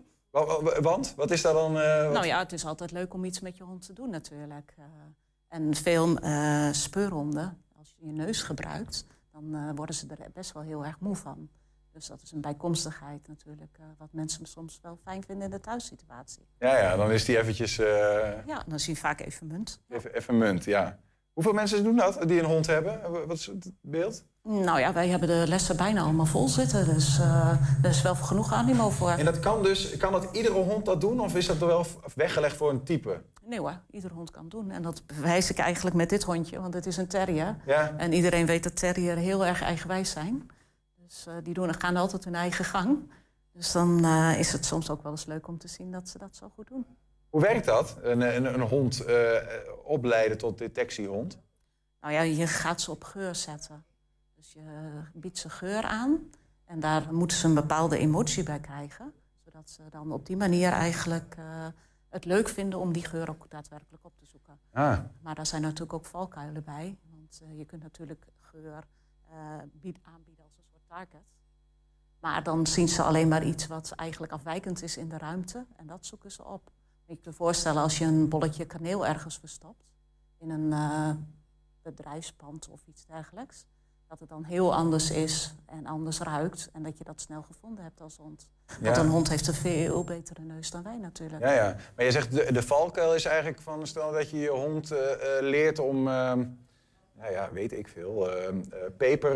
Want? 0.81 1.15
Wat 1.17 1.31
is 1.31 1.43
daar 1.43 1.53
dan... 1.53 1.77
Uh, 1.77 2.13
nou 2.13 2.27
ja, 2.27 2.39
het 2.39 2.53
is 2.53 2.65
altijd 2.65 2.93
leuk 2.93 3.15
om 3.15 3.25
iets 3.25 3.41
met 3.41 3.57
je 3.57 3.65
hond 3.65 3.87
te 3.87 3.93
doen 3.93 4.11
natuurlijk. 4.11 4.75
Uh, 4.79 4.85
en 5.49 5.75
veel 5.75 6.19
speurhonden, 6.73 7.63
je 8.01 8.07
je 8.07 8.13
neus 8.13 8.43
gebruikt, 8.43 9.07
dan 9.33 9.45
uh, 9.55 9.71
worden 9.75 9.95
ze 9.95 10.07
er 10.07 10.31
best 10.33 10.53
wel 10.53 10.63
heel 10.63 10.85
erg 10.85 11.01
moe 11.01 11.17
van. 11.17 11.49
Dus 11.93 12.07
dat 12.07 12.23
is 12.23 12.33
een 12.33 12.41
bijkomstigheid 12.41 13.29
natuurlijk, 13.29 13.77
uh, 13.81 13.87
wat 13.99 14.09
mensen 14.13 14.47
soms 14.47 14.79
wel 14.83 14.99
fijn 15.05 15.25
vinden 15.25 15.45
in 15.45 15.51
de 15.51 15.61
thuissituatie. 15.61 16.47
Ja, 16.59 16.79
ja, 16.79 16.97
dan 16.97 17.11
is 17.11 17.25
die 17.25 17.39
eventjes... 17.39 17.77
Ja, 17.77 18.65
dan 18.67 18.81
zie 18.81 18.95
je 18.95 19.01
vaak 19.01 19.21
even 19.21 19.47
munt. 19.47 19.81
Even, 19.89 20.15
even 20.15 20.39
munt, 20.39 20.65
ja. 20.65 20.99
Hoeveel 21.33 21.53
mensen 21.53 21.85
doen 21.85 21.97
dat, 21.97 22.23
die 22.29 22.39
een 22.39 22.45
hond 22.45 22.67
hebben? 22.67 23.27
Wat 23.27 23.37
is 23.37 23.47
het 23.47 23.73
beeld? 23.81 24.25
Nou 24.43 24.81
ja, 24.81 24.93
wij 24.93 25.09
hebben 25.09 25.29
de 25.29 25.45
lessen 25.49 25.77
bijna 25.77 26.03
allemaal 26.03 26.27
vol 26.27 26.49
zitten. 26.49 26.95
Dus 26.95 27.19
er 27.83 27.89
is 27.89 28.03
wel 28.03 28.15
genoeg 28.15 28.53
animo 28.53 28.91
voor. 28.91 29.11
En 29.11 29.25
dat 29.25 29.41
kan 29.41 29.63
dus, 29.63 29.97
kan 29.97 30.13
dat 30.13 30.29
iedere 30.33 30.55
hond 30.55 30.85
dat 30.85 31.01
doen? 31.01 31.21
Of 31.21 31.37
is 31.37 31.47
dat 31.47 31.59
wel 31.59 31.87
weggelegd 32.15 32.57
voor 32.57 32.71
een 32.71 32.83
type? 32.83 33.23
Nee 33.51 33.61
hoor, 33.61 33.81
ieder 33.91 34.13
hond 34.13 34.31
kan 34.31 34.49
doen. 34.49 34.71
En 34.71 34.83
dat 34.83 35.07
bewijs 35.07 35.51
ik 35.51 35.59
eigenlijk 35.59 35.97
met 35.97 36.09
dit 36.09 36.23
hondje, 36.23 36.61
want 36.61 36.75
het 36.75 36.87
is 36.87 36.97
een 36.97 37.07
terrier. 37.07 37.57
Ja. 37.67 37.97
En 37.97 38.13
iedereen 38.13 38.47
weet 38.47 38.63
dat 38.63 38.77
terrier 38.77 39.17
heel 39.17 39.47
erg 39.47 39.63
eigenwijs 39.63 40.11
zijn. 40.11 40.51
Dus 40.97 41.27
uh, 41.29 41.35
die 41.43 41.55
doen, 41.55 41.75
gaan 41.75 41.97
altijd 41.97 42.25
hun 42.25 42.35
eigen 42.35 42.65
gang. 42.65 43.11
Dus 43.53 43.73
dan 43.73 44.05
uh, 44.05 44.39
is 44.39 44.53
het 44.53 44.65
soms 44.65 44.91
ook 44.91 45.03
wel 45.03 45.13
eens 45.13 45.25
leuk 45.25 45.49
om 45.49 45.59
te 45.59 45.69
zien 45.69 45.93
dat 45.93 46.09
ze 46.09 46.19
dat 46.19 46.37
zo 46.37 46.51
goed 46.55 46.69
doen. 46.69 46.87
Hoe 47.29 47.41
werkt 47.41 47.65
dat, 47.67 47.97
een, 48.03 48.21
een, 48.21 48.55
een 48.55 48.61
hond 48.61 49.07
uh, 49.09 49.37
opleiden 49.85 50.39
tot 50.39 50.59
detectiehond? 50.59 51.39
Nou 52.01 52.13
ja, 52.15 52.21
je 52.21 52.47
gaat 52.47 52.81
ze 52.81 52.91
op 52.91 53.05
geur 53.05 53.35
zetten. 53.35 53.85
Dus 54.37 54.53
je 54.53 54.63
biedt 55.13 55.39
ze 55.39 55.51
geur 55.51 55.83
aan. 55.83 56.31
En 56.65 56.81
daar 56.81 57.15
moeten 57.15 57.37
ze 57.37 57.47
een 57.47 57.55
bepaalde 57.55 57.99
emotie 57.99 58.43
bij 58.43 58.61
krijgen. 58.61 59.13
Zodat 59.45 59.71
ze 59.71 59.83
dan 59.91 60.13
op 60.13 60.27
die 60.27 60.37
manier 60.37 60.73
eigenlijk 60.73 61.37
het 62.11 62.25
leuk 62.25 62.49
vinden 62.49 62.79
om 62.79 62.93
die 62.93 63.05
geur 63.05 63.31
ook 63.31 63.51
daadwerkelijk 63.51 64.05
op 64.05 64.13
te 64.19 64.27
zoeken. 64.27 64.59
Ah. 64.73 64.99
Maar 65.23 65.35
daar 65.35 65.47
zijn 65.47 65.63
natuurlijk 65.63 65.93
ook 65.93 66.05
valkuilen 66.05 66.65
bij. 66.65 66.99
Want 67.11 67.41
uh, 67.43 67.59
je 67.59 67.65
kunt 67.65 67.83
natuurlijk 67.83 68.27
geur 68.39 68.85
uh, 69.31 69.37
bied, 69.73 69.99
aanbieden 70.03 70.45
als 70.45 70.53
een 70.57 70.65
soort 70.71 70.89
target. 70.89 71.27
Maar 72.21 72.43
dan 72.43 72.67
zien 72.67 72.89
ze 72.89 73.03
alleen 73.03 73.29
maar 73.29 73.45
iets 73.45 73.67
wat 73.67 73.91
eigenlijk 73.91 74.33
afwijkend 74.33 74.83
is 74.83 74.97
in 74.97 75.09
de 75.09 75.19
ruimte. 75.19 75.67
En 75.77 75.87
dat 75.87 76.07
zoeken 76.07 76.33
ze 76.33 76.45
op. 76.45 76.71
Ik 77.07 77.19
kan 77.23 77.33
me 77.33 77.33
voorstellen 77.33 77.83
als 77.83 77.99
je 77.99 78.05
een 78.05 78.29
bolletje 78.29 78.67
kaneel 78.67 79.07
ergens 79.07 79.39
verstopt. 79.39 79.85
In 80.39 80.51
een 80.51 80.71
uh, 80.71 81.11
bedrijfspand 81.83 82.69
of 82.69 82.87
iets 82.87 83.07
dergelijks. 83.07 83.67
Dat 84.11 84.21
het 84.21 84.29
dan 84.29 84.45
heel 84.45 84.75
anders 84.75 85.11
is 85.11 85.55
en 85.67 85.87
anders 85.87 86.19
ruikt. 86.19 86.69
En 86.73 86.83
dat 86.83 86.99
je 86.99 87.05
dat 87.05 87.21
snel 87.21 87.43
gevonden 87.43 87.85
hebt 87.85 88.01
als 88.01 88.17
hond. 88.17 88.49
Ja. 88.67 88.75
Want 88.81 88.97
een 88.97 89.09
hond 89.09 89.29
heeft 89.29 89.47
een 89.47 89.55
veel 89.55 90.05
betere 90.05 90.43
neus 90.43 90.71
dan 90.71 90.83
wij 90.83 90.97
natuurlijk. 90.97 91.43
Ja, 91.43 91.53
ja. 91.53 91.77
Maar 91.97 92.05
je 92.05 92.11
zegt 92.11 92.33
de, 92.33 92.53
de 92.53 92.63
valkuil 92.63 93.15
is 93.15 93.25
eigenlijk 93.25 93.61
van... 93.61 93.87
stel 93.87 94.13
dat 94.13 94.31
je 94.31 94.39
je 94.39 94.51
hond 94.51 94.93
uh, 94.93 94.99
uh, 94.99 95.15
leert 95.41 95.79
om... 95.79 96.09
Uh, 96.09 96.33
nou 97.21 97.33
ja, 97.33 97.49
weet 97.53 97.73
ik 97.73 97.89
veel, 97.89 98.29
peper 98.97 99.33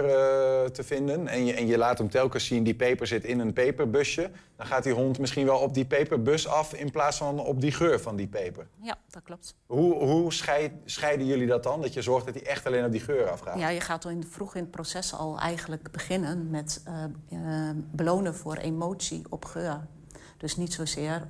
te 0.72 0.82
vinden. 0.82 1.28
En 1.28 1.44
je, 1.44 1.52
en 1.52 1.66
je 1.66 1.78
laat 1.78 1.98
hem 1.98 2.08
telkens 2.10 2.46
zien, 2.46 2.64
die 2.64 2.74
peper 2.74 3.06
zit 3.06 3.24
in 3.24 3.38
een 3.38 3.52
peperbusje. 3.52 4.30
Dan 4.56 4.66
gaat 4.66 4.82
die 4.82 4.92
hond 4.92 5.18
misschien 5.18 5.46
wel 5.46 5.58
op 5.58 5.74
die 5.74 5.84
peperbus 5.84 6.48
af... 6.48 6.74
in 6.74 6.90
plaats 6.90 7.16
van 7.16 7.38
op 7.38 7.60
die 7.60 7.72
geur 7.72 8.00
van 8.00 8.16
die 8.16 8.26
peper. 8.26 8.66
Ja, 8.80 8.96
dat 9.10 9.22
klopt. 9.22 9.56
Hoe, 9.66 9.94
hoe 9.94 10.32
scheid, 10.32 10.72
scheiden 10.84 11.26
jullie 11.26 11.46
dat 11.46 11.62
dan? 11.62 11.80
Dat 11.80 11.92
je 11.92 12.02
zorgt 12.02 12.26
dat 12.26 12.34
hij 12.34 12.46
echt 12.46 12.66
alleen 12.66 12.84
op 12.84 12.90
die 12.90 13.00
geur 13.00 13.30
afgaat? 13.30 13.58
Ja, 13.58 13.68
je 13.68 13.80
gaat 13.80 14.04
in, 14.04 14.24
vroeg 14.24 14.54
in 14.54 14.60
het 14.60 14.70
proces 14.70 15.14
al 15.14 15.38
eigenlijk 15.38 15.90
beginnen 15.90 16.50
met 16.50 16.82
uh, 16.88 17.04
uh, 17.40 17.70
belonen 17.74 18.34
voor 18.34 18.56
emotie 18.56 19.22
op 19.28 19.44
geur. 19.44 19.86
Dus 20.36 20.56
niet 20.56 20.72
zozeer 20.72 21.28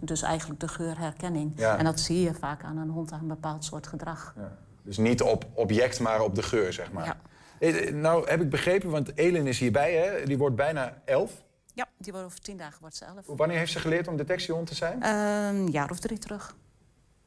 dus 0.00 0.22
eigenlijk 0.22 0.60
de 0.60 0.68
geurherkenning. 0.68 1.52
Ja. 1.56 1.78
En 1.78 1.84
dat 1.84 2.00
zie 2.00 2.20
je 2.20 2.34
vaak 2.34 2.64
aan 2.64 2.76
een 2.76 2.88
hond 2.88 3.12
aan 3.12 3.20
een 3.20 3.28
bepaald 3.28 3.64
soort 3.64 3.86
gedrag. 3.86 4.34
Ja. 4.36 4.58
Dus 4.82 4.96
niet 4.98 5.22
op 5.22 5.44
object, 5.54 6.00
maar 6.00 6.20
op 6.20 6.34
de 6.34 6.42
geur, 6.42 6.72
zeg 6.72 6.92
maar. 6.92 7.16
Eh, 7.58 7.92
Nou 7.92 8.28
heb 8.28 8.40
ik 8.40 8.50
begrepen, 8.50 8.90
want 8.90 9.16
Elin 9.18 9.46
is 9.46 9.58
hierbij, 9.58 9.94
hè? 9.94 10.24
die 10.26 10.38
wordt 10.38 10.56
bijna 10.56 11.02
elf. 11.04 11.42
Ja, 11.74 11.86
die 11.98 12.12
wordt 12.12 12.26
over 12.26 12.40
tien 12.40 12.56
dagen 12.56 12.80
wordt 12.80 12.96
ze 12.96 13.04
elf. 13.04 13.24
Wanneer 13.26 13.58
heeft 13.58 13.72
ze 13.72 13.78
geleerd 13.80 14.08
om 14.08 14.16
detectiehond 14.16 14.66
te 14.66 14.74
zijn? 14.74 15.04
Een 15.04 15.56
Ehm, 15.56 15.68
jaar 15.68 15.90
of 15.90 15.98
drie 15.98 16.18
terug. 16.18 16.54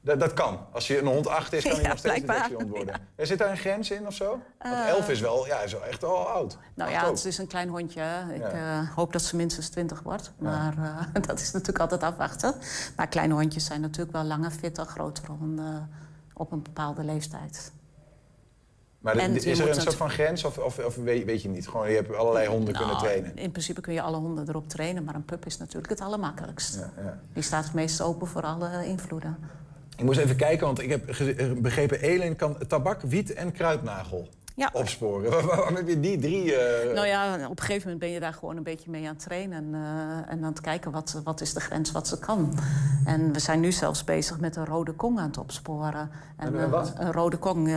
Dat, 0.02 0.20
dat 0.20 0.34
kan. 0.34 0.60
Als 0.72 0.88
je 0.88 1.00
een 1.00 1.06
hond 1.08 1.28
acht 1.28 1.54
is, 1.54 1.64
kan 1.64 1.72
hij 1.76 1.82
Ja, 1.82 1.88
nog 1.90 1.98
steeds 1.98 2.14
blijkbaar. 2.22 2.36
detectiehond 2.36 2.70
worden. 2.78 3.08
Er 3.16 3.28
Zit 3.28 3.38
daar 3.38 3.50
een 3.50 3.58
grens 3.58 3.92
in 3.92 4.08
of 4.08 4.14
zo? 4.14 4.28
Want 4.60 4.76
Eh, 4.76 4.88
elf 4.90 5.10
is 5.10 5.20
wel, 5.20 5.48
ja, 5.48 5.60
is 5.60 5.72
wel 5.72 5.84
echt 5.86 6.04
al 6.04 6.28
oud. 6.28 6.58
Nou 6.76 6.90
Acht 6.92 7.02
ja, 7.02 7.08
ook. 7.08 7.16
het 7.16 7.26
is 7.26 7.38
een 7.38 7.48
klein 7.48 7.70
hondje. 7.70 8.26
Ik 8.34 8.42
Ja. 8.42 8.50
eh, 8.82 8.96
hoop 8.96 9.14
dat 9.14 9.22
ze 9.22 9.36
minstens 9.36 9.70
20 9.70 10.02
wordt. 10.02 10.34
Maar 10.38 10.74
eh, 10.78 11.22
dat 11.28 11.40
is 11.40 11.52
natuurlijk 11.52 11.80
altijd 11.80 12.04
afwachten. 12.04 12.54
Maar 12.96 13.08
kleine 13.08 13.34
hondjes 13.34 13.66
zijn 13.66 13.82
natuurlijk 13.82 14.12
wel 14.12 14.24
langer 14.24 14.52
fit 14.52 14.76
dan 14.76 14.86
grotere 14.86 15.32
honden 15.32 15.90
op 16.34 16.52
een 16.52 16.62
bepaalde 16.62 17.04
leeftijd. 17.04 17.72
Maar 19.00 19.18
en 19.18 19.36
is 19.36 19.60
er 19.60 19.70
een 19.70 19.82
soort 19.82 19.96
van 19.96 20.10
grens 20.10 20.44
of, 20.44 20.58
of, 20.58 20.80
of 20.80 20.96
weet, 20.96 21.42
je 21.42 21.50
niet? 21.50 21.68
Gewoon, 21.68 21.90
je 21.90 21.96
hebt 21.96 22.16
allerlei 22.16 22.48
honden 22.48 22.74
kunnen 22.74 22.94
Nou, 22.94 23.04
trainen. 23.04 23.38
In 23.38 23.52
principe 23.52 23.82
kun 23.82 23.94
je 23.94 24.02
alle 24.02 24.18
honden 24.18 24.50
erop 24.50 24.70
trainen, 24.70 25.04
maar 25.04 25.16
een 25.16 25.26
pup 25.26 25.46
is 25.46 25.58
natuurlijk 25.58 25.90
het 25.90 26.02
allermakkelijkst. 26.02 26.76
Ja, 26.76 26.92
ja. 27.04 27.20
Die 27.34 27.44
staat 27.44 27.64
het 27.64 27.74
meest 27.74 28.02
open 28.02 28.28
voor 28.28 28.42
alle 28.42 28.86
invloeden. 28.86 29.38
Ik 29.98 30.04
moest 30.04 30.20
even 30.20 30.36
kijken, 30.36 30.66
want 30.66 30.80
ik 30.80 30.90
heb 30.90 31.06
begrepen... 31.62 32.02
Elin 32.02 32.36
kan 32.36 32.58
tabak, 32.68 33.02
wiet 33.02 33.34
en 33.34 33.52
kruidnagel 33.52 34.30
opsporen. 34.74 35.32
Waar- 35.32 35.46
Waarom 35.56 35.76
heb 35.76 35.88
je 35.88 36.00
die 36.00 36.20
drie... 36.20 36.56
eh, 36.56 36.94
Nou 36.96 37.08
ja, 37.08 37.34
op 37.34 37.60
een 37.60 37.66
gegeven 37.66 37.82
moment 37.82 38.00
ben 38.00 38.10
je 38.10 38.20
daar 38.20 38.34
gewoon 38.34 38.58
een 38.58 38.64
beetje 38.64 38.90
mee 38.90 39.02
aan 39.08 39.14
het 39.14 39.24
trainen. 39.24 39.74
eh, 39.74 39.82
en 40.32 40.44
aan 40.44 40.44
het 40.44 40.62
kijken 40.62 40.92
wat, 40.92 41.22
wat 41.24 41.42
is 41.42 41.54
de 41.54 41.60
grens 41.60 41.92
wat 41.92 42.08
ze 42.08 42.20
kan. 42.20 42.54
En 43.06 43.32
we 43.34 43.40
zijn 43.40 43.60
nu 43.60 43.72
zelfs 43.72 44.04
bezig 44.04 44.40
met 44.40 44.56
een 44.56 44.66
rode 44.66 44.92
kong 44.94 45.20
aan 45.20 45.28
het 45.28 45.38
opsporen. 45.38 46.10
En, 46.38 46.54
Een 46.60 46.74
eh, 46.74 46.88
een 46.96 47.12
rode 47.12 47.38
kong. 47.38 47.70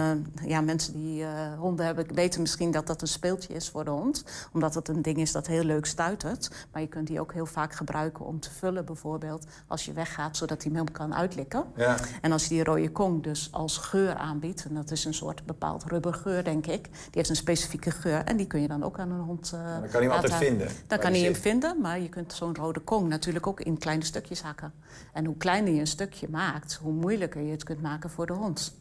ja, 0.46 0.60
mensen 0.60 0.92
die 0.92 1.24
honden 1.58 1.86
hebben 1.86 2.14
weten 2.14 2.40
misschien 2.40 2.70
dat 2.70 2.86
dat 2.86 3.02
een 3.02 3.08
speeltje 3.08 3.54
is 3.54 3.68
voor 3.68 3.84
de 3.84 3.90
hond. 3.90 4.24
Omdat 4.52 4.74
het 4.74 4.88
een 4.88 5.02
ding 5.02 5.16
is 5.18 5.32
dat 5.32 5.46
heel 5.46 5.64
leuk 5.64 5.86
stuitert. 5.86 6.50
Maar 6.72 6.82
je 6.82 6.88
kunt 6.88 7.06
die 7.06 7.20
ook 7.20 7.32
heel 7.32 7.46
vaak 7.46 7.72
gebruiken 7.74 8.24
om 8.24 8.40
te 8.40 8.50
vullen 8.50 8.84
bijvoorbeeld. 8.84 9.46
Als 9.66 9.84
je 9.84 9.92
weggaat, 9.92 10.36
zodat 10.36 10.62
hij 10.62 10.72
hem 10.74 10.92
kan 10.92 11.14
uitlikken. 11.14 11.64
Ja. 11.76 11.96
En 12.20 12.32
als 12.32 12.42
je 12.42 12.48
die 12.48 12.64
rode 12.64 12.90
kong 12.90 13.22
dus 13.22 13.48
als 13.52 13.76
geur 13.78 14.14
aanbiedt... 14.14 14.64
en 14.68 14.74
dat 14.74 14.90
is 14.90 15.04
een 15.04 15.14
soort 15.14 15.46
bepaald 15.46 15.84
rubbergeur, 15.84 16.44
denk 16.44 16.65
ik... 16.66 16.82
die 16.82 17.10
heeft 17.10 17.28
een 17.28 17.36
specifieke 17.36 17.90
geur 17.90 18.24
en 18.24 18.36
die 18.36 18.46
kun 18.46 18.60
je 18.60 18.68
dan 18.68 18.82
ook 18.82 18.98
aan 18.98 19.10
een 19.10 19.20
hond 19.20 19.52
uh, 19.54 19.60
dan 19.60 19.80
kan 19.80 19.90
hij 19.90 20.00
hem 20.00 20.10
altijd 20.10 20.34
vinden, 20.34 20.68
Dan 20.86 20.98
kan 20.98 21.12
die 21.12 21.22
hij 21.22 21.30
hem 21.30 21.40
vinden, 21.40 21.80
maar 21.80 22.00
je 22.00 22.08
kunt 22.08 22.32
zo'n 22.32 22.54
rode 22.54 22.80
kong 22.80 23.08
natuurlijk 23.08 23.46
ook 23.46 23.60
in 23.60 23.78
kleine 23.78 24.04
stukjes 24.04 24.42
hakken. 24.42 24.72
En 25.12 25.24
hoe 25.24 25.36
kleiner 25.36 25.72
je 25.72 25.80
een 25.80 25.86
stukje 25.86 26.28
maakt, 26.28 26.74
hoe 26.74 26.92
moeilijker 26.92 27.42
je 27.42 27.50
het 27.50 27.64
kunt 27.64 27.82
maken 27.82 28.10
voor 28.10 28.26
de 28.26 28.32
hond. 28.32 28.74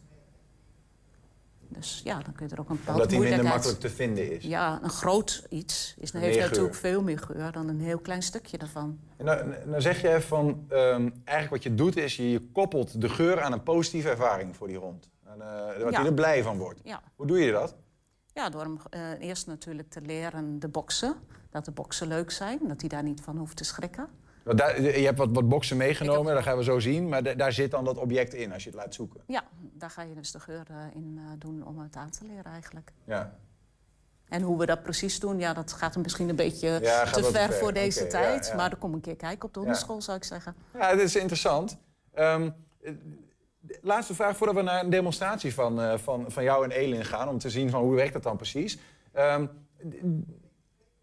Dus 1.68 2.00
ja, 2.04 2.22
dan 2.22 2.32
kun 2.32 2.46
je 2.46 2.54
er 2.54 2.60
ook 2.60 2.70
een 2.70 2.76
bepaalde 2.76 3.02
Omdat 3.02 3.20
hij 3.20 3.28
minder 3.28 3.44
makkelijk 3.52 3.80
te 3.80 3.90
vinden 3.90 4.32
is. 4.32 4.44
Ja, 4.44 4.78
een 4.82 4.90
groot 4.90 5.46
iets 5.48 5.94
is, 5.98 6.12
Meer 6.12 6.22
heeft 6.22 6.40
natuurlijk 6.40 6.74
veel 6.74 7.02
meer 7.02 7.18
geur 7.18 7.52
dan 7.52 7.68
een 7.68 7.80
heel 7.80 7.98
klein 7.98 8.22
stukje 8.22 8.58
daarvan. 8.58 8.98
En 9.16 9.24
nou, 9.24 9.54
nou 9.66 9.80
zeg 9.80 10.00
je 10.00 10.20
van, 10.20 10.64
ehm, 10.68 11.08
eigenlijk 11.24 11.50
wat 11.50 11.62
je 11.62 11.74
doet 11.74 11.96
is, 11.96 12.16
je 12.16 12.40
koppelt 12.52 13.00
de 13.00 13.08
geur 13.08 13.40
aan 13.40 13.52
een 13.52 13.62
positieve 13.62 14.08
ervaring 14.08 14.56
voor 14.56 14.68
die 14.68 14.78
hond. 14.78 15.08
En, 15.26 15.40
eh, 15.40 15.82
wat 15.82 15.92
Ja. 15.92 15.98
hij 15.98 16.06
er 16.06 16.14
blij 16.14 16.42
van 16.42 16.58
wordt. 16.58 16.80
Ja. 16.84 17.00
Hoe 17.16 17.26
doe 17.26 17.38
je 17.38 17.52
dat? 17.52 17.74
Ja, 18.32 18.48
door 18.50 18.60
hem 18.60 18.78
eh, 18.90 19.00
eerst 19.28 19.46
natuurlijk 19.46 19.90
te 19.90 20.00
leren 20.00 20.58
de 20.58 20.68
boksen. 20.68 21.14
Dat 21.50 21.64
de 21.64 21.70
boksen 21.70 22.06
leuk 22.08 22.30
zijn, 22.30 22.58
dat 22.68 22.80
hij 22.80 22.88
daar 22.88 23.02
niet 23.02 23.20
van 23.20 23.36
hoeft 23.36 23.56
te 23.56 23.64
schrikken. 23.64 24.08
Daar, 24.44 24.80
je 24.82 25.04
hebt 25.04 25.18
wat, 25.18 25.28
wat 25.32 25.48
boksen 25.48 25.76
meegenomen, 25.76 26.34
dat 26.34 26.42
gaan 26.42 26.56
we 26.56 26.64
zo 26.64 26.78
zien. 26.78 27.08
Maar 27.08 27.22
da- 27.22 27.34
daar 27.34 27.52
zit 27.52 27.70
dan 27.70 27.84
dat 27.84 27.98
object 27.98 28.34
in 28.34 28.52
als 28.52 28.62
je 28.64 28.70
het 28.70 28.78
laat 28.78 28.94
zoeken. 28.94 29.20
Ja, 29.26 29.44
daar 29.72 29.90
ga 29.90 30.02
je 30.02 30.14
dus 30.14 30.30
de 30.32 30.40
geur 30.40 30.66
eh, 30.70 30.76
in 30.94 31.20
doen 31.38 31.66
om 31.66 31.78
het 31.78 31.96
aan 31.96 32.10
te 32.10 32.24
leren 32.24 32.44
eigenlijk. 32.44 32.92
Ja. 33.04 33.36
En 34.28 34.42
hoe 34.42 34.58
we 34.58 34.66
dat 34.66 34.82
precies 34.82 35.20
doen, 35.20 35.38
ja, 35.38 35.52
dat 35.52 35.72
gaat 35.72 35.96
misschien 35.96 36.28
een 36.28 36.36
beetje 36.36 36.68
Ja, 36.82 37.04
te 37.04 37.22
ver 37.24 37.32
ver. 37.32 37.52
voor 37.52 37.72
deze 37.72 38.06
tijd. 38.06 38.46
ja. 38.46 38.54
Maar 38.56 38.70
dan 38.70 38.78
kom 38.78 38.94
een 38.94 39.00
keer 39.00 39.16
kijken 39.16 39.48
op 39.48 39.54
de 39.54 39.60
hondenschool, 39.60 40.02
zou 40.02 40.16
ik 40.16 40.24
zeggen. 40.24 40.54
Ja, 40.74 40.90
dit 40.94 41.00
is 41.00 41.16
interessant. 41.16 41.78
Ehm, 42.12 42.50
eh, 42.82 42.92
laatste 43.82 44.14
vraag 44.14 44.36
voordat 44.36 44.56
we 44.56 44.62
naar 44.62 44.84
een 44.84 44.90
demonstratie 44.90 45.54
van, 45.54 45.80
eh, 45.80 45.98
van, 45.98 46.24
van 46.28 46.42
jou 46.42 46.64
en 46.64 46.70
Elin 46.70 47.04
gaan... 47.04 47.28
om 47.28 47.38
te 47.38 47.50
zien 47.50 47.70
van 47.70 47.80
hoe 47.80 47.94
werkt 47.94 48.12
dat 48.12 48.22
dan 48.22 48.36
precies. 48.36 48.78
Ehm, 49.12 49.46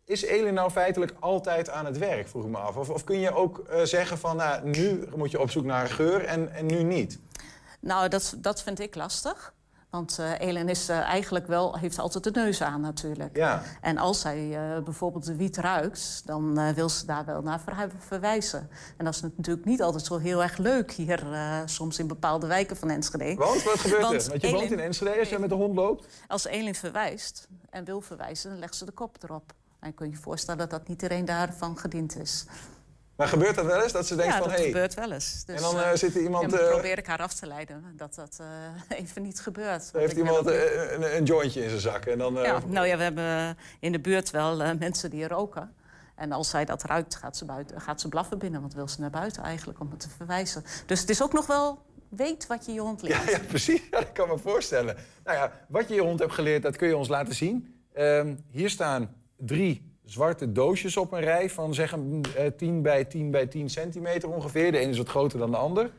is 0.05 0.23
Elin 0.23 0.53
nou 0.53 0.71
feitelijk 0.71 1.13
altijd 1.19 1.69
aan 1.69 1.85
het 1.85 1.97
werk, 1.97 2.27
vroeg 2.27 2.43
ik 2.43 2.49
me 2.49 2.57
af? 2.57 2.75
Of, 2.75 2.89
of 2.89 3.03
kun 3.03 3.19
je 3.19 3.33
ook 3.33 3.59
eh, 3.59 3.81
zeggen 3.83 4.17
van 4.17 4.35
nou, 4.35 4.67
nu 4.67 5.07
moet 5.15 5.31
je 5.31 5.39
op 5.39 5.49
zoek 5.49 5.65
naar 5.65 5.87
geur 5.87 6.25
en, 6.25 6.53
en 6.53 6.65
nu 6.65 6.83
niet? 6.83 7.19
Nou, 7.79 8.09
dat, 8.09 8.35
dat 8.37 8.63
vind 8.63 8.79
ik 8.79 8.95
lastig. 8.95 9.53
Want 9.93 10.19
eh 10.19 10.39
Elin 10.39 10.69
is 10.69 10.89
eh, 10.89 10.97
eigenlijk 10.99 11.47
wel, 11.47 11.77
heeft 11.77 11.99
altijd 11.99 12.23
de 12.23 12.31
neus 12.31 12.61
aan 12.61 12.81
natuurlijk. 12.81 13.37
Ja. 13.37 13.61
En 13.81 13.97
als 13.97 14.19
zij 14.21 14.55
eh, 14.75 14.83
bijvoorbeeld 14.83 15.25
de 15.25 15.35
wiet 15.35 15.57
ruikt, 15.57 16.21
dan 16.25 16.73
wil 16.73 16.89
ze 16.89 17.05
daar 17.05 17.25
wel 17.25 17.41
naar 17.41 17.61
verwijzen. 17.97 18.69
En 18.97 19.05
dat 19.05 19.13
is 19.13 19.21
natuurlijk 19.21 19.65
niet 19.65 19.81
altijd 19.81 20.05
zo 20.05 20.17
heel 20.17 20.41
erg 20.43 20.57
leuk 20.57 20.91
hier, 20.91 21.23
soms 21.65 21.99
in 21.99 22.07
bepaalde 22.07 22.47
wijken 22.47 22.77
van 22.77 22.89
Enschede. 22.89 23.35
Want 23.35 23.63
wat 23.63 23.79
gebeurt 23.79 24.01
Want 24.01 24.23
er? 24.23 24.29
Want 24.29 24.41
je 24.41 24.47
Elin- 24.47 24.59
woont 24.59 24.71
in 24.71 24.79
Enschede 24.79 25.19
als 25.19 25.29
je 25.29 25.39
met 25.39 25.49
de 25.49 25.55
hond 25.55 25.75
loopt. 25.75 26.07
Als 26.27 26.45
Elin 26.45 26.75
verwijst 26.75 27.47
en 27.69 27.85
wil 27.85 28.01
verwijzen, 28.01 28.49
dan 28.49 28.59
legt 28.59 28.75
ze 28.75 28.85
de 28.85 28.91
kop 28.91 29.17
erop. 29.23 29.53
En 29.79 29.87
je 29.89 29.93
kunt 29.95 30.13
je 30.13 30.19
voorstellen 30.21 30.69
dat 30.69 30.87
niet 30.87 31.01
iedereen 31.01 31.25
daarvan 31.25 31.77
gediend 31.77 32.17
is. 32.17 32.45
Maar 33.15 33.27
gebeurt 33.27 33.55
dat 33.55 33.65
wel 33.65 33.81
eens? 33.81 33.91
Dat 33.91 34.07
ze 34.07 34.15
denkt 34.15 34.31
ja, 34.31 34.39
van, 34.39 34.47
dat 34.47 34.57
hey, 34.57 34.65
gebeurt 34.65 34.93
wel 34.93 35.11
eens. 35.11 35.43
Dus, 35.45 35.55
en 35.55 35.61
dan 35.61 35.79
eh, 35.79 35.91
eh, 35.91 35.97
zit 35.97 36.15
er 36.15 36.21
iemand... 36.21 36.49
dan 36.49 36.59
eh, 36.59 36.69
probeer 36.69 36.97
ik 36.97 37.07
haar 37.07 37.21
af 37.21 37.33
te 37.33 37.47
leiden 37.47 37.93
dat 37.95 38.15
dat 38.15 38.39
even 39.01 39.21
niet 39.21 39.39
gebeurt. 39.39 39.91
Heeft 39.93 40.17
iemand 40.17 40.37
ook 40.37 40.47
een, 40.47 41.15
een 41.15 41.23
jointje 41.23 41.63
in 41.63 41.69
zijn 41.69 41.81
zak 41.81 42.05
en 42.05 42.17
dan... 42.17 42.33
Ja, 42.33 42.59
nou 42.65 42.87
ja, 42.87 42.97
we 42.97 43.03
hebben 43.03 43.57
in 43.79 43.91
de 43.91 43.99
buurt 43.99 44.31
wel 44.31 44.75
mensen 44.75 45.09
die 45.09 45.27
roken. 45.27 45.75
En 46.15 46.31
als 46.31 46.49
zij 46.49 46.65
dat 46.65 46.83
ruikt, 46.83 47.15
gaat 47.15 47.37
ze, 47.37 47.45
buiten, 47.45 47.81
gaat 47.81 48.01
ze 48.01 48.09
blaffen 48.09 48.37
binnen. 48.37 48.61
Want 48.61 48.73
wil 48.73 48.87
ze 48.87 49.01
naar 49.01 49.09
buiten 49.09 49.43
eigenlijk 49.43 49.79
om 49.79 49.91
het 49.91 49.99
te 49.99 50.09
verwijzen. 50.09 50.63
Dus 50.85 50.99
het 50.99 51.09
is 51.09 51.23
ook 51.23 51.33
nog 51.33 51.45
wel 51.45 51.81
weet 52.09 52.47
wat 52.47 52.65
je 52.65 52.73
je 52.73 52.79
hond 52.79 53.01
leert. 53.01 53.23
Ja, 53.23 53.29
ja, 53.29 53.39
precies. 53.55 53.81
Ja, 53.91 53.99
dat 53.99 54.11
kan 54.11 54.27
me 54.27 54.37
voorstellen. 54.37 54.95
Nou 55.23 55.37
ja, 55.37 55.51
wat 55.67 55.87
je 55.87 55.93
je 55.95 56.01
hond 56.01 56.19
hebt 56.19 56.33
geleerd, 56.33 56.63
dat 56.63 56.75
kun 56.75 56.87
je 56.87 56.97
ons 56.97 57.07
laten 57.07 57.35
zien. 57.35 57.83
Ehm, 57.93 58.35
hier 58.49 58.69
staan 58.69 59.15
drie 59.37 59.92
zwarte 60.05 60.51
doosjes 60.51 60.97
op 60.97 61.11
een 61.11 61.21
rij 61.21 61.49
van 61.49 61.73
zeg 61.73 61.91
een 61.91 62.25
eh, 62.35 62.47
10 62.57 62.81
bij 62.81 63.05
10 63.05 63.31
bij 63.31 63.47
10 63.47 63.69
centimeter 63.69 64.29
ongeveer. 64.29 64.71
De 64.71 64.77
ene 64.77 64.91
is 64.91 64.97
wat 64.97 65.09
groter 65.09 65.39
dan 65.39 65.51
de 65.51 65.57
ander. 65.57 65.91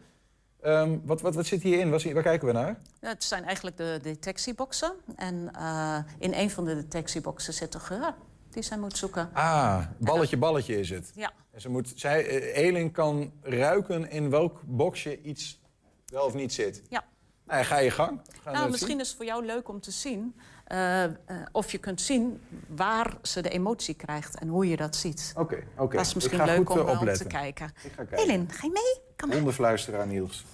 Ehm, 0.60 0.98
wat, 1.02 1.20
wat, 1.20 1.34
wat 1.34 1.46
zit 1.46 1.62
hierin? 1.62 1.90
Wat, 1.90 2.02
waar 2.02 2.22
kijken 2.22 2.46
we 2.46 2.52
naar? 2.52 2.80
Ja, 3.00 3.08
het 3.08 3.24
zijn 3.24 3.44
eigenlijk 3.44 3.76
de 3.76 3.98
detectieboxen. 4.02 4.92
En 5.16 5.50
eh, 5.54 5.98
in 6.18 6.32
een 6.34 6.50
van 6.50 6.64
de 6.64 6.74
detectieboxen 6.74 7.52
zit 7.52 7.72
de 7.72 7.80
geur 7.80 8.14
die 8.50 8.62
zij 8.62 8.78
moet 8.78 8.96
zoeken. 8.96 9.30
Ah, 9.32 9.86
balletje, 9.98 10.36
balletje 10.36 10.78
is 10.78 10.90
het. 10.90 11.10
Ja. 11.14 11.32
En 11.50 11.60
ze 11.60 11.68
moet, 11.68 11.92
zij, 11.94 12.26
eh, 12.26 12.64
Elin 12.64 12.90
kan 12.90 13.32
ruiken 13.42 14.10
in 14.10 14.30
welk 14.30 14.60
boxje 14.64 15.22
iets 15.22 15.60
wel 16.06 16.24
of 16.24 16.34
niet 16.34 16.52
zit. 16.52 16.82
Ja. 16.88 17.04
Nou, 17.46 17.64
ga 17.64 17.78
je 17.78 17.90
gang. 17.90 18.20
Nou, 18.44 18.70
misschien 18.70 18.90
zien. 18.90 19.00
is 19.00 19.08
het 19.08 19.16
voor 19.16 19.26
jou 19.26 19.44
leuk 19.44 19.68
om 19.68 19.80
te 19.80 19.90
zien... 19.90 20.34
eh, 20.74 21.04
eh, 21.04 21.12
of 21.52 21.72
je 21.72 21.78
kunt 21.78 22.00
zien 22.00 22.40
waar 22.68 23.16
ze 23.22 23.40
de 23.40 23.48
emotie 23.48 23.94
krijgt 23.94 24.38
en 24.38 24.48
hoe 24.48 24.68
je 24.68 24.76
dat 24.76 24.96
ziet. 24.96 25.32
Oké, 25.36 25.64
oké. 25.76 25.96
Dat 25.96 26.06
is 26.06 26.14
misschien 26.14 26.44
leuk 26.44 26.70
om, 26.70 26.78
eh, 26.78 27.00
om 27.00 27.14
te 27.14 27.26
kijken. 27.26 27.66
Ik 27.82 27.92
ga 27.92 28.04
kijken. 28.04 28.18
Elin, 28.18 28.50
ga 28.50 28.66
je 28.66 28.72
mee? 28.72 29.02
Kom 29.16 29.28
maar. 29.28 29.36
Hondenfluisteraar 29.36 30.06
Niels. 30.06 30.44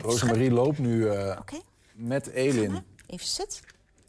Rosemarie 0.00 0.50
loopt 0.50 0.78
nu 0.78 1.10
met 1.92 2.26
Elin 2.26 2.84
Even 3.06 3.26
zit. 3.26 3.62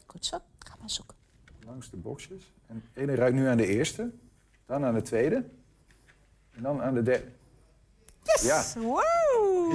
Goed 0.06 0.26
zo. 0.26 0.38
Ga 0.58 0.76
maar 0.80 0.90
zoeken. 0.90 1.16
langs 1.64 1.90
de 1.90 1.96
boxjes. 1.96 2.52
En 2.66 2.84
Elin 2.94 3.14
ruikt 3.14 3.36
nu 3.36 3.46
aan 3.46 3.56
de 3.56 3.66
eerste, 3.66 4.10
dan 4.66 4.84
aan 4.84 4.94
de 4.94 5.02
tweede 5.02 5.44
en 6.50 6.62
dan 6.62 6.82
aan 6.82 6.94
de 6.94 7.02
derde. 7.02 7.26
Yes! 8.26 8.42
Ja. 8.42 8.64
Wow! 8.80 9.02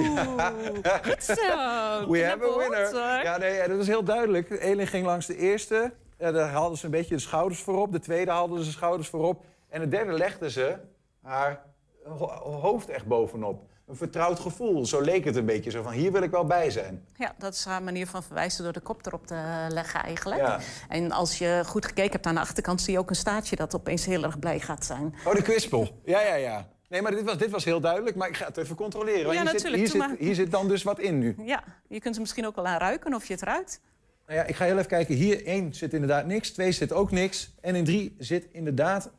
Goed 1.08 1.24
zo. 1.24 1.34
We 2.10 2.24
have 2.24 2.32
a 2.32 2.36
Knappe 2.36 2.58
winner. 2.58 2.90
hoor. 2.90 3.22
Ja, 3.22 3.36
nee, 3.36 3.68
dat 3.68 3.78
is 3.78 3.86
heel 3.86 4.04
duidelijk. 4.04 4.50
Elin 4.50 4.86
ging 4.86 5.06
langs 5.06 5.26
de 5.26 5.36
eerste. 5.36 5.92
Ja, 6.18 6.32
daar 6.32 6.48
haalden 6.48 6.78
ze 6.78 6.84
een 6.84 6.90
beetje 6.90 7.14
de 7.14 7.20
schouders 7.20 7.60
voorop. 7.62 7.92
De 7.92 7.98
tweede 8.00 8.30
haalden 8.30 8.58
ze 8.58 8.64
de 8.64 8.70
schouders 8.70 9.08
voorop. 9.08 9.44
En 9.68 9.80
de 9.80 9.88
derde 9.88 10.12
legde 10.12 10.50
ze 10.50 10.76
haar 11.22 11.64
ho- 12.04 12.40
hoofd 12.60 12.88
echt 12.88 13.06
bovenop. 13.06 13.62
Een 13.86 13.96
vertrouwd 13.96 14.40
gevoel. 14.40 14.86
Zo 14.86 15.00
leek 15.00 15.24
het 15.24 15.36
een 15.36 15.44
beetje. 15.44 15.70
Zo 15.70 15.82
van, 15.82 15.92
hier 15.92 16.12
wil 16.12 16.22
ik 16.22 16.30
wel 16.30 16.44
bij 16.44 16.70
zijn. 16.70 17.06
Ja, 17.16 17.34
dat 17.38 17.54
is 17.54 17.64
haar 17.64 17.82
manier 17.82 18.06
van 18.06 18.22
verwijzen 18.22 18.64
door 18.64 18.72
de 18.72 18.80
kop 18.80 19.06
erop 19.06 19.26
te 19.26 19.66
leggen 19.68 20.02
eigenlijk. 20.02 20.40
Ja. 20.40 20.58
En 20.88 21.12
als 21.12 21.38
je 21.38 21.62
goed 21.66 21.86
gekeken 21.86 22.12
hebt 22.12 22.26
aan 22.26 22.34
de 22.34 22.40
achterkant... 22.40 22.80
zie 22.80 22.92
je 22.92 22.98
ook 22.98 23.10
een 23.10 23.16
staartje 23.16 23.56
dat 23.56 23.74
opeens 23.74 24.04
heel 24.04 24.22
erg 24.22 24.38
blij 24.38 24.60
gaat 24.60 24.84
zijn. 24.84 25.14
Oh, 25.24 25.34
de 25.34 25.42
kwispel. 25.42 25.88
Ja, 26.04 26.20
ja, 26.20 26.34
ja. 26.34 26.66
Nee, 26.92 27.02
maar 27.02 27.10
dit 27.10 27.24
was, 27.24 27.38
dit 27.38 27.50
was 27.50 27.64
heel 27.64 27.80
duidelijk. 27.80 28.16
Maar 28.16 28.28
ik 28.28 28.36
ga 28.36 28.46
het 28.46 28.56
even 28.56 28.76
controleren. 28.76 29.24
want 29.24 29.36
Ja, 29.36 29.40
hier 29.40 29.50
zit, 29.50 29.62
natuurlijk, 29.62 29.82
hier, 29.82 29.90
zit, 29.90 29.98
maar. 29.98 30.16
hier 30.18 30.34
zit 30.34 30.50
dan 30.50 30.68
dus 30.68 30.82
wat 30.82 30.98
in 30.98 31.18
nu. 31.18 31.34
Ja, 31.44 31.64
je 31.88 32.00
kunt 32.00 32.14
er 32.14 32.20
misschien 32.20 32.46
ook 32.46 32.56
wel 32.56 32.66
aan 32.66 32.78
ruiken 32.78 33.14
of 33.14 33.26
je 33.26 33.32
het 33.32 33.42
ruikt. 33.42 33.80
Nou 34.26 34.38
ja, 34.38 34.44
ik 34.44 34.54
ga 34.54 34.64
heel 34.64 34.76
even 34.76 34.86
kijken. 34.86 35.14
Hier 35.14 35.46
één 35.46 35.74
zit 35.74 35.92
inderdaad 35.92 36.26
niks. 36.26 36.50
Twee 36.50 36.72
zit 36.72 36.92
ook 36.92 37.10
niks. 37.10 37.54
En 37.60 37.74
in 37.74 37.84
drie 37.84 38.14
zit 38.18 38.44
inderdaad 38.50 39.12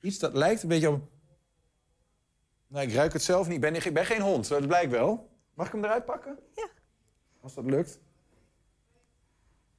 iets 0.00 0.18
dat 0.18 0.34
lijkt 0.34 0.62
een 0.62 0.68
beetje 0.68 0.90
op... 0.90 1.10
Nou, 2.66 2.86
ik 2.86 2.94
ruik 2.94 3.12
het 3.12 3.22
zelf 3.22 3.46
niet. 3.46 3.54
Ik 3.54 3.60
ben, 3.60 3.74
ik 3.74 3.94
ben 3.94 4.06
geen 4.06 4.20
hond, 4.20 4.48
dat 4.48 4.66
blijkt 4.66 4.90
wel. 4.90 5.30
Mag 5.54 5.66
ik 5.66 5.72
hem 5.72 5.84
eruit 5.84 6.04
pakken? 6.04 6.38
Ja. 6.54 6.68
Als 7.40 7.54
dat 7.54 7.64
lukt. 7.64 8.00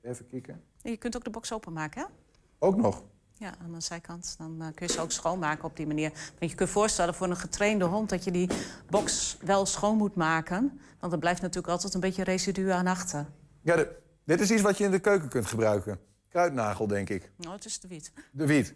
Even 0.01 0.27
kijken. 0.27 0.63
Je 0.81 0.97
kunt 0.97 1.15
ook 1.15 1.23
de 1.23 1.29
box 1.29 1.53
openmaken, 1.53 2.01
hè? 2.01 2.07
Ook 2.59 2.75
nog. 2.75 3.03
Ja, 3.43 3.53
aan 3.63 3.71
de 3.73 3.81
zijkant. 3.81 4.35
Dan 4.37 4.61
eh, 4.61 4.67
kun 4.75 4.87
je 4.87 4.93
ze 4.93 4.99
ook 5.01 5.11
schoonmaken 5.11 5.63
op 5.63 5.75
die 5.77 5.87
manier. 5.87 6.09
Want 6.09 6.23
je 6.39 6.47
kunt 6.47 6.59
je 6.59 6.67
voorstellen 6.67 7.13
voor 7.13 7.27
een 7.29 7.35
getrainde 7.37 7.85
hond 7.85 8.09
dat 8.09 8.23
je 8.23 8.31
die 8.31 8.49
box 8.89 9.37
wel 9.41 9.65
schoon 9.65 9.97
moet 9.97 10.15
maken. 10.15 10.79
Want 10.99 11.13
er 11.13 11.19
blijft 11.19 11.41
natuurlijk 11.41 11.73
altijd 11.73 11.93
een 11.93 11.99
beetje 11.99 12.23
residu 12.23 12.69
aan 12.69 12.87
achter. 12.87 13.25
Ja, 13.61 13.75
de- 13.75 13.95
dit 14.23 14.39
is 14.39 14.51
iets 14.51 14.61
wat 14.61 14.77
je 14.77 14.83
in 14.83 14.91
de 14.91 14.99
keuken 14.99 15.29
kunt 15.29 15.45
gebruiken. 15.45 15.99
Kruidnagel, 16.29 16.87
denk 16.87 17.09
ik. 17.09 17.31
Nou, 17.37 17.55
het 17.55 17.65
is 17.65 17.79
de 17.79 17.87
wiet. 17.87 18.11
De 18.31 18.45
wiet. 18.45 18.73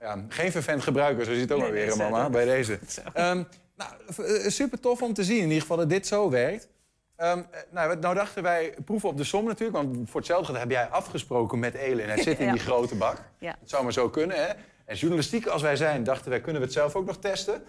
Ja, 0.00 0.24
geen 0.28 0.50
vervent 0.50 0.82
gebruiker, 0.82 1.24
zo 1.24 1.32
zit 1.32 1.40
het 1.40 1.52
ook 1.52 1.60
maar 1.60 1.70
weer, 1.72 1.86
nee, 1.86 1.96
mama, 1.96 2.30
bij 2.30 2.44
deze. 2.44 2.78
Ehm, 3.12 3.42
nou, 3.76 3.92
eh, 4.16 4.48
super 4.48 4.80
tof 4.80 5.02
om 5.02 5.14
te 5.14 5.24
zien, 5.24 5.36
in 5.38 5.42
ieder 5.42 5.60
geval, 5.60 5.76
dat 5.76 5.88
dit 5.88 6.06
zo 6.06 6.30
werkt. 6.30 6.68
Ehm, 7.16 7.38
eh, 7.50 7.60
nou, 7.70 7.98
nou 7.98 8.14
dachten 8.14 8.42
wij, 8.42 8.74
proeven 8.84 9.08
op 9.08 9.16
de 9.16 9.24
som 9.24 9.44
natuurlijk. 9.44 9.76
Want 9.76 10.10
voor 10.10 10.20
hetzelfde 10.20 10.58
heb 10.58 10.70
jij 10.70 10.86
afgesproken 10.86 11.58
met 11.58 11.74
Elin. 11.74 12.08
Het 12.08 12.22
zit 12.22 12.38
in 12.38 12.46
Ja. 12.46 12.52
die 12.52 12.60
grote 12.60 12.94
bak. 12.94 13.16
Ja. 13.38 13.56
Het 13.60 13.70
zou 13.70 13.82
maar 13.82 13.92
zo 13.92 14.08
kunnen, 14.10 14.36
hè. 14.36 14.52
En 14.84 14.96
journalistiek 14.96 15.46
als 15.46 15.62
wij 15.62 15.76
zijn, 15.76 16.04
dachten 16.04 16.30
wij, 16.30 16.40
kunnen 16.40 16.60
we 16.60 16.66
het 16.66 16.76
zelf 16.76 16.94
ook 16.94 17.06
nog 17.06 17.16
testen. 17.18 17.62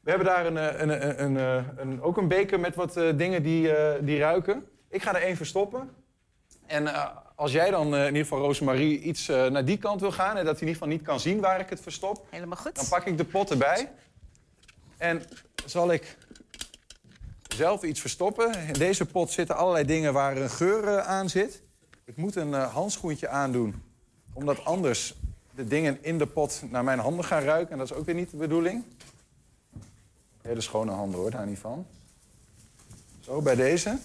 We 0.00 0.10
hebben 0.10 0.26
daar 0.28 0.46
een, 0.46 0.56
eh, 0.58 0.80
een, 0.80 0.88
een, 1.08 1.24
een, 1.24 1.36
eh, 1.36 1.64
een- 1.76 2.02
ook 2.02 2.16
een 2.16 2.28
beker 2.28 2.60
met 2.60 2.74
wat 2.74 2.94
dingen 2.94 3.42
die, 3.42 3.70
die 4.00 4.18
ruiken. 4.18 4.64
Ik 4.88 5.02
ga 5.02 5.14
er 5.14 5.22
één 5.22 5.36
verstoppen. 5.36 5.90
En 6.66 6.88
als 7.36 7.52
jij 7.52 7.70
dan 7.70 7.94
in 7.96 8.06
ieder 8.06 8.22
geval, 8.22 8.38
Rosemarie, 8.38 9.00
iets 9.00 9.26
naar 9.26 9.64
die 9.64 9.78
kant 9.78 10.00
wil 10.00 10.12
gaan... 10.12 10.36
en 10.36 10.44
dat 10.44 10.58
hij 10.58 10.60
in 10.62 10.66
ieder 10.68 10.72
geval 10.72 10.88
niet 10.88 11.02
kan 11.02 11.20
zien 11.20 11.40
waar 11.40 11.60
ik 11.60 11.70
het 11.70 11.80
verstop... 11.80 12.26
Helemaal 12.30 12.56
goed. 12.56 12.74
dan 12.76 12.88
pak 12.88 13.04
ik 13.04 13.16
de 13.18 13.24
pot 13.24 13.50
erbij. 13.50 13.90
En 14.96 15.22
zal 15.66 15.92
ik 15.92 16.16
zelf 17.54 17.82
iets 17.82 18.00
verstoppen. 18.00 18.66
In 18.66 18.72
deze 18.72 19.06
pot 19.06 19.30
zitten 19.30 19.56
allerlei 19.56 19.84
dingen 19.84 20.12
waar 20.12 20.36
een 20.36 20.50
geur 20.50 20.88
eh, 20.88 21.06
aan 21.06 21.28
zit. 21.28 21.62
Ik 22.04 22.16
moet 22.16 22.36
een 22.36 22.54
eh, 22.54 22.72
handschoentje 22.72 23.28
aandoen, 23.28 23.82
omdat 24.32 24.64
anders 24.64 25.14
de 25.54 25.66
dingen 25.66 26.04
in 26.04 26.18
de 26.18 26.26
pot 26.26 26.62
naar 26.70 26.84
mijn 26.84 26.98
handen 26.98 27.24
gaan 27.24 27.42
ruiken. 27.42 27.72
En 27.72 27.78
dat 27.78 27.90
is 27.90 27.96
ook 27.96 28.06
weer 28.06 28.14
niet 28.14 28.30
de 28.30 28.36
bedoeling. 28.36 28.84
Hele 30.42 30.60
schone 30.60 30.92
handen 30.92 31.20
hoor, 31.20 31.30
daar 31.30 31.46
niet 31.46 31.58
van. 31.58 31.86
Zo, 33.20 33.42
bij 33.42 33.54
deze. 33.54 33.98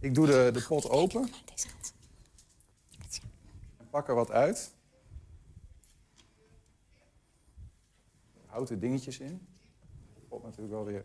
Ik 0.00 0.14
doe 0.14 0.26
de, 0.26 0.50
de 0.52 0.64
pot 0.68 0.90
open. 0.90 1.28
En 3.78 3.88
pak 3.90 4.08
er 4.08 4.14
wat 4.14 4.30
uit. 4.30 4.70
Houten 8.46 8.80
dingetjes 8.80 9.18
in. 9.18 9.46
De 10.14 10.20
pot 10.28 10.42
natuurlijk 10.42 10.72
wel 10.72 10.84
weer 10.84 11.04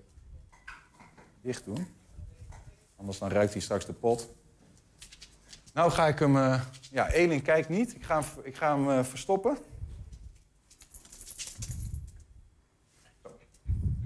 dicht 1.48 1.66
doen. 1.66 1.88
Anders 2.96 3.18
dan 3.18 3.30
ruikt 3.30 3.54
hij 3.54 3.62
straks 3.62 3.86
de 3.86 3.94
pot. 3.94 4.30
Nou 5.74 5.92
ga 5.92 6.08
ik 6.08 6.20
hem... 6.20 6.38
eh, 6.38 6.62
ja, 6.92 7.10
Elin 7.10 7.42
kijkt 7.42 7.70
niet. 7.70 7.96
Ik 7.96 8.04
ga 8.04 8.22
hem, 8.22 8.44
ik 8.44 8.56
ga 8.56 8.76
hem 8.76 8.90
eh, 8.90 9.04
verstoppen. 9.04 9.58
Zo. 13.24 13.38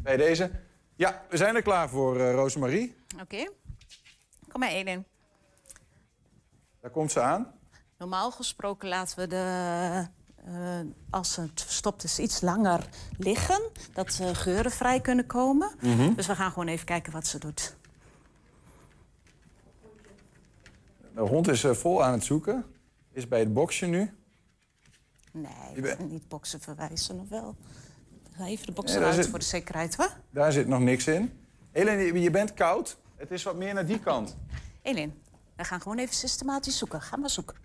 Bij 0.04 0.18
deze. 0.18 0.52
Ja, 0.96 1.26
we 1.30 1.38
zijn 1.38 1.56
er 1.56 1.62
klaar 1.62 1.90
voor, 1.90 2.20
eh 2.20 2.34
Rosemarie. 2.34 2.96
Oké. 3.22 3.50
Kom 4.48 4.60
maar, 4.60 4.70
Elin. 4.70 5.06
Daar 6.82 6.92
komt 6.92 7.12
ze 7.12 7.22
aan. 7.22 7.54
Normaal 7.98 8.32
gesproken 8.32 8.90
laten 8.90 9.20
we 9.20 9.28
de, 9.28 10.08
eh, 10.46 10.80
als 11.10 11.36
het 11.36 11.62
verstopt 11.62 12.04
is, 12.04 12.20
iets 12.20 12.42
langer 12.42 12.88
liggen. 13.18 13.62
Dat 13.94 14.18
eh, 14.22 14.30
geuren 14.36 14.72
vrij 14.72 15.02
kunnen 15.02 15.26
komen. 15.26 15.72
Mhm. 15.82 16.14
Dus 16.14 16.28
we 16.28 16.36
gaan 16.36 16.52
gewoon 16.52 16.68
even 16.68 16.86
kijken 16.86 17.12
wat 17.14 17.28
ze 17.28 17.40
doet. 17.40 17.76
De 21.16 21.22
hond 21.22 21.48
is 21.48 21.64
eh, 21.64 21.72
vol 21.74 22.04
aan 22.04 22.12
het 22.12 22.24
zoeken. 22.24 22.66
Is 23.12 23.28
bij 23.28 23.40
het 23.40 23.54
boxje 23.54 23.86
nu. 23.86 24.14
Nee, 25.32 25.52
Je 25.76 25.82
bent- 25.82 26.12
niet 26.12 26.28
boksen 26.28 26.60
verwijzen 26.62 27.20
of 27.20 27.30
wel. 27.30 27.56
Ga 28.32 28.46
even 28.46 28.66
de 28.66 28.72
box 28.72 28.94
Nee, 28.96 29.14
zit- 29.14 29.28
voor 29.28 29.40
de 29.40 29.46
zekerheid, 29.46 29.96
hoor. 29.96 30.12
Daar 30.30 30.52
zit 30.52 30.68
nog 30.68 30.80
niks 30.80 31.08
in. 31.08 31.40
Elin, 31.72 31.98
je- 32.00 32.22
je 32.22 32.32
bent 32.32 32.54
koud. 32.54 32.98
Het 33.16 33.32
is 33.32 33.44
wat 33.44 33.56
meer 33.56 33.74
naar 33.74 33.86
die 33.86 34.00
kant. 34.00 34.38
Elin, 34.82 35.14
we 35.56 35.64
gaan 35.64 35.82
gewoon 35.82 35.98
even 35.98 36.16
systematisch 36.16 36.78
zoeken. 36.78 37.02
Ga 37.02 37.18
maar 37.18 37.30
zoeken. 37.30 37.56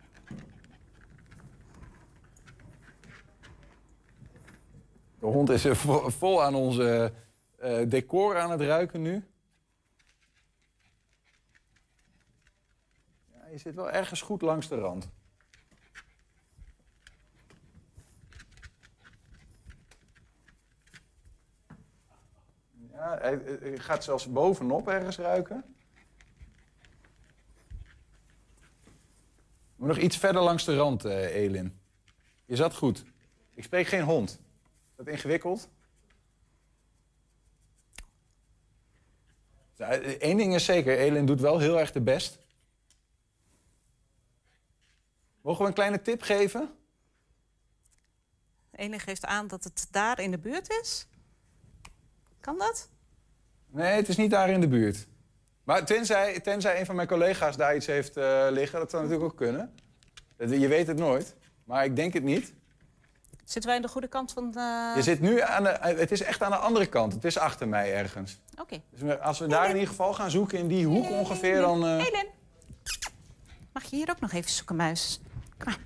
De 5.26 5.32
hond 5.32 5.50
is 5.50 5.66
vo- 5.66 6.10
vol 6.10 6.42
aan 6.42 6.54
onze 6.54 7.12
eh, 7.58 7.88
decor 7.88 8.38
aan 8.38 8.50
het 8.50 8.60
ruiken 8.60 9.02
nu. 9.02 9.24
Ja, 13.32 13.46
je 13.50 13.58
zit 13.58 13.74
wel 13.74 13.90
ergens 13.90 14.20
goed 14.20 14.42
langs 14.42 14.68
de 14.68 14.74
rand. 14.78 15.08
Ja, 22.92 23.18
hij, 23.20 23.38
hij 23.60 23.78
gaat 23.78 24.04
zelfs 24.04 24.32
bovenop 24.32 24.88
ergens 24.88 25.18
ruiken. 25.18 25.64
Maar 29.76 29.88
nog 29.88 29.98
iets 29.98 30.16
verder 30.16 30.42
langs 30.42 30.64
de 30.64 30.76
rand, 30.76 31.04
eh, 31.04 31.34
Elin. 31.34 31.80
Je 32.44 32.56
zat 32.56 32.74
goed. 32.74 33.04
Ik 33.54 33.64
spreek 33.64 33.86
geen 33.86 34.02
hond. 34.02 34.44
Dat 34.96 35.06
ingewikkeld? 35.06 35.68
Eén 40.18 40.36
ding 40.36 40.54
is 40.54 40.64
zeker, 40.64 40.98
Elin 40.98 41.26
doet 41.26 41.40
wel 41.40 41.58
heel 41.58 41.78
erg 41.78 41.92
de 41.92 42.00
best. 42.00 42.38
Mogen 45.40 45.62
we 45.62 45.68
een 45.68 45.74
kleine 45.74 46.02
tip 46.02 46.22
geven? 46.22 46.70
Elin 48.70 49.00
geeft 49.00 49.24
aan 49.24 49.46
dat 49.46 49.64
het 49.64 49.88
daar 49.90 50.20
in 50.20 50.30
de 50.30 50.38
buurt 50.38 50.70
is. 50.70 51.06
Kan 52.40 52.58
dat? 52.58 52.88
Nee, 53.66 53.92
het 53.92 54.08
is 54.08 54.16
niet 54.16 54.30
daar 54.30 54.50
in 54.50 54.60
de 54.60 54.68
buurt. 54.68 55.06
Maar 55.64 55.84
tenzij, 55.84 56.40
tenzij 56.40 56.80
een 56.80 56.86
van 56.86 56.96
mijn 56.96 57.08
collega's 57.08 57.56
daar 57.56 57.76
iets 57.76 57.86
heeft 57.86 58.16
eh, 58.16 58.46
liggen, 58.50 58.78
dat 58.78 58.90
zou 58.90 59.02
natuurlijk 59.02 59.32
ook 59.32 59.38
kunnen. 59.38 59.74
Je 60.36 60.68
weet 60.68 60.86
het 60.86 60.98
nooit, 60.98 61.34
maar 61.64 61.84
ik 61.84 61.96
denk 61.96 62.12
het 62.12 62.22
niet. 62.22 62.54
Zitten 63.46 63.70
wij 63.70 63.74
aan 63.76 63.82
de 63.86 63.88
goede 63.92 64.08
kant 64.08 64.32
van 64.32 64.50
de... 64.50 64.92
Je 64.96 65.02
zit 65.02 65.20
nu 65.20 65.40
aan 65.40 65.62
de, 65.62 65.78
het 65.80 66.10
is 66.12 66.22
echt 66.22 66.42
aan 66.42 66.50
de 66.50 66.56
andere 66.56 66.86
kant. 66.86 67.12
Het 67.12 67.24
is 67.24 67.38
achter 67.38 67.68
mij 67.68 67.94
ergens. 67.94 68.40
Oké. 68.60 68.82
Dus 68.90 69.18
als 69.20 69.38
we 69.38 69.46
daar 69.46 69.64
in 69.68 69.72
ieder 69.74 69.88
geval 69.88 70.14
gaan 70.14 70.30
zoeken, 70.30 70.58
in 70.58 70.68
die 70.68 70.86
hoek 70.86 71.10
ongeveer, 71.10 71.60
dan... 71.60 71.84
eh, 71.84 71.90
Elin, 72.06 72.26
mag 73.72 73.84
je 73.84 73.96
hier 73.96 74.10
ook 74.10 74.20
nog 74.20 74.32
even 74.32 74.50
zoeken, 74.50 74.76
muis? 74.76 75.20
Kom 75.58 75.64
maar. 75.66 75.78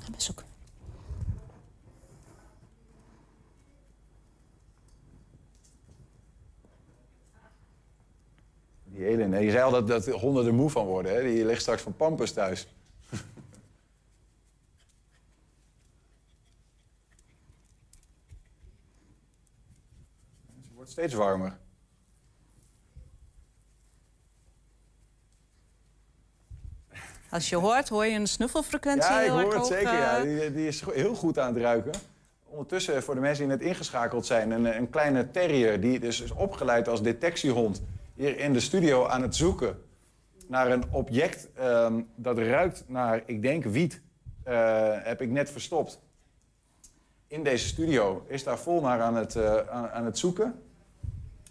Ga 0.00 0.10
maar 0.10 0.20
zoeken. 0.20 0.44
Die 8.84 9.06
Elin, 9.06 9.32
hè, 9.32 9.38
je 9.38 9.50
zei 9.50 9.62
al 9.64 9.70
dat, 9.70 9.86
dat 9.88 10.06
honden 10.06 10.46
er 10.46 10.54
moe 10.54 10.70
van 10.70 10.86
worden. 10.86 11.14
Hè? 11.14 11.22
Die 11.22 11.44
ligt 11.44 11.60
straks 11.60 11.82
van 11.82 11.96
pampers 11.96 12.32
thuis. 12.32 12.68
Wordt 20.86 21.00
steeds 21.00 21.14
warmer. 21.14 21.58
Als 27.30 27.48
je 27.48 27.56
hoort, 27.56 27.88
hoor 27.88 28.06
je 28.06 28.18
een 28.18 28.26
snuffelfrequentie 28.26 29.10
Ja, 29.10 29.20
ik 29.20 29.30
hoor 29.30 29.54
het 29.54 29.66
zeker. 29.66 29.92
Ja. 29.92 30.16
eh, 30.16 30.22
Die, 30.22 30.52
die 30.52 30.66
is 30.66 30.84
heel 30.92 31.14
goed 31.14 31.38
aan 31.38 31.54
het 31.54 31.62
ruiken. 31.62 31.92
Ondertussen, 32.44 33.02
voor 33.02 33.14
de 33.14 33.20
mensen 33.20 33.48
die 33.48 33.56
net 33.56 33.66
ingeschakeld 33.66 34.26
zijn, 34.26 34.50
een, 34.50 34.76
een 34.76 34.90
kleine 34.90 35.30
terrier... 35.30 35.80
die 35.80 35.98
dus 36.00 36.20
is 36.20 36.30
opgeleid 36.30 36.88
als 36.88 37.02
detectiehond... 37.02 37.82
hier 38.14 38.38
in 38.38 38.52
de 38.52 38.60
studio 38.60 39.06
aan 39.06 39.22
het 39.22 39.36
zoeken 39.36 39.82
naar 40.46 40.70
een 40.70 40.84
object 40.92 41.48
ehm, 41.54 42.00
dat 42.14 42.38
ruikt 42.38 42.84
naar, 42.86 43.22
ik 43.26 43.42
denk, 43.42 43.64
wiet. 43.64 44.00
eh, 44.44 44.92
heb 45.02 45.20
ik 45.20 45.30
net 45.30 45.50
verstopt. 45.50 46.00
In 47.26 47.42
deze 47.42 47.66
studio 47.66 48.24
is 48.28 48.44
daar 48.44 48.58
vol 48.58 48.80
naar 48.80 49.00
aan 49.00 49.14
het, 49.16 49.36
eh, 49.36 49.56
aan, 49.68 49.88
aan 49.90 50.04
het 50.04 50.18
zoeken. 50.18 50.62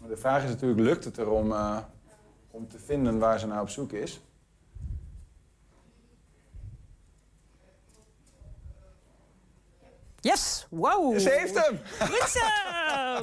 Maar 0.06 0.14
de 0.14 0.20
vraag 0.20 0.42
is 0.44 0.48
natuurlijk, 0.50 0.80
lukt 0.80 1.04
het 1.04 1.16
er 1.16 1.28
om, 1.30 1.52
eh, 1.52 1.78
om 2.50 2.68
te 2.68 2.78
vinden 2.78 3.18
waar 3.18 3.38
ze 3.38 3.46
naar 3.46 3.60
op 3.60 3.68
zoek 3.68 3.92
is? 3.92 4.20
Yes, 10.20 10.66
wow. 10.70 11.18
Ze 11.18 11.30
heeft 11.30 11.64
hem! 11.64 11.80
Goed 11.98 12.28
zo, 12.28 12.40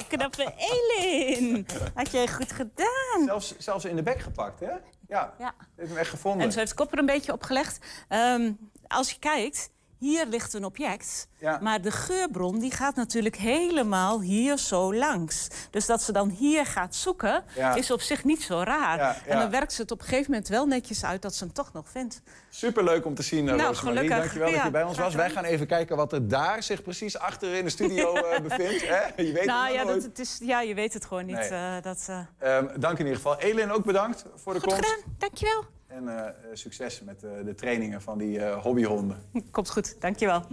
knappe 0.08 0.54
Elin. 0.56 1.66
Had 1.94 2.10
jij 2.10 2.28
goed 2.28 2.52
gedaan. 2.52 3.24
Zelfs, 3.24 3.58
zelfs 3.58 3.84
in 3.84 3.96
de 3.96 4.02
bek 4.02 4.20
gepakt, 4.20 4.60
hè? 4.60 4.70
Ja, 5.08 5.34
Ja. 5.38 5.54
heeft 5.76 5.88
hem 5.88 5.98
echt 5.98 6.10
gevonden. 6.10 6.46
En 6.46 6.52
ze 6.52 6.58
heeft 6.58 6.70
de 6.70 6.76
kop 6.76 6.92
er 6.92 6.98
een 6.98 7.06
beetje 7.06 7.32
op 7.32 7.42
gelegd. 7.42 7.78
Ehm, 8.08 8.52
als 8.86 9.10
je 9.10 9.18
kijkt, 9.18 9.70
hier 10.04 10.26
ligt 10.26 10.54
een 10.54 10.64
object. 10.64 11.28
Ja. 11.38 11.58
Maar 11.62 11.80
de 11.82 11.90
geurbron 11.90 12.58
die 12.58 12.70
gaat 12.70 12.94
natuurlijk 12.94 13.36
helemaal 13.36 14.20
hier 14.20 14.58
zo 14.58 14.94
langs. 14.94 15.48
Dus 15.70 15.86
dat 15.86 16.02
ze 16.02 16.12
dan 16.12 16.28
hier 16.28 16.66
gaat 16.66 16.94
zoeken, 16.94 17.44
Ja. 17.56 17.74
is 17.74 17.90
op 17.90 18.00
zich 18.00 18.24
niet 18.24 18.42
zo 18.42 18.62
raar. 18.62 18.96
Ja, 18.98 19.16
En 19.26 19.38
dan 19.38 19.50
werkt 19.50 19.72
ze 19.72 19.82
het 19.82 19.90
op 19.90 20.00
een 20.00 20.06
gegeven 20.06 20.30
moment 20.30 20.48
wel 20.48 20.66
netjes 20.66 21.04
uit 21.04 21.22
dat 21.22 21.34
ze 21.34 21.44
hem 21.44 21.52
toch 21.52 21.72
nog 21.72 21.88
vindt. 21.88 22.22
Superleuk 22.50 23.04
om 23.06 23.14
te 23.14 23.22
zien, 23.22 23.48
eh, 23.48 23.54
Nou, 23.54 23.68
Rosemarie. 23.68 23.98
gelukkig. 23.98 24.18
Dankjewel 24.18 24.52
dat 24.52 24.62
je 24.62 24.70
bij 24.70 24.82
ons 24.82 24.98
was. 24.98 25.14
Wij 25.14 25.30
gaan 25.30 25.44
even 25.44 25.66
kijken 25.66 25.96
wat 25.96 26.12
er 26.12 26.28
daar 26.28 26.62
zich 26.62 26.82
precies 26.82 27.18
achter 27.18 27.54
in 27.54 27.64
de 27.64 27.70
studio 27.70 28.14
eh, 28.14 28.40
bevindt. 28.48 28.88
Hè? 28.88 29.22
Je 29.22 29.32
weet 29.32 29.44
nou 29.44 29.66
het 29.66 29.74
ja, 29.74 29.84
dat, 29.84 30.02
het 30.02 30.18
is, 30.18 30.38
ja, 30.42 30.60
je 30.60 30.74
weet 30.74 30.92
het 30.94 31.04
gewoon 31.04 31.26
niet. 31.26 31.36
Nee. 31.36 31.48
eh, 31.48 31.82
dat, 31.82 32.08
Ehm, 32.38 32.66
dank 32.80 32.98
in 32.98 33.04
ieder 33.06 33.16
geval. 33.20 33.38
Elin, 33.38 33.70
ook 33.72 33.84
bedankt 33.84 34.24
voor 34.34 34.54
de 34.54 34.60
Goed 34.60 34.72
komst. 34.72 34.84
gedaan, 34.90 35.14
dankjewel. 35.18 35.64
En 35.96 36.08
eh, 36.08 36.26
eh, 36.26 36.32
succes 36.52 37.02
met 37.04 37.22
eh, 37.24 37.30
de 37.44 37.54
trainingen 37.54 38.02
van 38.02 38.18
die 38.18 38.38
eh, 38.40 38.62
hobbyhonden. 38.62 39.16
Komt 39.50 39.70
goed, 39.70 39.96
dankjewel. 40.00 40.46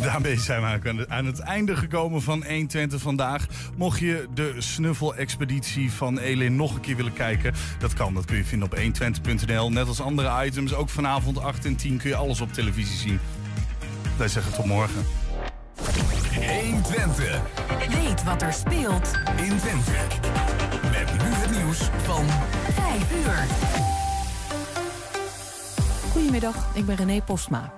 Daarmee 0.00 0.36
zijn 0.38 0.60
we 0.60 0.66
aan 0.88 0.96
het- 0.98 1.08
aan 1.08 1.26
het 1.26 1.38
einde 1.38 1.76
gekomen 1.76 2.22
van 2.22 2.44
120 2.46 3.00
vandaag. 3.00 3.46
Mocht 3.76 3.98
je 3.98 4.26
de 4.34 4.54
snuffel-expeditie 4.58 5.92
van 5.92 6.18
Elin 6.18 6.56
nog 6.56 6.74
een 6.74 6.80
keer 6.80 6.96
willen 6.96 7.12
kijken... 7.12 7.54
dat 7.78 7.94
kan, 7.94 8.14
dat 8.14 8.24
kun 8.24 8.36
je 8.36 8.44
vinden 8.44 8.68
op 8.72 8.76
120.nl. 8.78 9.70
Net 9.72 9.86
als 9.86 10.00
andere 10.00 10.44
items, 10.46 10.74
ook 10.74 10.88
vanavond 10.88 11.38
8 11.38 11.64
en 11.64 11.76
10 11.76 11.98
kun 11.98 12.08
je 12.08 12.16
alles 12.16 12.40
op 12.40 12.52
televisie 12.52 12.96
zien. 12.96 13.18
Wij 14.18 14.28
zeggen 14.28 14.52
tot 14.54 14.64
morgen. 14.64 15.02
120. 16.44 17.40
Weet 17.88 18.24
wat 18.24 18.42
er 18.42 18.52
speelt 18.52 19.10
in 19.36 19.58
Twente. 19.58 19.92
Met 20.82 21.12
nu 21.12 21.28
het 21.34 21.50
nieuws 21.50 21.78
van 21.78 22.24
5 22.72 23.24
uur. 23.24 23.46
Goedemiddag, 26.12 26.66
ik 26.74 26.86
ben 26.86 26.96
René 26.96 27.22
Postma. 27.22 27.72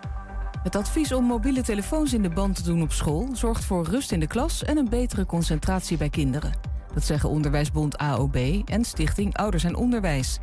Het 0.63 0.77
advies 0.77 1.13
om 1.13 1.25
mobiele 1.25 1.63
telefoons 1.63 2.13
in 2.13 2.23
de 2.23 2.29
band 2.29 2.57
te 2.57 2.63
doen 2.63 2.83
op 2.83 2.93
school 2.93 3.29
zorgt 3.33 3.65
voor 3.65 3.85
rust 3.85 4.13
in 4.13 4.21
de 4.21 4.27
klas 4.27 4.65
en 4.65 4.77
een 4.77 4.89
betere 4.89 5.27
concentratie 5.27 5.97
bij 5.97 6.11
kinderen. 6.11 6.53
Dat 6.95 7.05
zeggen 7.05 7.29
Onderwijsbond 7.29 7.99
AOB 7.99 8.37
en 8.65 8.85
Stichting 8.85 9.37
Ouders 9.37 9.65
en 9.65 9.75
Onderwijs. 9.77 10.39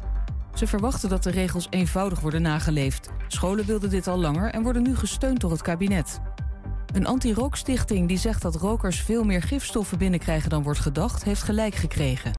Ze 0.53 0.67
verwachten 0.67 1.09
dat 1.09 1.23
de 1.23 1.31
regels 1.31 1.67
eenvoudig 1.69 2.19
worden 2.19 2.41
nageleefd. 2.41 3.09
Scholen 3.27 3.65
wilden 3.65 3.89
dit 3.89 4.07
al 4.07 4.17
langer 4.17 4.51
en 4.51 4.63
worden 4.63 4.83
nu 4.83 4.95
gesteund 4.95 5.39
door 5.39 5.51
het 5.51 5.61
kabinet. 5.61 6.19
Een 6.95 7.05
anti-rookstichting 7.05 8.07
die 8.07 8.17
zegt 8.17 8.41
dat 8.41 8.55
rokers 8.55 9.01
veel 9.01 9.23
meer 9.23 9.41
gifstoffen 9.41 9.97
binnenkrijgen 9.97 10.49
dan 10.49 10.63
wordt 10.63 10.79
gedacht, 10.79 11.23
heeft 11.23 11.43
gelijk 11.43 11.75
gekregen. 11.75 12.33